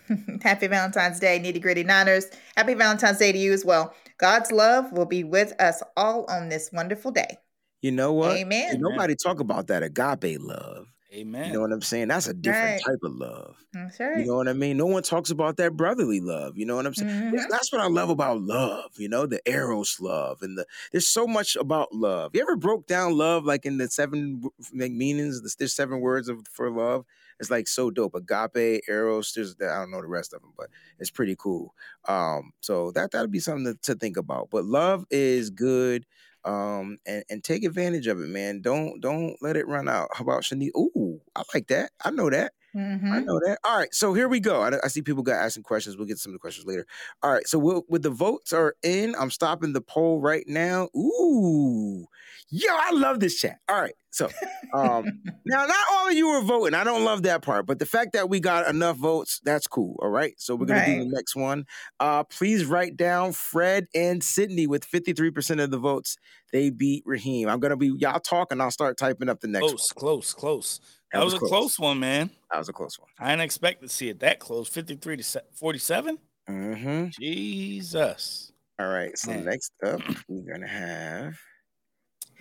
Happy 0.42 0.66
Valentine's 0.66 1.20
Day, 1.20 1.38
nitty 1.38 1.60
gritty 1.60 1.84
Niners. 1.84 2.26
Happy 2.56 2.74
Valentine's 2.74 3.18
Day 3.18 3.32
to 3.32 3.38
you 3.38 3.52
as 3.52 3.64
well. 3.64 3.94
God's 4.18 4.50
love 4.50 4.90
will 4.92 5.06
be 5.06 5.22
with 5.22 5.58
us 5.60 5.82
all 5.96 6.24
on 6.28 6.48
this 6.48 6.70
wonderful 6.72 7.10
day. 7.10 7.38
You 7.82 7.92
know 7.92 8.12
what? 8.12 8.36
Amen. 8.36 8.80
Nobody 8.80 9.14
talk 9.14 9.40
about 9.40 9.68
that 9.68 9.82
agape 9.82 10.40
love. 10.40 10.86
Amen. 11.10 11.46
You 11.46 11.54
know 11.54 11.60
what 11.62 11.72
I'm 11.72 11.80
saying? 11.80 12.08
That's 12.08 12.26
a 12.28 12.34
different 12.34 12.64
Right. 12.72 12.80
type 12.84 12.98
of 13.02 13.14
love. 13.14 13.56
That's 13.72 13.98
right. 13.98 14.18
You 14.18 14.26
know 14.26 14.36
what 14.36 14.46
I 14.46 14.52
mean? 14.52 14.76
No 14.76 14.84
one 14.84 15.02
talks 15.02 15.30
about 15.30 15.56
that 15.56 15.74
brotherly 15.74 16.20
love. 16.20 16.58
You 16.58 16.66
know 16.66 16.76
what 16.76 16.86
I'm 16.86 16.92
saying? 16.94 17.08
Mhm. 17.10 17.32
Yeah, 17.32 17.46
That's 17.48 17.72
what 17.72 17.80
I 17.80 17.86
love 17.88 18.10
about 18.10 18.42
love. 18.42 18.90
You 18.98 19.08
know, 19.08 19.24
the 19.24 19.40
eros 19.48 19.98
love, 20.00 20.42
and 20.42 20.58
the 20.58 20.66
there's 20.92 21.06
so 21.08 21.26
much 21.26 21.56
about 21.56 21.94
love. 21.94 22.32
You 22.34 22.42
ever 22.42 22.56
broke 22.56 22.86
down 22.86 23.16
love 23.16 23.44
like 23.46 23.64
in 23.64 23.78
the 23.78 23.88
seven 23.88 24.42
like 24.74 24.92
meanings? 24.92 25.40
There's- 25.40 25.54
There's 25.54 25.74
seven 25.74 26.00
words 26.00 26.28
of 26.28 26.46
for 26.48 26.70
love. 26.70 27.06
It's 27.40 27.50
like 27.50 27.68
so 27.68 27.90
dope. 27.90 28.14
Agape, 28.14 28.82
eros. 28.88 29.32
There's 29.32 29.54
I 29.62 29.78
don't 29.80 29.90
know 29.90 30.02
the 30.02 30.08
rest 30.08 30.34
of 30.34 30.42
them, 30.42 30.52
but 30.58 30.68
it's 30.98 31.10
pretty 31.10 31.36
cool. 31.38 31.74
Um, 32.06 32.52
so 32.60 32.90
that 32.92 33.12
that'd 33.12 33.30
be 33.30 33.40
something 33.40 33.64
to, 33.74 33.80
to 33.82 33.94
think 33.94 34.18
about. 34.18 34.50
But 34.50 34.64
love 34.66 35.06
is 35.10 35.48
good. 35.50 36.04
Um, 36.48 36.98
and 37.06 37.24
and 37.30 37.44
take 37.44 37.64
advantage 37.64 38.08
of 38.08 38.20
it, 38.20 38.28
man. 38.28 38.62
Don't 38.62 39.00
don't 39.02 39.36
let 39.42 39.56
it 39.56 39.68
run 39.68 39.88
out. 39.88 40.10
How 40.14 40.24
about 40.24 40.42
Shanice? 40.44 40.70
Ooh, 40.76 41.20
I 41.36 41.44
like 41.54 41.68
that. 41.68 41.92
I 42.04 42.10
know 42.12 42.30
that. 42.30 42.54
I 42.74 42.78
Mhm. 42.78 43.24
know 43.24 43.40
that. 43.46 43.58
All 43.64 43.76
right, 43.78 43.92
so 43.94 44.12
here 44.14 44.28
we 44.28 44.40
go. 44.40 44.60
I, 44.62 44.72
I 44.84 44.88
see 44.88 45.02
people 45.02 45.22
got 45.22 45.36
asking 45.42 45.62
questions. 45.62 45.96
We'll 45.96 46.06
get 46.06 46.18
some 46.18 46.30
of 46.30 46.34
the 46.34 46.38
questions 46.38 46.66
later. 46.66 46.86
All 47.22 47.32
right, 47.32 47.46
so 47.48 47.58
we'll, 47.58 47.84
with 47.88 48.02
the 48.02 48.10
votes 48.10 48.52
are 48.52 48.74
in, 48.82 49.14
I'm 49.18 49.30
stopping 49.30 49.72
the 49.72 49.80
poll 49.80 50.20
right 50.20 50.44
now. 50.46 50.88
Ooh, 50.96 52.06
yo, 52.50 52.68
I 52.70 52.90
love 52.92 53.20
this 53.20 53.40
chat. 53.40 53.58
All 53.68 53.80
right, 53.80 53.94
so 54.10 54.26
um, 54.74 55.04
now 55.46 55.64
not 55.66 55.76
all 55.92 56.08
of 56.08 56.14
you 56.14 56.28
are 56.28 56.42
voting. 56.42 56.74
I 56.74 56.84
don't 56.84 57.04
love 57.04 57.22
that 57.22 57.42
part, 57.42 57.66
but 57.66 57.78
the 57.78 57.86
fact 57.86 58.12
that 58.12 58.28
we 58.28 58.40
got 58.40 58.68
enough 58.68 58.96
votes, 58.98 59.40
that's 59.44 59.66
cool. 59.66 59.96
All 60.02 60.10
right, 60.10 60.34
so 60.38 60.54
we're 60.54 60.66
gonna 60.66 60.80
do 60.86 60.98
the 61.04 61.10
next 61.10 61.34
one. 61.34 61.64
Uh, 62.00 62.24
please 62.24 62.66
write 62.66 62.96
down 62.96 63.32
Fred 63.32 63.86
and 63.94 64.22
Sydney 64.22 64.66
with 64.66 64.84
53% 64.88 65.62
of 65.62 65.70
the 65.70 65.78
votes. 65.78 66.16
They 66.52 66.70
beat 66.70 67.02
Raheem. 67.06 67.48
I'm 67.48 67.60
gonna 67.60 67.76
be 67.76 67.92
y'all 67.98 68.20
talking. 68.20 68.60
I'll 68.60 68.70
start 68.70 68.96
typing 68.98 69.28
up 69.28 69.40
the 69.40 69.48
next 69.48 69.66
Close, 69.68 69.92
close, 69.92 70.34
close. 70.34 70.80
That 71.12 71.18
That, 71.20 71.24
was 71.24 71.34
was, 71.34 71.42
a 71.42 71.46
close 71.46 71.78
one, 71.78 72.00
man. 72.00 72.30
That 72.50 72.58
was 72.58 72.68
a 72.68 72.72
close 72.72 72.98
one. 72.98 73.08
I 73.18 73.30
didn't 73.30 73.42
expect 73.42 73.82
to 73.82 73.88
see 73.88 74.08
it 74.08 74.20
that 74.20 74.38
close. 74.40 74.68
53 74.68 75.16
to 75.16 75.42
47? 75.54 76.18
Mm-hmm. 76.48 77.06
Jesus. 77.18 78.52
All 78.78 78.88
right. 78.88 79.16
So 79.16 79.30
Man. 79.30 79.44
next 79.44 79.72
up, 79.84 80.00
we're 80.28 80.52
gonna 80.52 80.68
have. 80.68 81.38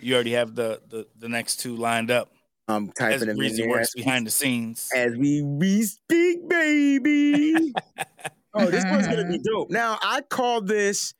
You 0.00 0.14
already 0.14 0.32
have 0.32 0.54
the 0.54 0.80
the, 0.88 1.06
the 1.18 1.28
next 1.28 1.56
two 1.56 1.76
lined 1.76 2.10
up. 2.10 2.30
I'm 2.68 2.88
As 2.88 2.94
typing 2.94 3.28
them 3.28 3.40
in 3.40 3.56
there 3.56 3.68
works 3.68 3.88
as 3.88 3.94
we, 3.96 4.02
behind 4.02 4.26
the 4.26 4.30
scenes. 4.30 4.88
as 4.94 5.16
we 5.16 5.42
we 5.42 5.82
speak, 5.82 6.48
baby. 6.48 7.72
oh, 8.54 8.66
this 8.66 8.84
one's 8.84 9.06
gonna 9.08 9.28
be 9.28 9.38
dope. 9.38 9.70
Now 9.70 9.98
I 10.02 10.20
call 10.20 10.60
this 10.60 11.14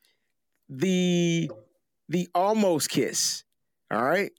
the 0.68 1.50
the 2.08 2.28
almost 2.34 2.90
kiss. 2.90 3.44
All 3.90 4.04
right, 4.04 4.30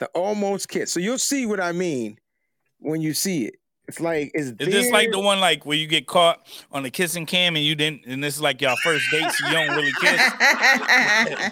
the 0.00 0.06
almost 0.08 0.68
kiss. 0.68 0.90
So 0.92 0.98
you'll 0.98 1.18
see 1.18 1.46
what 1.46 1.60
I 1.60 1.72
mean 1.72 2.18
when 2.80 3.00
you 3.00 3.14
see 3.14 3.46
it. 3.46 3.54
It's 3.88 4.00
like 4.00 4.32
it's 4.34 4.48
Is 4.58 4.68
this 4.72 4.90
like 4.90 5.12
the 5.12 5.20
one 5.20 5.38
like 5.38 5.64
where 5.64 5.76
you 5.76 5.86
get 5.86 6.08
caught 6.08 6.44
on 6.72 6.82
the 6.82 6.90
kissing 6.90 7.24
cam 7.24 7.54
and 7.54 7.64
you 7.64 7.76
didn't 7.76 8.04
and 8.04 8.22
this 8.22 8.34
is 8.34 8.42
like 8.42 8.60
your 8.60 8.74
first 8.82 9.04
date, 9.12 9.30
so 9.30 9.46
you 9.46 9.52
don't 9.52 9.76
really 9.76 9.92
kiss? 10.00 10.20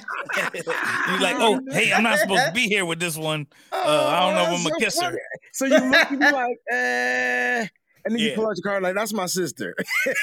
You're 1.08 1.20
like, 1.20 1.36
oh, 1.38 1.60
hey, 1.70 1.92
I'm 1.92 2.02
not 2.02 2.18
supposed 2.18 2.46
to 2.46 2.52
be 2.52 2.66
here 2.66 2.84
with 2.84 2.98
this 2.98 3.16
one. 3.16 3.46
Uh, 3.72 3.76
I 3.76 4.20
don't 4.20 4.34
know 4.34 4.42
if 4.42 4.48
Oh, 4.48 4.54
I'm 4.54 4.66
a 4.66 4.70
that's 4.70 4.78
kisser. 4.82 5.00
funny. 5.02 5.18
So 5.52 5.66
you 5.66 5.78
look 5.90 6.10
and 6.10 6.20
you're 6.22 6.32
like, 6.32 6.56
eh. 6.72 7.66
And 8.06 8.14
then 8.14 8.18
you 8.20 8.32
pull 8.34 8.46
out 8.48 8.56
your 8.56 8.62
card 8.64 8.82
like, 8.82 8.94
that's 8.96 9.12
my 9.14 9.26
sister. 9.26 9.74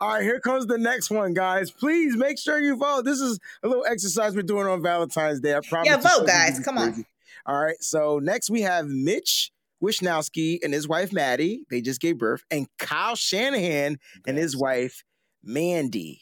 All 0.00 0.10
right, 0.10 0.22
here 0.22 0.38
comes 0.40 0.66
the 0.66 0.78
next 0.78 1.10
one, 1.10 1.34
guys. 1.34 1.70
Please 1.70 2.16
make 2.16 2.38
sure 2.38 2.60
you 2.60 2.76
vote. 2.76 3.04
This 3.04 3.20
is 3.20 3.38
a 3.62 3.68
little 3.68 3.84
exercise 3.86 4.34
we're 4.36 4.42
doing 4.42 4.66
on 4.66 4.82
Valentine's 4.82 5.40
Day. 5.40 5.54
I 5.56 5.60
promise. 5.68 5.88
Yeah, 5.88 5.96
you 5.96 6.02
vote, 6.02 6.26
guys. 6.26 6.52
really 6.52 6.64
Come 6.64 6.78
on. 6.78 7.04
All 7.48 7.58
right. 7.58 7.82
So 7.82 8.18
next 8.18 8.50
we 8.50 8.60
have 8.60 8.86
Mitch 8.86 9.50
Wishnowsky 9.82 10.58
and 10.62 10.74
his 10.74 10.86
wife 10.86 11.12
Maddie. 11.14 11.64
They 11.70 11.80
just 11.80 12.00
gave 12.00 12.18
birth, 12.18 12.44
and 12.50 12.66
Kyle 12.78 13.16
Shanahan 13.16 13.98
and 14.26 14.36
his 14.36 14.54
wife 14.54 15.02
Mandy. 15.42 16.20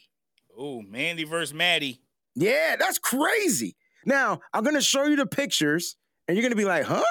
Oh, 0.57 0.81
Mandy 0.81 1.25
versus 1.25 1.53
Maddie. 1.53 1.99
Yeah, 2.33 2.77
that's 2.79 2.97
crazy. 2.97 3.75
Now 4.05 4.39
I'm 4.53 4.63
gonna 4.63 4.81
show 4.81 5.03
you 5.03 5.17
the 5.17 5.25
pictures, 5.25 5.97
and 6.27 6.37
you're 6.37 6.43
gonna 6.43 6.55
be 6.55 6.65
like, 6.65 6.85
"Huh?" 6.85 7.03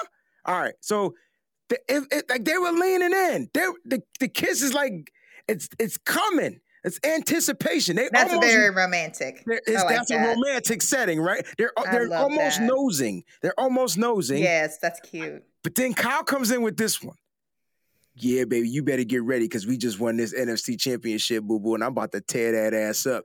All 0.46 0.58
right. 0.58 0.74
So, 0.80 1.14
the, 1.68 1.78
it, 1.88 2.04
it, 2.10 2.24
like 2.30 2.44
they 2.44 2.56
were 2.56 2.72
leaning 2.72 3.12
in. 3.12 3.50
They, 3.52 3.66
the 3.84 4.02
the 4.18 4.28
kiss 4.28 4.62
is 4.62 4.72
like 4.72 5.12
it's 5.46 5.68
it's 5.78 5.98
coming. 5.98 6.60
It's 6.86 7.00
anticipation. 7.04 7.96
They 7.96 8.08
That's 8.12 8.32
almost, 8.32 8.46
very 8.46 8.70
romantic. 8.70 9.42
it's, 9.44 9.68
like 9.68 9.88
that's 9.88 10.08
that. 10.08 10.24
a 10.24 10.28
romantic 10.28 10.80
setting, 10.80 11.20
right? 11.20 11.44
They're 11.58 11.72
they're 11.90 12.14
almost 12.14 12.60
that. 12.60 12.66
nosing. 12.66 13.24
They're 13.42 13.58
almost 13.58 13.98
nosing. 13.98 14.40
Yes, 14.40 14.78
that's 14.78 15.00
cute. 15.00 15.42
But 15.64 15.74
then 15.74 15.94
Kyle 15.94 16.22
comes 16.22 16.52
in 16.52 16.62
with 16.62 16.76
this 16.76 17.02
one. 17.02 17.16
Yeah, 18.14 18.44
baby, 18.44 18.68
you 18.68 18.84
better 18.84 19.02
get 19.02 19.24
ready 19.24 19.46
because 19.46 19.66
we 19.66 19.76
just 19.76 19.98
won 19.98 20.16
this 20.16 20.32
NFC 20.32 20.78
championship, 20.78 21.42
boo 21.42 21.58
boo, 21.58 21.74
and 21.74 21.82
I'm 21.82 21.90
about 21.90 22.12
to 22.12 22.20
tear 22.20 22.52
that 22.52 22.72
ass 22.72 23.04
up. 23.04 23.24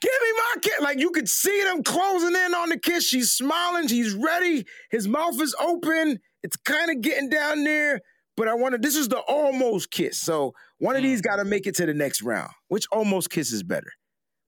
Give 0.00 0.12
me 0.22 0.32
my 0.32 0.60
kid. 0.62 0.80
Like 0.80 1.00
you 1.00 1.10
could 1.10 1.28
see 1.28 1.64
them 1.64 1.82
closing 1.82 2.36
in 2.36 2.54
on 2.54 2.68
the 2.68 2.78
kiss. 2.78 3.08
She's 3.08 3.32
smiling. 3.32 3.88
She's 3.88 4.14
ready. 4.14 4.66
His 4.88 5.08
mouth 5.08 5.38
is 5.42 5.54
open. 5.60 6.20
It's 6.44 6.56
kind 6.56 6.92
of 6.92 7.00
getting 7.00 7.28
down 7.28 7.64
there. 7.64 8.02
But 8.36 8.46
I 8.46 8.54
wanted 8.54 8.82
this 8.82 8.96
is 8.96 9.08
the 9.08 9.18
almost 9.18 9.90
kiss. 9.90 10.16
So 10.16 10.54
one 10.80 10.96
of 10.96 11.02
these 11.02 11.20
mm. 11.20 11.24
got 11.24 11.36
to 11.36 11.44
make 11.44 11.66
it 11.66 11.76
to 11.76 11.86
the 11.86 11.94
next 11.94 12.22
round. 12.22 12.50
Which 12.68 12.86
almost 12.90 13.30
kiss 13.30 13.52
is 13.52 13.62
better? 13.62 13.92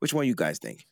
Which 0.00 0.12
one 0.12 0.26
you 0.26 0.34
guys 0.34 0.58
think? 0.58 0.86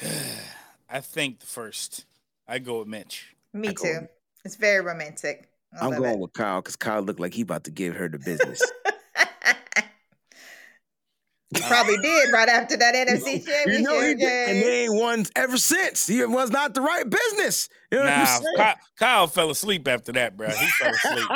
I 0.88 1.00
think 1.00 1.40
the 1.40 1.46
first. 1.46 2.06
I 2.48 2.60
go 2.60 2.78
with 2.78 2.88
Mitch. 2.88 3.34
Me 3.52 3.68
too. 3.68 3.98
with- 4.00 4.10
It's 4.44 4.56
very 4.56 4.82
romantic. 4.84 5.50
I 5.78 5.84
I'm 5.84 5.98
going 5.98 6.14
it. 6.14 6.18
with 6.20 6.32
Kyle 6.32 6.62
because 6.62 6.76
Kyle 6.76 7.02
looked 7.02 7.20
like 7.20 7.34
he 7.34 7.42
about 7.42 7.64
to 7.64 7.70
give 7.70 7.96
her 7.96 8.08
the 8.08 8.18
business. 8.18 8.62
he 11.54 11.60
probably 11.62 11.96
did 11.98 12.32
right 12.32 12.48
after 12.48 12.76
that 12.76 12.94
NFC 13.08 13.44
championship. 13.46 13.66
You 13.66 13.82
know 13.82 14.00
he 14.00 14.14
did, 14.14 14.22
and 14.22 14.56
game. 14.56 14.60
they 14.64 14.84
ain't 14.84 14.94
won 14.94 15.24
ever 15.36 15.56
since. 15.56 16.06
He 16.06 16.24
was 16.24 16.50
not 16.50 16.74
the 16.74 16.80
right 16.80 17.08
business. 17.08 17.68
You 17.92 17.98
know 17.98 18.04
what 18.04 18.12
I'm 18.12 18.42
Nah. 18.56 18.62
Kyle, 18.64 18.74
Kyle 18.98 19.26
fell 19.28 19.50
asleep 19.50 19.86
after 19.86 20.10
that, 20.12 20.36
bro. 20.36 20.48
He 20.48 20.66
fell 20.66 20.90
asleep. 20.92 21.28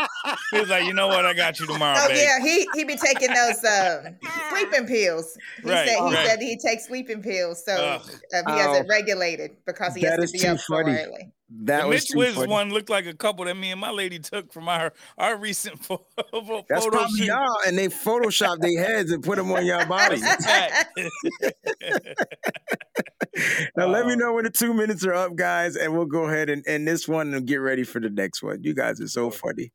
he 0.53 0.59
was 0.61 0.69
like, 0.69 0.85
you 0.85 0.93
know 0.95 1.07
what? 1.09 1.25
I 1.27 1.33
got 1.35 1.61
you 1.61 1.67
tomorrow, 1.67 2.01
Oh 2.05 2.09
babe. 2.09 2.17
yeah, 2.19 2.41
he 2.41 2.69
he 2.75 2.85
be 2.85 2.97
taking 2.97 3.33
those 3.33 3.65
um, 3.65 4.17
sleeping 4.51 4.87
pills. 4.87 5.39
He 5.63 5.69
Right, 5.71 5.87
said 5.89 5.97
he 6.09 6.15
right. 6.15 6.27
said 6.27 6.39
he 6.41 6.59
takes 6.59 6.87
sleeping 6.87 7.23
pills, 7.23 7.65
so 7.65 7.73
Ugh. 7.75 8.01
um, 8.35 8.53
he 8.53 8.59
has 8.59 8.77
it 8.77 8.85
Oh. 8.85 8.89
regulated 8.89 9.53
because 9.67 9.95
he 9.95 10.03
That 10.03 10.19
has 10.19 10.25
is 10.25 10.33
to 10.33 10.39
be 10.39 10.45
too 10.45 10.51
up 10.53 10.59
so 10.59 10.75
early. 10.77 11.33
That 11.51 11.83
the 11.83 11.89
was 11.89 11.95
Mitch 12.03 12.09
too 12.11 12.19
Wiz 12.19 12.35
funny. 12.37 12.49
one 12.49 12.71
looked 12.71 12.91
like 12.91 13.07
a 13.07 13.15
couple 13.15 13.45
that 13.45 13.57
me 13.57 13.71
and 13.73 13.81
my 13.81 13.91
lady 13.91 14.19
took 14.19 14.53
from 14.53 14.69
our 14.69 14.93
our 15.19 15.37
recent 15.37 15.79
pho- 15.85 16.07
photo 16.31 16.65
That's 16.69 16.87
probably 16.87 17.19
shoot. 17.19 17.27
y'all, 17.27 17.57
and 17.67 17.77
they 17.77 17.89
photoshopped 17.89 18.61
their 18.61 18.83
heads 18.85 19.11
and 19.11 19.23
put 19.23 19.37
them 19.37 19.51
on 19.53 19.67
your 19.67 19.85
bodies. 19.95 20.23
That- 20.23 20.87
now 23.77 23.87
let 23.87 24.07
me 24.07 24.13
Oh. 24.13 24.17
know 24.17 24.33
when 24.35 24.45
the 24.45 24.51
two 24.51 24.75
minutes 24.75 25.05
are 25.05 25.15
up, 25.15 25.35
guys, 25.37 25.77
and 25.77 25.93
we'll 25.93 26.05
go 26.07 26.25
ahead 26.25 26.51
and 26.51 26.67
end 26.67 26.87
this 26.89 27.07
one 27.09 27.33
and 27.35 27.47
get 27.47 27.57
ready 27.57 27.85
for 27.85 28.01
the 28.01 28.11
next 28.11 28.43
one. 28.43 28.63
You 28.63 28.75
guys 28.75 29.01
are 29.01 29.09
so 29.09 29.31
funny. 29.31 29.73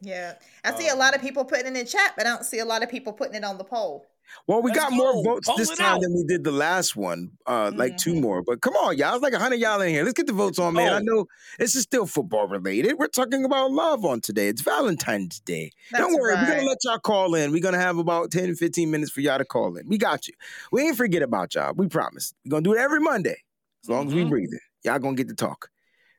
Yeah, 0.00 0.34
I 0.64 0.74
see 0.78 0.88
a 0.88 0.94
uh, 0.94 0.96
lot 0.96 1.14
of 1.14 1.20
people 1.22 1.44
putting 1.44 1.66
it 1.66 1.68
in 1.68 1.74
the 1.74 1.84
chat, 1.84 2.14
but 2.16 2.26
I 2.26 2.30
don't 2.30 2.44
see 2.44 2.58
a 2.60 2.64
lot 2.64 2.82
of 2.82 2.90
people 2.90 3.12
putting 3.12 3.34
it 3.34 3.44
on 3.44 3.58
the 3.58 3.64
poll. 3.64 4.06
Well, 4.46 4.62
we 4.62 4.70
Let's 4.70 4.80
got 4.84 4.92
more 4.92 5.22
votes 5.24 5.46
Poll 5.48 5.56
this 5.56 5.76
time 5.76 5.96
out. 5.96 6.00
than 6.00 6.14
we 6.14 6.24
did 6.24 6.44
the 6.44 6.50
last 6.52 6.96
one. 6.96 7.32
Uh, 7.46 7.70
like 7.74 7.96
two 7.96 8.14
Mhm. 8.14 8.20
more. 8.22 8.42
But 8.42 8.60
come 8.62 8.74
on, 8.76 8.96
y'all. 8.96 9.14
It's 9.14 9.22
like 9.22 9.32
a 9.32 9.38
hundred 9.38 9.56
y'all 9.60 9.80
in 9.80 9.90
here. 9.90 10.02
Let's 10.04 10.14
get 10.14 10.26
the 10.26 10.32
votes 10.32 10.58
on, 10.58 10.74
man. 10.74 10.92
I 10.92 10.96
Oh. 10.96 11.02
know 11.02 11.26
this 11.58 11.74
is 11.74 11.82
still 11.82 12.06
football 12.06 12.48
related. 12.48 12.94
We're 12.98 13.08
talking 13.08 13.44
about 13.44 13.70
love 13.72 14.04
on 14.04 14.20
today. 14.20 14.48
It's 14.48 14.62
Valentine's 14.62 15.40
Day. 15.40 15.72
Don't 15.92 16.12
That's 16.12 16.20
worry, 16.20 16.34
we're 16.34 16.46
gonna 16.46 16.62
let 16.62 16.78
y'all 16.84 16.98
call 16.98 17.34
in. 17.34 17.52
We're 17.52 17.62
gonna 17.62 17.78
have 17.78 17.98
about 17.98 18.30
10, 18.30 18.54
15 18.54 18.90
minutes 18.90 19.10
for 19.10 19.20
y'all 19.20 19.38
to 19.38 19.44
call 19.44 19.76
in. 19.76 19.86
We 19.88 19.98
got 19.98 20.28
you. 20.28 20.34
We 20.72 20.82
ain't 20.82 20.96
forget 20.96 21.22
about 21.22 21.54
y'all. 21.54 21.74
We 21.74 21.88
promise. 21.88 22.32
We're 22.44 22.50
gonna 22.50 22.62
do 22.62 22.72
it 22.74 22.78
every 22.78 23.00
Monday. 23.00 23.42
As 23.84 23.88
long 23.88 24.08
as 24.08 24.14
we 24.14 24.24
Mhm. 24.24 24.30
breathing. 24.30 24.58
Y'all 24.84 24.98
gonna 24.98 25.16
get 25.16 25.28
to 25.28 25.34
talk. 25.34 25.70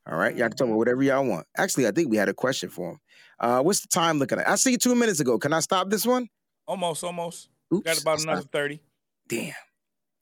All 0.09 0.17
right. 0.17 0.35
Y'all 0.35 0.47
can 0.47 0.57
talk 0.57 0.65
Mhm. 0.67 0.71
about 0.71 0.77
whatever 0.77 1.03
y'all 1.03 1.25
want. 1.25 1.45
Actually, 1.57 1.87
I 1.87 1.91
think 1.91 2.09
we 2.09 2.17
had 2.17 2.29
a 2.29 2.33
question 2.33 2.69
for 2.69 2.91
him. 2.91 2.99
Uh, 3.39 3.61
what's 3.61 3.81
the 3.81 3.87
time 3.87 4.17
looking 4.19 4.39
at? 4.39 4.49
I 4.49 4.55
see 4.55 4.71
you 4.71 4.77
two 4.77 4.95
minutes 4.95 5.19
ago. 5.19 5.37
Can 5.37 5.53
I 5.53 5.59
stop 5.59 5.89
this 5.89 6.05
one? 6.05 6.29
almost, 6.67 7.03
almost. 7.03 7.49
Oops. 7.73 7.85
Got 7.85 8.01
about 8.01 8.21
another 8.21 8.41
stopped. 8.41 8.51
thirty. 8.53 8.81
Damn. 9.27 9.53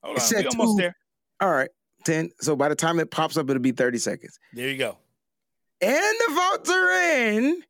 Hold 0.04 0.18
It 0.18 0.22
on, 0.22 0.28
said 0.28 0.43
we 0.45 0.50
almost 0.50 0.78
two. 0.78 0.82
there. 0.84 0.95
All 1.39 1.52
right. 1.52 1.70
10. 2.06 2.32
So 2.39 2.56
by 2.56 2.70
the 2.70 2.76
time 2.76 3.00
it 3.00 3.10
pops 3.12 3.36
up, 3.38 3.50
it'll 3.50 3.62
be 3.62 3.72
30 3.72 3.98
seconds. 3.98 4.39
There 4.54 4.70
you 4.70 4.78
go. 4.78 4.98
And 5.82 5.93
the 6.28 6.34
votes 6.34 6.70
are 6.70 6.91
in 6.91 7.64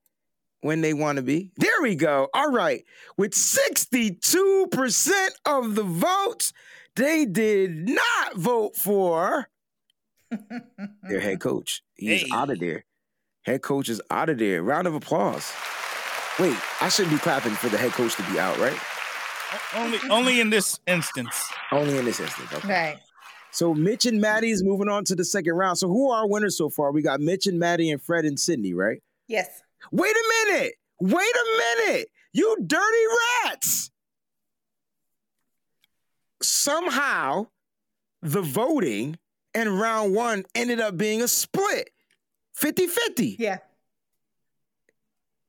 when 0.62 0.82
they 0.82 0.94
want 0.94 1.16
to 1.18 1.22
be. 1.22 1.52
There 1.58 1.82
we 1.82 1.96
go. 1.96 2.28
All 2.34 2.52
right. 2.52 2.84
With 3.18 3.32
62% 3.32 5.12
of 5.46 5.76
the 5.76 5.84
votes, 5.84 6.54
they 6.96 7.26
did 7.26 7.90
not 7.90 8.36
vote 8.36 8.76
for 8.76 9.48
their 11.04 11.20
head 11.20 11.40
coach. 11.40 11.82
He's 11.96 12.22
Hey. 12.24 12.30
out 12.34 12.50
of 12.50 12.60
there. 12.60 12.84
Head 13.44 13.62
coach 13.62 13.90
is 13.90 14.02
out 14.12 14.30
of 14.30 14.38
there. 14.40 14.62
Round 14.62 14.88
of 14.88 14.94
applause. 14.94 15.52
Wait, 16.40 16.58
I 16.82 16.90
shouldn't 16.90 17.16
be 17.16 17.20
clapping 17.20 17.54
for 17.54 17.70
the 17.70 17.78
head 17.78 17.92
coach 17.94 18.16
to 18.18 18.24
be 18.32 18.38
out, 18.40 18.58
right? 18.60 18.78
O- 19.54 19.80
Only, 19.80 20.00
only 20.10 20.40
in 20.42 20.50
this 20.50 20.80
instance. 20.88 21.50
Only 21.72 21.98
in 21.98 22.06
this 22.06 22.20
instance. 22.20 22.54
Okay. 22.54 22.68
Right. 22.68 22.98
So 23.52 23.74
Mitch 23.74 24.06
and 24.06 24.20
Maddie 24.22 24.52
is 24.52 24.64
moving 24.64 24.90
on 24.90 25.04
to 25.06 25.16
the 25.16 25.24
second 25.26 25.54
round. 25.54 25.78
So 25.78 25.88
who 25.88 26.12
are 26.12 26.20
our 26.22 26.28
winners 26.28 26.58
so 26.58 26.70
far? 26.70 26.92
We 26.92 27.02
got 27.02 27.20
Mitch 27.22 27.48
and 27.48 27.58
Maddie 27.60 27.90
and 27.90 28.02
Fred 28.02 28.26
and 28.26 28.40
Sydney, 28.40 28.74
right? 28.74 29.02
Yes. 29.28 29.48
Wait 29.92 30.14
a 30.16 30.46
minute. 30.52 30.74
Wait 31.00 31.14
a 31.36 31.86
minute. 31.88 32.10
You 32.34 32.58
dirty 32.66 33.04
rats. 33.46 33.90
Somehow 36.42 37.48
the 38.22 38.42
voting 38.42 39.18
in 39.56 39.70
round 39.70 40.14
one 40.14 40.44
ended 40.54 40.80
up 40.80 40.98
being 40.98 41.22
a 41.22 41.28
split 41.28 41.90
50 42.54 42.88
50. 42.88 43.38
Yeah. 43.40 43.58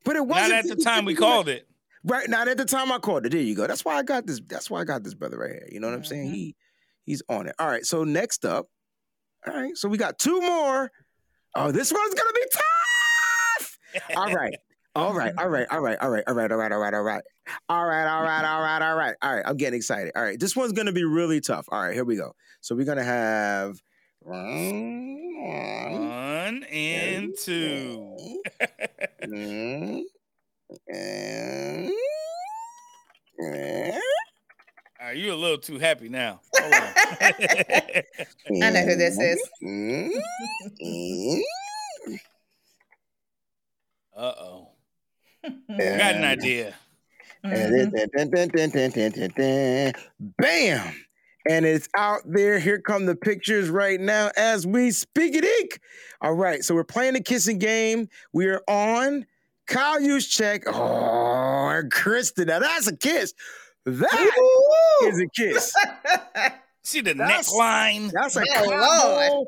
But 0.04 0.16
it 0.16 0.26
wasn't. 0.26 0.50
Not 0.50 0.58
at 0.70 0.76
the 0.78 0.82
time 0.82 1.04
we 1.04 1.14
called 1.14 1.48
it. 1.48 1.67
Right. 2.08 2.28
Not 2.28 2.48
at 2.48 2.56
the 2.56 2.64
time 2.64 2.90
I 2.90 2.98
called 2.98 3.26
it. 3.26 3.32
There 3.32 3.40
you 3.40 3.54
go. 3.54 3.66
That's 3.66 3.84
why 3.84 3.96
I 3.96 4.02
got 4.02 4.26
this. 4.26 4.40
That's 4.46 4.70
why 4.70 4.80
I 4.80 4.84
got 4.84 5.04
this 5.04 5.14
brother 5.14 5.38
right 5.38 5.52
here. 5.52 5.68
You 5.70 5.80
know 5.80 5.88
what 5.88 5.96
I'm 5.96 6.04
saying? 6.04 6.28
Mhm. 6.28 6.32
He 6.34 6.56
he's 7.04 7.22
on 7.28 7.46
it. 7.48 7.54
All 7.58 7.68
right. 7.68 7.84
So 7.84 8.04
next 8.04 8.44
up. 8.44 8.66
All 9.46 9.54
right. 9.54 9.76
So 9.76 9.88
we 9.88 9.98
got 9.98 10.18
two 10.18 10.40
more. 10.40 10.90
Oh, 11.54 11.70
this 11.70 11.92
one's 11.92 12.14
gonna 12.14 12.32
be 12.32 12.46
tough. 12.52 13.78
All 14.16 14.32
right. 14.32 14.54
All 14.96 15.14
right, 15.14 15.32
all 15.38 15.48
right, 15.48 15.66
all 15.70 15.78
right, 15.80 15.96
all 16.00 16.10
right, 16.10 16.26
all 16.26 16.34
right, 16.34 16.50
all 16.50 16.56
right, 16.58 16.72
all 16.72 16.78
right, 16.80 16.94
all 16.94 17.02
right, 17.02 17.22
all 17.68 17.84
right, 17.84 18.02
all 18.08 18.22
right, 18.24 18.44
all 18.44 18.62
right, 18.62 18.82
all 18.82 18.96
right, 18.96 19.14
all 19.22 19.34
right. 19.36 19.44
I'm 19.46 19.56
getting 19.56 19.76
excited. 19.76 20.12
All 20.16 20.22
right, 20.24 20.40
this 20.40 20.56
one's 20.56 20.72
gonna 20.72 20.90
be 20.92 21.04
really 21.04 21.40
tough. 21.40 21.66
All 21.68 21.82
right, 21.82 21.94
here 21.94 22.04
we 22.04 22.16
go. 22.16 22.34
So 22.62 22.74
we're 22.74 22.84
gonna 22.84 23.04
have 23.04 23.80
One 24.20 24.34
and 26.64 27.32
two. 27.38 28.16
Are 35.00 35.14
you 35.14 35.32
a 35.32 35.36
little 35.36 35.58
too 35.58 35.78
happy 35.78 36.08
now? 36.08 36.40
Hold 36.54 36.74
on. 36.74 36.80
I 38.62 38.70
know 38.70 38.82
who 38.82 38.96
this 38.96 39.18
is. 39.18 39.40
uh 44.16 44.20
oh. 44.38 44.68
Got 45.68 46.16
an 46.16 46.24
idea. 46.24 46.74
Bam! 50.38 50.94
And 51.48 51.64
it's 51.64 51.88
out 51.96 52.20
there. 52.26 52.58
Here 52.58 52.80
come 52.80 53.06
the 53.06 53.14
pictures 53.16 53.70
right 53.70 53.98
now 54.00 54.30
as 54.36 54.66
we 54.66 54.90
speak 54.90 55.34
it. 55.34 55.44
Ink. 55.44 55.80
All 56.20 56.34
right, 56.34 56.62
so 56.62 56.74
we're 56.74 56.84
playing 56.84 57.14
the 57.14 57.22
kissing 57.22 57.58
game. 57.58 58.08
We 58.34 58.46
are 58.48 58.60
on 58.68 59.24
Kyle 59.68 60.20
check. 60.20 60.62
Oh, 60.66 61.68
and 61.68 61.90
Kristen. 61.92 62.48
Now 62.48 62.58
that's 62.58 62.86
a 62.88 62.96
kiss. 62.96 63.34
That 63.84 64.32
is 65.04 65.20
a 65.20 65.26
kiss. 65.34 65.72
See 66.82 67.00
the 67.00 67.14
That's- 67.14 67.52
neckline? 67.52 68.10
That's 68.12 68.36
a 68.36 68.42
Oh, 68.56 68.64
combo. 68.70 69.46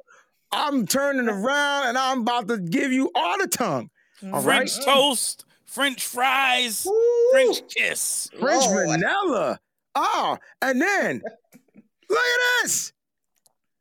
I'm 0.52 0.86
turning 0.86 1.28
around 1.28 1.88
and 1.88 1.98
I'm 1.98 2.20
about 2.20 2.48
to 2.48 2.58
give 2.58 2.92
you 2.92 3.10
all 3.14 3.38
the 3.38 3.46
tongue. 3.46 3.90
All 4.22 4.30
right. 4.32 4.42
French 4.42 4.84
toast, 4.84 5.44
French 5.64 6.04
fries, 6.04 6.86
Ooh. 6.86 7.28
French 7.32 7.60
kiss. 7.74 8.28
French 8.38 8.66
Lord. 8.66 8.88
vanilla. 8.90 9.58
Oh, 9.94 10.36
and 10.60 10.80
then 10.82 11.22
look 12.08 12.18
at 12.18 12.62
this. 12.62 12.92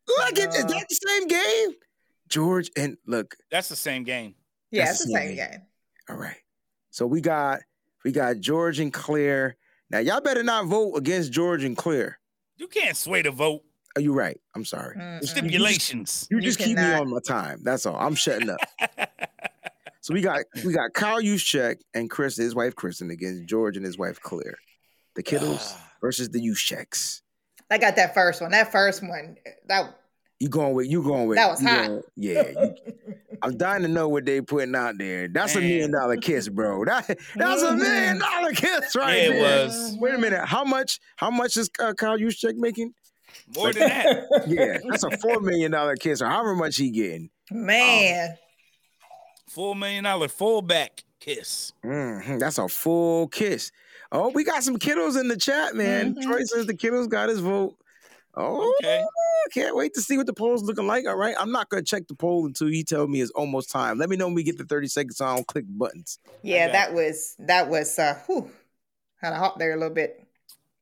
Look 0.08 0.40
at 0.40 0.56
is 0.56 0.64
Uh. 0.64 0.68
that 0.68 0.86
the 0.90 0.96
same 1.08 1.28
game? 1.28 1.72
George 2.30 2.70
and 2.78 2.98
look, 3.06 3.36
That's 3.52 3.70
the 3.70 3.76
same 3.76 4.04
game. 4.04 4.36
Yeah, 4.72 4.86
That's 4.86 5.02
it's 5.02 5.08
the 5.10 5.14
the 5.14 5.20
same 5.20 5.28
same. 5.38 5.50
game. 5.52 5.62
All 6.10 6.16
right. 6.18 6.38
So 6.90 7.06
we 7.06 7.22
got 7.22 7.60
we 8.04 8.12
got 8.12 8.40
George 8.40 8.80
and 8.80 8.92
Claire. 8.94 9.56
Now 9.90 10.00
y'all 10.00 10.22
better 10.22 10.44
not 10.44 10.66
vote 10.66 10.94
against 10.96 11.32
George 11.32 11.64
and 11.64 11.78
Claire. 11.78 12.20
You 12.58 12.68
can't 12.68 12.98
sway 12.98 13.22
the 13.22 13.32
vote. 13.32 13.62
Oh, 13.98 14.00
you're 14.02 14.14
right. 14.14 14.40
I'm 14.56 14.66
sorry. 14.66 14.96
Mm-mm. 14.98 15.24
Stipulations. 15.24 16.28
You 16.30 16.38
You 16.38 16.44
just 16.44 16.60
keep 16.60 16.78
me 16.78 16.84
on 16.94 17.10
my 17.10 17.20
time. 17.26 17.60
That's 17.64 17.86
all. 17.86 17.96
I'm 17.96 18.16
shutting 18.16 18.50
up. 18.50 18.60
so 20.02 20.14
we 20.14 20.22
got 20.22 20.42
we 20.66 20.74
got 20.74 20.94
Kyle 20.94 21.22
Juszczyk 21.22 21.78
and 21.94 22.10
Chris, 22.10 22.38
his 22.38 22.56
wife 22.56 22.76
Kristen, 22.76 23.10
against 23.12 23.46
George 23.46 23.78
and 23.78 23.86
his 23.86 23.98
wife 23.98 24.20
Claire. 24.22 24.58
The 25.16 25.24
Kittles 25.24 25.74
Ah. 25.76 25.92
versus 26.02 26.30
the 26.30 26.40
Juszczyks. 26.40 27.22
I 27.72 27.78
got 27.78 27.96
that 27.98 28.14
first 28.14 28.42
one. 28.42 28.52
That 28.52 28.72
first 28.72 29.02
one. 29.04 29.36
That 29.68 29.96
You 30.40 30.50
going 30.50 30.74
with 30.74 30.88
you 30.90 31.04
going 31.04 31.28
with 31.28 31.38
That 31.38 31.50
was 31.50 31.62
hot. 31.62 31.88
going- 31.88 32.04
yeah. 32.16 32.50
you- 32.50 32.76
I'm 33.42 33.58
dying 33.58 33.82
to 33.84 33.88
know 33.88 34.08
what 34.10 34.26
they 34.26 34.42
putting 34.42 34.76
out 34.76 34.98
there. 34.98 35.28
That's 35.28 35.56
a 35.56 35.60
million 35.62 35.92
dollar 35.92 36.18
kiss, 36.18 36.50
bro. 36.50 36.84
That 36.86 37.18
that's 37.36 37.62
a 37.64 37.76
million 37.76 38.20
dollar 38.20 38.52
kiss 38.52 38.96
right 38.96 39.16
Yeah, 39.18 39.24
it 39.24 39.34
there. 39.34 39.66
was. 39.68 39.98
Wait 40.00 40.14
a 40.14 40.18
minute. 40.18 40.46
How 40.46 40.64
much? 40.64 41.00
How 41.16 41.30
much 41.32 41.58
is 41.58 41.70
uh, 41.80 41.94
Kyle 41.94 42.18
Juszczyk 42.18 42.56
making? 42.56 42.94
More 43.56 43.72
than 43.74 43.88
that. 43.90 44.24
Yeah, 44.48 44.78
that's 44.90 45.04
a 45.04 45.12
four 45.18 45.40
million 45.40 45.72
dollar 45.72 45.96
kiss, 45.96 46.22
or 46.22 46.28
however 46.28 46.56
much 46.56 46.78
he 46.78 46.90
getting. 46.92 47.30
man. 47.52 48.38
Four 49.48 49.76
million 49.76 50.04
dollar 50.04 50.28
fullback 50.28 51.04
kiss. 51.20 51.74
Mhm, 51.84 52.40
That's 52.40 52.58
a 52.60 52.68
full 52.68 53.28
kiss. 53.28 53.72
Oh, 54.12 54.30
we 54.30 54.44
got 54.44 54.64
some 54.64 54.78
kiddos 54.78 55.20
in 55.20 55.28
the 55.28 55.38
chat, 55.38 55.76
man. 55.76 56.16
Mhm. 56.16 56.22
Troy 56.24 56.44
says 56.44 56.66
the 56.66 56.76
Kittles 56.76 57.08
got 57.08 57.30
his 57.30 57.40
vote. 57.40 57.76
Oh, 58.36 58.74
Okay. 58.80 59.04
can't 59.52 59.76
wait 59.76 59.94
to 59.96 60.02
see 60.02 60.16
what 60.18 60.28
the 60.28 60.34
poll's 60.34 60.64
looking 60.64 60.86
like. 60.86 61.08
All 61.08 61.16
right, 61.16 61.36
I'm 61.40 61.52
not 61.52 61.70
gonna 61.70 61.82
check 61.84 62.08
the 62.08 62.16
poll 62.16 62.46
until 62.46 62.70
you 62.70 62.84
tell 62.84 63.08
me 63.08 63.22
it's 63.22 63.32
almost 63.32 63.72
time. 63.72 63.98
Let 63.98 64.10
me 64.10 64.16
know 64.16 64.26
when 64.28 64.36
we 64.36 64.44
get 64.44 64.58
the 64.58 64.66
30 64.66 64.88
seconds. 64.88 65.18
So 65.18 65.26
I 65.26 65.36
don't 65.36 65.48
click 65.48 65.66
buttons. 65.68 66.20
Yeah, 66.44 66.66
Okay. 66.66 66.72
that 66.74 66.94
was 66.94 67.36
that 67.40 67.70
was 67.70 67.98
uh 67.98 68.20
whew, 68.28 68.52
had 69.22 69.34
a 69.34 69.38
hop 69.38 69.58
there 69.60 69.74
a 69.74 69.78
little 69.78 69.94
bit. 69.94 70.26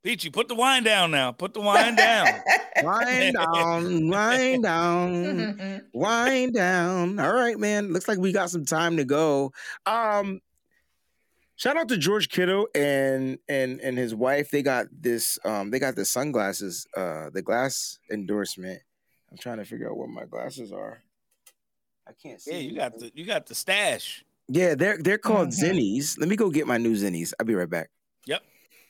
Peachy, 0.04 0.30
put 0.30 0.48
the 0.48 0.56
wine 0.56 0.84
down 0.84 1.12
now. 1.12 1.32
Put 1.32 1.54
the 1.54 1.62
wine 1.62 1.96
down. 1.96 2.28
wine 2.84 3.34
down, 3.34 4.08
wine 4.10 4.62
down, 4.62 5.82
wine 5.94 6.52
down. 6.52 7.20
All 7.20 7.34
right, 7.34 7.58
man. 7.58 7.92
Looks 7.94 8.08
like 8.08 8.20
we 8.20 8.32
got 8.32 8.50
some 8.50 8.66
time 8.66 8.98
to 8.98 9.06
go. 9.06 9.52
Um, 9.86 10.40
shout 11.58 11.76
out 11.76 11.90
to 11.90 11.98
George 11.98 12.30
Kittle 12.30 12.68
and 12.74 13.38
and 13.50 13.82
and 13.82 13.98
his 13.98 14.16
wife. 14.16 14.50
They 14.50 14.62
got 14.64 14.88
this. 14.92 15.38
Um, 15.44 15.70
they 15.72 15.80
got 15.80 15.96
the 15.96 16.06
sunglasses. 16.06 16.88
Uh, 16.96 17.30
the 17.32 17.42
glass 17.42 18.00
endorsement. 18.10 18.82
I'm 19.30 19.38
trying 19.38 19.58
to 19.58 19.66
figure 19.66 19.90
out 19.90 19.98
where 19.98 20.08
my 20.08 20.24
glasses 20.26 20.72
are. 20.72 21.00
I 22.08 22.14
can't 22.14 22.40
see. 22.40 22.52
Yeah, 22.52 22.58
you 22.60 22.76
got 22.78 22.98
the 22.98 23.12
you 23.14 23.26
got 23.26 23.46
the 23.48 23.56
stash. 23.56 24.24
Yeah, 24.48 24.76
they're 24.76 24.98
they're 24.98 25.18
called 25.18 25.50
Mhm. 25.50 25.62
Zennis. 25.76 26.18
Let 26.18 26.30
me 26.30 26.38
go 26.38 26.50
get 26.50 26.66
my 26.68 26.78
new 26.78 26.96
Zennis. 26.96 27.34
I'll 27.38 27.46
be 27.46 27.54
right 27.56 27.70
back. 27.70 27.90
Yep. 28.26 28.42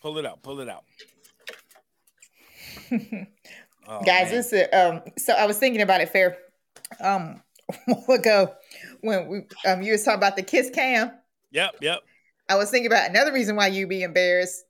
Pull 0.04 0.20
it 0.20 0.26
out. 0.28 0.44
Pull 0.44 0.60
it 0.60 0.70
out. 0.70 0.84
Oh, 3.90 4.04
Guys, 4.04 4.26
man. 4.26 4.32
this 4.36 4.52
is 4.52 4.68
um 4.74 5.02
so 5.18 5.32
I 5.32 5.46
was 5.46 5.58
thinking 5.58 5.82
about 5.82 6.02
it 6.02 6.10
fair 6.10 6.38
um 7.00 7.42
a 7.88 7.94
while 7.94 8.20
ago 8.20 8.54
when 9.00 9.28
we 9.30 9.38
um 9.66 9.82
you 9.82 9.94
was 9.94 10.04
talking 10.04 10.18
about 10.18 10.36
the 10.36 10.44
kiss 10.44 10.70
cam. 10.70 11.10
Yep. 11.52 11.76
Yep. 11.80 12.00
I 12.50 12.56
was 12.56 12.70
thinking 12.72 12.88
about 12.88 13.10
another 13.10 13.34
reason 13.34 13.56
why 13.56 13.68
you 13.68 13.88
be 13.88 14.04
embarrassed, 14.04 14.64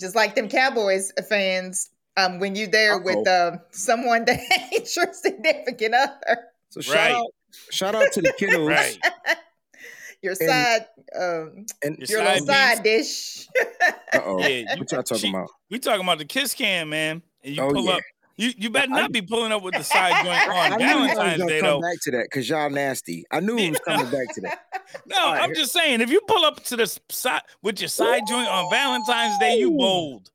just 0.00 0.14
like 0.14 0.34
them 0.34 0.48
Cowboys 0.48 1.12
fans, 1.28 1.90
um, 2.16 2.38
when 2.38 2.54
you're 2.54 2.68
there 2.68 2.98
with 2.98 3.26
um 3.28 3.60
someone 3.72 4.24
that 4.26 4.38
ain't 4.72 4.96
your 4.96 5.12
significant 5.12 5.94
other, 5.94 6.38
So 6.70 6.80
shout 6.80 6.94
Right. 6.96 7.12
out, 7.12 7.26
shout 7.70 7.94
out 7.94 8.12
to 8.12 8.22
the 8.22 8.32
kiddos. 8.38 8.66
Right. 8.68 8.98
your 10.22 10.34
And- 10.40 10.48
side, 10.48 10.86
um, 11.16 11.66
And 11.82 11.98
Your 11.98 12.20
your 12.20 12.28
little 12.32 12.46
side 12.46 12.76
side 12.76 12.82
dish. 12.84 13.46
uh 14.12 14.20
oh, 14.24 14.38
Yeah, 14.46 14.76
what 14.78 14.90
y'all 14.92 15.02
talking 15.02 15.16
she- 15.18 15.30
about? 15.30 15.50
We 15.70 15.78
talking 15.78 16.02
about 16.02 16.18
the 16.18 16.24
kiss 16.24 16.54
cam, 16.54 16.88
man. 16.90 17.22
And 17.44 17.56
you 17.56 17.62
Oh, 17.62 17.70
pull 17.72 17.84
yeah. 17.84 17.92
up. 17.94 18.02
You 18.38 18.52
you 18.56 18.70
better 18.70 18.90
I- 18.92 19.00
not 19.02 19.12
be 19.12 19.20
pulling 19.20 19.52
up 19.52 19.62
with 19.62 19.74
the 19.74 19.82
side 19.84 20.12
joint 20.24 20.48
on 20.48 20.72
I 20.72 20.78
Valentine's 20.78 21.38
gonna 21.38 21.46
Day 21.50 21.60
come 21.60 21.68
though. 21.68 21.80
back 21.80 21.98
to 22.02 22.10
that 22.12 22.22
because 22.30 22.48
y'all 22.48 22.70
nasty. 22.70 23.24
I 23.30 23.40
knew 23.40 23.58
it 23.58 23.70
was 23.70 23.80
coming 23.80 24.10
back 24.10 24.34
to 24.36 24.40
that. 24.42 24.60
No, 25.06 25.18
All 25.18 25.32
right, 25.34 25.42
I'm 25.42 25.48
here- 25.50 25.56
just 25.56 25.72
saying, 25.72 26.00
if 26.00 26.08
you 26.10 26.22
pull 26.26 26.46
up 26.46 26.64
to 26.64 26.76
the 26.76 26.86
side 27.10 27.42
with 27.62 27.78
your 27.78 27.88
side 27.88 28.22
joint 28.26 28.48
on 28.48 28.70
Valentine's 28.70 29.36
Day, 29.38 29.58
you 29.58 29.70
Ooh. 29.70 29.76
bold. 29.76 30.30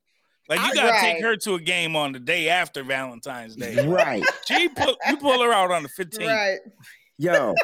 Like 0.47 0.59
you 0.59 0.65
I- 0.65 0.73
gotta 0.75 0.89
right. 0.89 1.01
take 1.15 1.23
her 1.23 1.35
to 1.37 1.55
a 1.55 1.59
game 1.59 1.95
on 1.95 2.11
the 2.11 2.19
day 2.19 2.49
after 2.49 2.83
Valentine's 2.83 3.55
Day. 3.55 3.83
Right, 3.87 4.23
She 4.45 4.69
pull 4.69 4.95
you 5.09 5.17
pull 5.17 5.41
her 5.41 5.51
out 5.51 5.71
on 5.71 5.81
the 5.81 5.89
15th. 5.89 6.27
right. 6.27 6.59
yo. 7.17 7.55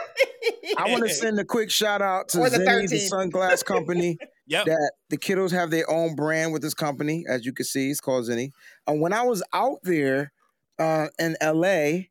I 0.78 0.90
want 0.90 1.04
to 1.08 1.14
send 1.14 1.38
a 1.40 1.46
quick 1.46 1.70
shout 1.70 2.02
out 2.02 2.30
to 2.30 2.40
Or 2.40 2.50
the 2.50 2.58
Zenni, 2.60 2.90
the 2.90 2.96
sunglass 2.98 3.64
company. 3.64 4.18
Yep. 4.50 4.66
that 4.66 4.94
the 5.10 5.18
Kittles 5.18 5.52
have 5.52 5.72
their 5.72 5.90
own 5.90 6.16
brand 6.16 6.54
with 6.54 6.62
this 6.62 6.74
company, 6.74 7.26
as 7.30 7.46
you 7.46 7.54
can 7.54 7.66
see, 7.66 7.90
it's 7.92 8.02
called 8.02 8.26
Zenni. 8.26 8.52
And 8.88 9.02
when 9.02 9.14
I 9.14 9.24
was 9.24 9.44
out 9.54 9.80
there 9.84 10.32
uh, 10.80 11.10
in 11.20 11.38
LA, 11.42 12.10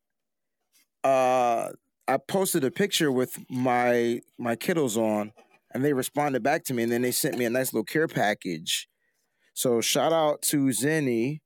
uh, 1.05 1.71
I 2.07 2.17
posted 2.17 2.65
a 2.65 2.71
picture 2.71 3.13
with 3.13 3.39
my 3.51 4.21
my 4.39 4.57
kiddos 4.57 4.97
on, 4.97 5.33
and 5.73 5.85
they 5.85 5.93
responded 5.93 6.43
back 6.43 6.65
to 6.65 6.75
me, 6.75 6.83
and 6.85 6.93
then 6.93 7.03
they 7.03 7.13
sent 7.13 7.39
me 7.39 7.45
a 7.45 7.51
nice 7.51 7.73
little 7.73 7.85
care 7.85 8.09
package. 8.09 8.89
So 9.55 9.81
shout 9.81 10.13
out 10.13 10.43
to 10.45 10.67
Zenni. 10.67 11.41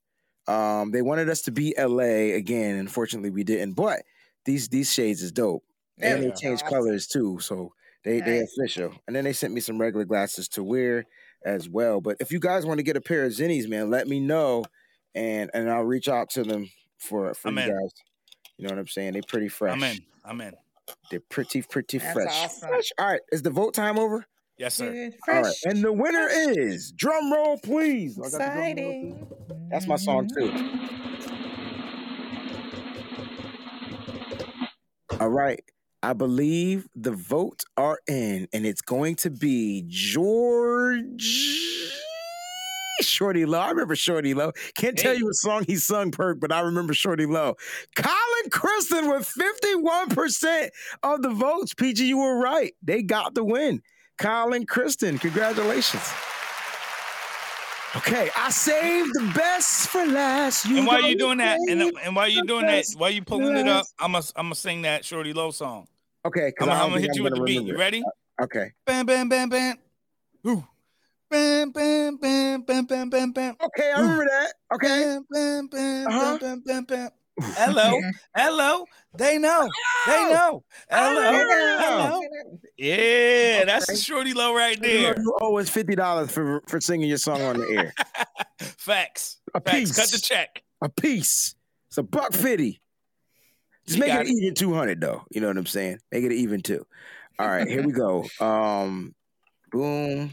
Um, 0.48 0.92
they 0.92 1.02
wanted 1.02 1.28
us 1.30 1.42
to 1.42 1.52
be 1.52 1.74
LA 1.76 2.34
again. 2.36 2.76
Unfortunately, 2.78 3.30
we 3.30 3.44
didn't. 3.44 3.74
But 3.74 4.02
these 4.46 4.68
these 4.70 4.92
shades 4.92 5.22
is 5.22 5.32
dope, 5.32 5.64
and 6.02 6.22
they 6.22 6.28
Yeah. 6.28 6.36
changed 6.36 6.64
colors 6.66 7.06
too. 7.06 7.38
So 7.40 7.74
they 8.04 8.20
they 8.20 8.40
Nice. 8.40 8.56
official. 8.58 8.94
And 9.06 9.14
then 9.16 9.24
they 9.24 9.32
sent 9.32 9.52
me 9.54 9.60
some 9.60 9.80
regular 9.80 10.04
glasses 10.04 10.48
to 10.50 10.62
wear 10.64 11.04
as 11.44 11.68
well. 11.68 12.00
But 12.00 12.16
if 12.20 12.30
you 12.32 12.38
guys 12.40 12.64
want 12.66 12.78
to 12.78 12.82
get 12.84 12.96
a 12.96 13.00
pair 13.00 13.24
of 13.24 13.32
Zennis, 13.32 13.68
man, 13.68 13.90
let 13.90 14.06
me 14.08 14.20
know, 14.20 14.64
and 15.14 15.50
and 15.54 15.70
I'll 15.70 15.82
reach 15.84 16.08
out 16.08 16.30
to 16.30 16.42
them 16.44 16.70
for 16.98 17.32
for 17.34 17.48
I'm 17.48 17.58
you 17.58 17.64
in. 17.64 17.68
guys. 17.70 17.92
You 18.58 18.66
know 18.68 18.74
what 18.74 18.78
I'm 18.80 18.86
saying? 18.88 19.14
They're 19.14 19.22
pretty 19.26 19.48
fresh. 19.48 19.74
I'm 19.74 19.82
in. 19.82 19.98
I'm 20.24 20.40
in. 20.40 20.54
They're 21.10 21.20
pretty 21.20 21.62
pretty 21.62 21.98
That's 21.98 22.12
fresh. 22.12 22.44
awesome. 22.44 22.68
Fresh. 22.68 22.92
All 22.98 23.06
right, 23.06 23.20
is 23.32 23.42
the 23.42 23.50
vote 23.50 23.74
time 23.74 23.98
over? 23.98 24.24
Yes, 24.58 24.74
sir. 24.74 24.92
Good, 24.92 25.14
All 25.28 25.42
right, 25.42 25.54
and 25.64 25.82
the 25.82 25.92
winner 25.92 26.28
is 26.30 26.92
drum 26.92 27.32
roll, 27.32 27.58
please. 27.58 28.18
Oh, 28.20 28.24
I 28.26 28.30
got 28.30 28.32
the 28.32 28.38
drum 28.38 28.48
roll, 28.48 28.54
too. 28.54 28.60
exciting. 28.70 29.26
That's 29.70 29.86
my 29.86 29.96
song 29.96 30.28
too. 30.28 30.50
Mm-hmm. 30.50 30.78
All 35.20 35.28
right. 35.28 35.62
I 36.02 36.12
believe 36.14 36.88
the 36.96 37.12
votes 37.12 37.64
are 37.76 38.00
in, 38.08 38.48
and 38.52 38.66
it's 38.66 38.82
going 38.82 39.14
to 39.16 39.30
be 39.30 39.84
George 39.86 41.38
Shorty 43.00 43.46
Low. 43.46 43.60
I 43.60 43.70
remember 43.70 43.94
Shawty 43.94 44.34
Lo. 44.34 44.52
Can't 44.76 44.98
tell 44.98 45.14
you 45.14 45.26
what 45.26 45.34
song 45.36 45.64
he 45.66 45.76
sung, 45.76 46.10
Perk, 46.10 46.40
but 46.40 46.50
I 46.50 46.60
remember 46.60 46.92
Shawty 46.92 47.28
Lo. 47.28 47.54
Colin 47.94 48.50
Kristen 48.50 49.08
with 49.08 49.32
51% 49.38 50.68
of 51.02 51.22
the 51.22 51.30
votes. 51.30 51.74
PG, 51.74 52.04
you 52.04 52.18
were 52.18 52.38
right. 52.38 52.74
They 52.82 53.02
got 53.02 53.34
the 53.34 53.44
win. 53.44 53.80
Colin 54.18 54.66
Kristen, 54.66 55.18
congratulations. 55.18 56.12
Okay, 57.94 58.30
I 58.36 58.50
saved 58.50 59.10
the 59.12 59.32
best 59.34 59.88
for 59.88 60.04
last. 60.06 60.64
And 60.64 60.86
while 60.86 61.02
know 61.02 61.08
you 61.08 61.18
doing 61.18 61.38
that, 61.38 61.58
and 61.68 61.82
and 62.02 62.16
while 62.16 62.28
you 62.28 62.42
doing 62.46 62.62
that, 62.62 62.78
best 62.78 62.98
while 62.98 63.10
you 63.10 63.22
pulling 63.22 63.54
it 63.54 63.68
up. 63.68 63.84
I'm 63.98 64.12
gonna 64.12 64.24
I'm 64.34 64.46
gonna 64.46 64.54
sing 64.54 64.82
that 64.82 65.02
Shawty 65.02 65.34
Lo 65.34 65.50
song. 65.50 65.88
Okay, 66.24 66.48
because 66.48 66.68
I'm, 66.68 66.74
I 66.74 66.82
I'm 66.84 66.88
gonna 66.90 67.00
hit 67.00 67.10
you 67.16 67.22
I'm 67.26 67.30
with 67.32 67.34
the 67.34 67.40
beat. 67.42 67.52
You 67.54 67.60
remember 67.60 67.74
it. 67.74 67.78
ready? 67.78 68.02
Okay. 68.42 68.70
Bam, 68.86 69.06
bam, 69.06 69.28
bam, 69.28 69.48
bam. 69.48 69.76
Ooh. 70.46 70.64
Bam, 71.30 71.70
bam, 71.70 72.16
bam, 72.18 72.62
bam, 72.62 72.84
bam, 72.84 73.10
bam, 73.10 73.32
bam. 73.32 73.56
Okay, 73.64 73.90
I 73.92 74.00
remember 74.00 74.24
that. 74.26 74.52
Okay. 74.74 75.02
Bam, 75.04 75.26
bam, 75.30 75.66
bam, 75.68 76.06
Uh-huh. 76.08 76.38
bam, 76.38 76.60
bam, 76.60 76.84
bam, 76.84 76.84
bam. 76.84 77.10
Hello, 77.56 77.98
hello. 78.36 78.84
They 79.16 79.38
know. 79.38 79.68
They 80.06 80.12
Oh, 80.12 80.30
know. 80.30 80.64
Hello, 80.90 81.32
know. 81.32 81.80
hello. 81.80 82.20
Yeah, 82.76 83.64
that's 83.64 83.88
Okay. 83.88 83.98
Shawty 83.98 84.34
Lo 84.34 84.54
right 84.54 84.80
there. 84.80 85.18
You 85.18 85.38
owe 85.40 85.56
us 85.56 85.70
fifty 85.70 85.94
dollars 85.96 86.30
for 86.30 86.62
for 86.68 86.78
singing 86.80 87.08
your 87.08 87.16
song 87.18 87.40
on 87.40 87.58
the 87.58 87.66
air. 87.70 87.94
Facts. 88.58 89.40
A 89.54 89.60
Facts. 89.62 89.76
piece. 89.78 89.96
Cut 89.96 90.10
the 90.10 90.20
check. 90.20 90.62
A 90.82 90.90
piece. 90.90 91.54
It's 91.88 91.96
a 91.98 92.02
buck 92.02 92.34
fifty. 92.34 92.80
Just 93.86 93.98
make 93.98 94.12
it 94.12 94.26
it. 94.26 94.30
even 94.30 94.54
two 94.54 94.74
hundred 94.74 95.00
though. 95.00 95.22
You 95.30 95.40
know 95.40 95.48
what 95.48 95.56
I'm 95.56 95.66
saying? 95.66 95.98
Make 96.10 96.24
it 96.24 96.32
even 96.32 96.60
two. 96.62 96.86
All 97.38 97.48
right, 97.48 97.66
here 97.66 97.82
we 97.82 97.92
go. 97.92 98.24
Um, 98.40 99.14
boom. 99.70 100.32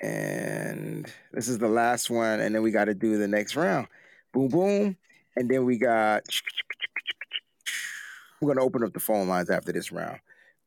And 0.00 1.12
this 1.32 1.46
is 1.48 1.58
the 1.58 1.68
last 1.68 2.10
one, 2.10 2.40
and 2.40 2.54
then 2.54 2.62
we 2.62 2.72
got 2.72 2.86
to 2.86 2.94
do 2.94 3.18
the 3.18 3.28
next 3.28 3.54
round. 3.54 3.86
Boom, 4.32 4.48
boom, 4.48 4.96
and 5.36 5.48
then 5.48 5.64
we 5.64 5.78
got. 5.78 6.22
We're 8.40 8.52
gonna 8.54 8.66
open 8.66 8.82
up 8.82 8.92
the 8.92 9.00
phone 9.00 9.28
lines 9.28 9.48
after 9.48 9.70
this 9.70 9.92
round. 9.92 10.18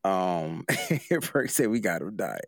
Um, 0.04 0.64
Perk 1.20 1.50
said 1.50 1.68
we 1.68 1.80
got 1.80 2.00
him 2.00 2.16
dying. 2.16 2.40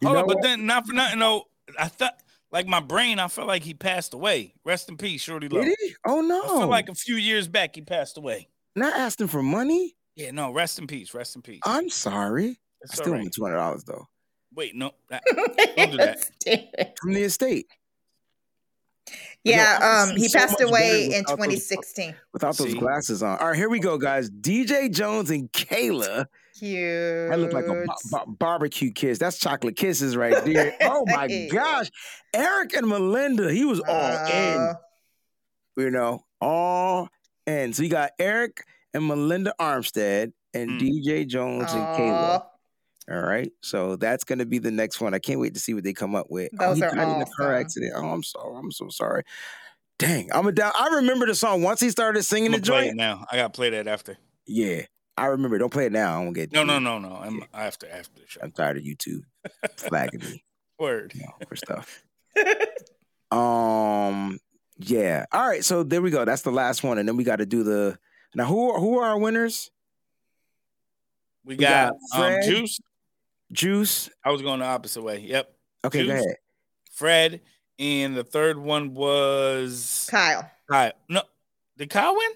You 0.00 0.08
Hold 0.08 0.14
know 0.14 0.20
up, 0.22 0.26
but 0.26 0.36
what? 0.36 0.42
then 0.42 0.66
not 0.66 0.86
for 0.86 0.94
nothing 0.94 1.20
though. 1.20 1.46
I 1.78 1.86
thought 1.86 2.18
like 2.52 2.66
my 2.66 2.80
brain, 2.80 3.18
I 3.18 3.28
felt 3.28 3.48
like 3.48 3.62
he 3.62 3.74
passed 3.74 4.14
away. 4.14 4.54
Rest 4.64 4.88
in 4.88 4.96
peace, 4.96 5.24
Shawty 5.26 5.52
Lo. 5.52 5.62
Did 5.62 5.74
he? 5.80 5.94
Oh 6.06 6.20
no! 6.20 6.42
I 6.42 6.46
feel 6.46 6.68
like 6.68 6.88
a 6.88 6.94
few 6.94 7.16
years 7.16 7.48
back 7.48 7.74
he 7.74 7.80
passed 7.82 8.18
away. 8.18 8.48
not 8.76 8.94
asking 8.94 9.28
for 9.28 9.42
money. 9.42 9.96
Yeah, 10.14 10.30
no, 10.30 10.52
rest 10.52 10.78
in 10.78 10.86
peace. 10.86 11.14
Rest 11.14 11.34
in 11.36 11.42
peace. 11.42 11.60
I'm 11.64 11.88
sorry. 11.88 12.58
I 12.84 12.94
still 12.94 13.12
all 13.14 13.18
owe 13.18 13.22
right. 13.22 13.32
two 13.32 13.42
hundred 13.44 13.56
dollars 13.56 13.84
though 13.84 14.06
Wait, 14.54 14.74
no. 14.74 14.90
that- 15.08 15.22
Don't 15.76 15.90
do 15.92 15.96
that. 15.96 16.94
from 17.00 17.12
the 17.14 17.22
estate. 17.22 17.66
Yeah, 19.44 19.78
I 19.80 20.10
um, 20.10 20.16
he 20.16 20.28
so 20.28 20.38
passed 20.38 20.60
away 20.60 21.04
in 21.06 21.08
without 21.22 21.38
those- 21.38 21.46
2016. 21.48 22.14
Without 22.32 22.56
those 22.56 22.72
See? 22.72 22.78
glasses 22.78 23.22
on. 23.22 23.38
All 23.38 23.48
right, 23.48 23.56
here 23.56 23.68
we 23.68 23.80
go, 23.80 23.98
guys. 23.98 24.30
DJ 24.30 24.90
Jones 24.92 25.30
and 25.30 25.50
Kayla. 25.52 26.26
Cute. 26.62 27.28
That 27.30 27.38
look 27.40 27.52
like 27.52 27.66
a 27.66 27.84
ba- 27.86 27.94
ba- 28.10 28.26
barbecue 28.30 28.92
kiss. 28.92 29.18
That's 29.18 29.38
chocolate 29.38 29.74
kisses 29.76 30.16
right 30.16 30.44
there. 30.44 30.76
Oh 30.82 31.04
my 31.06 31.48
gosh. 31.50 31.90
Arik 32.34 32.76
and 32.76 32.86
Melinda, 32.88 33.52
he 33.52 33.64
was 33.64 33.80
all 33.80 34.26
in. 34.28 34.58
Uh, 34.60 34.74
you 35.76 35.90
know, 35.90 36.22
all 36.40 37.08
in. 37.46 37.72
So 37.72 37.82
you 37.82 37.88
got 37.88 38.12
Arik 38.20 38.58
and 38.94 39.06
Melinda 39.08 39.52
Armstead 39.60 40.32
and 40.54 40.70
Mm. 40.72 40.80
DJ 40.80 41.26
Jones 41.26 41.72
and 41.72 41.82
Kayla. 41.98 42.44
All 43.10 43.20
right. 43.22 43.50
So 43.62 43.96
that's 43.96 44.22
gonna 44.22 44.46
be 44.46 44.58
the 44.58 44.70
next 44.70 45.00
one. 45.00 45.14
I 45.14 45.18
can't 45.18 45.40
wait 45.40 45.54
to 45.54 45.60
see 45.60 45.74
what 45.74 45.82
they 45.82 45.92
come 45.92 46.14
up 46.14 46.26
with. 46.30 46.50
oh, 46.60 46.68
Those 46.68 46.76
he 46.76 46.84
are 46.84 46.94
died 46.94 47.16
in 47.16 47.22
a 47.22 47.26
car 47.26 47.54
accident. 47.56 47.92
Oh, 47.96 48.06
I'm 48.10 48.22
sorry. 48.22 48.54
I'm 48.56 48.70
so 48.70 48.88
sorry. 48.88 49.24
Dang, 49.98 50.30
I'm 50.32 50.46
a 50.46 50.52
down. 50.52 50.72
I 50.78 50.88
remember 50.96 51.26
the 51.26 51.34
song 51.34 51.62
once 51.62 51.80
he 51.80 51.90
started 51.90 52.22
singing 52.22 52.54
I'm 52.54 52.60
the 52.60 52.66
gonna 52.66 52.78
play 52.80 52.84
it 52.86 52.88
joint. 52.90 52.96
now. 52.98 53.26
I 53.32 53.36
gotta 53.36 53.50
play 53.50 53.70
that 53.70 53.88
after. 53.88 54.16
Yeah, 54.46 54.82
I 55.16 55.26
remember. 55.26 55.58
Don't 55.58 55.72
play 55.72 55.86
it 55.86 55.92
now. 55.92 56.18
I 56.18 56.22
won't 56.22 56.34
get 56.34 56.52
No, 56.52 56.64
no, 56.64 56.78
no, 56.78 56.98
no. 56.98 57.16
I'm 57.16 57.44
after 57.52 57.88
after 57.88 58.20
the 58.20 58.26
show. 58.26 58.40
I'm 58.42 58.50
tired 58.50 58.78
of 58.78 58.84
YouTube 58.84 59.22
flagging 59.76 60.20
me 60.20 60.42
Word. 60.78 61.12
you 61.14 61.22
know, 61.22 61.32
for 61.48 61.56
stuff. 61.56 62.02
Um. 63.30 64.38
Yeah. 64.78 65.24
All 65.32 65.48
right. 65.48 65.64
So 65.64 65.82
there 65.82 66.02
we 66.02 66.10
go. 66.10 66.24
That's 66.26 66.42
the 66.42 66.50
last 66.50 66.82
one, 66.82 66.98
and 66.98 67.08
then 67.08 67.16
we 67.16 67.24
got 67.24 67.36
to 67.36 67.46
do 67.46 67.62
the. 67.62 67.98
Now, 68.34 68.44
who 68.44 68.78
who 68.78 68.98
are 68.98 69.10
our 69.10 69.18
winners? 69.18 69.70
We 71.44 71.54
We 71.56 71.64
got 71.64 71.94
got, 72.12 72.34
um, 72.34 72.42
Juice. 72.42 72.78
Juice. 73.50 74.10
I 74.24 74.30
was 74.30 74.42
going 74.42 74.60
the 74.60 74.66
opposite 74.66 75.02
way. 75.02 75.20
Yep. 75.20 75.50
Okay, 75.86 76.06
go 76.06 76.12
ahead. 76.12 76.36
Fred. 76.92 77.40
And 77.78 78.14
the 78.14 78.22
third 78.22 78.58
one 78.58 78.92
was 78.94 80.06
Kyle. 80.10 80.48
Kyle. 80.70 80.92
No, 81.08 81.22
did 81.78 81.88
Kyle 81.90 82.14
win? 82.14 82.30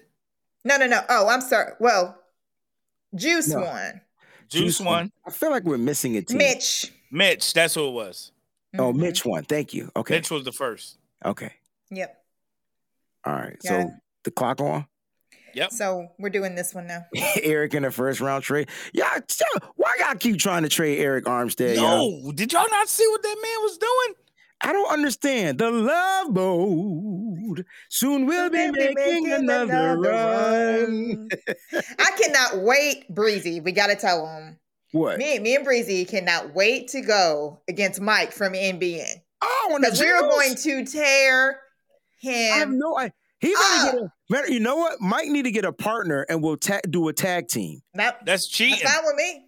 No, 0.65 0.77
no, 0.77 0.87
no. 0.87 1.01
Oh, 1.09 1.27
I'm 1.29 1.41
sorry. 1.41 1.73
Well, 1.79 2.19
Juice 3.15 3.47
No. 3.49 3.61
won. 3.61 4.01
Juice, 4.49 4.79
one. 4.79 5.11
I 5.27 5.31
feel 5.31 5.51
like 5.51 5.63
we're 5.63 5.77
missing 5.77 6.15
a 6.17 6.21
team. 6.21 6.37
Mitch. 6.37 6.91
Mitch, 7.11 7.53
that's 7.53 7.73
who 7.75 7.87
it 7.87 7.91
was. 7.91 8.31
Oh, 8.77 8.93
Mhm. 8.93 8.97
Mitch 8.97 9.25
won. 9.25 9.43
Thank 9.43 9.73
you. 9.73 9.91
Okay. 9.95 10.15
Mitch 10.15 10.31
was 10.31 10.43
the 10.45 10.51
first. 10.51 10.97
Okay. 11.25 11.53
Yep. 11.91 12.23
All 13.25 13.33
right. 13.33 13.57
Yeah. 13.63 13.83
So 13.83 13.91
the 14.23 14.31
clock 14.31 14.61
on. 14.61 14.87
Yep. 15.53 15.71
So 15.71 16.09
we're 16.19 16.29
doing 16.29 16.55
this 16.55 16.73
one 16.73 16.87
now. 16.87 17.05
Arik 17.15 17.73
in 17.73 17.83
the 17.83 17.91
first 17.91 18.21
round 18.21 18.43
trade. 18.43 18.69
Y'all, 18.93 19.07
why 19.75 19.95
y'all 19.99 20.15
keep 20.15 20.37
trying 20.37 20.63
to 20.63 20.69
trade 20.69 20.99
Arik 20.99 21.23
Armstead? 21.23 21.75
y'all? 21.77 22.21
No, 22.23 22.31
did 22.31 22.53
y'all 22.53 22.69
not 22.69 22.87
see 22.87 23.07
what 23.07 23.23
that 23.23 23.35
man 23.41 23.63
was 23.63 23.77
doing? 23.77 24.15
I 24.61 24.73
don't 24.73 24.91
understand. 24.91 25.59
The 25.59 25.69
love 25.69 26.33
boat. 26.33 27.63
Soon 27.89 28.25
we'll 28.25 28.49
be 28.49 28.71
be 28.71 28.71
making 28.71 28.95
making 28.95 29.31
another 29.31 29.73
another 29.73 29.99
run. 29.99 31.29
I 31.99 32.11
cannot 32.19 32.63
wait, 32.63 33.07
Breezy. 33.13 33.59
We 33.59 33.71
got 33.71 33.87
to 33.87 33.95
tell 33.95 34.25
him. 34.25 34.57
What? 34.93 35.17
Me, 35.19 35.37
me 35.39 35.55
and 35.55 35.65
Breezy 35.65 36.05
cannot 36.05 36.55
wait 36.55 36.87
to 36.89 37.01
go 37.01 37.61
against 37.67 37.99
Mike 38.01 38.31
from 38.31 38.53
NBN 38.53 39.05
Oh, 39.41 39.77
because 39.79 39.99
we're 39.99 40.21
going 40.21 40.55
to 40.55 40.85
tear 40.85 41.59
him. 42.19 42.53
I 42.53 42.57
have 42.57 42.71
no 42.71 42.97
idea. 42.97 43.13
He 43.39 43.53
better 43.53 43.91
get 43.91 44.01
a. 44.03 44.13
Better, 44.29 44.51
you 44.51 44.59
know 44.59 44.77
what? 44.77 44.99
Mike 44.99 45.27
need 45.27 45.43
to 45.43 45.51
get 45.51 45.65
a 45.65 45.71
partner, 45.71 46.25
and 46.27 46.41
we'll 46.41 46.57
ta- 46.57 46.79
do 46.89 47.07
a 47.07 47.13
tag 47.13 47.47
team. 47.47 47.81
That, 47.93 48.25
That's 48.25 48.45
that's 48.45 48.47
cheating. 48.47 48.79
fine 48.79 49.03
with 49.05 49.15
me. 49.15 49.45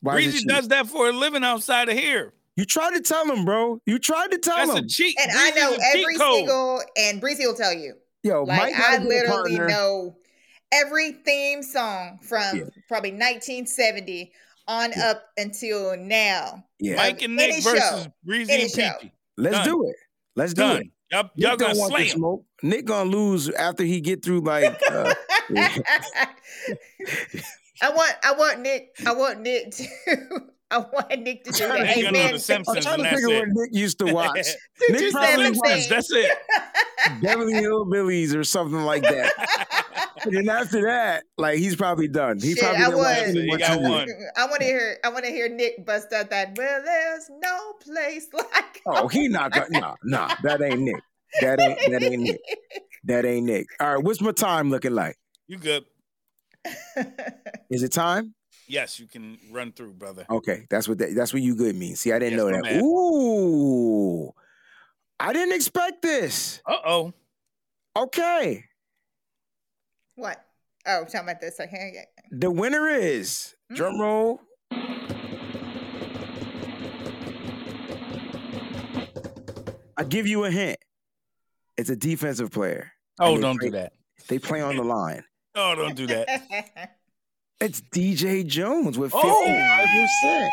Why 0.00 0.14
Breezy 0.14 0.44
does 0.44 0.68
that 0.68 0.88
for 0.88 1.08
a 1.08 1.12
living 1.12 1.44
outside 1.44 1.88
of 1.88 1.96
here. 1.96 2.32
You 2.56 2.64
tried 2.64 2.92
to 2.94 3.00
tell 3.00 3.30
him, 3.30 3.44
bro. 3.44 3.80
You 3.86 3.98
tried 3.98 4.30
to 4.30 4.38
tell 4.38 4.56
That's 4.56 4.70
him. 4.78 4.84
a 4.84 4.88
cheat. 4.88 5.16
And 5.20 5.30
I 5.34 5.50
know 5.50 5.72
a 5.74 5.76
cheat 5.76 6.02
every 6.02 6.16
code. 6.16 6.34
single, 6.36 6.82
and 6.96 7.20
Breezy 7.20 7.46
will 7.46 7.54
tell 7.54 7.72
you. 7.74 7.94
Yo, 8.22 8.44
Like 8.44 8.58
Mike 8.72 8.74
I 8.76 8.78
gotta 8.96 9.04
literally 9.04 9.56
partner. 9.56 9.68
know 9.68 10.16
every 10.72 11.12
theme 11.12 11.62
song 11.62 12.18
from 12.22 12.56
Yeah. 12.56 12.64
probably 12.88 13.12
1970 13.12 14.32
on 14.66 14.90
Yeah. 14.96 15.10
up 15.10 15.22
until 15.36 15.96
now. 15.96 16.64
Yeah, 16.80 16.96
Mike 16.96 17.22
and 17.22 17.38
Any 17.38 17.54
Nick 17.56 17.62
show. 17.62 17.70
versus 17.72 18.08
Breezy 18.24 18.52
Any 18.52 18.62
and. 18.64 18.72
Peachy. 18.72 19.12
let's 19.36 19.56
done. 19.58 19.64
do 19.66 19.88
it. 19.88 19.96
Let's 20.34 20.54
do 20.54 20.72
it. 20.72 20.86
Y'all, 21.12 21.30
y'all 21.36 21.56
gonna 21.56 21.78
want 21.78 21.92
the 21.92 21.96
slay 21.98 22.04
him. 22.06 22.16
smoke. 22.18 22.44
Nick 22.64 22.84
gonna 22.86 23.08
lose 23.08 23.48
after 23.50 23.84
he 23.84 24.00
get 24.00 24.24
through 24.24 24.40
like. 24.40 24.76
Uh, 24.90 25.14
I 27.82 27.90
want, 27.90 28.12
I 28.24 28.32
want 28.32 28.60
Nick, 28.60 28.96
I 29.06 29.12
want 29.12 29.40
Nick 29.40 29.70
to, 29.72 29.86
I 30.70 30.78
want 30.78 31.20
Nick 31.20 31.44
to 31.44 31.52
do 31.52 31.58
trying 31.66 31.82
that. 31.84 31.96
You 31.96 32.02
know 32.04 32.08
Amen. 32.18 32.32
the 32.32 32.38
Simpsons 32.40 32.76
I'm 32.78 32.82
trying 32.82 32.94
and 33.00 33.04
to 33.04 33.10
that's 33.10 33.22
think 33.24 33.32
it. 33.32 33.38
what 33.38 33.48
Nick 33.70 33.74
used 33.74 33.98
to 34.00 34.12
watch. 34.12 34.46
To 34.46 34.56
Nick 34.92 35.12
probably 35.12 35.30
seven 35.44 35.52
watched 35.58 35.72
things. 35.72 35.88
That's 35.88 36.10
it. 36.12 36.38
Beverly 37.22 37.52
Hillbillies 37.54 38.34
or 38.34 38.42
something 38.42 38.80
like 38.80 39.02
that. 39.04 39.32
and 40.24 40.48
after 40.50 40.82
that, 40.82 41.22
like 41.38 41.58
he's 41.58 41.76
probably 41.76 42.08
done. 42.08 42.40
He 42.40 42.54
Shit, 42.54 42.64
probably 42.64 42.82
I 42.84 42.88
watched 42.88 43.20
was. 43.20 43.28
any 43.28 43.40
You 43.42 43.46
more 43.46 43.58
got 43.58 43.80
one. 43.80 44.08
I 44.36 44.46
want 44.46 44.60
to 44.60 44.64
hear, 44.66 44.98
I 45.04 45.08
want 45.10 45.24
to 45.24 45.30
hear 45.30 45.48
Nick 45.48 45.86
bust 45.86 46.12
out 46.12 46.30
that. 46.30 46.56
Well, 46.58 46.82
there's 46.84 47.30
no 47.40 47.72
place 47.80 48.26
like. 48.32 48.82
Oh, 48.86 49.06
he 49.08 49.28
not 49.28 49.52
gonna. 49.52 49.68
Nah, 49.70 49.94
nah, 50.02 50.34
that 50.42 50.62
ain't 50.62 50.80
Nick. 50.80 51.02
That 51.42 51.60
ain't 51.60 51.78
that 51.92 52.02
ain't 52.02 52.22
Nick. 52.22 52.40
That 53.04 53.24
ain't 53.24 53.46
Nick. 53.46 53.66
All 53.78 53.94
right, 53.94 54.02
what's 54.04 54.20
my 54.20 54.32
time 54.32 54.70
looking 54.70 54.94
like? 54.94 55.16
You 55.46 55.58
good? 55.58 55.84
Is 57.70 57.82
it 57.84 57.92
time? 57.92 58.34
Yes, 58.68 58.98
you 58.98 59.06
can 59.06 59.38
run 59.50 59.72
through, 59.72 59.92
brother. 59.94 60.26
Okay, 60.28 60.66
that's 60.70 60.88
what 60.88 60.98
that, 60.98 61.14
that's 61.14 61.32
what 61.32 61.42
you 61.42 61.54
good 61.54 61.76
means. 61.76 62.00
See, 62.00 62.12
I 62.12 62.18
didn't 62.18 62.32
Yes, 62.32 62.38
know 62.38 62.50
that. 62.50 62.62
man. 62.62 62.80
Ooh, 62.84 64.32
I 65.20 65.32
didn't 65.32 65.54
expect 65.54 66.02
this. 66.02 66.60
Uh 66.66 66.76
oh. 66.84 67.12
Okay, 67.96 68.64
what? 70.16 70.44
Oh, 70.86 71.04
talking 71.04 71.20
about 71.20 71.40
this. 71.40 71.58
Okay. 71.60 72.04
the 72.30 72.50
winner 72.50 72.88
is 72.88 73.54
drum 73.74 73.94
Mm. 73.94 74.00
roll. 74.00 74.40
I 79.96 80.04
give 80.04 80.26
you 80.26 80.44
a 80.44 80.50
hint. 80.50 80.78
It's 81.76 81.90
a 81.90 81.96
defensive 81.96 82.50
player. 82.50 82.92
Oh, 83.18 83.38
don't 83.40 83.58
play- 83.58 83.68
do 83.70 83.76
that. 83.76 83.92
They 84.28 84.38
play 84.38 84.60
on 84.60 84.76
the 84.76 84.82
line. 84.84 85.24
Oh, 85.54 85.74
don't 85.74 85.94
do 85.94 86.06
that. 86.08 86.98
It's 87.60 87.80
DJ 87.94 88.46
Jones 88.46 88.98
with 88.98 89.12
Oh! 89.14 89.20
fifty-five 89.44 89.88
percent. 89.88 90.52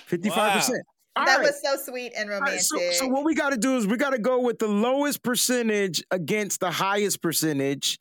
Fifty-five 0.00 0.52
percent. 0.54 0.82
that 1.16 1.40
was 1.40 1.60
so 1.62 1.76
sweet 1.76 2.12
and 2.16 2.28
romantic. 2.30 2.54
right, 2.54 2.60
so, 2.60 2.78
so 2.92 3.06
what 3.08 3.24
we 3.24 3.34
got 3.34 3.50
to 3.50 3.56
do 3.58 3.76
is 3.76 3.86
we 3.86 3.96
got 3.96 4.10
to 4.10 4.18
go 4.18 4.40
with 4.40 4.58
the 4.58 4.68
lowest 4.68 5.22
percentage 5.22 6.02
against 6.10 6.60
the 6.60 6.70
highest 6.70 7.20
percentage. 7.22 7.98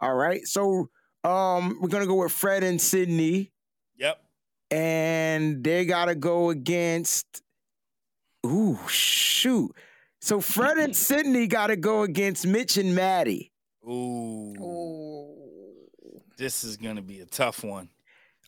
All 0.00 0.14
right. 0.14 0.44
So 0.46 0.88
um 1.24 1.78
we're 1.80 1.88
gonna 1.88 2.06
go 2.06 2.16
with 2.22 2.32
Fred 2.32 2.62
and 2.62 2.80
Sydney, 2.80 3.50
Yep. 3.98 4.18
and 4.70 5.62
they 5.64 5.84
gotta 5.86 6.14
go 6.14 6.50
against. 6.50 7.42
Ooh, 8.44 8.78
shoot. 8.88 9.72
So 10.20 10.40
Fred 10.40 10.78
and 10.78 10.94
Sydney 11.06 11.46
gotta 11.46 11.76
go 11.76 12.02
against 12.02 12.46
Mitch 12.46 12.76
and 12.76 12.94
Maddie. 12.94 13.52
Ooh, 13.88 14.54
Ooh. 14.60 15.35
This 16.36 16.64
is 16.64 16.76
gonna 16.76 17.02
be 17.02 17.20
a 17.20 17.26
tough 17.26 17.64
one. 17.64 17.88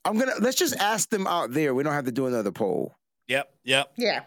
I'm 0.05 0.19
gonna 0.19 0.33
let's 0.41 0.57
just 0.57 0.77
ask 0.77 1.09
them 1.11 1.27
out 1.27 1.53
there. 1.53 1.75
We 1.75 1.83
don't 1.83 1.93
have 1.93 2.05
to 2.07 2.13
do 2.13 2.27
another 2.27 2.53
poll. 2.53 2.97
Yep. 3.29 3.51
Yep. 3.65 3.93
Yeah. 3.97 4.21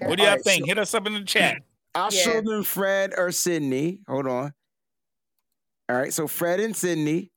What 0.00 0.16
do 0.16 0.22
y'all 0.22 0.30
Alright, 0.32 0.44
think? 0.44 0.62
so- 0.64 0.66
Hit 0.66 0.78
us 0.78 0.94
up 0.94 1.06
in 1.06 1.14
the 1.14 1.24
chat. 1.24 1.62
I'll 1.94 2.12
Yeah. 2.12 2.22
show 2.22 2.40
them 2.40 2.64
Fred 2.64 3.12
or 3.16 3.30
Sydney. 3.30 4.00
Hold 4.08 4.26
on. 4.26 4.52
All 5.88 5.96
right, 5.96 6.12
so 6.12 6.26
Fred 6.26 6.60
and 6.60 6.74
Sydney. 6.74 7.30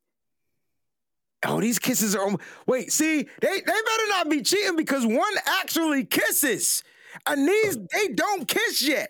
Oh, 1.45 1.61
these 1.61 1.77
kisses 1.80 2.15
are. 2.15 2.23
almo- 2.23 2.39
Wait, 2.65 2.91
see, 2.91 3.18
they 3.41 3.48
they 3.48 3.61
better 3.61 4.07
not 4.10 4.30
be 4.30 4.41
cheating 4.41 4.76
because 4.76 5.06
one 5.06 5.34
actually 5.45 6.03
kisses, 6.06 6.81
and 7.27 7.48
these 7.48 7.77
they 7.94 8.07
don't 8.07 8.48
kiss 8.48 8.81
yet. 8.81 9.10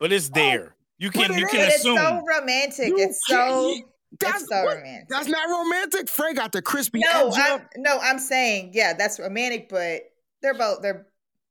But 0.00 0.12
it's 0.12 0.28
oh, 0.30 0.34
there. 0.34 0.74
You 0.98 1.10
can 1.10 1.32
you 1.34 1.44
is. 1.44 1.50
can 1.50 1.60
But 1.60 1.68
it's 1.68 1.76
assume. 1.80 1.98
so 1.98 2.22
romantic. 2.26 2.88
You 2.88 2.96
it's 2.98 3.20
so 3.26 3.72
can't- 3.74 3.86
That's 4.20 4.42
it's 4.42 4.50
so 4.50 4.64
what- 4.64 4.76
romantic. 4.76 5.08
That's 5.08 5.28
not 5.28 5.48
romantic. 5.48 6.08
Fred 6.08 6.36
got 6.36 6.52
the 6.52 6.62
crispy 6.62 7.00
No, 7.00 7.28
edge 7.28 7.34
I'm 7.38 7.60
no, 7.76 7.98
I'm 8.00 8.18
saying 8.18 8.70
yeah, 8.74 8.92
that's 8.94 9.18
romantic, 9.18 9.68
but 9.68 10.02
they're 10.42 10.54
both 10.54 10.82
they're 10.82 11.06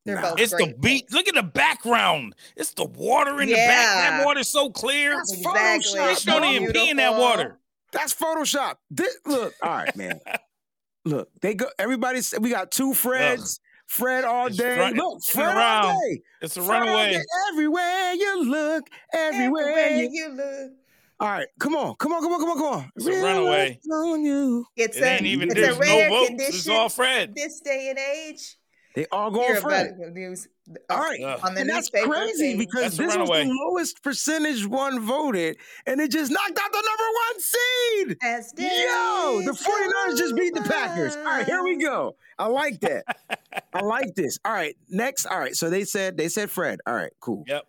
they're 0.05 0.15
Nah. 0.21 0.29
both. 0.31 0.39
it's 0.39 0.51
the 0.51 0.57
great 0.57 0.81
beat. 0.81 0.99
things. 1.09 1.13
Look 1.13 1.27
at 1.27 1.33
the 1.35 1.43
background. 1.43 2.35
It's 2.55 2.73
the 2.73 2.85
water 2.85 3.41
in 3.41 3.49
the 3.49 3.55
back. 3.55 4.19
That 4.19 4.25
water's 4.25 4.49
so 4.49 4.69
clear. 4.69 5.15
That's 5.15 5.33
Exactly. 5.33 5.99
Photoshop, 5.99 6.07
Fish 6.15 6.23
don't 6.25 6.45
even 6.45 6.71
pee 6.71 6.89
in 6.91 6.97
that 6.97 7.17
water. 7.17 7.59
That's 7.91 8.13
Photoshop. 8.13 8.75
This, 8.91 9.17
look, 9.25 9.53
all 9.63 9.69
right, 9.71 9.95
man. 9.95 10.19
look, 11.05 11.29
they 11.41 11.55
go. 11.55 11.67
Everybody's. 11.79 12.33
We 12.39 12.49
got 12.51 12.71
two 12.71 12.91
Freds. 12.91 13.59
Fred 13.87 14.23
all 14.25 14.47
It's 14.47 14.57
day. 14.57 14.75
front- 14.77 14.95
look, 14.97 15.17
it's 15.17 15.29
Fred 15.29 15.55
all 15.57 15.99
day. 16.01 16.21
It's 16.41 16.57
a 16.57 16.61
Fred 16.63 16.81
all 16.81 16.87
runaway. 16.87 17.13
day. 17.13 17.21
Everywhere 17.51 18.13
you 18.13 18.43
look, 18.49 18.83
everywhere, 19.13 19.69
Everywhere 19.69 19.89
you. 20.01 20.09
you 20.11 20.29
look. 20.29 20.71
All 21.19 21.29
right, 21.29 21.47
come 21.59 21.75
on, 21.75 21.95
come 21.95 22.11
on, 22.11 22.21
come 22.21 22.33
on, 22.33 22.39
come 22.39 22.49
on, 22.49 22.57
come 22.57 22.67
on. 22.81 22.91
It's 22.97 23.05
a 23.07 23.21
runaway. 23.23 23.79
On 23.91 24.21
you. 24.23 24.65
It's 24.75 24.97
It 24.97 25.03
a 25.03 25.07
ain't 25.11 25.25
even 25.25 25.49
it's 25.51 25.59
there's 25.59 25.77
a 25.77 25.79
rare 25.79 26.09
no 26.09 26.15
votes. 26.17 26.27
condition 26.29 26.55
It's 26.55 26.69
all 26.69 26.89
Fred. 26.89 27.33
this 27.35 27.61
day 27.61 27.87
and 27.89 27.99
age. 27.99 28.57
They 28.95 29.05
all 29.11 29.29
hear 29.29 29.39
going 29.39 29.57
about 29.57 29.61
Fred. 29.97 30.13
News, 30.13 30.47
uh, 30.69 30.93
All 30.93 30.99
right. 31.01 31.21
Ugh. 31.21 31.39
on 31.43 31.53
the 31.53 31.61
and 31.61 31.69
that's 31.69 31.89
crazy 31.89 32.51
page. 32.51 32.57
because 32.59 32.97
That's 32.97 32.99
a 32.99 33.03
this 33.03 33.15
was 33.17 33.27
the 33.29 33.59
lowest 33.65 34.01
percentage 34.03 34.65
one 34.65 35.01
voted, 35.01 35.57
and 35.85 35.99
it 35.99 36.11
just 36.11 36.31
knocked 36.31 36.57
out 36.57 36.71
the 36.71 36.83
number 36.83 37.03
one 37.27 37.39
seed. 37.41 38.17
As 38.21 38.53
Yo, 38.57 39.41
the 39.45 39.51
days 39.51 39.65
49ers 40.13 40.17
just 40.17 40.35
beat 40.37 40.53
the 40.53 40.61
Packers. 40.61 41.15
All 41.17 41.23
right, 41.25 41.45
here 41.45 41.61
we 41.63 41.77
go. 41.77 42.15
I 42.39 42.47
like 42.47 42.79
that. 42.81 43.03
I 43.73 43.81
like 43.81 44.15
this. 44.15 44.39
All 44.45 44.53
right, 44.53 44.75
next. 44.89 45.25
All 45.25 45.39
right, 45.39 45.55
so 45.55 45.69
they 45.69 45.83
said 45.83 46.15
they 46.17 46.29
said 46.29 46.49
Fred. 46.49 46.79
All 46.85 46.93
right, 46.95 47.11
cool. 47.19 47.43
Yep. 47.47 47.65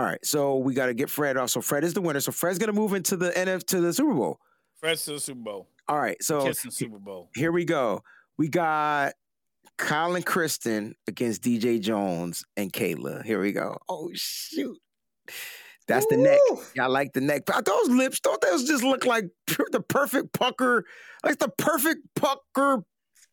All 0.00 0.06
right, 0.06 0.24
so 0.24 0.56
we 0.56 0.72
got 0.72 0.86
to 0.86 0.94
get 0.94 1.10
Fred 1.10 1.36
off. 1.36 1.50
So 1.50 1.60
Fred 1.60 1.84
is 1.84 1.92
the 1.92 2.00
winner. 2.00 2.20
So 2.20 2.32
Fred's 2.32 2.58
gonna 2.58 2.72
move 2.72 2.94
into 2.94 3.18
the 3.18 3.32
NF 3.32 3.66
to 3.66 3.82
the 3.82 3.92
Super 3.92 4.14
Bowl. 4.14 4.38
Fred's 4.78 5.04
to 5.04 5.12
the 5.12 5.20
Super 5.20 5.40
Bowl. 5.40 5.68
All 5.88 5.98
right, 5.98 6.16
so 6.22 6.42
Kissing 6.46 6.70
Super 6.70 6.98
Bowl. 6.98 7.28
here 7.34 7.52
we 7.52 7.66
go. 7.66 8.02
We 8.38 8.48
got 8.48 9.12
Colin 9.76 10.22
Kristen 10.22 10.94
against 11.06 11.42
DJ 11.42 11.78
Jones 11.82 12.44
and 12.56 12.72
Kayla. 12.72 13.22
Here 13.26 13.38
we 13.42 13.52
go. 13.52 13.76
Oh 13.90 14.10
shoot. 14.14 14.78
That's 15.86 16.06
the 16.06 16.16
neck. 16.16 16.38
Ooh. 16.50 16.60
I 16.80 16.86
like 16.86 17.12
the 17.12 17.20
neck. 17.20 17.42
Those 17.44 17.88
lips, 17.90 18.20
don't 18.20 18.40
those 18.40 18.64
just 18.66 18.82
look 18.82 19.04
like 19.04 19.26
the 19.72 19.82
perfect 19.86 20.32
pucker? 20.32 20.86
Like 21.22 21.40
the 21.40 21.50
perfect 21.50 22.00
pucker 22.16 22.84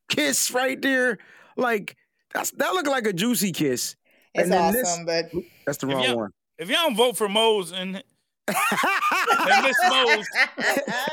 kiss 0.09 0.51
right 0.51 0.81
there. 0.81 1.17
Like 1.55 1.95
that's 2.33 2.51
that 2.51 2.73
look 2.73 2.87
like 2.87 3.07
a 3.07 3.13
juicy 3.13 3.53
kiss. 3.53 3.95
It's 4.33 4.43
And 4.43 4.51
then 4.51 4.73
this- 4.73 4.87
awesome, 4.89 5.05
but 5.05 5.25
That's 5.65 5.77
the 5.77 5.87
wrong 5.87 6.15
one. 6.17 6.31
If 6.57 6.69
y'all 6.69 6.87
don't 6.87 6.95
vote 6.95 7.17
for 7.17 7.29
Mose 7.29 7.71
and, 7.71 7.95
and 8.47 9.63
Miss 9.63 9.77
Mose, 9.89 10.25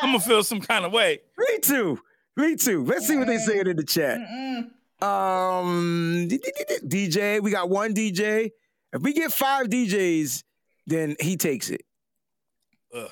I'm 0.02 0.08
gonna 0.12 0.20
feel 0.20 0.42
some 0.42 0.60
kind 0.60 0.84
of 0.84 0.92
way. 0.92 1.20
Me 1.36 1.58
too. 1.60 2.00
Me 2.36 2.56
too. 2.56 2.84
Let's 2.84 3.06
see 3.06 3.16
what 3.16 3.26
they 3.26 3.38
saying 3.38 3.66
in 3.66 3.76
the 3.76 3.84
chat. 3.84 4.18
Mm-mm. 4.18 4.70
Um, 5.02 6.28
DJ, 6.28 7.40
we 7.42 7.50
got 7.50 7.68
one 7.68 7.94
DJ. 7.94 8.50
If 8.92 9.02
we 9.02 9.12
get 9.12 9.32
five 9.32 9.66
DJs, 9.66 10.42
then 10.86 11.16
he 11.20 11.36
takes 11.36 11.68
it. 11.70 11.82
Ugh. 12.94 13.10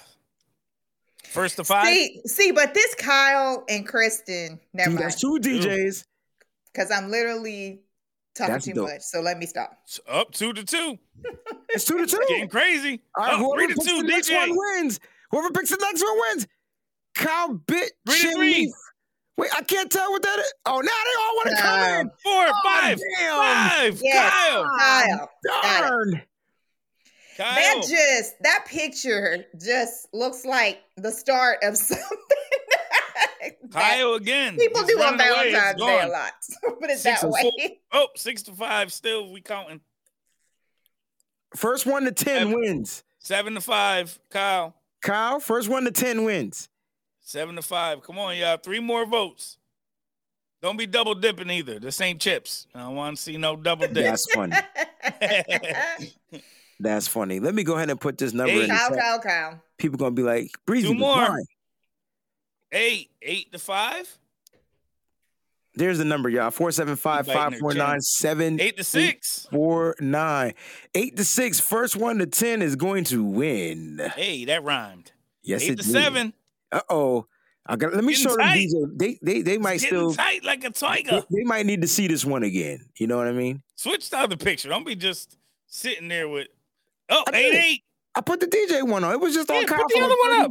First 1.24 1.56
to 1.56 1.64
five. 1.64 1.86
See, 1.86 2.20
see, 2.26 2.52
but 2.52 2.74
this 2.74 2.94
Kyle 2.94 3.64
and 3.68 3.86
Kristen, 3.86 4.60
never 4.72 4.90
Dude, 4.90 4.98
mind, 5.00 5.04
that's 5.10 5.20
two 5.20 5.38
DJs. 5.42 6.04
because 6.72 6.90
I'm 6.90 7.10
literally 7.10 7.80
talking 8.34 8.52
That's 8.54 8.64
too 8.64 8.72
dope. 8.74 8.88
much. 8.88 9.00
So 9.02 9.20
let 9.20 9.38
me 9.38 9.46
stop. 9.46 9.76
Up 10.08 10.32
two 10.32 10.52
to 10.52 10.64
two. 10.64 10.98
It's 11.74 11.86
two 11.86 11.96
to 11.96 12.06
two. 12.06 12.22
Getting 12.28 12.48
crazy. 12.50 13.00
All 13.16 13.24
right, 13.24 13.32
Up 13.32 13.38
whoever 13.40 13.56
three 13.64 13.68
to 13.68 13.74
picks 13.74 13.86
two. 13.86 13.96
the 14.02 14.08
next 14.08 14.28
DJ. 14.30 14.36
one 14.48 14.56
wins. 14.56 15.00
Whoever 15.30 15.50
picks 15.52 15.70
the 15.70 15.78
next 15.80 16.02
one 16.02 16.18
wins. 16.20 16.46
Kyle 17.14 17.54
bit 17.54 17.92
Three 18.06 18.20
to 18.20 18.32
three. 18.34 18.74
Wait, 19.38 19.50
I 19.56 19.62
can't 19.62 19.90
tell 19.90 20.10
what 20.10 20.22
that 20.22 20.38
is. 20.38 20.52
Oh, 20.66 20.80
now 20.80 20.82
they 20.82 21.22
all 21.22 21.36
want 21.36 21.48
to 21.48 21.56
come 21.62 22.00
in. 22.00 22.10
Four, 22.22 22.46
Oh, 22.46 22.52
five, 22.62 22.98
damn. 23.18 23.38
five. 23.38 24.00
Yes. 24.02 24.32
Kyle. 24.32 24.66
Kyle, 24.78 25.24
it. 25.24 25.62
Darn. 25.62 26.22
Kyle. 27.38 27.54
that 27.54 27.86
just 27.88 28.34
that 28.42 28.64
picture 28.66 29.46
just 29.58 30.08
looks 30.12 30.44
like 30.44 30.82
the 30.98 31.10
start 31.10 31.58
of 31.62 31.76
something. 31.78 32.06
That 33.72 33.96
Kyle 33.96 34.14
again. 34.14 34.56
people 34.56 34.80
He's 34.82 34.88
do 34.94 35.02
on 35.02 35.16
running 35.18 35.20
away. 35.32 35.52
Valentine's 35.52 35.80
Day 35.80 36.00
a 36.02 36.08
lot. 36.08 36.32
Put 36.80 36.90
it 36.90 36.98
Six 36.98 37.20
that 37.20 37.30
way. 37.30 37.40
four. 37.42 37.52
Oh, 37.92 38.06
six 38.16 38.42
to 38.44 38.52
five. 38.52 38.92
Still, 38.92 39.30
we 39.32 39.40
counting. 39.40 39.80
First 41.56 41.86
one 41.86 42.04
to 42.04 42.12
10 42.12 42.52
wins. 42.52 43.04
Seven 43.18 43.54
to 43.54 43.60
five. 43.60 44.18
Kyle. 44.30 44.74
Kyle, 45.02 45.38
first 45.40 45.68
one 45.68 45.84
to 45.84 45.90
10 45.90 46.24
wins. 46.24 46.68
Seven 47.20 47.56
to 47.56 47.62
five. 47.62 48.02
Come 48.02 48.18
on, 48.18 48.36
y'all. 48.36 48.56
Three 48.56 48.80
more 48.80 49.04
votes. 49.06 49.58
Don't 50.62 50.76
be 50.76 50.86
double 50.86 51.14
dipping 51.14 51.50
either. 51.50 51.78
This 51.80 52.00
ain't 52.00 52.20
chips. 52.20 52.66
I 52.74 52.80
don't 52.80 52.94
want 52.94 53.16
to 53.16 53.22
see 53.22 53.36
no 53.36 53.56
double 53.56 53.86
dip. 53.88 53.94
That's 53.94 54.24
funny. 54.32 54.56
That's 56.80 57.06
funny. 57.06 57.38
Let 57.40 57.54
me 57.54 57.62
go 57.64 57.74
ahead 57.76 57.90
and 57.90 58.00
put 58.00 58.18
this 58.18 58.32
number 58.32 58.52
Eight. 58.52 58.62
in 58.62 58.68
the 58.68 58.74
Kyle, 58.74 58.88
chat. 58.90 58.98
Kyle, 58.98 59.18
Kyle. 59.20 59.62
People 59.78 59.98
gonna 59.98 60.10
be 60.12 60.22
like, 60.22 60.50
Breezy, 60.66 60.88
Two 60.88 60.94
more. 60.94 61.16
lying." 61.16 61.46
Eight. 62.72 63.10
Eight 63.20 63.52
to 63.52 63.58
five. 63.58 64.18
There's 65.74 65.96
the 65.98 66.04
number, 66.04 66.28
y'all. 66.28 66.50
475 66.50 67.26
Biting 67.26 67.32
their 67.32 67.34
549 67.60 68.60
Eight 68.60 68.76
to 68.76 68.84
six. 68.84 69.46
749. 69.50 70.54
8 70.94 71.16
to 71.16 71.24
6. 71.24 71.60
First 71.60 71.96
one 71.96 72.18
to 72.18 72.26
10 72.26 72.60
is 72.60 72.76
going 72.76 73.04
to 73.04 73.24
win. 73.24 73.98
Hey, 74.14 74.44
that 74.44 74.62
rhymed. 74.64 75.12
Yes, 75.42 75.62
Eight 75.62 75.70
it 75.72 75.76
to 75.78 75.82
did. 75.84 75.92
seven. 75.92 76.34
Uh 76.70 76.80
oh. 76.90 77.26
I 77.64 77.76
got. 77.76 77.94
Let 77.94 78.04
me 78.04 78.12
Getting 78.12 78.28
show 78.28 78.36
them 78.36 78.46
tight. 78.46 78.68
DJ. 78.68 78.98
They 78.98 79.18
they 79.22 79.42
they 79.42 79.58
might 79.58 79.78
still. 79.80 80.12
tight 80.12 80.44
like 80.44 80.62
a 80.64 80.70
tiger. 80.70 81.22
they 81.30 81.44
might 81.44 81.64
need 81.64 81.80
to 81.82 81.88
see 81.88 82.06
this 82.08 82.24
one 82.24 82.42
again. 82.42 82.84
You 82.98 83.06
know 83.06 83.16
what 83.16 83.28
I 83.28 83.32
mean? 83.32 83.62
Switch 83.76 84.10
the 84.10 84.18
other 84.18 84.36
picture. 84.36 84.68
Don't 84.68 84.84
be 84.84 84.94
just 84.96 85.36
sitting 85.68 86.08
there 86.08 86.28
with. 86.28 86.48
Oh, 87.08 87.22
I 87.32 87.36
eight 87.36 87.50
did. 87.52 87.64
eight. 87.64 87.82
I 88.16 88.20
put 88.20 88.40
the 88.40 88.46
DJ 88.46 88.86
one 88.86 89.04
on. 89.04 89.12
It 89.12 89.20
was 89.20 89.34
just 89.34 89.48
on. 89.50 89.56
Yeah, 89.62 89.66
put 89.76 89.88
the 89.88 90.00
other 90.00 90.16
one 90.22 90.40
up. 90.42 90.50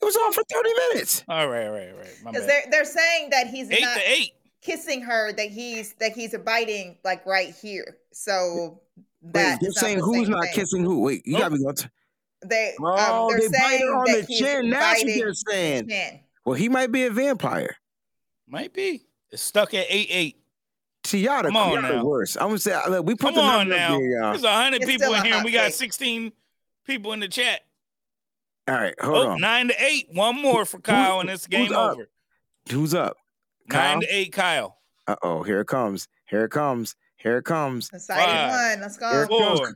It 0.00 0.04
was 0.04 0.16
on 0.16 0.32
for 0.32 0.42
thirty 0.50 0.70
minutes. 0.90 1.24
All 1.28 1.48
right, 1.48 1.66
all 1.66 1.72
right, 1.72 1.90
all 1.92 1.98
right. 1.98 2.16
Because 2.24 2.46
they're 2.46 2.64
they're 2.70 2.84
saying 2.84 3.30
that 3.30 3.48
he's 3.48 3.70
Eight 3.70 3.82
not 3.82 3.96
to 3.96 4.10
eight. 4.10 4.32
kissing 4.62 5.02
her, 5.02 5.32
that 5.32 5.50
he's 5.50 5.94
that 5.94 6.12
he's 6.12 6.34
biting 6.38 6.96
like 7.04 7.24
right 7.26 7.54
here. 7.54 7.98
So 8.12 8.80
Wait, 9.22 9.32
that 9.34 9.60
they're 9.60 9.68
not 9.68 9.74
saying 9.76 9.98
the 9.98 10.04
who's 10.04 10.26
same 10.26 10.30
not 10.30 10.44
thing. 10.44 10.54
kissing 10.54 10.84
who? 10.84 11.00
Wait, 11.00 11.26
you 11.26 11.36
Oh. 11.36 11.40
gotta 11.40 11.54
be 11.56 11.62
going 11.62 11.74
to. 11.76 11.90
They 12.46 12.74
Oh, 12.80 13.24
um, 13.26 13.28
they're 13.30 13.40
they 13.40 13.48
bite 13.48 13.68
saying 13.68 13.80
her 13.88 13.94
on 13.96 14.04
that 14.06 14.20
the 14.20 14.26
he's 14.26 14.38
chin. 14.38 14.70
That's 14.70 15.04
what 15.04 15.12
they're 15.14 15.34
saying. 15.34 15.88
chin. 15.88 16.20
Well, 16.46 16.54
he 16.54 16.70
might 16.70 16.90
be 16.90 17.04
a 17.04 17.10
vampire. 17.10 17.76
Might 18.48 18.72
be. 18.72 19.04
It's 19.30 19.42
stuck 19.42 19.74
at 19.74 19.84
eight 19.90 20.08
eight. 20.10 20.36
See, 21.04 21.20
y'all 21.24 21.42
the, 21.42 21.48
Come 21.48 21.56
on 21.56 21.72
y'all 21.72 21.82
now. 21.82 22.04
worst. 22.04 22.36
I'm 22.40 22.48
gonna 22.48 22.58
say, 22.58 22.78
look, 22.88 23.06
we 23.06 23.14
put 23.14 23.34
Come 23.34 23.36
the 23.36 23.40
on 23.42 23.68
now. 23.68 23.94
up 23.96 24.00
here, 24.00 24.18
y'all. 24.20 24.30
There's 24.32 24.44
a 24.44 24.52
hundred 24.52 24.82
people 24.82 25.14
in 25.14 25.24
here, 25.24 25.34
and 25.34 25.44
we 25.44 25.50
got 25.52 25.72
sixteen 25.72 26.32
people 26.86 27.12
in 27.12 27.20
the 27.20 27.28
chat. 27.28 27.60
All 28.70 28.76
right, 28.76 28.94
hold 29.00 29.16
Oh, 29.26 29.30
on. 29.30 29.40
nine 29.40 29.66
to 29.68 29.84
eight. 29.84 30.06
One 30.12 30.40
more 30.40 30.64
for 30.64 30.78
Kyle, 30.78 31.18
and 31.18 31.28
it's 31.28 31.46
game 31.48 31.66
who's 31.66 31.76
over. 31.76 32.08
Who's 32.70 32.94
up? 32.94 33.16
Kyle. 33.68 33.94
Nine 33.94 34.00
to 34.02 34.06
eight, 34.14 34.32
Kyle. 34.32 34.78
Uh 35.08 35.16
oh, 35.22 35.42
here 35.42 35.60
it 35.60 35.66
comes. 35.66 36.06
Here 36.26 36.44
it 36.44 36.50
comes. 36.52 36.94
Here 37.16 37.38
it 37.38 37.44
comes. 37.44 37.90
Exciting 37.92 38.24
Five. 38.26 38.50
one. 38.50 38.80
Let's 38.80 38.96
Here 38.96 39.26
go. 39.26 39.36
it 39.36 39.42
comes. 39.42 39.58
Four, 39.58 39.74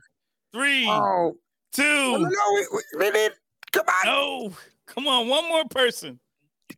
three, 0.53 0.85
Oh, 0.87 1.35
two. 1.73 1.83
no, 1.83 2.29
we, 2.53 2.67
we, 2.71 2.81
we 2.99 3.09
need. 3.11 3.31
Come 3.73 3.85
on. 3.87 4.05
No, 4.05 4.53
come 4.85 5.07
on, 5.09 5.27
one 5.27 5.45
more 5.49 5.65
person, 5.65 6.17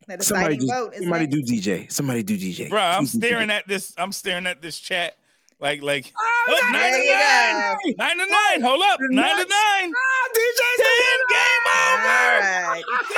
That 0.07 0.23
Somebody 0.23 0.55
exciting 0.55 0.67
do. 0.67 0.73
vote. 0.73 0.95
Somebody 0.95 1.27
do 1.27 1.43
DJ. 1.43 1.91
Somebody 1.91 2.23
do 2.23 2.35
DJ. 2.35 2.69
bro. 2.71 2.79
I'm 2.81 3.03
Please 3.03 3.11
staring 3.11 3.51
at 3.51 3.67
this. 3.67 3.93
I'm 3.95 4.11
staring 4.11 4.47
at 4.47 4.63
this 4.63 4.79
chat, 4.79 5.17
like, 5.59 5.81
like 5.81 6.13
Oh, 6.17 6.23
Oh, 6.49 6.53
we 6.53 6.71
got 6.71 6.91
to 6.91 6.97
nine. 6.97 7.61
go. 7.85 7.93
nine 7.97 8.17
to 8.17 8.25
nine. 8.31 8.61
Hold 8.61 8.81
up, 8.83 8.99
The 8.99 9.07
nine 9.11 9.35
to 9.35 9.45
nine. 9.49 9.93
Ah, 9.95 10.27
DJ's 10.33 10.77
Ten, 10.77 10.87
in. 10.87 11.19
game 11.29 11.67
over. 11.67 12.07
right. 12.07 12.83
DJ 12.87 13.13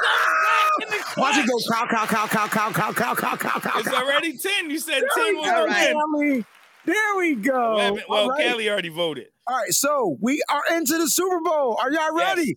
comes 0.00 0.32
back 0.44 0.70
in 0.80 1.20
Watch 1.22 1.36
it 1.38 1.46
go. 1.46 1.74
Cow, 1.74 1.86
cow, 1.86 2.06
cow, 2.06 2.26
cow, 2.26 2.48
cow, 2.48 2.70
cow, 2.72 2.92
cow, 2.92 3.14
cow, 3.14 3.36
cow, 3.36 3.60
cow. 3.60 3.78
It's 3.80 3.88
already 3.88 4.36
ten. 4.38 4.70
You 4.70 4.78
said 4.78 5.02
There 5.02 5.08
ten 5.14 5.24
we 5.26 5.34
was 5.40 5.50
go, 5.50 5.56
All 5.60 5.66
right. 5.66 5.94
family. 5.94 6.44
There 6.86 7.16
we 7.16 7.34
go. 7.36 7.74
Well, 7.76 7.98
well 8.08 8.22
All 8.24 8.28
right. 8.30 8.44
Kelly 8.46 8.68
already 8.70 8.88
voted. 8.90 9.28
All 9.46 9.56
right, 9.56 9.72
so 9.72 10.16
we 10.22 10.42
are 10.50 10.62
into 10.76 10.96
the 10.98 11.08
Super 11.08 11.40
Bowl. 11.40 11.76
Are 11.80 11.90
y'all 11.92 12.16
Yes. 12.18 12.36
ready? 12.36 12.56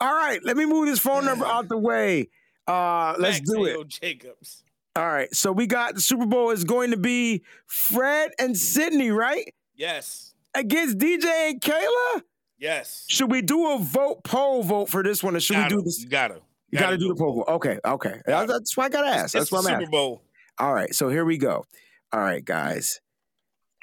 All 0.00 0.12
right, 0.12 0.40
let 0.42 0.56
me 0.56 0.64
move 0.64 0.86
this 0.86 0.98
phone 0.98 1.24
number 1.26 1.44
out 1.46 1.68
the 1.68 1.78
way. 1.78 2.28
Uh, 2.66 3.14
let's 3.18 3.38
Max 3.40 3.50
do 3.50 3.64
it. 3.66 3.76
A.O. 3.76 3.84
Jacobs. 3.84 4.63
All 4.96 5.06
right, 5.06 5.34
so 5.34 5.50
we 5.50 5.66
got 5.66 5.96
the 5.96 6.00
Super 6.00 6.26
Bowl 6.26 6.50
is 6.50 6.62
going 6.64 6.92
to 6.92 6.96
be 6.96 7.42
Fred 7.66 8.30
and 8.38 8.56
Sydney, 8.56 9.10
right? 9.10 9.52
Yes, 9.74 10.34
Against 10.54 10.98
DJ 10.98 11.24
and 11.50 11.60
Kayla. 11.60 12.22
yes. 12.58 13.04
Should 13.08 13.28
we 13.32 13.42
do 13.42 13.72
a 13.72 13.78
vote 13.80 14.22
poll 14.22 14.62
vote 14.62 14.88
for 14.88 15.02
this 15.02 15.20
one, 15.22 15.34
or 15.34 15.40
should 15.40 15.54
Gotta. 15.56 15.74
we 15.74 15.80
do 15.82 15.84
this? 15.84 16.00
You 16.00 16.08
gotta. 16.08 16.40
You 16.70 16.78
got 16.78 16.90
to 16.90 16.98
do 16.98 17.08
the 17.08 17.16
poll. 17.16 17.36
vote. 17.44 17.52
Okay, 17.56 17.78
okay. 17.84 18.20
Gotta. 18.26 18.52
That's 18.52 18.76
why 18.76 18.84
I 18.84 18.88
got 18.88 19.02
to 19.02 19.08
ask. 19.08 19.32
That's 19.32 19.50
why 19.50 19.58
I'm 19.58 19.64
asking. 19.66 19.72
Super 19.74 19.82
asking. 19.82 19.90
Bowl. 19.90 20.22
All 20.58 20.72
right, 20.72 20.94
so 20.94 21.08
here 21.08 21.24
we 21.24 21.38
go. 21.38 21.64
All 22.12 22.20
right, 22.20 22.44
guys. 22.44 23.00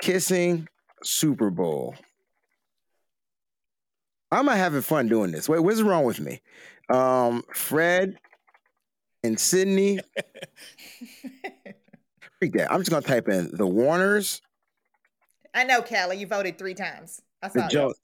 Kissing 0.02 0.68
Super 1.04 1.50
Bowl. 1.50 1.96
I'm 4.32 4.46
not 4.46 4.56
having 4.58 4.82
fun 4.82 5.10
doing 5.10 5.32
this. 5.32 5.50
Wait, 5.50 5.60
what's 5.60 5.82
wrong 5.82 6.06
with 6.06 6.22
me? 6.22 6.42
Um, 6.90 7.44
Fred 7.54 8.18
and 9.24 9.40
Sydney. 9.40 10.00
Freak 12.40 12.54
that. 12.54 12.72
I'm 12.72 12.80
just 12.82 12.90
gonna 12.90 13.06
type 13.06 13.28
in 13.28 13.56
the 13.56 13.68
Warners, 13.68 14.42
I 15.54 15.64
know, 15.64 15.82
Kelly. 15.82 16.18
You 16.18 16.28
voted 16.28 16.58
three 16.58 16.74
times. 16.74 17.22
I 17.44 17.50
the 17.50 17.62
saw 17.62 17.68
Joe. 17.68 17.88
that. 17.90 17.96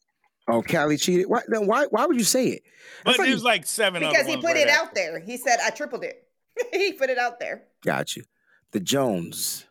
Oh, 0.50 0.62
Callie 0.62 0.98
cheated. 0.98 1.28
Why? 1.28 1.42
Then 1.48 1.68
why? 1.68 1.86
Why 1.90 2.06
would 2.06 2.18
you 2.18 2.24
say 2.24 2.48
it? 2.48 2.62
But 3.04 3.12
That's 3.12 3.20
like- 3.20 3.30
there's 3.30 3.44
like 3.44 3.66
seven 3.66 4.02
Because 4.02 4.16
other 4.22 4.30
he 4.30 4.36
ones 4.36 4.46
put 4.46 4.54
right 4.54 4.68
it 4.68 4.70
after. 4.70 4.86
out 4.88 4.96
there. 4.96 5.20
He 5.20 5.38
said, 5.38 5.58
I 5.64 5.72
tripled 5.72 6.04
it. 6.04 6.24
he 6.74 6.94
put 6.94 7.10
it 7.10 7.18
out 7.18 7.40
there. 7.40 7.64
Got 7.84 8.16
you. 8.16 8.24
The 8.72 8.80
Jones. 8.80 9.66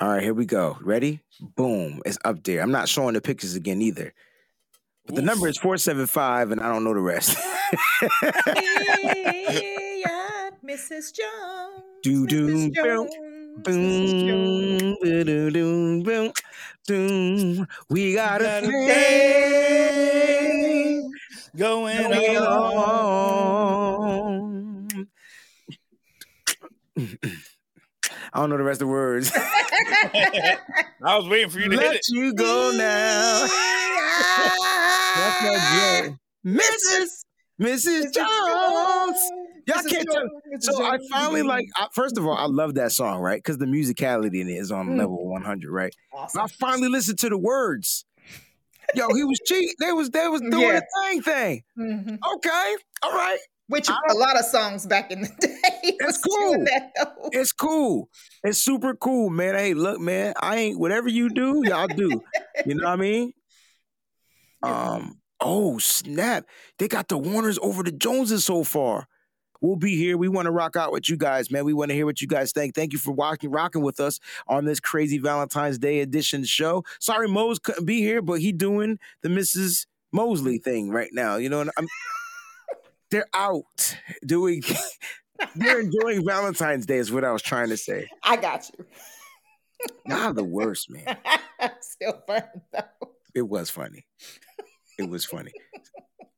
All 0.00 0.08
right, 0.08 0.22
here 0.22 0.34
we 0.34 0.46
go. 0.46 0.76
Ready? 0.80 1.20
Boom. 1.40 2.00
It's 2.06 2.18
up 2.24 2.42
there. 2.44 2.62
I'm 2.62 2.72
not 2.72 2.88
showing 2.88 3.14
the 3.14 3.20
pictures 3.20 3.54
again 3.54 3.80
either. 3.82 4.12
But 5.06 5.16
the 5.16 5.22
number 5.22 5.46
is 5.48 5.58
475, 5.58 6.50
and 6.50 6.60
I 6.60 6.72
don't 6.72 6.82
know 6.82 6.94
the 6.94 7.00
rest. 7.00 7.36
Yeah, 10.74 10.80
Mrs. 10.80 11.12
Jones. 11.14 11.82
Do, 12.02 12.26
do, 12.26 12.48
Mrs. 12.48 12.74
boom, 12.74 12.74
Jones. 12.74 13.10
Mrs. 13.62 14.26
Jones. 14.26 16.02
Boom. 16.04 16.32
Do-do-do-do-do. 16.86 17.66
We 17.88 18.14
got 18.14 18.42
a 18.42 18.60
thing 18.62 18.72
Going 21.56 21.96
going 22.10 22.36
on. 22.38 22.74
on. 24.96 25.08
I 28.32 28.40
don't 28.40 28.50
know 28.50 28.56
the 28.56 28.64
rest 28.64 28.82
of 28.82 28.88
the 28.88 28.92
words. 28.92 29.30
I 29.36 30.58
was 31.16 31.28
waiting 31.28 31.50
for 31.50 31.60
you 31.60 31.68
to 31.68 31.76
hit 31.76 31.86
Let 31.86 31.94
it. 31.94 32.02
you 32.08 32.34
go 32.34 32.72
now. 32.76 33.46
That's 35.14 35.42
my 35.42 35.56
joke. 36.08 36.16
Mrs. 36.44 37.24
Mrs. 37.60 38.12
Jones. 38.12 38.53
Y'all 39.66 39.82
can't 39.82 40.08
tell. 40.10 40.28
So 40.60 40.84
I 40.84 40.98
finally 41.10 41.42
like. 41.42 41.66
I, 41.76 41.88
first 41.92 42.18
of 42.18 42.26
all, 42.26 42.36
I 42.36 42.46
love 42.46 42.74
that 42.74 42.92
song, 42.92 43.20
right? 43.20 43.38
Because 43.38 43.58
the 43.58 43.66
musicality 43.66 44.40
in 44.40 44.48
it 44.48 44.56
is 44.58 44.70
on 44.72 44.88
Mm. 44.90 44.98
level 44.98 45.26
100, 45.26 45.70
right? 45.70 45.94
But 46.12 46.36
I 46.42 46.46
finally 46.48 46.88
listened 46.88 47.18
to 47.20 47.28
the 47.28 47.38
words. 47.38 48.04
Yo, 48.94 49.08
he 49.14 49.24
was 49.24 49.40
cheating. 49.46 49.74
They 49.80 49.92
was 49.92 50.10
they 50.10 50.28
was 50.28 50.40
doing 50.42 50.60
Yeah. 50.60 50.80
the 50.80 50.86
thing 51.02 51.22
thing. 51.22 51.62
Mhm. 51.78 52.18
Okay, 52.36 52.76
all 53.02 53.12
right. 53.12 53.38
Which 53.68 53.88
I 53.88 53.96
a 54.10 54.14
lot 54.14 54.38
of 54.38 54.44
songs 54.44 54.86
back 54.86 55.10
in 55.10 55.22
the 55.22 55.28
day 55.40 55.80
It's 55.84 56.18
cool. 56.18 56.64
It's 57.32 57.52
cool. 57.52 58.10
It's 58.42 58.58
super 58.58 58.94
cool, 58.94 59.30
man. 59.30 59.54
Hey, 59.54 59.72
look, 59.72 59.98
man. 60.00 60.34
I 60.38 60.56
ain't 60.56 60.78
whatever 60.78 61.08
you 61.08 61.30
do, 61.30 61.62
y'all 61.64 61.86
do. 61.86 62.20
You 62.66 62.74
know 62.74 62.84
what 62.84 62.92
I 62.92 62.96
mean? 62.96 63.32
Um. 64.62 65.20
Oh 65.40 65.78
snap! 65.78 66.46
They 66.78 66.88
got 66.88 67.08
the 67.08 67.18
Warners 67.18 67.58
over 67.60 67.82
the 67.82 67.92
Joneses 67.92 68.44
so 68.46 68.64
far. 68.64 69.06
We'll 69.64 69.76
be 69.76 69.96
here. 69.96 70.18
We 70.18 70.28
want 70.28 70.44
to 70.44 70.50
rock 70.50 70.76
out 70.76 70.92
with 70.92 71.08
you 71.08 71.16
guys, 71.16 71.50
man. 71.50 71.64
We 71.64 71.72
want 71.72 71.88
to 71.88 71.94
hear 71.94 72.04
what 72.04 72.20
you 72.20 72.28
guys 72.28 72.52
think. 72.52 72.74
Thank 72.74 72.92
you 72.92 72.98
for 72.98 73.12
watching, 73.12 73.50
rocking 73.50 73.80
with 73.80 73.98
us 73.98 74.20
on 74.46 74.66
this 74.66 74.78
crazy 74.78 75.16
Valentine's 75.16 75.78
Day 75.78 76.00
edition 76.00 76.44
show. 76.44 76.84
Sorry, 77.00 77.26
Mose 77.28 77.58
couldn't 77.58 77.86
be 77.86 78.00
here, 78.00 78.20
but 78.20 78.40
he 78.40 78.52
doing 78.52 78.98
the 79.22 79.30
Mrs. 79.30 79.86
Mosley 80.12 80.58
thing 80.58 80.90
right 80.90 81.08
now. 81.14 81.36
You 81.36 81.48
know, 81.48 81.62
and 81.62 81.70
I'm, 81.78 81.88
they're 83.10 83.24
out 83.32 83.96
doing. 84.26 84.62
they're 85.56 85.80
enjoying 85.80 86.26
Valentine's 86.26 86.84
Day. 86.84 86.98
Is 86.98 87.10
what 87.10 87.24
I 87.24 87.32
was 87.32 87.40
trying 87.40 87.70
to 87.70 87.78
say. 87.78 88.06
I 88.22 88.36
got 88.36 88.70
you. 88.78 88.84
Y'all 90.06 90.34
the 90.34 90.44
worst, 90.44 90.90
man. 90.90 91.16
Still 91.80 92.22
fun 92.26 92.42
though. 92.70 93.08
It 93.34 93.48
was 93.48 93.70
funny. 93.70 94.04
It 94.98 95.08
was 95.08 95.24
funny. 95.24 95.52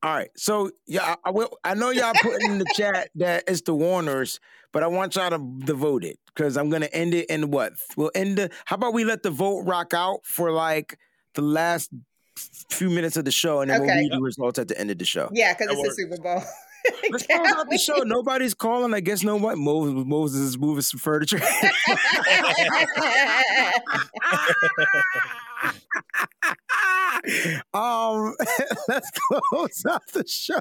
All 0.03 0.15
right, 0.15 0.29
so 0.37 0.71
yeah, 0.87 1.03
I, 1.03 1.17
I 1.29 1.31
will. 1.31 1.57
I 1.65 1.75
know 1.75 1.91
y'all 1.91 2.13
putting 2.21 2.51
in 2.51 2.59
the 2.59 2.67
chat 2.75 3.11
that 3.17 3.45
it's 3.49 3.63
the 3.63 3.75
Warners, 3.75 4.39
but 4.73 4.83
I 4.83 4.87
want 4.89 5.17
y'all 5.17 5.31
to, 5.31 5.67
to 5.67 5.75
vote 5.75 6.05
it 6.05 6.19
because 6.27 6.57
I'm 6.57 6.69
gonna 6.69 6.89
end 6.93 7.15
it 7.15 7.27
in 7.31 7.51
what? 7.51 7.73
We'll 7.97 8.11
end 8.15 8.39
the. 8.39 8.51
How 8.67 8.77
about 8.77 8.93
we 8.93 9.05
let 9.05 9.23
the 9.23 9.31
vote 9.31 9.61
rock 9.61 9.95
out 9.95 10.21
for 10.25 10.53
like 10.53 10.99
the 11.35 11.43
last 11.43 11.91
few 12.71 12.91
minutes 12.91 13.17
of 13.17 13.25
the 13.25 13.31
show, 13.31 13.61
and 13.63 13.71
then 13.71 13.81
we'll 13.81 13.91
Okay. 13.91 14.01
read 14.01 14.13
the 14.13 14.21
results 14.21 14.59
at 14.59 14.69
the 14.69 14.79
end 14.79 14.91
of 14.91 14.99
the 14.99 15.07
show. 15.07 15.31
Yeah, 15.33 15.55
because 15.55 15.69
That 15.69 15.79
it's 15.79 15.97
the 15.97 16.03
Super 16.03 16.23
Bowl. 16.23 16.43
Let's 17.11 17.27
close 17.27 17.49
out 17.49 17.69
the 17.69 17.79
show. 17.79 17.97
Nobody's 18.05 18.55
calling. 18.55 18.95
I 18.95 19.01
guess 19.01 19.25
no 19.25 19.35
one. 19.37 19.59
Moses, 19.59 20.05
Moses 20.07 20.41
is 20.43 20.59
moving 20.59 20.83
some 20.83 21.01
furniture. 21.01 21.41
um, 27.75 28.35
let's 28.89 29.11
close 29.51 29.85
out 29.89 30.03
the 30.13 30.25
show. 30.27 30.61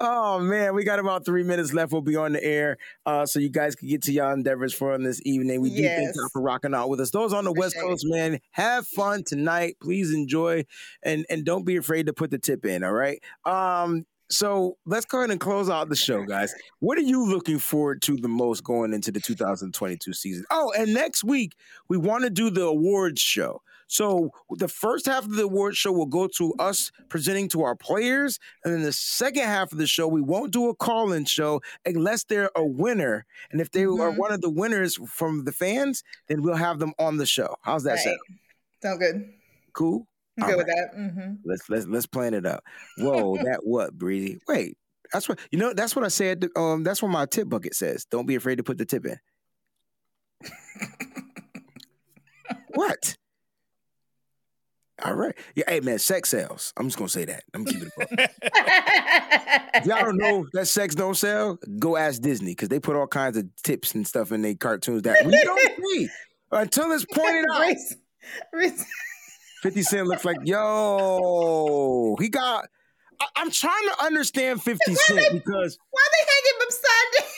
Oh 0.00 0.40
man, 0.40 0.74
we 0.74 0.84
got 0.84 0.98
about 0.98 1.24
three 1.24 1.42
minutes 1.42 1.72
left. 1.72 1.92
We'll 1.92 2.02
be 2.02 2.16
on 2.16 2.32
the 2.32 2.44
air, 2.44 2.76
uh, 3.06 3.26
so 3.26 3.38
you 3.38 3.50
guys 3.50 3.74
can 3.74 3.88
get 3.88 4.02
to 4.02 4.12
y'all 4.12 4.32
endeavors 4.32 4.74
for 4.74 4.92
on 4.92 5.02
this 5.02 5.20
evening. 5.24 5.60
We 5.60 5.74
do 5.74 5.82
thank 5.82 6.14
y'all 6.14 6.28
for 6.32 6.42
rocking 6.42 6.74
out 6.74 6.88
with 6.88 7.00
us. 7.00 7.10
Those 7.10 7.32
on 7.32 7.44
the 7.44 7.52
West 7.52 7.76
Coast, 7.78 8.04
man, 8.08 8.38
have 8.52 8.86
fun 8.86 9.24
tonight. 9.24 9.76
Please 9.82 10.12
enjoy, 10.12 10.64
and 11.02 11.24
and 11.30 11.44
don't 11.44 11.64
be 11.64 11.76
afraid 11.76 12.06
to 12.06 12.12
put 12.12 12.30
the 12.30 12.38
tip 12.38 12.64
in. 12.64 12.84
All 12.84 12.92
right. 12.92 13.22
Um. 13.44 14.06
So 14.32 14.76
let's 14.86 15.06
go 15.06 15.18
ahead 15.18 15.30
and 15.30 15.40
close 15.40 15.68
out 15.68 15.88
the 15.88 15.96
show, 15.96 16.22
guys. 16.22 16.54
What 16.78 16.96
are 16.98 17.02
you 17.02 17.26
looking 17.26 17.58
forward 17.58 18.00
to 18.02 18.16
the 18.16 18.28
most 18.28 18.62
going 18.62 18.92
into 18.92 19.10
the 19.10 19.18
2022 19.18 20.12
season? 20.12 20.44
Oh, 20.52 20.72
and 20.78 20.94
next 20.94 21.24
week 21.24 21.56
we 21.88 21.96
want 21.96 22.22
to 22.22 22.30
do 22.30 22.48
the 22.48 22.62
awards 22.62 23.20
show. 23.20 23.60
So 23.90 24.30
the 24.50 24.68
first 24.68 25.06
half 25.06 25.24
of 25.24 25.32
the 25.34 25.42
award 25.42 25.76
show 25.76 25.90
will 25.90 26.06
go 26.06 26.28
to 26.36 26.54
us 26.60 26.92
presenting 27.08 27.48
to 27.48 27.62
our 27.62 27.74
players, 27.74 28.38
and 28.64 28.72
then 28.72 28.82
the 28.82 28.92
second 28.92 29.42
half 29.42 29.72
of 29.72 29.78
the 29.78 29.86
show 29.88 30.06
we 30.06 30.22
won't 30.22 30.52
do 30.52 30.68
a 30.68 30.76
call-in 30.76 31.24
show 31.24 31.60
unless 31.84 32.22
they're 32.22 32.52
a 32.54 32.64
winner. 32.64 33.26
And 33.50 33.60
if 33.60 33.72
they 33.72 33.82
are 33.82 33.86
Mhm. 34.12 34.16
one 34.16 34.30
of 34.32 34.42
the 34.42 34.48
winners 34.48 34.94
from 35.08 35.44
the 35.44 35.50
fans, 35.50 36.04
then 36.28 36.40
we'll 36.42 36.54
have 36.54 36.78
them 36.78 36.94
on 37.00 37.16
the 37.16 37.26
show. 37.26 37.56
How's 37.62 37.82
that 37.82 37.94
Right. 37.94 38.04
sound? 38.04 38.18
Sound 38.80 39.00
good. 39.00 39.34
Cool. 39.72 40.06
I'm 40.40 40.46
good 40.50 40.56
with 40.58 40.66
that. 40.68 40.94
hmm 40.94 41.34
Let's 41.44 41.68
let's 41.68 41.86
let's 41.86 42.06
plan 42.06 42.32
it 42.34 42.46
out. 42.46 42.62
Whoa, 42.98 43.36
that 43.42 43.60
what, 43.64 43.92
Breezy? 43.98 44.38
Wait, 44.46 44.78
that's 45.12 45.28
what 45.28 45.40
you 45.50 45.58
know. 45.58 45.72
That's 45.74 45.96
what 45.96 46.04
I 46.04 46.08
said. 46.08 46.46
Um, 46.54 46.84
that's 46.84 47.02
what 47.02 47.08
my 47.10 47.26
tip 47.26 47.48
bucket 47.48 47.74
says. 47.74 48.04
Don't 48.04 48.26
be 48.26 48.36
afraid 48.36 48.56
to 48.58 48.62
put 48.62 48.78
the 48.78 48.86
tip 48.86 49.04
in. 49.04 49.18
what? 52.74 53.16
All 55.04 55.14
right. 55.14 55.34
Yeah. 55.54 55.64
Hey 55.68 55.80
man, 55.80 55.98
sex 55.98 56.30
sells. 56.30 56.72
I'm 56.76 56.86
just 56.86 56.98
gonna 56.98 57.08
say 57.08 57.24
that. 57.26 57.44
I'm 57.54 57.64
gonna 57.64 57.78
keep 57.78 57.88
it. 57.88 57.92
a 57.96 58.16
buck. 58.16 58.30
If 59.72 59.86
y'all 59.86 60.02
don't 60.02 60.18
know 60.18 60.46
that 60.52 60.66
sex 60.66 60.94
don't 60.94 61.14
sell, 61.14 61.58
go 61.78 61.96
ask 61.96 62.20
Disney 62.20 62.52
because 62.52 62.68
they 62.68 62.80
put 62.80 62.96
all 62.96 63.06
kinds 63.06 63.36
of 63.36 63.46
tips 63.62 63.94
and 63.94 64.06
stuff 64.06 64.32
in 64.32 64.42
their 64.42 64.54
cartoons 64.54 65.02
that 65.02 65.24
we 65.24 65.32
don't 65.42 65.72
see 65.92 66.08
until 66.50 66.90
it's 66.92 67.04
pointed 67.06 67.46
out. 67.52 67.60
Reese, 67.60 67.96
Reese, 68.52 68.86
50 69.62 69.82
Cent 69.82 70.06
looks 70.08 70.24
like, 70.24 70.38
yo, 70.44 72.16
he 72.20 72.28
got. 72.28 72.66
I, 73.20 73.26
I'm 73.36 73.50
trying 73.50 73.88
to 73.94 74.04
understand 74.04 74.62
50 74.62 74.94
Cent 74.94 75.32
because, 75.32 75.78
why 75.90 76.02
they 76.12 76.26
hang 76.26 76.44
him 76.44 76.66
upside 76.66 77.18
down? 77.18 77.28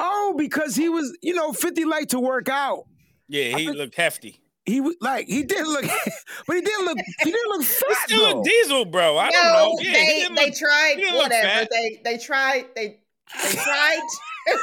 oh, 0.00 0.34
because 0.36 0.74
he 0.74 0.88
was, 0.88 1.16
you 1.22 1.34
know, 1.34 1.52
50 1.52 1.84
liked 1.84 2.10
to 2.10 2.20
work 2.20 2.48
out. 2.48 2.86
Yeah, 3.28 3.56
he 3.56 3.70
looked 3.70 3.94
hefty. 3.94 4.41
He 4.64 4.80
was 4.80 4.94
like, 5.00 5.26
he 5.26 5.42
didn't 5.42 5.68
look, 5.72 5.84
but 6.46 6.54
he 6.56 6.62
didn't 6.62 6.84
look, 6.84 6.98
he 7.24 7.30
didn't 7.32 7.48
look 7.50 7.62
He 7.66 7.66
fat 7.66 7.96
still 8.04 8.34
though. 8.34 8.40
a 8.40 8.44
diesel, 8.44 8.84
bro. 8.84 9.18
I 9.18 9.30
don't 9.30 9.42
know. 9.52 9.76
Yeah, 9.80 9.92
they 9.92 10.06
didn't 10.06 10.34
they 10.36 10.46
look- 10.46 10.54
tried 10.54 10.92
he 10.96 11.00
didn't 11.02 11.14
look 11.14 11.22
whatever. 11.24 11.48
fat. 11.48 11.68
They 11.70 12.00
they 12.04 12.18
tried 12.18 12.66
they 12.76 13.00
they 13.42 13.50
tried. 13.56 14.00
to- 14.48 14.58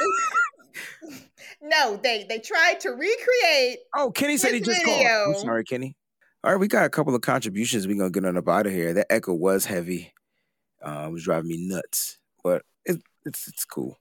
no, 1.62 1.96
they 2.02 2.24
they 2.28 2.38
tried 2.38 2.80
to 2.80 2.90
recreate. 2.90 3.80
Oh, 3.94 4.10
Kenny 4.10 4.36
said 4.36 4.52
he 4.52 4.58
His 4.58 4.68
just 4.68 4.84
called. 4.84 5.06
I'm 5.36 5.40
sorry, 5.42 5.64
Kenny. 5.64 5.94
All 6.42 6.52
right, 6.52 6.58
we 6.60 6.68
got 6.68 6.86
a 6.86 6.90
couple 6.90 7.14
of 7.14 7.20
contributions. 7.20 7.86
We're 7.86 7.98
gonna 7.98 8.10
get 8.10 8.24
on 8.24 8.36
up 8.38 8.48
out 8.48 8.66
of 8.66 8.72
here. 8.72 8.94
That 8.94 9.06
echo 9.10 9.34
was 9.34 9.66
heavy. 9.66 10.12
Uh, 10.82 11.06
it 11.08 11.12
was 11.12 11.24
driving 11.24 11.48
me 11.48 11.56
nuts, 11.68 12.18
but 12.42 12.62
it, 12.86 13.02
it's 13.26 13.46
it's 13.48 13.64
cool. 13.66 13.98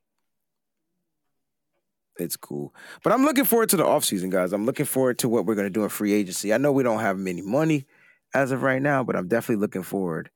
It's 2.20 2.38
cool. 2.38 2.74
But 3.04 3.14
I'm 3.14 3.24
looking 3.24 3.46
forward 3.46 3.70
to 3.70 3.78
the 3.78 3.84
offseason, 3.84 4.30
guys. 4.30 4.54
I'm 4.54 4.66
looking 4.66 4.86
forward 4.86 5.20
to 5.20 5.30
what 5.30 5.46
we're 5.46 5.56
gonna 5.56 5.70
do 5.70 5.84
in 5.84 5.90
free 5.90 6.14
agency. 6.14 6.54
I 6.54 6.58
know 6.58 6.72
we 6.72 6.84
don't 6.84 7.00
have 7.00 7.18
many 7.18 7.42
money 7.42 7.86
as 8.34 8.52
of 8.52 8.62
right 8.62 8.82
now, 8.82 9.04
but 9.04 9.16
I'm 9.16 9.28
definitely 9.28 9.62
looking 9.62 9.84
forward. 9.84 10.30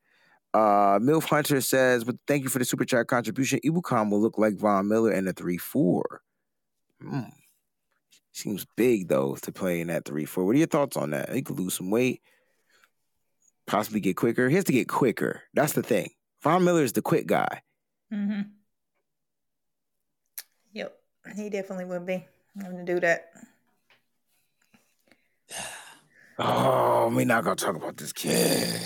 Uh 0.53 0.99
Milf 0.99 1.23
Hunter 1.23 1.61
says, 1.61 2.03
but 2.03 2.15
thank 2.27 2.43
you 2.43 2.49
for 2.49 2.59
the 2.59 2.65
super 2.65 2.85
chat 2.85 3.07
contribution. 3.07 3.59
Ibucom 3.65 4.11
will 4.11 4.21
look 4.21 4.37
like 4.37 4.55
Von 4.55 4.87
Miller 4.87 5.11
in 5.11 5.27
a 5.27 5.33
3-4. 5.33 6.01
Hmm. 7.01 7.21
Seems 8.33 8.65
big 8.75 9.09
though 9.09 9.35
to 9.43 9.51
play 9.51 9.79
in 9.79 9.87
that 9.87 10.05
three 10.05 10.25
four. 10.25 10.43
What 10.43 10.55
are 10.55 10.59
your 10.59 10.67
thoughts 10.67 10.97
on 10.97 11.11
that? 11.11 11.31
He 11.31 11.43
could 11.43 11.59
lose 11.59 11.75
some 11.75 11.91
weight, 11.91 12.21
possibly 13.67 13.99
get 13.99 14.17
quicker. 14.17 14.49
He 14.49 14.55
has 14.55 14.63
to 14.65 14.71
get 14.71 14.87
quicker. 14.87 15.43
That's 15.53 15.73
the 15.73 15.83
thing. 15.83 16.09
Von 16.41 16.63
Miller 16.63 16.83
is 16.83 16.93
the 16.93 17.03
quick 17.03 17.27
guy. 17.27 17.61
Mm-hmm. 18.11 18.41
Yep, 21.25 21.35
he 21.35 21.49
definitely 21.49 21.85
would 21.85 22.05
be. 22.05 22.25
I'm 22.59 22.71
gonna 22.71 22.85
do 22.85 22.99
that. 22.99 23.31
Oh, 26.39 27.11
we're 27.13 27.25
not 27.25 27.43
gonna 27.43 27.55
talk 27.55 27.75
about 27.75 27.97
this 27.97 28.11
kid. 28.13 28.79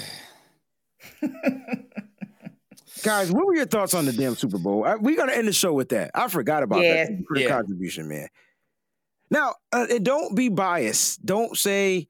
Guys, 3.04 3.32
what 3.32 3.46
were 3.46 3.56
your 3.56 3.66
thoughts 3.68 3.94
on 3.94 4.06
the 4.06 4.12
damn 4.12 4.36
Super 4.36 4.58
Bowl? 4.58 4.84
I, 4.86 4.96
we're 4.96 5.16
gonna 5.16 5.32
end 5.34 5.48
the 5.48 5.54
show 5.54 5.72
with 5.74 5.90
that. 5.90 6.12
I 6.14 6.28
forgot 6.28 6.64
about 6.64 6.84
Yeah. 6.84 6.94
that. 6.96 7.08
Thank 7.08 7.28
for 7.28 7.38
Yeah. 7.38 7.48
contribution, 7.48 8.08
man. 8.10 8.28
Now, 9.30 9.56
uh, 9.72 9.88
and 9.90 10.04
don't 10.06 10.36
be 10.36 10.50
biased. 10.50 11.26
Don't 11.26 11.58
say 11.58 12.08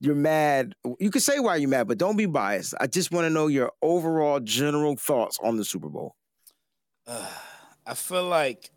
you're 0.00 0.14
mad. 0.14 0.74
You 0.98 1.10
can 1.10 1.20
say 1.20 1.38
why 1.38 1.56
you're 1.56 1.68
mad, 1.68 1.88
but 1.88 1.98
don't 1.98 2.16
be 2.16 2.26
biased. 2.26 2.74
I 2.80 2.86
just 2.86 3.10
want 3.12 3.24
to 3.26 3.30
know 3.30 3.46
your 3.48 3.72
overall 3.82 4.40
general 4.40 4.96
thoughts 4.96 5.38
on 5.42 5.56
the 5.56 5.64
Super 5.64 5.88
Bowl. 5.88 6.14
Uh, 7.06 7.28
I 7.86 7.94
feel 7.94 8.24
like 8.24 8.70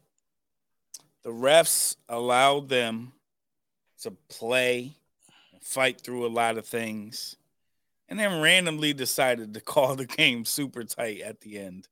the 1.26 1.32
refs 1.32 1.96
allowed 2.08 2.70
them 2.70 3.12
to 4.04 4.12
play 4.30 4.96
and 5.52 5.62
fight 5.64 6.00
through 6.00 6.24
a 6.24 6.30
lot 6.30 6.60
of 6.60 6.68
things 6.68 7.36
and 8.08 8.20
then 8.20 8.42
randomly 8.42 8.94
decided 8.94 9.52
to 9.56 9.60
call 9.62 9.96
the 9.96 10.06
game 10.06 10.46
super 10.46 10.84
tight 10.84 11.22
at 11.22 11.42
the 11.42 11.58
end. 11.58 11.88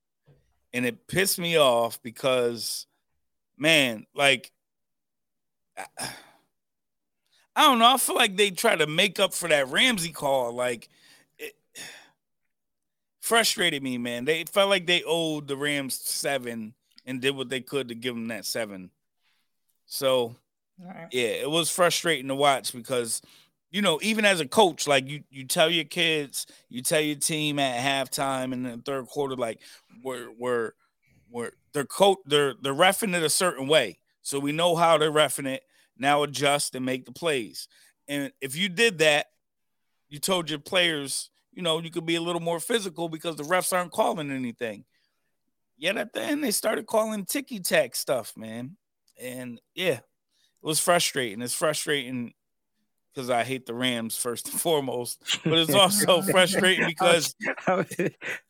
And 0.72 0.86
it 0.86 1.08
pissed 1.08 1.40
me 1.40 1.58
off 1.58 2.02
because, 2.04 2.86
man, 3.58 4.06
like, 4.14 4.52
I- 5.78 5.88
don't 7.56 7.80
know. 7.80 7.92
I 7.92 7.98
feel 7.98 8.16
like 8.16 8.38
they 8.38 8.52
try 8.52 8.76
to 8.76 8.86
make 8.88 9.20
up 9.20 9.34
for 9.34 9.50
that 9.50 9.68
Ramsey 9.70 10.12
call. 10.12 10.54
Like, 10.54 10.90
it 11.40 11.56
frustrated 13.20 13.82
me, 13.82 13.98
man. 13.98 14.26
They 14.26 14.44
felt 14.44 14.70
like 14.70 14.86
they 14.86 15.02
owed 15.04 15.48
the 15.48 15.58
Rams 15.58 15.96
seven 15.96 16.76
and 17.06 17.20
did 17.20 17.36
what 17.36 17.50
they 17.50 17.62
could 17.62 17.88
to 17.90 17.96
give 17.96 18.14
them 18.14 18.28
that 18.28 18.46
seven. 18.46 18.92
So, 19.94 20.36
Alright. 20.84 21.10
yeah, 21.12 21.28
it 21.28 21.52
was 21.52 21.70
frustrating 21.70 22.28
to 22.30 22.36
watch 22.36 22.74
because, 22.74 23.22
you 23.70 23.84
know, 23.84 24.00
even 24.02 24.26
as 24.26 24.40
a 24.40 24.48
coach, 24.48 24.88
like 24.88 25.08
you, 25.08 25.24
you 25.30 25.46
tell 25.46 25.70
your 25.70 25.84
kids, 25.84 26.48
you 26.68 26.82
tell 26.82 27.00
your 27.00 27.16
team 27.16 27.60
at 27.60 27.80
halftime 27.80 28.54
and 28.54 28.66
the 28.66 28.82
third 28.84 29.06
quarter, 29.06 29.36
like 29.36 29.62
we're 30.04 30.32
we're 30.32 30.72
we're 31.30 31.52
they're 31.74 31.86
coach 31.86 32.18
they're 32.26 32.56
they're 32.60 32.74
refing 32.74 33.16
it 33.16 33.22
a 33.22 33.30
certain 33.30 33.68
way, 33.68 34.00
so 34.24 34.40
we 34.40 34.52
know 34.52 34.76
how 34.76 34.98
they're 34.98 35.12
refing 35.12 35.46
it. 35.46 35.62
Now 35.96 36.24
adjust 36.24 36.74
and 36.74 36.84
make 36.84 37.06
the 37.06 37.12
plays. 37.12 37.68
And 38.08 38.34
if 38.42 38.56
you 38.56 38.70
did 38.70 38.98
that, 38.98 39.28
you 40.10 40.18
told 40.18 40.50
your 40.50 40.58
players, 40.58 41.30
you 41.52 41.62
know, 41.62 41.80
you 41.80 41.92
could 41.92 42.08
be 42.08 42.16
a 42.16 42.22
little 42.22 42.42
more 42.42 42.60
physical 42.60 43.10
because 43.10 43.36
the 43.36 43.44
refs 43.44 43.72
aren't 43.72 43.92
calling 43.92 44.32
anything. 44.32 44.86
Yet 45.78 45.98
at 45.98 46.14
the 46.14 46.22
end, 46.22 46.44
they 46.44 46.50
started 46.50 46.88
calling 46.88 47.26
ticky 47.26 47.60
tack 47.60 47.96
stuff, 47.96 48.34
man. 48.36 48.76
And 49.22 49.60
yeah, 49.76 49.94
it 50.00 50.04
was 50.62 50.80
frustrating. 50.80 51.42
It's 51.42 51.54
frustrating 51.54 52.34
because 53.14 53.30
I 53.30 53.44
hate 53.44 53.66
the 53.68 53.74
Rams 53.76 54.18
first 54.18 54.50
and 54.52 54.60
foremost, 54.62 55.24
but 55.44 55.54
it's 55.60 55.74
also 55.74 56.22
frustrating 56.32 56.88
because 56.88 57.36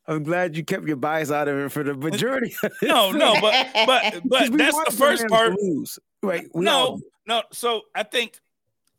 I'm 0.07 0.23
glad 0.23 0.55
you 0.55 0.63
kept 0.63 0.85
your 0.87 0.95
bias 0.95 1.31
out 1.31 1.47
of 1.47 1.57
it 1.57 1.69
for 1.71 1.83
the 1.83 1.93
majority. 1.93 2.55
no, 2.81 3.11
no, 3.11 3.39
but 3.41 3.67
but 3.85 4.01
'Cause 4.13 4.21
but 4.49 4.57
that's 4.57 4.83
the 4.85 4.91
first 4.97 5.21
Rams 5.23 5.31
part. 5.31 5.53
to 5.53 5.57
lose. 5.61 5.99
Right? 6.21 6.47
we 6.53 6.63
No, 6.65 6.71
all- 6.71 7.01
no. 7.27 7.43
So 7.51 7.81
I 7.93 8.03
think 8.03 8.39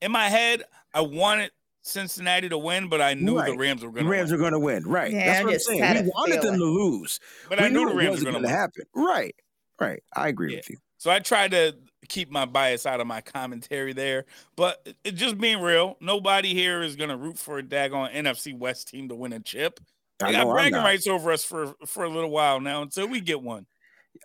in 0.02 0.12
my 0.12 0.28
head, 0.28 0.64
I 0.92 1.00
wanted 1.00 1.50
Cincinnati 1.82 2.48
to 2.50 2.58
win, 2.58 2.88
but 2.88 3.00
I 3.00 3.14
knew 3.14 3.34
the 3.42 3.56
Rams 3.56 3.82
were 3.82 3.90
going 3.90 4.04
to 4.04 4.10
Rams 4.10 4.30
win. 4.30 4.38
are 4.38 4.42
going 4.42 4.52
to 4.52 4.58
win. 4.58 4.82
Right? 4.84 5.12
Yeah, 5.12 5.26
That's 5.26 5.40
I 5.40 5.44
what 5.44 5.52
I'm 5.54 5.58
saying. 5.60 5.80
We 5.80 6.10
a 6.10 6.12
wanted 6.14 6.34
them 6.36 6.42
feeling. 6.42 6.58
to 6.58 6.64
lose, 6.66 7.20
But 7.48 7.58
we 7.60 7.64
I 7.64 7.68
knew 7.68 7.80
knew 7.84 7.88
the 7.90 7.94
Rams 7.94 8.06
were 8.06 8.10
wasn't 8.10 8.32
going 8.32 8.34
to 8.34 8.40
going 8.40 8.42
to 8.42 8.48
win. 8.48 8.54
happen. 8.58 8.82
Right? 8.94 9.36
Right. 9.80 10.02
I 10.14 10.28
agree 10.28 10.52
Yeah. 10.52 10.58
with 10.58 10.70
you. 10.70 10.76
So 11.04 11.10
I 11.10 11.18
try 11.18 11.48
to 11.48 11.76
keep 12.08 12.30
my 12.30 12.46
bias 12.46 12.86
out 12.86 12.98
of 12.98 13.06
my 13.06 13.20
commentary 13.20 13.92
there, 13.92 14.24
but 14.56 14.88
it- 15.04 15.16
just 15.16 15.36
being 15.36 15.60
real, 15.60 15.98
nobody 16.00 16.54
here 16.54 16.82
is 16.82 16.96
going 16.96 17.10
to 17.10 17.16
root 17.18 17.38
for 17.38 17.58
a 17.58 17.62
daggone 17.62 18.10
NFC 18.14 18.54
West 18.54 18.88
team 18.88 19.10
to 19.10 19.14
win 19.14 19.34
a 19.34 19.38
chip. 19.40 19.80
I 20.22 20.28
They 20.28 20.32
got 20.38 20.44
bragging 20.54 20.76
rights 20.84 21.06
over 21.06 21.30
us 21.30 21.44
for 21.44 21.74
for 21.86 22.04
a 22.04 22.08
little 22.08 22.30
while 22.30 22.58
now 22.58 22.80
until 22.80 23.06
we 23.06 23.20
get 23.20 23.42
one. 23.42 23.66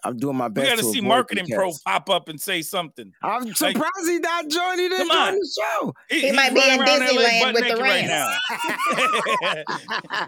I'm 0.04 0.18
doing 0.18 0.38
my 0.38 0.48
best. 0.48 0.66
We 0.66 0.70
got 0.70 0.82
to 0.82 0.92
see 0.92 1.02
marketing 1.02 1.48
pro 1.54 1.72
pop 1.86 2.10
up 2.10 2.30
and 2.30 2.40
say 2.40 2.62
something. 2.62 3.14
I'm 3.22 3.54
surprised 3.54 3.92
he 4.06 4.20
not 4.20 4.48
joining. 4.48 4.80
He 4.80 4.90
didn't 4.90 5.12
on. 5.12 5.34
join 5.34 5.40
the 5.40 5.60
show. 5.60 5.94
He 6.10 6.22
he's 6.22 6.36
might 6.36 6.54
be 6.54 6.62
in 6.62 6.80
Disneyland 6.80 7.54
with 7.54 7.64
the 7.64 7.70
naked 7.70 7.80
right 7.80 8.06
now. 8.06 8.30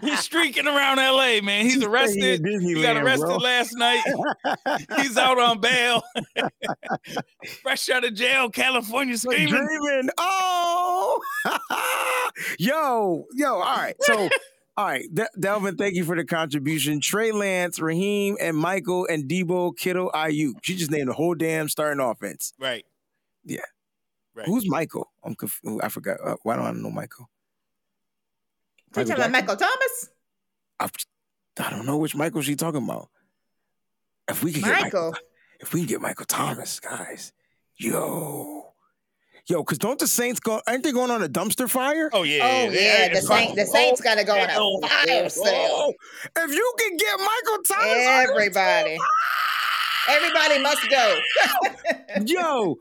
he's 0.02 0.20
streaking 0.20 0.66
around 0.66 0.96
LA, 0.96 1.40
man. 1.42 1.64
He's 1.64 1.82
arrested. 1.82 2.44
He 2.44 2.82
got 2.82 2.96
arrested 2.96 3.26
bro. 3.26 3.36
last 3.36 3.76
night. 3.76 4.02
He's 4.98 5.16
out 5.16 5.38
on 5.38 5.60
bail. 5.60 6.02
Fresh 7.62 7.88
out 7.90 8.04
of 8.04 8.14
jail, 8.14 8.50
California 8.50 9.16
screaming. 9.16 9.48
dreaming. 9.48 10.10
Oh, 10.18 11.20
yo, 12.58 13.26
yo. 13.34 13.54
All 13.54 13.76
right. 13.76 13.96
So, 14.00 14.28
all 14.76 14.86
right, 14.86 15.04
De- 15.12 15.28
Delvin, 15.38 15.76
thank 15.76 15.94
you 15.94 16.04
for 16.04 16.16
the 16.16 16.24
contribution. 16.24 17.00
Trey 17.00 17.30
Lance, 17.32 17.78
Raheem, 17.78 18.36
and 18.40 18.56
Michael 18.56 19.06
and 19.10 19.28
Deebo, 19.28 19.76
Kittle, 19.76 20.10
Aiyuk. 20.14 20.54
She 20.62 20.76
just 20.76 20.90
named 20.90 21.08
the 21.08 21.12
whole 21.12 21.34
damn 21.34 21.68
starting 21.68 22.00
offense. 22.02 22.54
Right. 22.58 22.84
Yeah. 23.44 23.60
Right. 24.34 24.46
Who's 24.46 24.66
Michael? 24.68 25.12
I'm 25.22 25.34
conf- 25.34 25.60
I 25.82 25.88
forgot. 25.88 26.18
Uh, 26.24 26.36
why 26.42 26.56
don't 26.56 26.64
I 26.64 26.70
know 26.72 26.90
Michael? 26.90 27.28
You 28.96 29.04
talking 29.04 29.12
about 29.12 29.30
Michael 29.30 29.56
Thomas? 29.56 30.10
I, 30.80 30.88
I 31.58 31.70
don't 31.70 31.86
know 31.86 31.98
which 31.98 32.14
Michael 32.14 32.42
she 32.42 32.56
talking 32.56 32.82
about. 32.82 33.08
If 34.28 34.42
we 34.42 34.52
can 34.52 34.62
get 34.62 34.70
Michael, 34.70 35.10
Michael. 35.10 35.26
if 35.60 35.72
we 35.74 35.80
can 35.80 35.88
get 35.88 36.00
Michael 36.00 36.24
Thomas, 36.26 36.80
guys, 36.80 37.32
yo, 37.76 38.61
yo, 39.46 39.62
because 39.62 39.78
don't 39.78 39.98
the 39.98 40.06
Saints 40.06 40.40
go? 40.40 40.60
Aren't 40.66 40.84
they 40.84 40.92
going 40.92 41.10
on 41.10 41.22
a 41.22 41.28
dumpster 41.28 41.68
fire? 41.68 42.10
Oh 42.12 42.22
yeah. 42.22 42.44
Oh 42.66 42.70
they- 42.70 42.84
yeah, 42.84 43.08
the 43.12 43.20
Saint, 43.22 43.56
the 43.56 43.64
fine. 43.64 43.72
Saints 43.72 44.00
got 44.00 44.16
to 44.16 44.24
go 44.24 44.38
on 44.38 44.48
Oh, 44.52 44.80
a 44.82 44.88
fire 44.88 45.22
oh, 45.24 45.28
sale. 45.28 45.68
Oh, 45.70 45.94
if 46.38 46.52
you 46.54 46.74
can 46.78 46.96
get 46.96 47.18
Michael 47.18 47.62
Thomas, 47.64 48.06
Everybody, 48.30 48.98
ah! 49.00 50.12
everybody 50.12 50.62
must 50.62 50.88
go. 50.90 51.20
yo, 52.26 52.76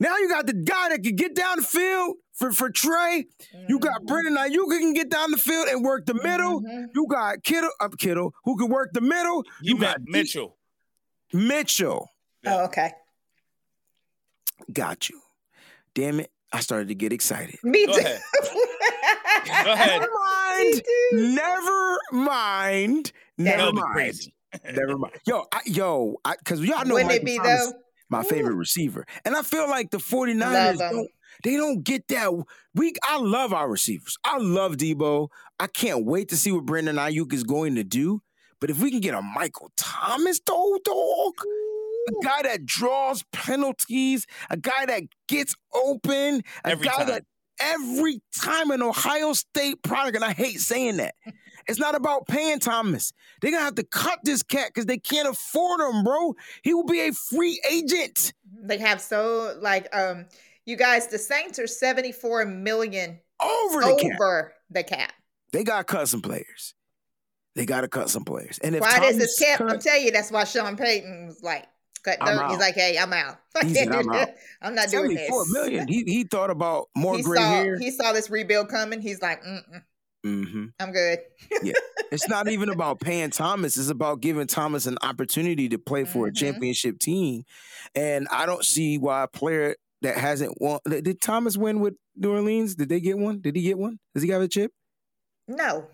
now 0.00 0.16
you 0.18 0.28
got 0.28 0.46
the 0.46 0.52
guy 0.52 0.90
that 0.90 1.02
can 1.02 1.16
get 1.16 1.34
down 1.34 1.56
the 1.56 1.62
field 1.62 2.16
for, 2.34 2.52
for 2.52 2.70
Trey. 2.70 3.26
You 3.68 3.78
got. 3.78 4.04
Brendan 4.04 4.34
now 4.34 4.44
you 4.44 4.66
can 4.68 4.92
get 4.92 5.08
down 5.10 5.30
the 5.30 5.38
field 5.38 5.68
and 5.68 5.82
work 5.84 6.04
the 6.06 6.14
middle. 6.14 6.60
Mhm. 6.62 6.88
You 6.94 7.06
got 7.10 7.42
Kittle, 7.42 7.70
up 7.80 7.96
Kittle, 7.98 8.34
who 8.44 8.56
can 8.58 8.68
work 8.68 8.90
the 8.92 9.00
middle. 9.00 9.42
You 9.62 9.74
You 9.74 9.78
met 9.78 9.98
got 9.98 10.00
Mitchell. 10.08 10.56
Mitchell. 11.32 12.10
Oh, 12.44 12.64
okay. 12.66 12.92
Got 14.72 15.08
you. 15.08 15.20
Damn 15.96 16.20
it. 16.20 16.30
I 16.52 16.60
started 16.60 16.88
to 16.88 16.94
get 16.94 17.12
excited. 17.12 17.56
Me 17.64 17.86
Go 17.86 17.94
too. 17.94 17.98
ahead. 17.98 18.20
Go 19.64 19.72
ahead. 19.72 20.00
Never 20.00 20.06
Me 20.06 20.70
mind. 20.70 20.74
too. 20.74 21.34
Never 21.34 21.98
mind. 22.12 23.12
Never 23.38 23.72
mind. 23.72 23.92
crazy. 23.92 24.34
Never 24.64 24.96
mind. 24.96 25.14
Yo, 25.26 25.44
I, 25.52 25.60
yo, 25.66 26.16
because 26.38 26.60
y'all 26.60 26.84
know 26.84 26.94
Wouldn't 26.94 27.10
Michael 27.10 27.22
it 27.22 27.26
be 27.26 27.36
Thomas, 27.38 27.72
though? 27.72 27.78
my 28.10 28.22
favorite 28.22 28.54
receiver. 28.54 29.04
And 29.24 29.36
I 29.36 29.42
feel 29.42 29.68
like 29.68 29.90
the 29.90 29.98
49ers 29.98 30.78
don't, 30.78 31.08
they 31.42 31.56
don't 31.56 31.82
get 31.82 32.06
that. 32.08 32.32
We 32.74 32.92
I 33.02 33.18
love 33.18 33.52
our 33.52 33.68
receivers. 33.68 34.16
I 34.24 34.38
love 34.38 34.76
Deebo. 34.76 35.28
I 35.58 35.66
can't 35.66 36.04
wait 36.06 36.28
to 36.28 36.36
see 36.36 36.52
what 36.52 36.64
Brandon 36.66 36.96
Aiyuk 36.96 37.32
is 37.32 37.42
going 37.44 37.74
to 37.74 37.84
do. 37.84 38.20
But 38.60 38.70
if 38.70 38.80
we 38.80 38.90
can 38.90 39.00
get 39.00 39.14
a 39.14 39.20
Michael 39.22 39.70
Thomas 39.76 40.40
though, 40.46 40.78
dog, 40.84 41.34
a 42.08 42.24
guy 42.24 42.42
that 42.42 42.64
draws 42.64 43.24
penalties, 43.32 44.26
a 44.50 44.56
guy 44.56 44.86
that 44.86 45.02
gets 45.28 45.54
open, 45.74 46.42
a 46.64 46.68
Every 46.68 46.86
guy 46.86 46.96
time. 46.96 47.06
that 47.08 47.24
every 47.58 48.20
time 48.38 48.70
an 48.70 48.82
Ohio 48.82 49.32
State 49.32 49.82
product, 49.82 50.16
and 50.16 50.24
I 50.24 50.32
hate 50.32 50.60
saying 50.60 50.98
that. 50.98 51.14
It's 51.68 51.80
not 51.80 51.96
about 51.96 52.28
paying 52.28 52.60
Thomas. 52.60 53.12
They're 53.40 53.50
gonna 53.50 53.64
have 53.64 53.74
to 53.74 53.82
cut 53.82 54.20
this 54.22 54.42
cat 54.44 54.68
because 54.68 54.86
they 54.86 54.98
can't 54.98 55.28
afford 55.28 55.80
him, 55.80 56.04
bro. 56.04 56.34
He 56.62 56.72
will 56.74 56.84
be 56.84 57.00
a 57.08 57.12
free 57.12 57.60
agent. 57.68 58.32
They 58.62 58.78
have 58.78 59.00
so 59.00 59.56
like 59.60 59.88
um 59.96 60.26
you 60.64 60.76
guys, 60.76 61.08
the 61.08 61.18
Saints 61.18 61.58
are 61.58 61.66
74 61.66 62.44
million 62.44 63.18
Over 63.40 63.80
the 63.80 63.96
cap. 64.00 64.52
the 64.70 64.82
cap. 64.84 65.12
They 65.52 65.64
gotta 65.64 65.84
cut 65.84 66.08
some 66.08 66.22
players. 66.22 66.74
They 67.56 67.66
gotta 67.66 67.88
cut 67.88 68.10
some 68.10 68.24
players. 68.24 68.58
And 68.60 68.74
if 68.76 68.80
Why 68.82 69.00
does 69.00 69.14
Thomas 69.14 69.16
this 69.16 69.38
cap? 69.40 69.60
I'm 69.60 69.78
telling 69.80 70.04
you, 70.04 70.10
that's 70.12 70.30
why 70.30 70.44
Sean 70.44 70.76
Payton 70.76 71.26
was 71.26 71.42
like, 71.42 71.66
cut. 72.06 72.50
He's 72.50 72.58
like, 72.58 72.74
hey, 72.74 72.96
I'm 72.98 73.12
out. 73.12 73.38
He 73.62 73.74
said, 73.74 73.88
"I'm 73.88 74.08
out." 74.10 74.28
I'm 74.62 74.74
not 74.74 74.88
doing 74.90 75.08
this. 75.14 75.26
74 75.26 75.44
million. 75.52 75.88
He 75.88 76.04
he 76.06 76.24
thought 76.24 76.50
about 76.50 76.88
more 76.96 77.16
he 77.16 77.22
gray 77.22 77.38
saw 77.38 77.48
hair. 77.48 77.78
he 77.78 77.90
saw 77.90 78.12
this 78.12 78.28
rebuild 78.30 78.68
coming. 78.68 79.00
He's 79.00 79.20
like, 79.22 79.42
Mm-mm, 79.42 79.82
hmm 80.24 80.64
I'm 80.78 80.92
good. 80.92 81.18
yeah. 81.62 81.72
It's 82.12 82.28
not 82.28 82.48
even 82.48 82.68
about 82.68 83.00
paying 83.00 83.30
Thomas. 83.30 83.76
It's 83.76 83.88
about 83.90 84.20
giving 84.20 84.46
Thomas 84.46 84.86
an 84.86 84.96
opportunity 85.02 85.68
to 85.70 85.78
play 85.78 86.04
for 86.04 86.26
a 86.28 86.30
Mhm. 86.30 86.36
championship 86.36 86.98
team. 86.98 87.44
And 87.94 88.28
I 88.30 88.46
don't 88.46 88.64
see 88.64 88.98
why 88.98 89.22
a 89.24 89.28
player 89.28 89.74
that 90.02 90.16
hasn't 90.16 90.60
won. 90.60 90.80
Did 90.86 91.20
Thomas 91.20 91.56
win 91.56 91.80
with 91.80 91.94
New 92.14 92.30
Orleans? 92.32 92.74
Did 92.76 92.88
they 92.90 93.00
get 93.00 93.18
one? 93.18 93.40
Did 93.40 93.56
he 93.56 93.62
get 93.62 93.78
one? 93.78 93.98
Does 94.14 94.22
he 94.22 94.28
have 94.30 94.42
a 94.42 94.48
chip? 94.48 94.70
No. 95.48 95.86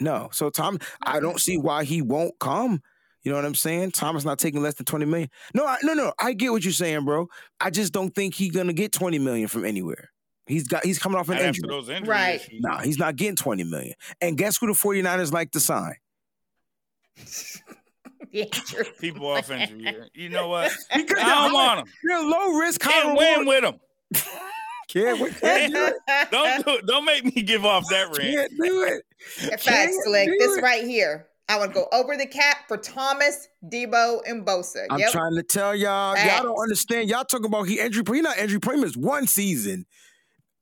No. 0.00 0.28
So 0.32 0.50
Tom, 0.50 0.78
I 1.02 1.18
don't 1.20 1.40
see 1.40 1.56
why 1.56 1.84
he 1.84 2.02
won't 2.02 2.38
come. 2.38 2.82
You 3.26 3.32
know 3.32 3.38
what 3.38 3.44
I'm 3.44 3.56
saying? 3.56 3.90
Thomas 3.90 4.24
not 4.24 4.38
taking 4.38 4.62
less 4.62 4.74
than 4.74 4.84
20 4.86 5.04
million. 5.04 5.28
No, 5.52 5.66
I, 5.66 5.78
no, 5.82 5.94
no. 5.94 6.12
I 6.20 6.32
get 6.32 6.52
what 6.52 6.62
you're 6.62 6.72
saying, 6.72 7.04
bro. 7.04 7.26
I 7.60 7.70
just 7.70 7.92
don't 7.92 8.14
think 8.14 8.34
he's 8.34 8.52
gonna 8.52 8.72
get 8.72 8.92
20 8.92 9.18
million 9.18 9.48
from 9.48 9.64
anywhere. 9.64 10.10
He's 10.46 10.68
got 10.68 10.84
he's 10.84 11.00
coming 11.00 11.18
off 11.18 11.28
an 11.28 11.34
Not 11.34 11.42
after 11.46 11.48
injury. 11.64 11.68
those 11.68 11.88
injury 11.88 12.08
Right. 12.08 12.34
issues. 12.40 12.60
Nah, 12.60 12.78
he's 12.82 12.98
not 12.98 13.16
getting 13.16 13.34
20 13.34 13.64
million. 13.64 13.94
And 14.20 14.38
guess 14.38 14.58
who 14.58 14.68
the 14.68 14.74
49ers 14.74 15.32
like 15.32 15.50
to 15.50 15.60
sign? 15.60 15.96
Yeah, 18.32 18.44
true. 18.50 18.84
People 19.00 19.26
off 19.28 19.50
injury. 19.50 19.96
You 20.14 20.28
know 20.28 20.48
what? 20.48 20.70
Because 20.94 21.18
I 21.22 21.44
don't 21.44 21.52
want 21.54 21.84
them. 21.84 21.94
You're 22.04 22.28
low 22.28 22.58
risk, 22.58 22.82
high 22.82 22.92
Can't 22.92 23.08
reward. 23.18 23.36
win 23.38 23.46
with 23.46 23.62
them. 23.62 23.80
Can't, 24.88 25.20
win- 25.20 25.32
can't 25.34 25.72
do 25.72 25.86
it. 25.86 26.30
Don't 26.30 26.64
do, 26.64 26.80
don't 26.86 27.04
make 27.04 27.24
me 27.24 27.42
give 27.42 27.64
off 27.64 27.84
that 27.90 28.06
rant. 28.16 28.20
Can't 28.20 28.52
do 28.56 28.82
it. 28.84 29.02
Facts, 29.50 29.64
Can't 29.64 29.92
Slick. 30.04 30.28
This 30.38 30.56
it. 30.58 30.62
right 30.62 30.84
here. 30.84 31.26
I 31.48 31.58
would 31.58 31.72
go 31.72 31.86
over 31.92 32.16
the 32.16 32.26
cap 32.26 32.66
for 32.66 32.76
Thomas, 32.76 33.48
Deebo, 33.64 34.20
and 34.26 34.44
Bosa. 34.44 34.86
I'm 34.90 34.98
yep. 34.98 35.12
trying 35.12 35.34
to 35.36 35.42
tell 35.44 35.76
y'all, 35.76 36.16
y'all 36.16 36.42
don't 36.42 36.60
understand. 36.60 37.08
Y'all 37.08 37.24
talking 37.24 37.46
about 37.46 37.64
he 37.64 37.78
injury 37.78 38.02
prone. 38.02 38.16
He 38.16 38.22
not 38.22 38.38
injury 38.38 38.58
prone. 38.58 38.82
It's 38.82 38.96
one 38.96 39.26
season, 39.26 39.86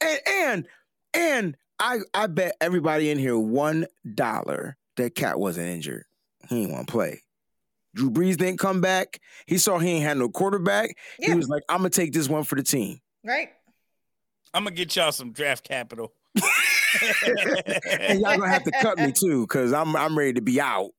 and 0.01 0.19
and 0.27 0.66
and 1.15 1.56
I 1.78 2.01
I 2.12 2.27
bet 2.27 2.56
everybody 2.61 3.11
in 3.11 3.19
here 3.19 3.39
one 3.39 3.86
dollar 4.15 4.77
that 4.97 5.15
Cat 5.15 5.40
wasn't 5.40 5.69
injured. 5.69 6.05
He 6.48 6.61
didn't 6.61 6.73
want 6.73 6.86
to 6.86 6.93
play. 6.93 7.23
Drew 7.94 8.11
Brees 8.11 8.36
didn't 8.36 8.59
come 8.59 8.81
back. 8.81 9.20
He 9.47 9.56
saw 9.56 9.78
he 9.78 9.90
ain't 9.90 10.05
had 10.05 10.19
no 10.19 10.28
quarterback. 10.28 10.97
Yeah. 11.19 11.31
He 11.31 11.35
was 11.36 11.48
like, 11.48 11.62
"I'm 11.69 11.78
gonna 11.78 11.90
take 11.90 12.12
this 12.12 12.28
one 12.28 12.44
for 12.44 12.56
the 12.56 12.62
team." 12.62 13.01
right? 13.24 13.48
I'm 14.52 14.65
gonna 14.65 14.77
get 14.77 14.94
y'all 14.94 15.12
some 15.12 15.32
draft 15.32 15.66
capital. 15.66 16.12
and 18.00 18.20
y'all 18.20 18.36
gonna 18.38 18.48
have 18.48 18.64
to 18.64 18.70
cut 18.82 18.98
me 18.98 19.12
too, 19.12 19.42
because 19.42 19.72
I'm 19.72 19.94
I'm 19.96 20.16
ready 20.16 20.34
to 20.34 20.42
be 20.42 20.60
out. 20.60 20.90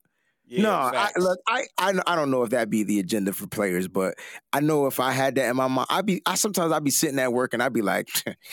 Yeah, 0.48 0.62
no, 0.62 0.72
I, 0.74 1.10
look, 1.18 1.40
I, 1.48 1.64
I 1.80 1.94
I 2.06 2.16
don't 2.16 2.30
know 2.30 2.44
if 2.44 2.52
that 2.52 2.70
be 2.70 2.84
the 2.84 3.00
agenda 3.00 3.34
for 3.34 3.48
players, 3.48 3.88
but 3.88 4.14
I 4.54 4.60
know 4.60 4.86
if 4.86 5.00
I 5.00 5.12
had 5.12 5.36
that 5.36 5.50
in 5.50 5.56
my 5.56 5.68
mind, 5.68 5.88
I'd 5.90 6.06
be 6.06 6.22
I 6.26 6.36
sometimes 6.36 6.72
I'd 6.72 6.84
be 6.84 6.92
sitting 6.92 7.18
at 7.18 7.34
work 7.34 7.54
and 7.56 7.64
I'd 7.64 7.74
be 7.74 7.82
like, 7.82 8.10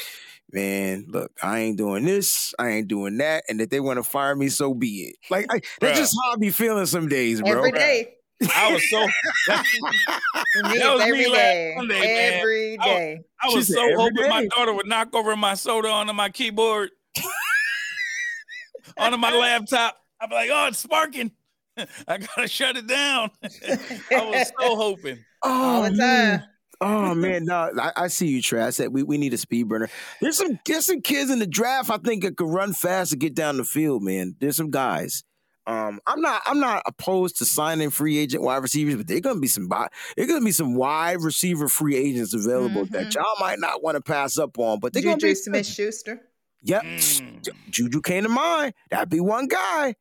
man, 0.53 1.05
look, 1.09 1.33
I 1.43 1.59
ain't 1.61 1.77
doing 1.77 2.07
this, 2.07 2.55
I 2.59 2.71
ain't 2.71 2.89
doing 2.89 3.19
that, 3.19 3.45
and 3.49 3.61
if 3.61 3.69
they 3.69 3.79
want 3.79 3.99
to 3.99 4.03
fire 4.05 4.35
me, 4.35 4.49
so 4.49 4.73
be 4.73 5.09
it. 5.11 5.17
Like 5.31 5.47
I, 5.51 5.61
that's 5.81 5.99
just 5.99 6.17
how 6.25 6.33
I 6.33 6.37
be 6.37 6.51
feeling 6.51 6.87
some 6.87 7.09
days, 7.09 7.43
bro. 7.43 7.51
Every 7.51 7.73
day. 7.73 8.15
I 8.57 8.73
was 8.73 8.91
so 8.91 9.07
Me, 9.07 10.79
That 10.79 10.95
was 10.95 11.01
me 11.01 11.09
every 11.09 11.27
last 11.29 11.33
day. 11.43 11.75
Sunday, 11.77 12.01
man. 12.01 12.33
Every 12.41 12.79
I- 12.79 12.85
day. 12.85 13.21
I 13.41 13.55
was 13.55 13.69
so 13.69 13.83
every 13.83 13.95
hoping 13.97 14.29
my 14.29 14.47
daughter 14.47 14.73
would 14.73 14.87
knock 14.87 15.15
over 15.15 15.37
my 15.37 15.55
soda 15.55 15.89
onto 15.89 16.13
my 16.13 16.29
keyboard, 16.31 16.91
onto 18.99 19.17
my 19.17 19.35
laptop. 19.35 19.97
I'd 20.21 20.29
be 20.29 20.35
like, 20.35 20.51
"Oh, 20.53 20.67
it's 20.69 20.79
sparking! 20.79 21.33
I 22.09 22.19
gotta 22.19 22.49
shut 22.49 22.77
it 22.77 22.87
down." 22.87 23.31
I 23.43 24.25
was 24.25 24.49
so 24.61 24.77
hoping. 24.77 25.19
All 25.43 25.83
Oh, 25.85 25.89
the 25.89 25.97
man. 25.97 26.39
time. 26.41 26.49
Oh 26.85 27.15
man, 27.15 27.45
no, 27.45 27.71
I, 27.81 27.93
I 27.97 28.09
see 28.09 28.27
you, 28.27 28.43
Trey. 28.43 28.61
I 28.61 28.71
said 28.71 28.93
we, 28.93 29.05
we 29.05 29.17
need 29.17 29.33
a 29.35 29.39
speed 29.39 29.69
burner. 29.69 29.89
There's 30.21 30.37
some 30.37 30.59
there's 30.67 30.87
some 30.87 31.01
kids 31.01 31.31
in 31.31 31.39
the 31.39 31.47
draft 31.47 31.91
I 31.91 31.99
think 31.99 32.25
that 32.25 32.37
could 32.37 32.49
run 32.51 32.73
fast 32.73 33.13
and 33.13 33.21
get 33.21 33.35
down 33.35 33.57
the 33.57 33.65
field, 33.65 34.03
man. 34.03 34.35
There's 34.41 34.57
some 34.57 34.71
guys. 34.71 35.23
Um, 35.65 36.01
I'm 36.09 36.21
not 36.21 36.43
I'm 36.45 36.59
not 36.59 36.83
opposed 36.87 37.39
to 37.39 37.45
signing 37.45 37.91
free 37.91 38.19
agent 38.19 38.43
wide 38.43 38.57
receivers, 38.65 38.97
but 38.97 39.07
there's 39.07 39.21
gonna 39.21 39.39
be 39.39 39.47
some 39.47 39.69
bi- 39.69 39.87
there's 40.17 40.29
gonna 40.29 40.45
be 40.45 40.51
some 40.51 40.75
wide 40.75 41.21
receiver 41.23 41.69
free 41.69 41.95
agents 41.95 42.35
available 42.35 42.85
that 42.87 43.07
Mhm. 43.07 43.15
y'all 43.15 43.37
might 43.39 43.61
not 43.61 43.81
want 43.81 43.95
to 43.95 44.01
pass 44.01 44.37
up 44.37 44.59
on. 44.59 44.81
But 44.81 44.93
they're 44.93 45.03
gonna 45.05 45.19
Juju 45.19 45.29
be 45.29 45.35
Smith 45.37 45.67
Schuster. 45.67 46.21
Yep, 46.65 46.83
Mm. 46.85 47.55
Juju 47.71 48.01
came 48.03 48.23
to 48.23 48.29
mind. 48.29 48.75
That'd 48.91 49.09
be 49.11 49.21
one 49.21 49.49
guy. 49.49 49.97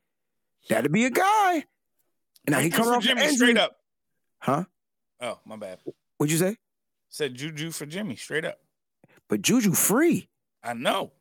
That'd 0.69 0.91
be 0.91 1.05
a 1.05 1.09
guy. 1.09 1.65
Now 2.47 2.59
he 2.59 2.69
come 2.69 2.87
off 2.87 3.01
Jimmy 3.03 3.27
straight 3.35 3.57
up. 3.57 3.77
huh? 4.39 4.65
Oh, 5.19 5.39
my 5.45 5.55
bad. 5.55 5.79
What'd 6.17 6.31
you 6.31 6.37
say? 6.37 6.57
Said 7.09 7.35
Juju 7.35 7.71
for 7.71 7.85
Jimmy 7.85 8.15
straight 8.15 8.45
up. 8.45 8.59
But 9.27 9.41
Juju 9.41 9.73
free. 9.73 10.29
I 10.63 10.73
know. 10.73 11.11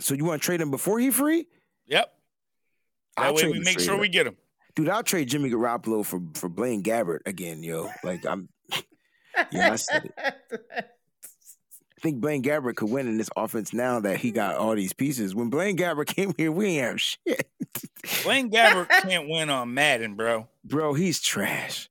So 0.00 0.14
you 0.14 0.24
want 0.24 0.40
to 0.42 0.46
trade 0.46 0.60
him 0.60 0.70
before 0.70 0.98
he 0.98 1.10
free? 1.10 1.46
Yep. 1.86 2.12
That 3.16 3.26
I'll 3.26 3.34
way 3.34 3.50
we 3.50 3.60
make 3.60 3.80
sure 3.80 3.94
up. 3.94 4.00
we 4.00 4.08
get 4.08 4.26
him. 4.26 4.36
Dude, 4.74 4.88
I'll 4.88 5.02
trade 5.02 5.28
Jimmy 5.28 5.50
Garoppolo 5.50 6.04
for 6.04 6.20
for 6.34 6.48
Blaine 6.48 6.82
Gabbert 6.82 7.20
again, 7.26 7.62
yo. 7.62 7.90
Like 8.02 8.24
I'm, 8.24 8.48
yeah, 9.52 9.72
I 9.72 9.76
said 9.76 10.10
it. 10.16 10.90
I 12.02 12.08
think 12.08 12.20
Blaine 12.20 12.42
Gabbert 12.42 12.74
could 12.74 12.90
win 12.90 13.06
in 13.06 13.16
this 13.16 13.30
offense 13.36 13.72
now 13.72 14.00
that 14.00 14.16
he 14.16 14.32
got 14.32 14.56
all 14.56 14.74
these 14.74 14.92
pieces. 14.92 15.36
When 15.36 15.50
Blaine 15.50 15.76
Gabbert 15.76 16.06
came 16.16 16.32
here, 16.36 16.50
we 16.50 16.66
ain't 16.78 16.84
have 16.84 17.00
shit, 17.00 17.48
Blaine 18.24 18.50
Gabbert 18.50 18.88
can't 19.02 19.28
win 19.28 19.50
on 19.50 19.72
Madden, 19.72 20.16
bro. 20.16 20.48
bro. 20.64 20.94
He's 20.94 21.20
trash. 21.20 21.88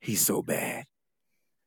He's 0.00 0.22
so 0.22 0.40
bad. 0.40 0.86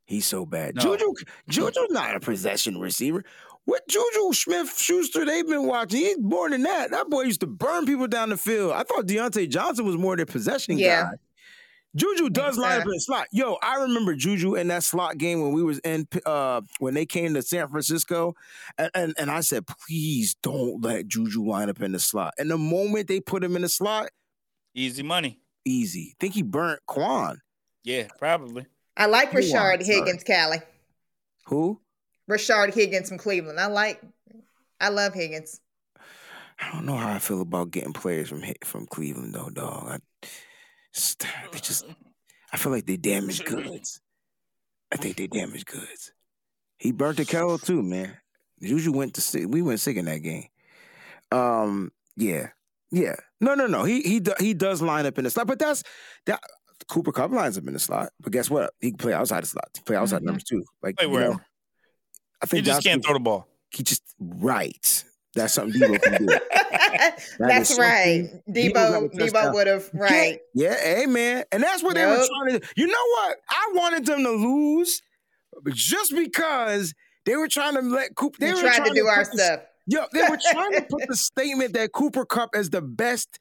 He's 0.05 0.25
so 0.25 0.43
bad. 0.47 0.75
No. 0.75 0.81
Juju, 0.97 1.13
Juju's 1.47 1.91
not 1.91 2.15
a 2.15 2.19
possession 2.19 2.79
receiver. 2.79 3.23
What 3.65 3.87
Juju 3.87 4.33
Smith 4.33 4.75
Schuster 4.75 5.23
they've 5.23 5.47
been 5.47 5.67
watching? 5.67 5.99
He's 5.99 6.19
more 6.19 6.49
than 6.49 6.63
that. 6.63 6.89
That 6.89 7.09
boy 7.11 7.21
used 7.21 7.41
to 7.41 7.47
burn 7.47 7.85
people 7.85 8.07
down 8.07 8.29
the 8.29 8.37
field. 8.37 8.71
I 8.71 8.81
thought 8.83 9.05
Diontae 9.05 9.47
Johnson 9.49 9.85
was 9.85 9.97
more 9.97 10.17
their 10.17 10.25
possession 10.25 10.79
Yeah. 10.79 11.03
guy. 11.03 11.09
Juju 11.95 12.29
does 12.31 12.57
line 12.57 12.79
up 12.79 12.85
in 12.85 12.91
the 12.91 12.99
slot. 12.99 13.27
Yo, 13.31 13.57
I 13.61 13.75
remember 13.81 14.15
Juju 14.15 14.55
in 14.55 14.67
that 14.69 14.81
slot 14.83 15.17
game 15.17 15.41
when 15.41 15.51
we 15.53 15.61
was 15.63 15.79
in 15.79 16.07
uh 16.25 16.61
when 16.79 16.93
they 16.95 17.05
came 17.05 17.33
to 17.35 17.41
San 17.41 17.67
Francisco, 17.69 18.33
and, 18.77 18.89
and 18.95 19.13
and 19.17 19.29
I 19.31 19.41
said, 19.41 19.65
please 19.67 20.35
don't 20.41 20.81
let 20.81 21.07
Juju 21.07 21.43
line 21.45 21.69
up 21.69 21.81
in 21.81 21.91
the 21.91 21.99
slot. 21.99 22.33
And 22.39 22.49
the 22.49 22.57
moment 22.57 23.07
they 23.07 23.19
put 23.19 23.43
him 23.43 23.55
in 23.55 23.61
the 23.61 23.69
slot, 23.69 24.09
Easy 24.73 25.03
money. 25.03 25.39
easy. 25.65 26.15
Think 26.19 26.33
he 26.33 26.41
burnt 26.41 26.79
Kwon. 26.89 27.37
Yeah, 27.83 28.07
probably. 28.17 28.65
I 28.97 29.05
like 29.05 29.31
You 29.33 29.39
Rashard. 29.39 29.85
Higgins, 29.85 30.23
Callie. 30.23 30.61
Who? 31.45 31.79
Rashard 32.29 32.73
Higgins 32.73 33.09
from 33.09 33.17
Cleveland. 33.19 33.59
I 33.59 33.67
like. 33.67 34.01
I 34.79 34.89
love 34.89 35.13
Higgins. 35.13 35.59
I 36.59 36.71
don't 36.71 36.85
know 36.85 36.95
how 36.95 37.11
I 37.13 37.19
feel 37.19 37.41
about 37.41 37.71
getting 37.71 37.93
players 37.93 38.29
from 38.29 38.41
Hi- 38.41 38.55
from 38.63 38.85
Cleveland 38.87 39.33
though, 39.35 39.49
dog. 39.49 39.83
I, 39.87 39.91
st- 39.91 40.03
they 41.51 41.59
just, 41.59 41.85
I 42.53 42.57
feel 42.57 42.71
like 42.71 42.85
they 42.85 42.97
damage 42.97 43.43
goods. 43.45 43.99
I 44.91 44.97
think 44.97 45.17
they 45.17 45.27
damage 45.27 45.65
goods. 45.65 46.11
He 46.77 46.91
burnt 46.91 47.17
the 47.17 47.25
kettle 47.25 47.57
too, 47.57 47.81
man. 47.81 48.17
Juju 48.61 48.91
went 48.91 49.15
to 49.15 49.21
sick. 49.21 49.45
We 49.47 49.61
went 49.61 49.79
sick 49.79 49.97
in 49.97 50.05
that 50.05 50.19
game. 50.19 50.45
Um, 51.31 51.91
yeah, 52.15 52.49
yeah. 52.91 53.15
No, 53.41 53.55
no, 53.55 53.65
no. 53.67 53.83
He 53.83 54.01
he 54.01 54.21
he 54.39 54.53
does 54.53 54.81
line 54.81 55.05
up 55.05 55.17
in 55.17 55.23
the 55.23 55.29
slot, 55.29 55.47
but 55.47 55.59
that's 55.59 55.83
that. 56.25 56.39
Cooper 56.87 57.11
Kupp 57.13 57.31
lines 57.31 57.57
up 57.57 57.65
in 57.65 57.73
the 57.73 57.79
slot, 57.79 58.09
but 58.19 58.33
guess 58.33 58.49
what? 58.49 58.71
He 58.81 58.91
can 58.91 58.97
play 58.97 59.13
outside 59.13 59.41
the 59.43 59.47
slot. 59.47 59.69
He 59.73 59.79
can 59.79 59.85
play 59.85 59.95
outside 59.95 60.21
Mhm. 60.21 60.25
numbers 60.25 60.43
too. 60.43 60.63
Like 60.81 60.97
Play 60.97 61.07
you 61.07 61.19
know. 61.19 61.39
I 62.41 62.45
think 62.45 62.65
He 62.65 62.71
just 62.71 62.83
can't 62.83 63.03
throw 63.03 63.13
the 63.13 63.19
ball. 63.21 63.47
He 63.69 63.83
just 63.83 64.03
right. 64.19 65.03
That's 65.33 65.53
something 65.53 65.79
Deebo 65.81 66.01
can 66.01 66.25
do. 66.25 66.37
That's 67.39 67.77
right. 67.79 68.29
Deebo 68.49 69.11
Deebo. 69.13 69.53
Would 69.53 69.67
have 69.67 69.89
right. 69.93 70.39
Yeah, 70.53 70.75
hey 70.75 71.05
man. 71.05 71.43
And 71.51 71.61
that's 71.63 71.83
what 71.83 71.95
they 71.95 72.05
were 72.05 72.15
trying 72.15 72.53
to 72.53 72.59
do. 72.59 72.67
You 72.75 72.87
know 72.87 73.05
what? 73.11 73.37
I 73.49 73.71
wanted 73.73 74.05
them 74.05 74.23
to 74.23 74.31
lose 74.31 75.01
just 75.73 76.13
because 76.15 76.93
they 77.25 77.35
were 77.35 77.47
trying 77.47 77.75
to 77.75 77.81
let 77.81 78.15
Cooper 78.15 78.37
they 78.39 78.47
We 78.47 78.53
were 78.55 78.61
tried 78.61 78.75
trying 78.77 78.89
to 78.89 78.95
do 78.95 79.07
our 79.07 79.23
put 79.23 79.31
the- 79.33 79.37
stuff. 79.43 79.59
Yo, 79.85 80.05
they 80.13 80.21
were 80.29 80.37
trying 80.51 80.71
to 80.73 80.81
put 80.89 81.07
the 81.07 81.15
statement 81.31 81.73
that 81.73 81.91
Cooper 81.91 82.25
Kupp 82.25 82.55
is 82.55 82.69
the 82.69 82.81
best 82.81 83.37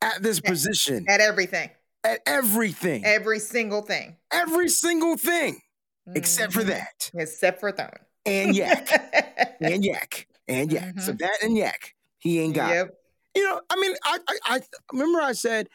at 0.00 0.22
this 0.22 0.40
position, 0.40 1.04
At 1.08 1.20
everything. 1.20 1.70
at 2.02 2.20
everything. 2.26 3.04
Every 3.04 3.38
single 3.38 3.82
thing. 3.82 4.16
Every 4.30 4.68
single 4.68 5.16
thing. 5.16 5.60
Except 6.14 6.52
for 6.52 6.62
Mhm. 6.62 6.66
that. 6.68 7.10
Except 7.14 7.60
for 7.60 7.72
throwing. 7.72 7.90
And 8.26 8.54
YAC. 8.54 8.90
and 9.60 9.82
YAC. 9.84 10.26
And 10.48 10.70
YAC. 10.70 11.00
So 11.00 11.12
Mhm. 11.12 11.18
that 11.20 11.42
and 11.42 11.56
YAC. 11.56 11.93
He 12.24 12.40
ain't 12.40 12.54
got. 12.54 12.70
Yep. 12.74 12.94
You 13.36 13.44
know, 13.44 13.60
I 13.70 13.76
mean, 13.80 13.94
I, 14.04 14.18
I 14.28 14.36
I 14.56 14.60
remember 14.92 15.20
I 15.20 15.32
said 15.32 15.68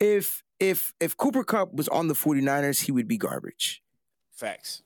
if 0.00 0.42
if 0.60 0.92
if 1.00 1.16
Cooper 1.16 1.44
Kupp 1.44 1.72
was 1.72 1.88
on 1.88 2.08
the 2.08 2.14
49ers, 2.14 2.80
he 2.82 2.92
would 2.92 3.08
be 3.08 3.16
garbage. 3.16 3.82
Facts. 4.32 4.82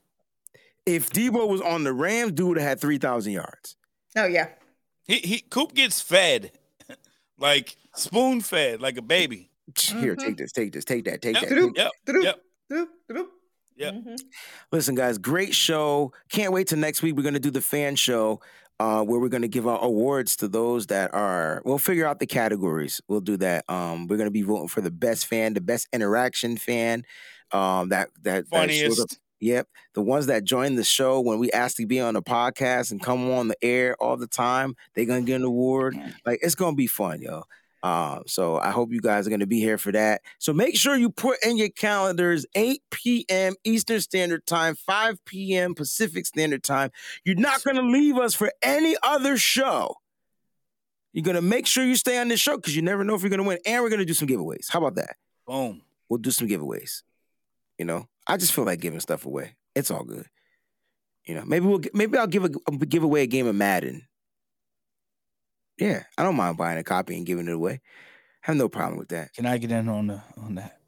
If 0.85 1.11
Deebo 1.11 1.49
was 1.49 1.61
on 1.61 1.83
the 1.85 1.93
Rams, 1.93 2.33
dude 2.33 2.49
would 2.49 2.59
have 2.59 2.69
had 2.69 2.81
3,000 2.81 3.33
yards. 3.33 3.77
Oh 4.17 4.27
yeah. 4.27 4.49
He 5.07 5.17
he 5.19 5.41
Coop 5.41 5.75
gets 5.75 6.01
fed. 6.01 6.53
like 7.39 7.77
spoon 7.95 8.41
fed, 8.41 8.81
like 8.81 8.97
a 8.99 9.03
baby. 9.03 9.51
Here, 9.77 10.15
Mhm. 10.15 10.19
take 10.21 10.37
this, 10.37 10.53
take 10.53 10.73
this, 10.73 10.85
take 10.85 11.05
that, 11.07 11.23
take 11.23 11.41
Yep. 11.41 11.49
that. 11.49 11.55
Doop, 11.59 11.77
Yep. 11.77 11.91
doop, 12.07 12.23
Yep. 12.23 12.41
doop, 12.71 12.87
doop. 13.11 13.27
Yep. 13.77 13.95
Mhm. 13.95 14.17
Listen, 14.73 14.95
guys, 14.95 15.19
great 15.19 15.55
show. 15.55 16.13
Can't 16.31 16.53
wait 16.53 16.69
till 16.69 16.79
next 16.79 17.03
week. 17.03 17.17
We're 17.17 17.23
gonna 17.25 17.39
do 17.41 17.51
the 17.51 17.61
fan 17.61 17.97
show. 17.97 18.41
Uh, 18.79 19.03
where 19.03 19.19
we're 19.19 19.29
gonna 19.29 19.49
give 19.49 19.67
out 19.67 19.81
awards 19.83 20.37
to 20.37 20.49
those 20.49 20.87
that 20.89 21.15
are. 21.15 21.63
We'll 21.65 21.79
figure 21.79 22.07
out 22.07 22.19
the 22.19 22.27
categories. 22.27 23.01
We'll 23.09 23.23
do 23.23 23.39
that. 23.39 23.65
Um, 23.69 24.07
we're 24.07 24.19
gonna 24.19 24.31
be 24.31 24.43
voting 24.43 24.69
for 24.69 24.83
the 24.83 24.91
best 24.91 25.27
fan, 25.27 25.55
the 25.55 25.63
best 25.63 25.89
interaction 25.95 26.59
fan. 26.59 27.05
Um, 27.53 27.89
that 27.89 28.11
that 28.23 28.51
that 28.51 28.71
Funniest. 28.71 29.19
Yep. 29.41 29.69
The 29.95 30.03
ones 30.03 30.27
that 30.27 30.45
join 30.45 30.77
the 30.77 30.85
show 30.85 31.21
when 31.21 31.39
we 31.39 31.51
ask 31.53 31.77
to 31.77 31.87
be 31.87 32.01
on 32.01 32.15
the 32.15 32.23
podcast 32.23 32.91
and 32.91 33.03
come 33.03 33.31
on 33.31 33.49
the 33.49 33.57
air 33.63 33.97
all 34.01 34.17
the 34.17 34.27
time, 34.27 34.75
they're 34.95 35.05
gonna 35.07 35.23
get 35.23 35.37
an 35.37 35.45
award. 35.45 35.97
Like 36.25 36.41
it's 36.43 36.55
gonna 36.55 36.77
be 36.77 36.87
fun, 36.87 37.21
yo. 37.23 37.45
Um, 37.87 38.25
so 38.27 38.59
I 38.59 38.71
hope 38.71 38.93
you 38.93 39.01
guys 39.01 39.29
are 39.29 39.31
gonna 39.31 39.47
be 39.47 39.61
here 39.61 39.79
for 39.79 39.93
that. 39.93 40.23
So 40.39 40.53
make 40.53 40.77
sure 40.77 40.97
you 40.97 41.09
put 41.09 41.39
in 41.45 41.57
your 41.57 41.69
calendars 41.69 42.45
8 42.57 42.83
p.m. 42.91 43.55
Eastern 43.63 44.01
Standard 44.01 44.45
Time, 44.45 44.75
5 44.75 45.25
p.m. 45.25 45.73
Pacific 45.73 46.27
Standard 46.27 46.65
Time. 46.65 46.91
You're 47.25 47.37
not 47.37 47.63
gonna 47.63 47.83
leave 47.83 48.17
us 48.19 48.35
for 48.35 48.51
any 48.61 48.97
other 49.05 49.37
show. 49.37 49.95
You're 51.13 51.23
gonna 51.23 51.41
make 51.41 51.69
sure 51.69 51.85
you 51.85 51.95
stay 51.95 52.19
on 52.19 52.27
this 52.27 52.41
show 52.41 52.57
because 52.57 52.75
you 52.75 52.83
never 52.83 53.05
know 53.05 53.15
if 53.15 53.23
you're 53.23 53.31
gonna 53.31 53.45
win. 53.45 53.59
And 53.65 53.85
we're 53.85 53.91
gonna 53.91 54.05
do 54.05 54.15
some 54.15 54.27
giveaways. 54.27 54.69
How 54.69 54.81
about 54.81 54.97
that? 54.97 55.15
Boom. 55.47 55.83
we'll 56.09 56.19
do 56.19 56.33
some 56.33 56.49
giveaways. 56.49 57.05
You 57.79 57.85
know, 57.85 58.09
I 58.27 58.37
just 58.37 58.53
feel 58.53 58.65
like 58.65 58.81
giving 58.81 58.99
stuff 58.99 59.27
away. 59.27 59.55
It's 59.77 59.93
all 59.93 60.03
good. 60.03 60.27
You 61.25 61.37
know, 61.37 61.45
maybe 61.45 61.67
we'll 61.67 61.83
maybe 61.95 62.19
I'll 62.19 62.27
give 62.27 62.45
a 62.45 62.49
give 62.49 63.05
away 63.05 63.23
a 63.23 63.27
game 63.29 63.47
of 63.47 63.55
Madden. 63.55 64.09
Yeah, 65.79 66.05
I 66.17 66.23
don't 66.23 66.37
mind 66.37 66.57
buying 66.57 66.79
a 66.79 66.85
copy 66.85 67.17
and 67.17 67.27
giving 67.27 67.49
it 67.49 67.53
away. 67.55 67.81
I 68.45 68.51
have 68.53 68.57
no 68.57 68.69
problem 68.69 68.99
with 68.99 69.09
that. 69.09 69.35
Can 69.35 69.47
I 69.47 69.59
get 69.59 69.71
in 69.71 69.89
on 69.89 70.07
the 70.07 70.23
on 70.39 70.55
that? 70.55 70.79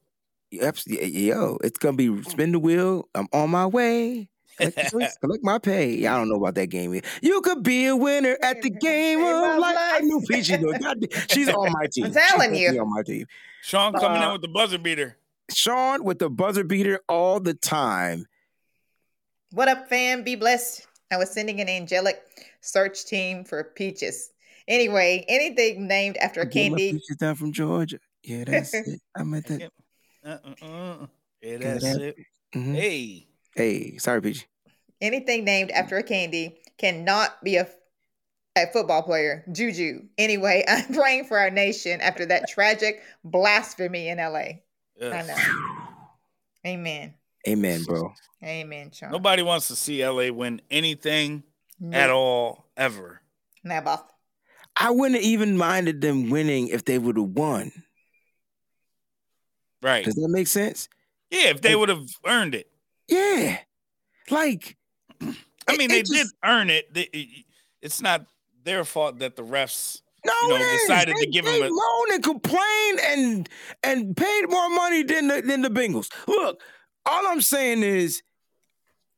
Yep, 0.50 0.76
y- 0.88 0.98
yo, 1.02 1.58
it's 1.62 1.78
gonna 1.78 1.96
be 1.96 2.22
spin 2.22 2.52
the 2.52 2.58
wheel. 2.58 3.08
I'm 3.14 3.28
on 3.32 3.50
my 3.50 3.66
way. 3.66 4.30
Collect, 4.58 4.92
collect 5.20 5.44
my 5.44 5.58
pay. 5.58 5.90
Yeah, 5.94 6.14
I 6.14 6.18
don't 6.18 6.28
know 6.30 6.36
about 6.36 6.54
that 6.54 6.68
game. 6.68 6.98
You 7.20 7.40
could 7.42 7.62
be 7.62 7.86
a 7.86 7.94
winner 7.96 8.36
at 8.42 8.62
the 8.62 8.70
game 8.70 9.20
of 9.22 9.58
life. 9.58 9.76
I 9.78 10.00
knew 10.00 10.22
Peachy 10.28 10.56
knew. 10.56 10.70
it. 10.70 10.80
God 10.82 11.00
damn, 11.00 11.28
She's 11.28 11.48
on 11.48 11.72
my 11.72 11.86
team. 11.92 12.06
I'm 12.06 12.12
telling 12.12 12.50
She's 12.54 12.60
you. 12.60 12.66
definitely 12.68 12.78
on 12.80 12.90
my 12.94 13.02
team. 13.02 13.26
Sean 13.62 13.92
coming 13.92 14.22
Uh, 14.22 14.26
in 14.26 14.32
with 14.32 14.42
the 14.42 14.48
buzzer 14.48 14.78
beater. 14.78 15.18
Sean 15.52 16.02
with 16.04 16.18
the 16.18 16.30
buzzer 16.30 16.64
beater 16.64 17.00
all 17.08 17.40
the 17.40 17.54
time. 17.54 18.26
What 19.52 19.68
up, 19.68 19.88
fam? 19.88 20.22
Be 20.24 20.34
blessed. 20.34 20.86
I 21.10 21.16
was 21.16 21.30
sending 21.30 21.60
an 21.60 21.68
angelic 21.68 22.20
search 22.60 23.04
team 23.06 23.44
for 23.44 23.62
peaches. 23.64 24.30
Anyway, 24.68 25.24
anything 25.28 25.88
named 25.88 26.16
after 26.18 26.42
a 26.42 26.46
candy. 26.46 26.92
peaches 26.92 27.16
down 27.16 27.34
from 27.34 27.52
Georgia. 27.52 27.98
Yeah, 28.22 28.44
that's 28.44 28.72
it. 28.74 29.00
I 29.16 29.22
meant 29.24 29.46
that. 29.46 29.70
Uh, 30.24 30.28
uh, 30.28 30.64
uh. 30.64 31.06
Yeah, 31.42 31.50
Yeah, 31.52 31.56
that's 31.58 31.82
that- 31.84 32.00
it. 32.02 32.16
Mhm. 32.54 32.74
Hey, 32.74 33.24
Hey, 33.56 33.96
sorry, 33.98 34.20
Peach. 34.22 34.46
Anything 35.00 35.44
named 35.44 35.70
after 35.72 35.96
a 35.96 36.02
candy 36.02 36.58
cannot 36.76 37.42
be 37.42 37.56
a, 37.56 37.66
a 38.56 38.66
football 38.72 39.02
player. 39.02 39.44
Juju. 39.50 40.02
Anyway, 40.16 40.64
I'm 40.68 40.92
praying 40.94 41.24
for 41.24 41.38
our 41.38 41.50
nation 41.50 42.00
after 42.00 42.24
that 42.26 42.48
tragic 42.48 43.02
blasphemy 43.24 44.08
in 44.08 44.18
LA. 44.18 44.60
I 45.02 45.22
know. 45.22 45.36
Amen. 46.66 47.14
Amen, 47.48 47.82
bro. 47.84 48.12
Amen, 48.44 48.90
Sean. 48.92 49.10
nobody 49.12 49.42
wants 49.42 49.68
to 49.68 49.76
see 49.76 50.06
LA 50.06 50.30
win 50.32 50.60
anything 50.70 51.42
No. 51.80 51.96
at 51.96 52.10
all 52.10 52.66
ever. 52.76 53.20
Never. 53.64 53.98
I 54.80 54.90
wouldn't 54.90 55.16
have 55.16 55.24
even 55.24 55.56
minded 55.56 56.00
them 56.00 56.30
winning 56.30 56.68
if 56.68 56.84
they 56.84 56.98
would 56.98 57.16
have 57.16 57.26
won. 57.30 57.72
Right? 59.82 60.04
Does 60.04 60.14
that 60.14 60.28
make 60.28 60.46
sense? 60.46 60.88
Yeah, 61.30 61.48
if 61.50 61.60
they 61.60 61.74
would 61.74 61.88
have 61.88 62.06
earned 62.26 62.54
it. 62.54 62.70
Yeah. 63.08 63.58
Like, 64.30 64.76
I 65.20 65.76
mean, 65.76 65.88
they 65.88 66.00
just- 66.02 66.12
did 66.12 66.26
earn 66.44 66.70
it. 66.70 66.86
It's 67.80 68.00
not 68.00 68.26
their 68.64 68.84
fault 68.84 69.18
that 69.20 69.36
the 69.36 69.42
refs. 69.42 70.02
No, 70.26 70.32
you 70.42 70.48
know, 70.58 70.76
decided 70.86 71.16
they, 71.16 71.20
to 71.24 71.30
give 71.30 71.44
they 71.44 71.60
him 71.60 71.66
a- 71.66 71.70
moaned 71.70 72.12
and 72.12 72.22
complained 72.24 73.00
and 73.06 73.48
and 73.84 74.16
paid 74.16 74.42
more 74.48 74.68
money 74.68 75.02
than 75.04 75.28
the 75.28 75.40
than 75.42 75.62
the 75.62 75.70
Bengals. 75.70 76.08
Look, 76.26 76.60
all 77.06 77.26
I'm 77.28 77.40
saying 77.40 77.82
is, 77.84 78.20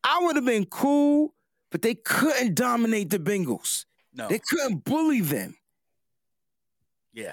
I 0.04 0.20
would 0.22 0.36
have 0.36 0.44
been 0.44 0.66
cool, 0.66 1.34
but 1.70 1.80
they 1.82 1.94
couldn't 1.94 2.54
dominate 2.54 3.08
the 3.10 3.18
Bengals. 3.18 3.86
No. 4.14 4.28
They 4.28 4.40
couldn't 4.40 4.84
bully 4.84 5.20
them. 5.20 5.56
yeah. 7.12 7.32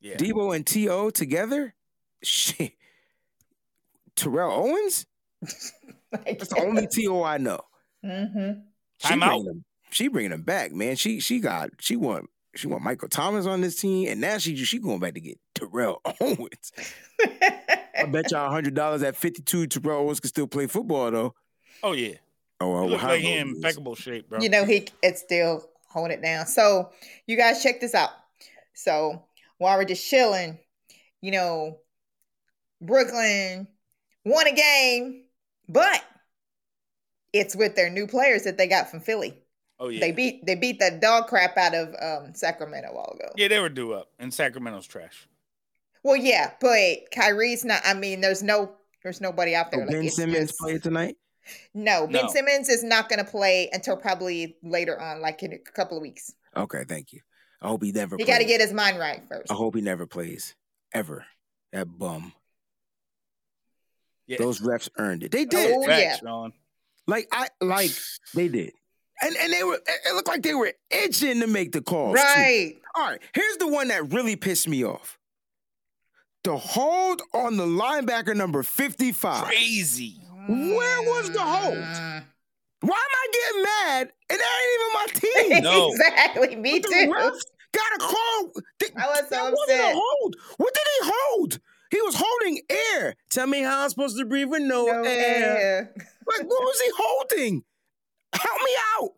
Yeah. 0.00 0.16
Deebo 0.16 0.56
and 0.56 0.66
To 0.68 1.10
together, 1.10 1.74
shit. 2.22 2.72
Terrell 4.16 4.50
Owens, 4.50 5.04
that's 5.42 6.48
the 6.48 6.62
only 6.62 6.86
To 6.86 7.22
I 7.22 7.36
know. 7.38 7.60
Mm-hmm. 8.04 8.60
She 8.98 9.08
Time 9.08 9.22
out. 9.22 9.28
bringing 9.28 9.46
him, 9.46 9.64
she 9.90 10.08
bringing 10.08 10.32
him 10.32 10.42
back, 10.42 10.72
man. 10.72 10.96
She 10.96 11.20
she 11.20 11.38
got 11.40 11.70
she 11.80 11.96
want 11.96 12.30
she 12.54 12.66
want 12.66 12.82
Michael 12.82 13.08
Thomas 13.08 13.46
on 13.46 13.60
this 13.60 13.76
team, 13.76 14.08
and 14.08 14.20
now 14.20 14.38
she 14.38 14.56
she 14.56 14.78
going 14.78 15.00
back 15.00 15.14
to 15.14 15.20
get 15.20 15.38
Terrell 15.54 16.00
Owens. 16.20 16.72
I 17.20 18.06
bet 18.08 18.30
y'all 18.30 18.50
hundred 18.50 18.74
dollars 18.74 19.02
at 19.02 19.16
fifty 19.16 19.42
two 19.42 19.66
Terrell 19.66 20.00
Owens 20.00 20.20
can 20.20 20.28
still 20.28 20.46
play 20.46 20.66
football 20.66 21.10
though. 21.10 21.34
Oh 21.82 21.92
yeah. 21.92 22.14
Oh, 22.62 22.72
well, 22.72 22.84
He 22.84 22.90
looked 22.90 23.02
how 23.02 23.08
like 23.10 23.20
he 23.22 23.32
in 23.36 23.48
impeccable 23.56 23.94
shape, 23.94 24.28
bro. 24.28 24.40
you 24.40 24.48
know 24.50 24.64
he 24.64 24.86
it's 25.02 25.20
still 25.22 25.64
holding 25.88 26.12
it 26.18 26.22
down 26.22 26.46
so 26.46 26.90
you 27.26 27.36
guys 27.36 27.62
check 27.62 27.80
this 27.80 27.94
out 27.94 28.10
so 28.74 29.24
while 29.58 29.76
we're 29.76 29.84
just 29.84 30.08
chilling 30.08 30.58
you 31.20 31.32
know 31.32 31.78
brooklyn 32.80 33.66
won 34.24 34.46
a 34.46 34.52
game 34.54 35.24
but 35.68 36.02
it's 37.32 37.54
with 37.56 37.74
their 37.76 37.90
new 37.90 38.06
players 38.06 38.44
that 38.44 38.56
they 38.56 38.66
got 38.68 38.88
from 38.90 39.00
philly 39.00 39.36
oh 39.80 39.88
yeah. 39.88 40.00
they 40.00 40.12
beat 40.12 40.44
they 40.46 40.54
beat 40.54 40.78
the 40.78 40.96
dog 41.02 41.26
crap 41.26 41.56
out 41.56 41.74
of 41.74 41.88
um 42.00 42.34
sacramento 42.34 42.88
a 42.90 42.94
while 42.94 43.12
ago 43.18 43.32
yeah, 43.36 43.48
they 43.48 43.58
were 43.60 43.68
due 43.68 43.92
up, 43.92 44.08
and 44.18 44.32
Sacramento's 44.32 44.86
trash. 44.86 45.26
well 46.04 46.16
yeah 46.16 46.52
but 46.60 46.98
kyrie's 47.12 47.64
not 47.64 47.80
i 47.84 47.94
mean 47.94 48.20
there's 48.20 48.42
no 48.42 48.70
there's 49.02 49.20
nobody 49.20 49.54
out 49.54 49.66
Oh, 49.72 49.76
there 49.78 49.86
like, 49.86 49.94
ben 49.96 50.04
it's 50.04 50.16
Simmons 50.16 50.48
just- 50.50 50.58
played 50.60 50.82
tonight. 50.82 51.16
No 51.74 52.06
ben 52.06 52.24
No. 52.26 52.28
simmons 52.32 52.68
is 52.68 52.82
not 52.82 53.08
going 53.08 53.24
to 53.24 53.30
play 53.30 53.68
until 53.72 53.96
probably 53.96 54.56
later 54.62 55.00
on 55.00 55.20
like 55.20 55.42
in 55.42 55.52
a 55.52 55.58
couple 55.58 55.96
of 55.96 56.02
weeks 56.02 56.34
Okay, 56.56 56.84
thank 56.88 57.12
you. 57.12 57.20
I 57.62 57.68
hope 57.68 57.82
he 57.84 57.92
never. 57.92 58.16
he 58.18 58.24
got 58.24 58.38
to 58.38 58.44
get 58.44 58.60
his 58.60 58.72
mind 58.72 58.98
right 58.98 59.22
first 59.28 59.50
I 59.50 59.54
hope 59.54 59.74
he 59.76 59.80
never 59.82 60.06
plays 60.06 60.54
ever. 60.92 61.24
That 61.72 61.86
bum. 61.98 62.32
Yeah. 64.26 64.38
Those 64.38 64.60
refs 64.60 64.88
earned 64.96 65.22
it. 65.24 65.30
They 65.32 65.44
did. 65.44 65.74
Oh, 65.76 65.82
yeah. 65.86 66.16
Sean. 66.16 66.52
Like 67.06 67.28
I 67.32 67.48
like 67.60 67.90
they 68.34 68.48
did. 68.48 68.72
And 69.22 69.36
and 69.36 69.52
they 69.52 69.62
were 69.64 69.74
it 69.74 69.82
it 70.06 70.14
looked 70.14 70.28
like 70.28 70.42
they 70.42 70.54
were 70.54 70.72
itching 70.90 71.40
to 71.40 71.46
make 71.46 71.72
the 71.72 71.80
calls. 71.82 72.14
too. 72.16 72.22
right 72.22 72.74
All 72.94 73.06
right, 73.06 73.20
here's 73.34 73.56
the 73.58 73.68
one 73.68 73.88
that 73.88 74.12
really 74.12 74.36
pissed 74.36 74.66
me 74.68 74.84
off. 74.84 75.18
The 76.44 76.56
hold 76.56 77.20
on 77.34 77.56
the 77.56 77.66
linebacker 77.66 78.34
number 78.34 78.62
55. 78.62 79.44
Crazy. 79.44 80.16
Where 80.50 81.02
was 81.02 81.30
the 81.30 81.40
hold? 81.40 81.74
Mm. 81.78 82.24
Why 82.82 82.96
am 82.96 83.14
I 83.14 83.26
getting 83.32 83.62
mad? 83.62 84.12
And 84.30 84.38
that 84.40 84.60
ain't 84.62 84.74
even 84.80 84.92
my 84.94 85.06
team. 85.60 85.62
No. 85.64 85.90
exactly. 85.92 86.56
Me 86.56 86.80
But 86.80 86.90
the 86.90 86.94
too. 86.96 87.12
refs 87.12 87.40
got 87.72 87.94
a 87.96 87.98
call. 87.98 88.62
Th- 88.80 88.92
I 88.96 89.06
was 89.06 89.18
so 89.20 89.26
that 89.30 89.52
wasn't 89.52 89.80
a 89.80 89.92
hold. 89.94 90.36
What 90.56 90.74
did 90.74 90.82
he 91.00 91.10
hold? 91.12 91.60
He 91.90 92.00
was 92.02 92.14
holding 92.18 92.60
air. 92.70 93.16
Tell 93.30 93.46
me 93.46 93.62
how 93.62 93.82
I'm 93.82 93.90
supposed 93.90 94.16
to 94.18 94.24
breathe 94.24 94.48
with 94.48 94.62
no, 94.62 94.86
No 94.86 95.02
air. 95.02 95.58
air. 95.58 95.94
Like, 95.96 96.48
what 96.48 96.62
was 96.62 96.80
he 96.80 96.90
holding? 96.96 97.64
Help 98.32 98.60
me 98.64 98.70
out. 99.00 99.10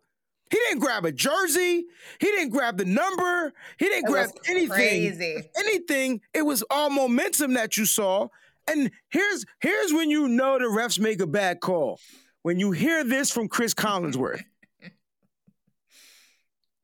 He 0.51 0.57
didn't 0.67 0.79
grab 0.81 1.05
a 1.05 1.11
jersey. 1.11 1.85
He 2.19 2.27
didn't 2.27 2.49
grab 2.49 2.77
the 2.77 2.85
number. 2.85 3.53
He 3.77 3.85
didn't 3.85 4.07
It 4.09 4.11
grab 4.11 4.25
was 4.27 4.33
anything. 4.49 4.69
Crazy. 4.69 5.49
Anything. 5.57 6.21
It 6.33 6.43
was 6.43 6.63
all 6.69 6.89
momentum 6.89 7.53
that 7.53 7.77
you 7.77 7.85
saw. 7.85 8.27
And 8.67 8.91
here's 9.09 9.45
here's 9.59 9.91
when 9.93 10.09
you 10.09 10.27
know 10.27 10.57
the 10.57 10.65
refs 10.65 10.99
make 10.99 11.21
a 11.21 11.27
bad 11.27 11.59
call. 11.59 11.99
When 12.43 12.59
you 12.59 12.71
hear 12.71 13.03
this 13.03 13.29
from 13.31 13.47
Chris 13.47 13.73
Collinsworth. 13.73 14.41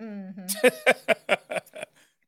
Mhm. 0.02 0.50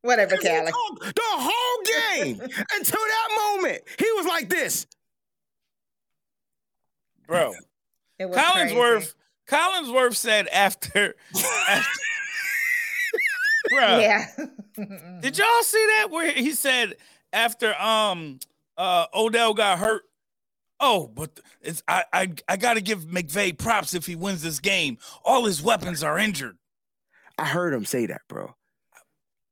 Whatever, 0.02 0.36
Because 0.36 0.44
he 0.44 0.50
Callie. 0.58 0.72
talked 0.72 1.16
the 1.16 1.22
whole 1.24 1.84
game 2.16 2.40
until 2.74 3.00
that 3.00 3.56
moment. 3.56 3.84
He 4.00 4.12
was 4.14 4.26
like 4.26 4.50
this. 4.50 4.88
Bro. 7.28 7.54
It 8.20 8.26
was 8.26 8.36
Collinsworth 8.38 8.94
crazy. 8.94 9.14
Collinsworth 9.48 10.16
said 10.16 10.48
after, 10.48 11.16
after 11.34 11.90
Bruh, 13.74 14.02
Yeah. 14.02 14.26
Did 15.22 15.38
y'all 15.38 15.64
see 15.64 15.86
that 15.98 16.08
where 16.10 16.32
he 16.32 16.52
said 16.52 16.96
after 17.32 17.74
um 17.80 18.40
uh 18.82 19.06
Odell 19.14 19.54
got 19.54 19.78
hurt? 19.80 20.04
Oh, 20.80 21.08
but 21.08 21.40
it's 21.62 21.84
I 21.88 22.04
I, 22.12 22.34
I 22.50 22.58
got 22.58 22.74
to 22.74 22.82
give 22.82 23.06
McVay 23.06 23.58
props 23.58 23.94
if 23.94 24.08
he 24.08 24.16
wins 24.16 24.42
this 24.42 24.60
game. 24.60 24.98
All 25.24 25.46
his 25.46 25.62
weapons 25.62 26.04
are 26.04 26.18
injured. 26.18 26.58
I 27.38 27.46
heard 27.46 27.74
him 27.74 27.86
say 27.86 28.08
that, 28.08 28.22
bro. 28.28 28.56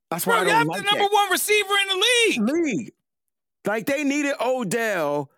That's 0.09 0.25
why 0.25 0.39
I 0.39 0.49
have 0.49 0.67
like 0.67 0.79
the 0.79 0.85
number 0.85 1.03
that. 1.03 1.11
one 1.11 1.31
receiver 1.31 1.73
in 1.83 1.99
the 1.99 2.05
league. 2.05 2.65
league. 2.65 2.91
Like 3.65 3.85
they 3.85 4.03
needed 4.03 4.33
Odell. 4.41 5.29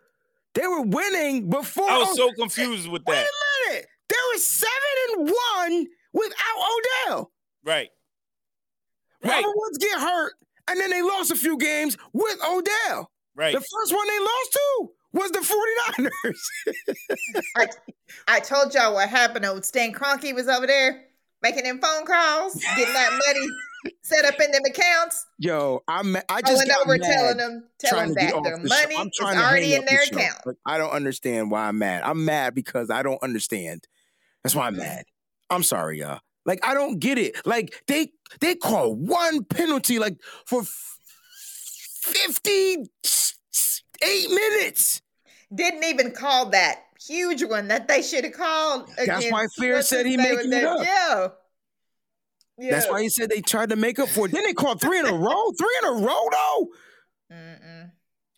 They 0.53 0.68
were 0.68 0.84
winning 0.84 1.49
before. 1.49 1.89
I 1.89 1.97
was 1.97 2.15
so 2.15 2.31
confused 2.34 2.89
with 2.89 3.03
that. 3.05 3.11
Wait 3.11 3.26
a 3.26 3.69
minute. 3.69 3.88
They 4.07 4.15
were 4.34 4.39
seven 4.39 4.72
and 5.09 5.30
one 5.30 5.88
without 6.13 7.09
Odell. 7.09 7.31
Right. 7.65 7.89
Right. 9.23 9.43
Robert 9.43 9.53
Woods 9.55 9.77
get 9.77 9.99
hurt, 9.99 10.34
and 10.69 10.80
then 10.80 10.89
they 10.89 11.01
lost 11.01 11.31
a 11.31 11.35
few 11.35 11.57
games 11.57 11.97
with 12.13 12.38
Odell. 12.43 13.10
Right. 13.35 13.53
The 13.53 13.61
first 13.61 13.93
one 13.93 14.07
they 14.07 14.19
lost 14.19 14.51
to 14.53 14.89
was 15.13 15.31
the 15.31 15.39
49ers. 15.97 17.15
I, 17.57 17.67
I 18.27 18.39
told 18.39 18.73
y'all 18.73 18.93
what 18.93 19.09
happened. 19.09 19.45
Old 19.45 19.65
Stan 19.65 19.93
Kroenke 19.93 20.33
was 20.33 20.47
over 20.47 20.67
there 20.67 21.05
making 21.41 21.63
them 21.63 21.79
phone 21.79 22.05
calls, 22.05 22.55
getting 22.75 22.93
that 22.93 23.11
money 23.11 23.47
set 24.03 24.25
up 24.25 24.39
in 24.39 24.51
them 24.51 24.61
accounts. 24.65 25.25
Yo, 25.39 25.83
I'm 25.87 26.11
ma- 26.13 26.21
I 26.29 26.41
just 26.41 26.65
Going 26.65 26.71
over 26.79 26.97
mad 26.97 27.11
telling 27.11 27.37
them, 27.37 27.63
trying 27.83 28.13
telling 28.13 28.15
to 28.15 28.19
get 28.19 28.33
that 28.33 28.43
their 28.43 28.57
the 28.57 28.67
money 28.69 28.95
I'm 28.97 29.07
is 29.07 29.13
trying 29.15 29.37
to 29.37 29.43
already 29.43 29.73
in 29.73 29.79
up 29.79 29.85
the 29.85 29.91
their 29.91 30.05
show. 30.05 30.17
account. 30.17 30.57
I 30.65 30.77
don't 30.77 30.91
understand 30.91 31.51
why 31.51 31.67
I'm 31.67 31.77
mad. 31.77 32.03
I'm 32.03 32.25
mad 32.25 32.53
because 32.53 32.89
I 32.89 33.01
don't 33.03 33.21
understand. 33.23 33.87
That's 34.43 34.55
why 34.55 34.67
I'm 34.67 34.77
mad. 34.77 35.05
I'm 35.49 35.63
sorry, 35.63 35.99
y'all. 35.99 36.19
Like 36.45 36.59
I 36.65 36.73
don't 36.73 36.99
get 36.99 37.17
it. 37.17 37.35
Like 37.45 37.73
they 37.87 38.11
they 38.39 38.55
call 38.55 38.95
one 38.95 39.43
penalty 39.43 39.99
like 39.99 40.17
for 40.45 40.61
f- 40.61 40.97
58 42.02 44.30
minutes. 44.30 45.02
Didn't 45.53 45.84
even 45.84 46.11
call 46.11 46.49
that 46.49 46.84
huge 46.99 47.44
one 47.44 47.68
that 47.69 47.88
they 47.88 48.02
should 48.02 48.23
have 48.23 48.34
called. 48.34 48.90
That's 48.98 49.30
why 49.30 49.41
against- 49.41 49.60
Fear 49.60 49.82
said 49.82 50.06
he 50.06 50.18
name? 50.18 50.36
making 50.36 50.53
it 50.53 50.64
up. 50.64 50.86
Yeah. 50.86 51.28
Yeah. 52.57 52.72
That's 52.72 52.90
why 52.90 53.02
he 53.02 53.10
said 53.10 53.30
they 53.30 53.41
tried 53.41 53.69
to 53.69 53.76
make 53.76 53.99
up 53.99 54.10
for 54.10 54.28
it. 54.28 54.32
Then 54.32 54.44
they 54.44 54.53
called 54.53 54.82
three 54.82 54.99
in 54.99 55.06
a 55.06 55.14
row. 55.14 55.52
Three 55.57 55.80
in 55.82 55.88
a 55.90 56.06
row 56.06 56.28
though. 56.32 56.68
Mm-mm. 57.34 57.91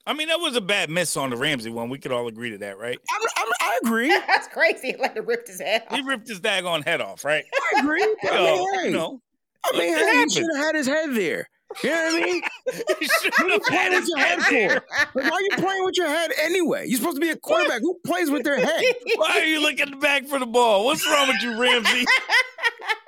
I 0.06 0.14
mean, 0.14 0.28
that 0.28 0.40
was 0.40 0.56
a 0.56 0.62
bad 0.62 0.90
miss 0.90 1.16
on 1.18 1.30
the 1.30 1.38
Ramsey 1.38 1.70
one. 1.70 1.90
We 1.90 1.98
could 1.98 2.12
all 2.12 2.28
agree 2.28 2.52
to 2.52 2.58
that, 2.60 2.78
right? 2.78 2.98
I'm, 3.10 3.22
I'm, 3.38 3.52
I 3.62 3.80
agree. 3.84 4.10
That's 4.28 4.48
crazy. 4.48 4.96
Like 5.00 5.16
it 5.16 5.26
ripped 5.26 5.48
his 5.48 5.62
head 5.62 5.84
He 5.92 6.02
ripped 6.02 6.28
his 6.28 6.40
daggone 6.40 6.86
head 6.86 7.02
off, 7.02 7.26
right? 7.26 7.44
I 7.76 7.80
agree. 7.80 8.04
I 8.24 8.38
mean, 8.38 8.74
hey, 8.76 8.86
you 8.86 8.92
know, 8.92 9.22
I 9.66 9.78
mean, 9.78 9.94
hey, 9.94 10.24
he 10.24 10.30
should 10.30 10.48
have 10.56 10.66
had 10.66 10.76
his 10.76 10.88
head 10.88 11.14
there. 11.14 11.50
You 11.84 11.90
know 11.90 11.96
what 11.96 12.14
I 12.14 12.26
mean? 12.26 12.42
What 12.66 13.40
are 13.40 13.50
you 13.50 13.60
playing 13.60 13.94
with 13.94 14.08
your 14.08 14.18
head 14.20 14.42
head 14.42 14.72
for? 14.74 15.20
Like, 15.20 15.32
why 15.32 15.38
are 15.38 15.42
you 15.42 15.50
playing 15.58 15.86
with 15.86 15.98
your 15.98 16.08
head 16.08 16.32
anyway? 16.42 16.86
You're 16.88 17.00
supposed 17.00 17.18
to 17.18 17.22
be 17.22 17.30
a 17.30 17.38
quarterback. 17.38 17.82
Who 17.82 18.00
plays 18.06 18.30
with 18.30 18.44
their 18.44 18.60
head? 18.60 18.84
Why 19.16 19.40
are 19.40 19.46
you 19.46 19.62
looking 19.62 20.00
back 20.00 20.26
for 20.28 20.40
the 20.40 20.46
ball? 20.46 20.86
What's 20.86 21.06
wrong 21.08 21.28
with 21.28 21.42
you, 21.42 21.60
Ramsey? 21.60 22.06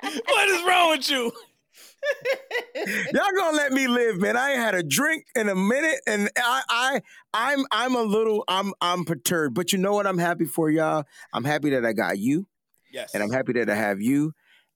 what 0.26 0.48
is 0.48 0.62
wrong 0.66 0.90
with 0.90 1.10
you? 1.10 1.32
Y'all 3.12 3.24
gonna 3.36 3.56
let 3.56 3.72
me 3.72 3.88
live, 3.88 4.18
man. 4.18 4.36
I 4.36 4.52
ain't 4.52 4.60
had 4.60 4.74
a 4.74 4.82
drink 4.82 5.24
in 5.34 5.48
a 5.48 5.54
minute, 5.54 6.00
and 6.06 6.30
I, 6.36 6.62
I, 6.68 7.00
I'm, 7.34 7.66
I'm 7.72 7.94
a 7.96 8.02
little, 8.02 8.44
I'm, 8.48 8.72
I'm 8.80 9.04
perturbed. 9.04 9.54
But 9.54 9.72
you 9.72 9.78
know 9.78 9.92
what? 9.94 10.06
I'm 10.06 10.18
happy 10.18 10.44
for 10.44 10.70
y'all. 10.70 11.04
I'm 11.32 11.44
happy 11.44 11.70
that 11.70 11.84
I 11.84 11.92
got 11.92 12.18
you, 12.18 12.46
Yes. 12.92 13.14
and 13.14 13.22
I'm 13.22 13.30
happy 13.30 13.54
that 13.54 13.68
I 13.70 13.74
have 13.74 14.00
you, 14.00 14.32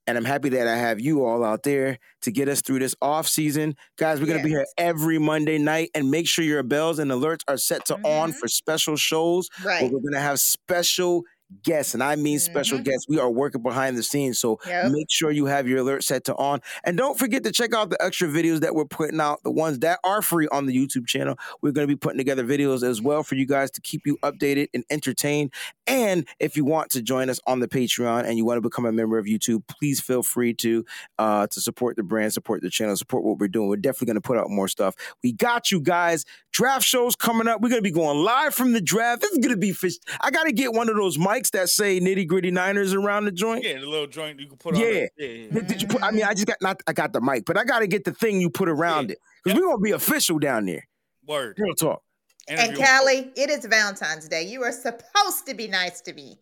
and 0.06 0.16
I'm 0.18 0.24
happy 0.24 0.48
that 0.50 0.66
I 0.66 0.76
have 0.76 1.00
you 1.00 1.24
all 1.24 1.44
out 1.44 1.62
there 1.62 1.98
to 2.22 2.30
get 2.30 2.48
us 2.48 2.60
through 2.62 2.80
this 2.80 2.94
off 3.02 3.28
season, 3.28 3.76
guys. 3.96 4.20
We're 4.20 4.26
gonna 4.26 4.42
be 4.42 4.48
here 4.50 4.66
every 4.78 5.18
Monday 5.18 5.58
night, 5.58 5.90
and 5.94 6.10
make 6.10 6.26
sure 6.26 6.44
your 6.44 6.62
bells 6.62 6.98
and 6.98 7.10
alerts 7.10 7.40
are 7.48 7.56
set 7.58 7.84
to 7.86 7.94
on 8.04 8.32
Mhm. 8.32 8.36
for 8.36 8.48
special 8.48 8.96
shows. 8.96 9.48
where 9.62 9.80
right. 9.82 9.92
we're 9.92 10.00
gonna 10.00 10.20
have 10.20 10.40
special 10.40 11.24
guests, 11.62 11.94
and 11.94 12.02
I 12.02 12.16
mean 12.16 12.38
special 12.38 12.78
Mhm. 12.78 12.84
guests. 12.84 13.06
We 13.08 13.18
are 13.18 13.30
working 13.30 13.62
behind 13.62 13.96
the 13.98 14.02
scenes, 14.02 14.38
so 14.38 14.58
Yep. 14.66 14.92
make 14.92 15.06
sure 15.10 15.30
you 15.30 15.46
have 15.46 15.68
your 15.68 15.78
alert 15.78 16.04
set 16.04 16.24
to 16.24 16.34
on, 16.36 16.60
and 16.84 16.96
don't 16.96 17.18
forget 17.18 17.42
to 17.44 17.52
check 17.52 17.74
out 17.74 17.90
the 17.90 18.02
extra 18.02 18.28
videos 18.28 18.60
that 18.60 18.74
we're 18.74 18.84
putting 18.84 19.20
out, 19.20 19.42
the 19.42 19.50
ones 19.50 19.78
that 19.80 19.98
are 20.04 20.22
free 20.22 20.48
on 20.52 20.66
the 20.66 20.74
YouTube 20.76 21.06
channel. 21.06 21.36
We're 21.62 21.72
gonna 21.72 21.86
be 21.86 21.96
putting 21.96 22.18
together 22.18 22.44
videos 22.44 22.82
as 22.82 23.00
well 23.02 23.22
for 23.22 23.34
you 23.34 23.46
guys 23.46 23.70
to 23.72 23.80
keep 23.80 24.06
you 24.06 24.16
updated 24.22 24.68
and 24.74 24.84
entertained. 24.90 25.52
And 25.86 26.26
if 26.38 26.56
you 26.56 26.64
want 26.64 26.90
to 26.90 27.02
join 27.02 27.28
us 27.28 27.40
on 27.46 27.60
the 27.60 27.68
Patreon 27.68 28.24
and 28.24 28.36
you 28.38 28.44
want 28.44 28.56
to 28.58 28.62
become 28.62 28.86
a 28.86 28.92
member 28.92 29.18
of 29.18 29.26
YouTube, 29.26 29.62
please 29.66 30.00
feel 30.00 30.22
free 30.22 30.54
to 30.54 30.84
uh, 31.18 31.46
to 31.48 31.60
support 31.60 31.96
the 31.96 32.02
brand, 32.02 32.32
support 32.32 32.62
the 32.62 32.70
channel, 32.70 32.96
support 32.96 33.24
what 33.24 33.38
we're 33.38 33.48
doing. 33.48 33.68
We're 33.68 33.76
definitely 33.76 34.06
gonna 34.08 34.20
put 34.20 34.38
out 34.38 34.48
more 34.50 34.68
stuff. 34.68 34.94
We 35.22 35.32
got 35.32 35.70
you 35.70 35.80
guys. 35.80 36.24
Draft 36.60 36.84
shows 36.84 37.16
coming 37.16 37.48
up. 37.48 37.62
We're 37.62 37.70
gonna 37.70 37.80
be 37.80 37.90
going 37.90 38.22
live 38.22 38.54
from 38.54 38.72
the 38.72 38.82
draft. 38.82 39.22
This 39.22 39.32
is 39.32 39.38
gonna 39.38 39.56
be 39.56 39.72
fish. 39.72 39.94
I 40.20 40.30
gotta 40.30 40.52
get 40.52 40.74
one 40.74 40.90
of 40.90 40.96
those 40.96 41.16
mics 41.16 41.52
that 41.52 41.70
say 41.70 41.98
nitty 42.00 42.26
gritty 42.26 42.50
Niners 42.50 42.92
around 42.92 43.24
the 43.24 43.32
joint. 43.32 43.64
Yeah, 43.64 43.78
the 43.78 43.86
little 43.86 44.06
joint 44.06 44.38
you 44.38 44.46
can 44.46 44.58
put 44.58 44.74
on. 44.74 44.80
Yeah. 44.82 44.86
it. 44.88 45.12
yeah, 45.16 45.26
yeah. 45.26 45.50
Did, 45.52 45.66
did 45.68 45.80
you 45.80 45.88
put? 45.88 46.02
I 46.02 46.10
mean, 46.10 46.22
I 46.22 46.34
just 46.34 46.46
got 46.46 46.58
not. 46.60 46.82
I 46.86 46.92
got 46.92 47.14
the 47.14 47.22
mic, 47.22 47.46
but 47.46 47.56
I 47.56 47.64
got 47.64 47.78
to 47.78 47.86
get 47.86 48.04
the 48.04 48.12
thing 48.12 48.42
you 48.42 48.50
put 48.50 48.68
around 48.68 49.10
it 49.10 49.16
because 49.42 49.58
we're 49.58 49.68
gonna 49.68 49.78
be 49.78 49.92
official 49.92 50.38
down 50.38 50.66
there. 50.66 50.86
Word. 51.26 51.56
Real 51.58 51.74
talk. 51.74 52.02
And 52.46 52.60
Interview. 52.60 52.84
Callie, 52.84 53.32
it 53.36 53.48
is 53.48 53.64
Valentine's 53.64 54.28
Day. 54.28 54.42
You 54.42 54.62
are 54.62 54.72
supposed 54.72 55.46
to 55.46 55.54
be 55.54 55.66
nice 55.66 56.02
to 56.02 56.12
me 56.12 56.40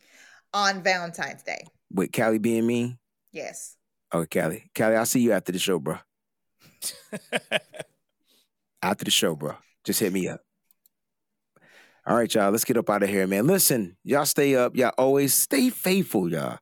on 0.53 0.83
Valentine's 0.83 1.45
Day. 1.45 1.65
With 1.93 2.11
Callie 2.11 2.39
being 2.39 2.67
me. 2.67 2.99
Yes. 3.31 3.77
Oh, 4.11 4.27
Callie, 4.27 4.69
Callie, 4.77 4.97
I'll 4.97 5.07
see 5.07 5.21
you 5.21 5.31
after 5.31 5.53
the 5.53 5.61
show, 5.61 5.79
bro. 5.79 5.99
After 8.81 9.05
the 9.05 9.11
show, 9.11 9.35
bro. 9.35 9.57
Just 9.89 10.01
hit 10.01 10.13
me 10.13 10.29
up. 10.29 10.43
All 12.07 12.15
right, 12.15 12.35
y'all. 12.35 12.51
Let's 12.51 12.67
get 12.67 12.77
up 12.77 12.91
out 12.91 13.03
of 13.03 13.09
here, 13.09 13.27
man. 13.27 13.47
Listen, 13.47 13.97
y'all 14.05 14.27
stay 14.27 14.55
up. 14.55 14.77
Y'all 14.77 14.93
always 14.99 15.33
stay 15.33 15.71
faithful, 15.71 16.31
y'all. 16.31 16.59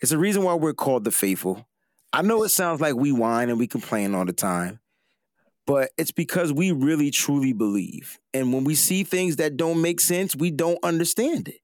It's 0.00 0.10
the 0.10 0.16
reason 0.16 0.42
why 0.42 0.54
we're 0.54 0.72
called 0.72 1.04
the 1.04 1.10
faithful. 1.10 1.68
I 2.14 2.22
know 2.22 2.44
it 2.44 2.48
sounds 2.48 2.80
like 2.80 2.94
we 2.94 3.12
whine 3.12 3.50
and 3.50 3.58
we 3.58 3.66
complain 3.66 4.14
all 4.14 4.24
the 4.24 4.32
time, 4.32 4.80
but 5.66 5.90
it's 5.98 6.12
because 6.12 6.50
we 6.50 6.72
really 6.72 7.10
truly 7.10 7.52
believe. 7.52 8.18
And 8.32 8.54
when 8.54 8.64
we 8.64 8.74
see 8.74 9.04
things 9.04 9.36
that 9.36 9.58
don't 9.58 9.82
make 9.82 10.00
sense, 10.00 10.34
we 10.34 10.50
don't 10.50 10.78
understand 10.82 11.48
it. 11.48 11.60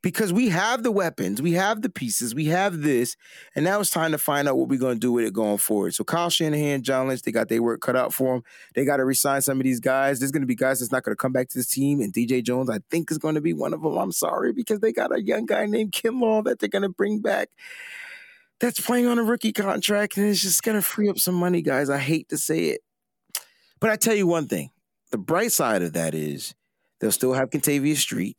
Because 0.00 0.32
we 0.32 0.48
have 0.50 0.84
the 0.84 0.92
weapons, 0.92 1.42
we 1.42 1.52
have 1.54 1.82
the 1.82 1.90
pieces, 1.90 2.32
we 2.32 2.44
have 2.46 2.82
this, 2.82 3.16
and 3.56 3.64
now 3.64 3.80
it's 3.80 3.90
time 3.90 4.12
to 4.12 4.18
find 4.18 4.46
out 4.46 4.56
what 4.56 4.68
we're 4.68 4.78
going 4.78 4.94
to 4.94 5.00
do 5.00 5.10
with 5.10 5.24
it 5.26 5.32
going 5.32 5.58
forward. 5.58 5.92
So 5.92 6.04
Kyle 6.04 6.30
Shanahan, 6.30 6.82
John 6.82 7.08
Lynch, 7.08 7.22
they 7.22 7.32
got 7.32 7.48
their 7.48 7.62
work 7.62 7.80
cut 7.80 7.96
out 7.96 8.14
for 8.14 8.34
them. 8.34 8.44
They 8.76 8.84
got 8.84 8.98
to 8.98 9.04
resign 9.04 9.42
some 9.42 9.58
of 9.58 9.64
these 9.64 9.80
guys. 9.80 10.20
There's 10.20 10.30
going 10.30 10.42
to 10.42 10.46
be 10.46 10.54
guys 10.54 10.78
that's 10.78 10.92
not 10.92 11.02
going 11.02 11.16
to 11.16 11.20
come 11.20 11.32
back 11.32 11.48
to 11.48 11.58
this 11.58 11.68
team, 11.68 12.00
and 12.00 12.12
DJ 12.12 12.44
Jones, 12.44 12.70
I 12.70 12.78
think, 12.90 13.10
is 13.10 13.18
going 13.18 13.34
to 13.34 13.40
be 13.40 13.52
one 13.52 13.74
of 13.74 13.82
them. 13.82 13.96
I'm 13.96 14.12
sorry 14.12 14.52
because 14.52 14.78
they 14.78 14.92
got 14.92 15.12
a 15.12 15.20
young 15.20 15.46
guy 15.46 15.66
named 15.66 15.90
Kinlaw 15.90 16.44
that 16.44 16.60
they're 16.60 16.68
going 16.68 16.82
to 16.82 16.88
bring 16.88 17.18
back. 17.18 17.48
That's 18.60 18.80
playing 18.80 19.06
on 19.06 19.18
a 19.18 19.24
rookie 19.24 19.52
contract, 19.52 20.16
and 20.16 20.28
it's 20.28 20.42
just 20.42 20.62
going 20.62 20.76
to 20.76 20.82
free 20.82 21.08
up 21.08 21.18
some 21.18 21.34
money, 21.34 21.60
guys. 21.60 21.90
I 21.90 21.98
hate 21.98 22.28
to 22.28 22.38
say 22.38 22.66
it, 22.66 22.82
but 23.80 23.90
I 23.90 23.96
tell 23.96 24.14
you 24.14 24.28
one 24.28 24.46
thing: 24.46 24.70
the 25.10 25.18
bright 25.18 25.50
side 25.50 25.82
of 25.82 25.92
that 25.94 26.14
is 26.14 26.54
they'll 27.00 27.10
still 27.10 27.32
have 27.32 27.50
Kentavius 27.50 27.96
Street. 27.96 28.36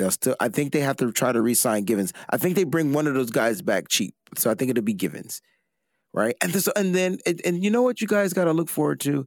They'll 0.00 0.10
still. 0.10 0.34
I 0.40 0.48
think 0.48 0.72
they 0.72 0.80
have 0.80 0.96
to 0.96 1.12
try 1.12 1.30
to 1.30 1.42
re-sign 1.42 1.84
Givens. 1.84 2.14
I 2.30 2.38
think 2.38 2.56
they 2.56 2.64
bring 2.64 2.94
one 2.94 3.06
of 3.06 3.12
those 3.12 3.28
guys 3.30 3.60
back 3.60 3.88
cheap, 3.88 4.14
so 4.34 4.50
I 4.50 4.54
think 4.54 4.70
it'll 4.70 4.82
be 4.82 4.94
Givens, 4.94 5.42
right? 6.14 6.34
And 6.40 6.52
this, 6.54 6.68
and 6.74 6.94
then, 6.94 7.18
and, 7.26 7.38
and 7.44 7.62
you 7.62 7.70
know 7.70 7.82
what 7.82 8.00
you 8.00 8.06
guys 8.06 8.32
got 8.32 8.44
to 8.46 8.52
look 8.54 8.70
forward 8.70 9.00
to. 9.00 9.26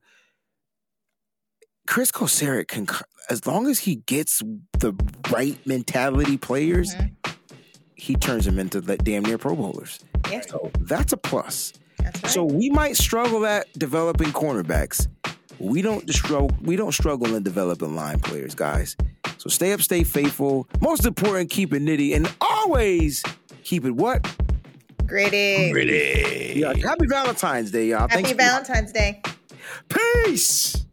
Chris 1.88 2.12
Kocurek 2.12 2.70
can, 2.70 2.88
as 3.30 3.46
long 3.46 3.68
as 3.68 3.80
he 3.80 3.98
gets 3.98 4.42
the 4.80 4.94
right 5.32 5.58
mentality 5.68 6.38
players, 6.38 6.96
Mhm. 6.96 7.12
he 7.96 8.16
turns 8.16 8.46
them 8.46 8.58
into 8.58 8.82
the 8.82 8.98
damn 8.98 9.24
near 9.24 9.38
Pro 9.38 9.56
Bowlers. 9.56 10.00
Yeah, 10.32 10.42
So 10.50 10.72
that's 10.80 11.14
a 11.14 11.18
plus. 11.18 11.74
that's 12.00 12.24
right. 12.24 12.32
So 12.32 12.44
we 12.46 12.70
might 12.72 12.98
struggle 12.98 13.46
at 13.46 13.72
developing 13.78 14.30
cornerbacks. 14.30 15.08
We 15.60 15.84
don't 15.84 16.10
struggle. 16.12 16.50
We 16.62 16.76
don't 16.78 16.94
struggle 16.94 17.36
in 17.36 17.44
developing 17.44 17.96
line 17.96 18.20
players, 18.22 18.56
guys. 18.56 18.96
So 19.44 19.50
stay 19.50 19.74
up, 19.74 19.82
stay 19.82 20.06
faithful. 20.06 20.70
Most 20.80 21.06
important, 21.06 21.50
keep 21.50 21.74
it 21.74 21.82
nitty, 21.84 22.16
and 22.16 22.32
always 22.40 23.22
keep 23.66 23.84
it 23.84 23.92
what? 23.92 24.26
Gritty. 25.06 25.70
Pretty. 25.70 26.54
Yeah. 26.62 26.72
Happy 26.82 27.08
Valentine's 27.08 27.70
Day, 27.70 27.88
y'all. 27.88 28.08
Happy 28.08 28.14
Thanks. 28.14 28.30
for- 28.32 28.38
Valentine's 28.38 28.94
Day. 28.94 29.22
Peace. 29.90 30.86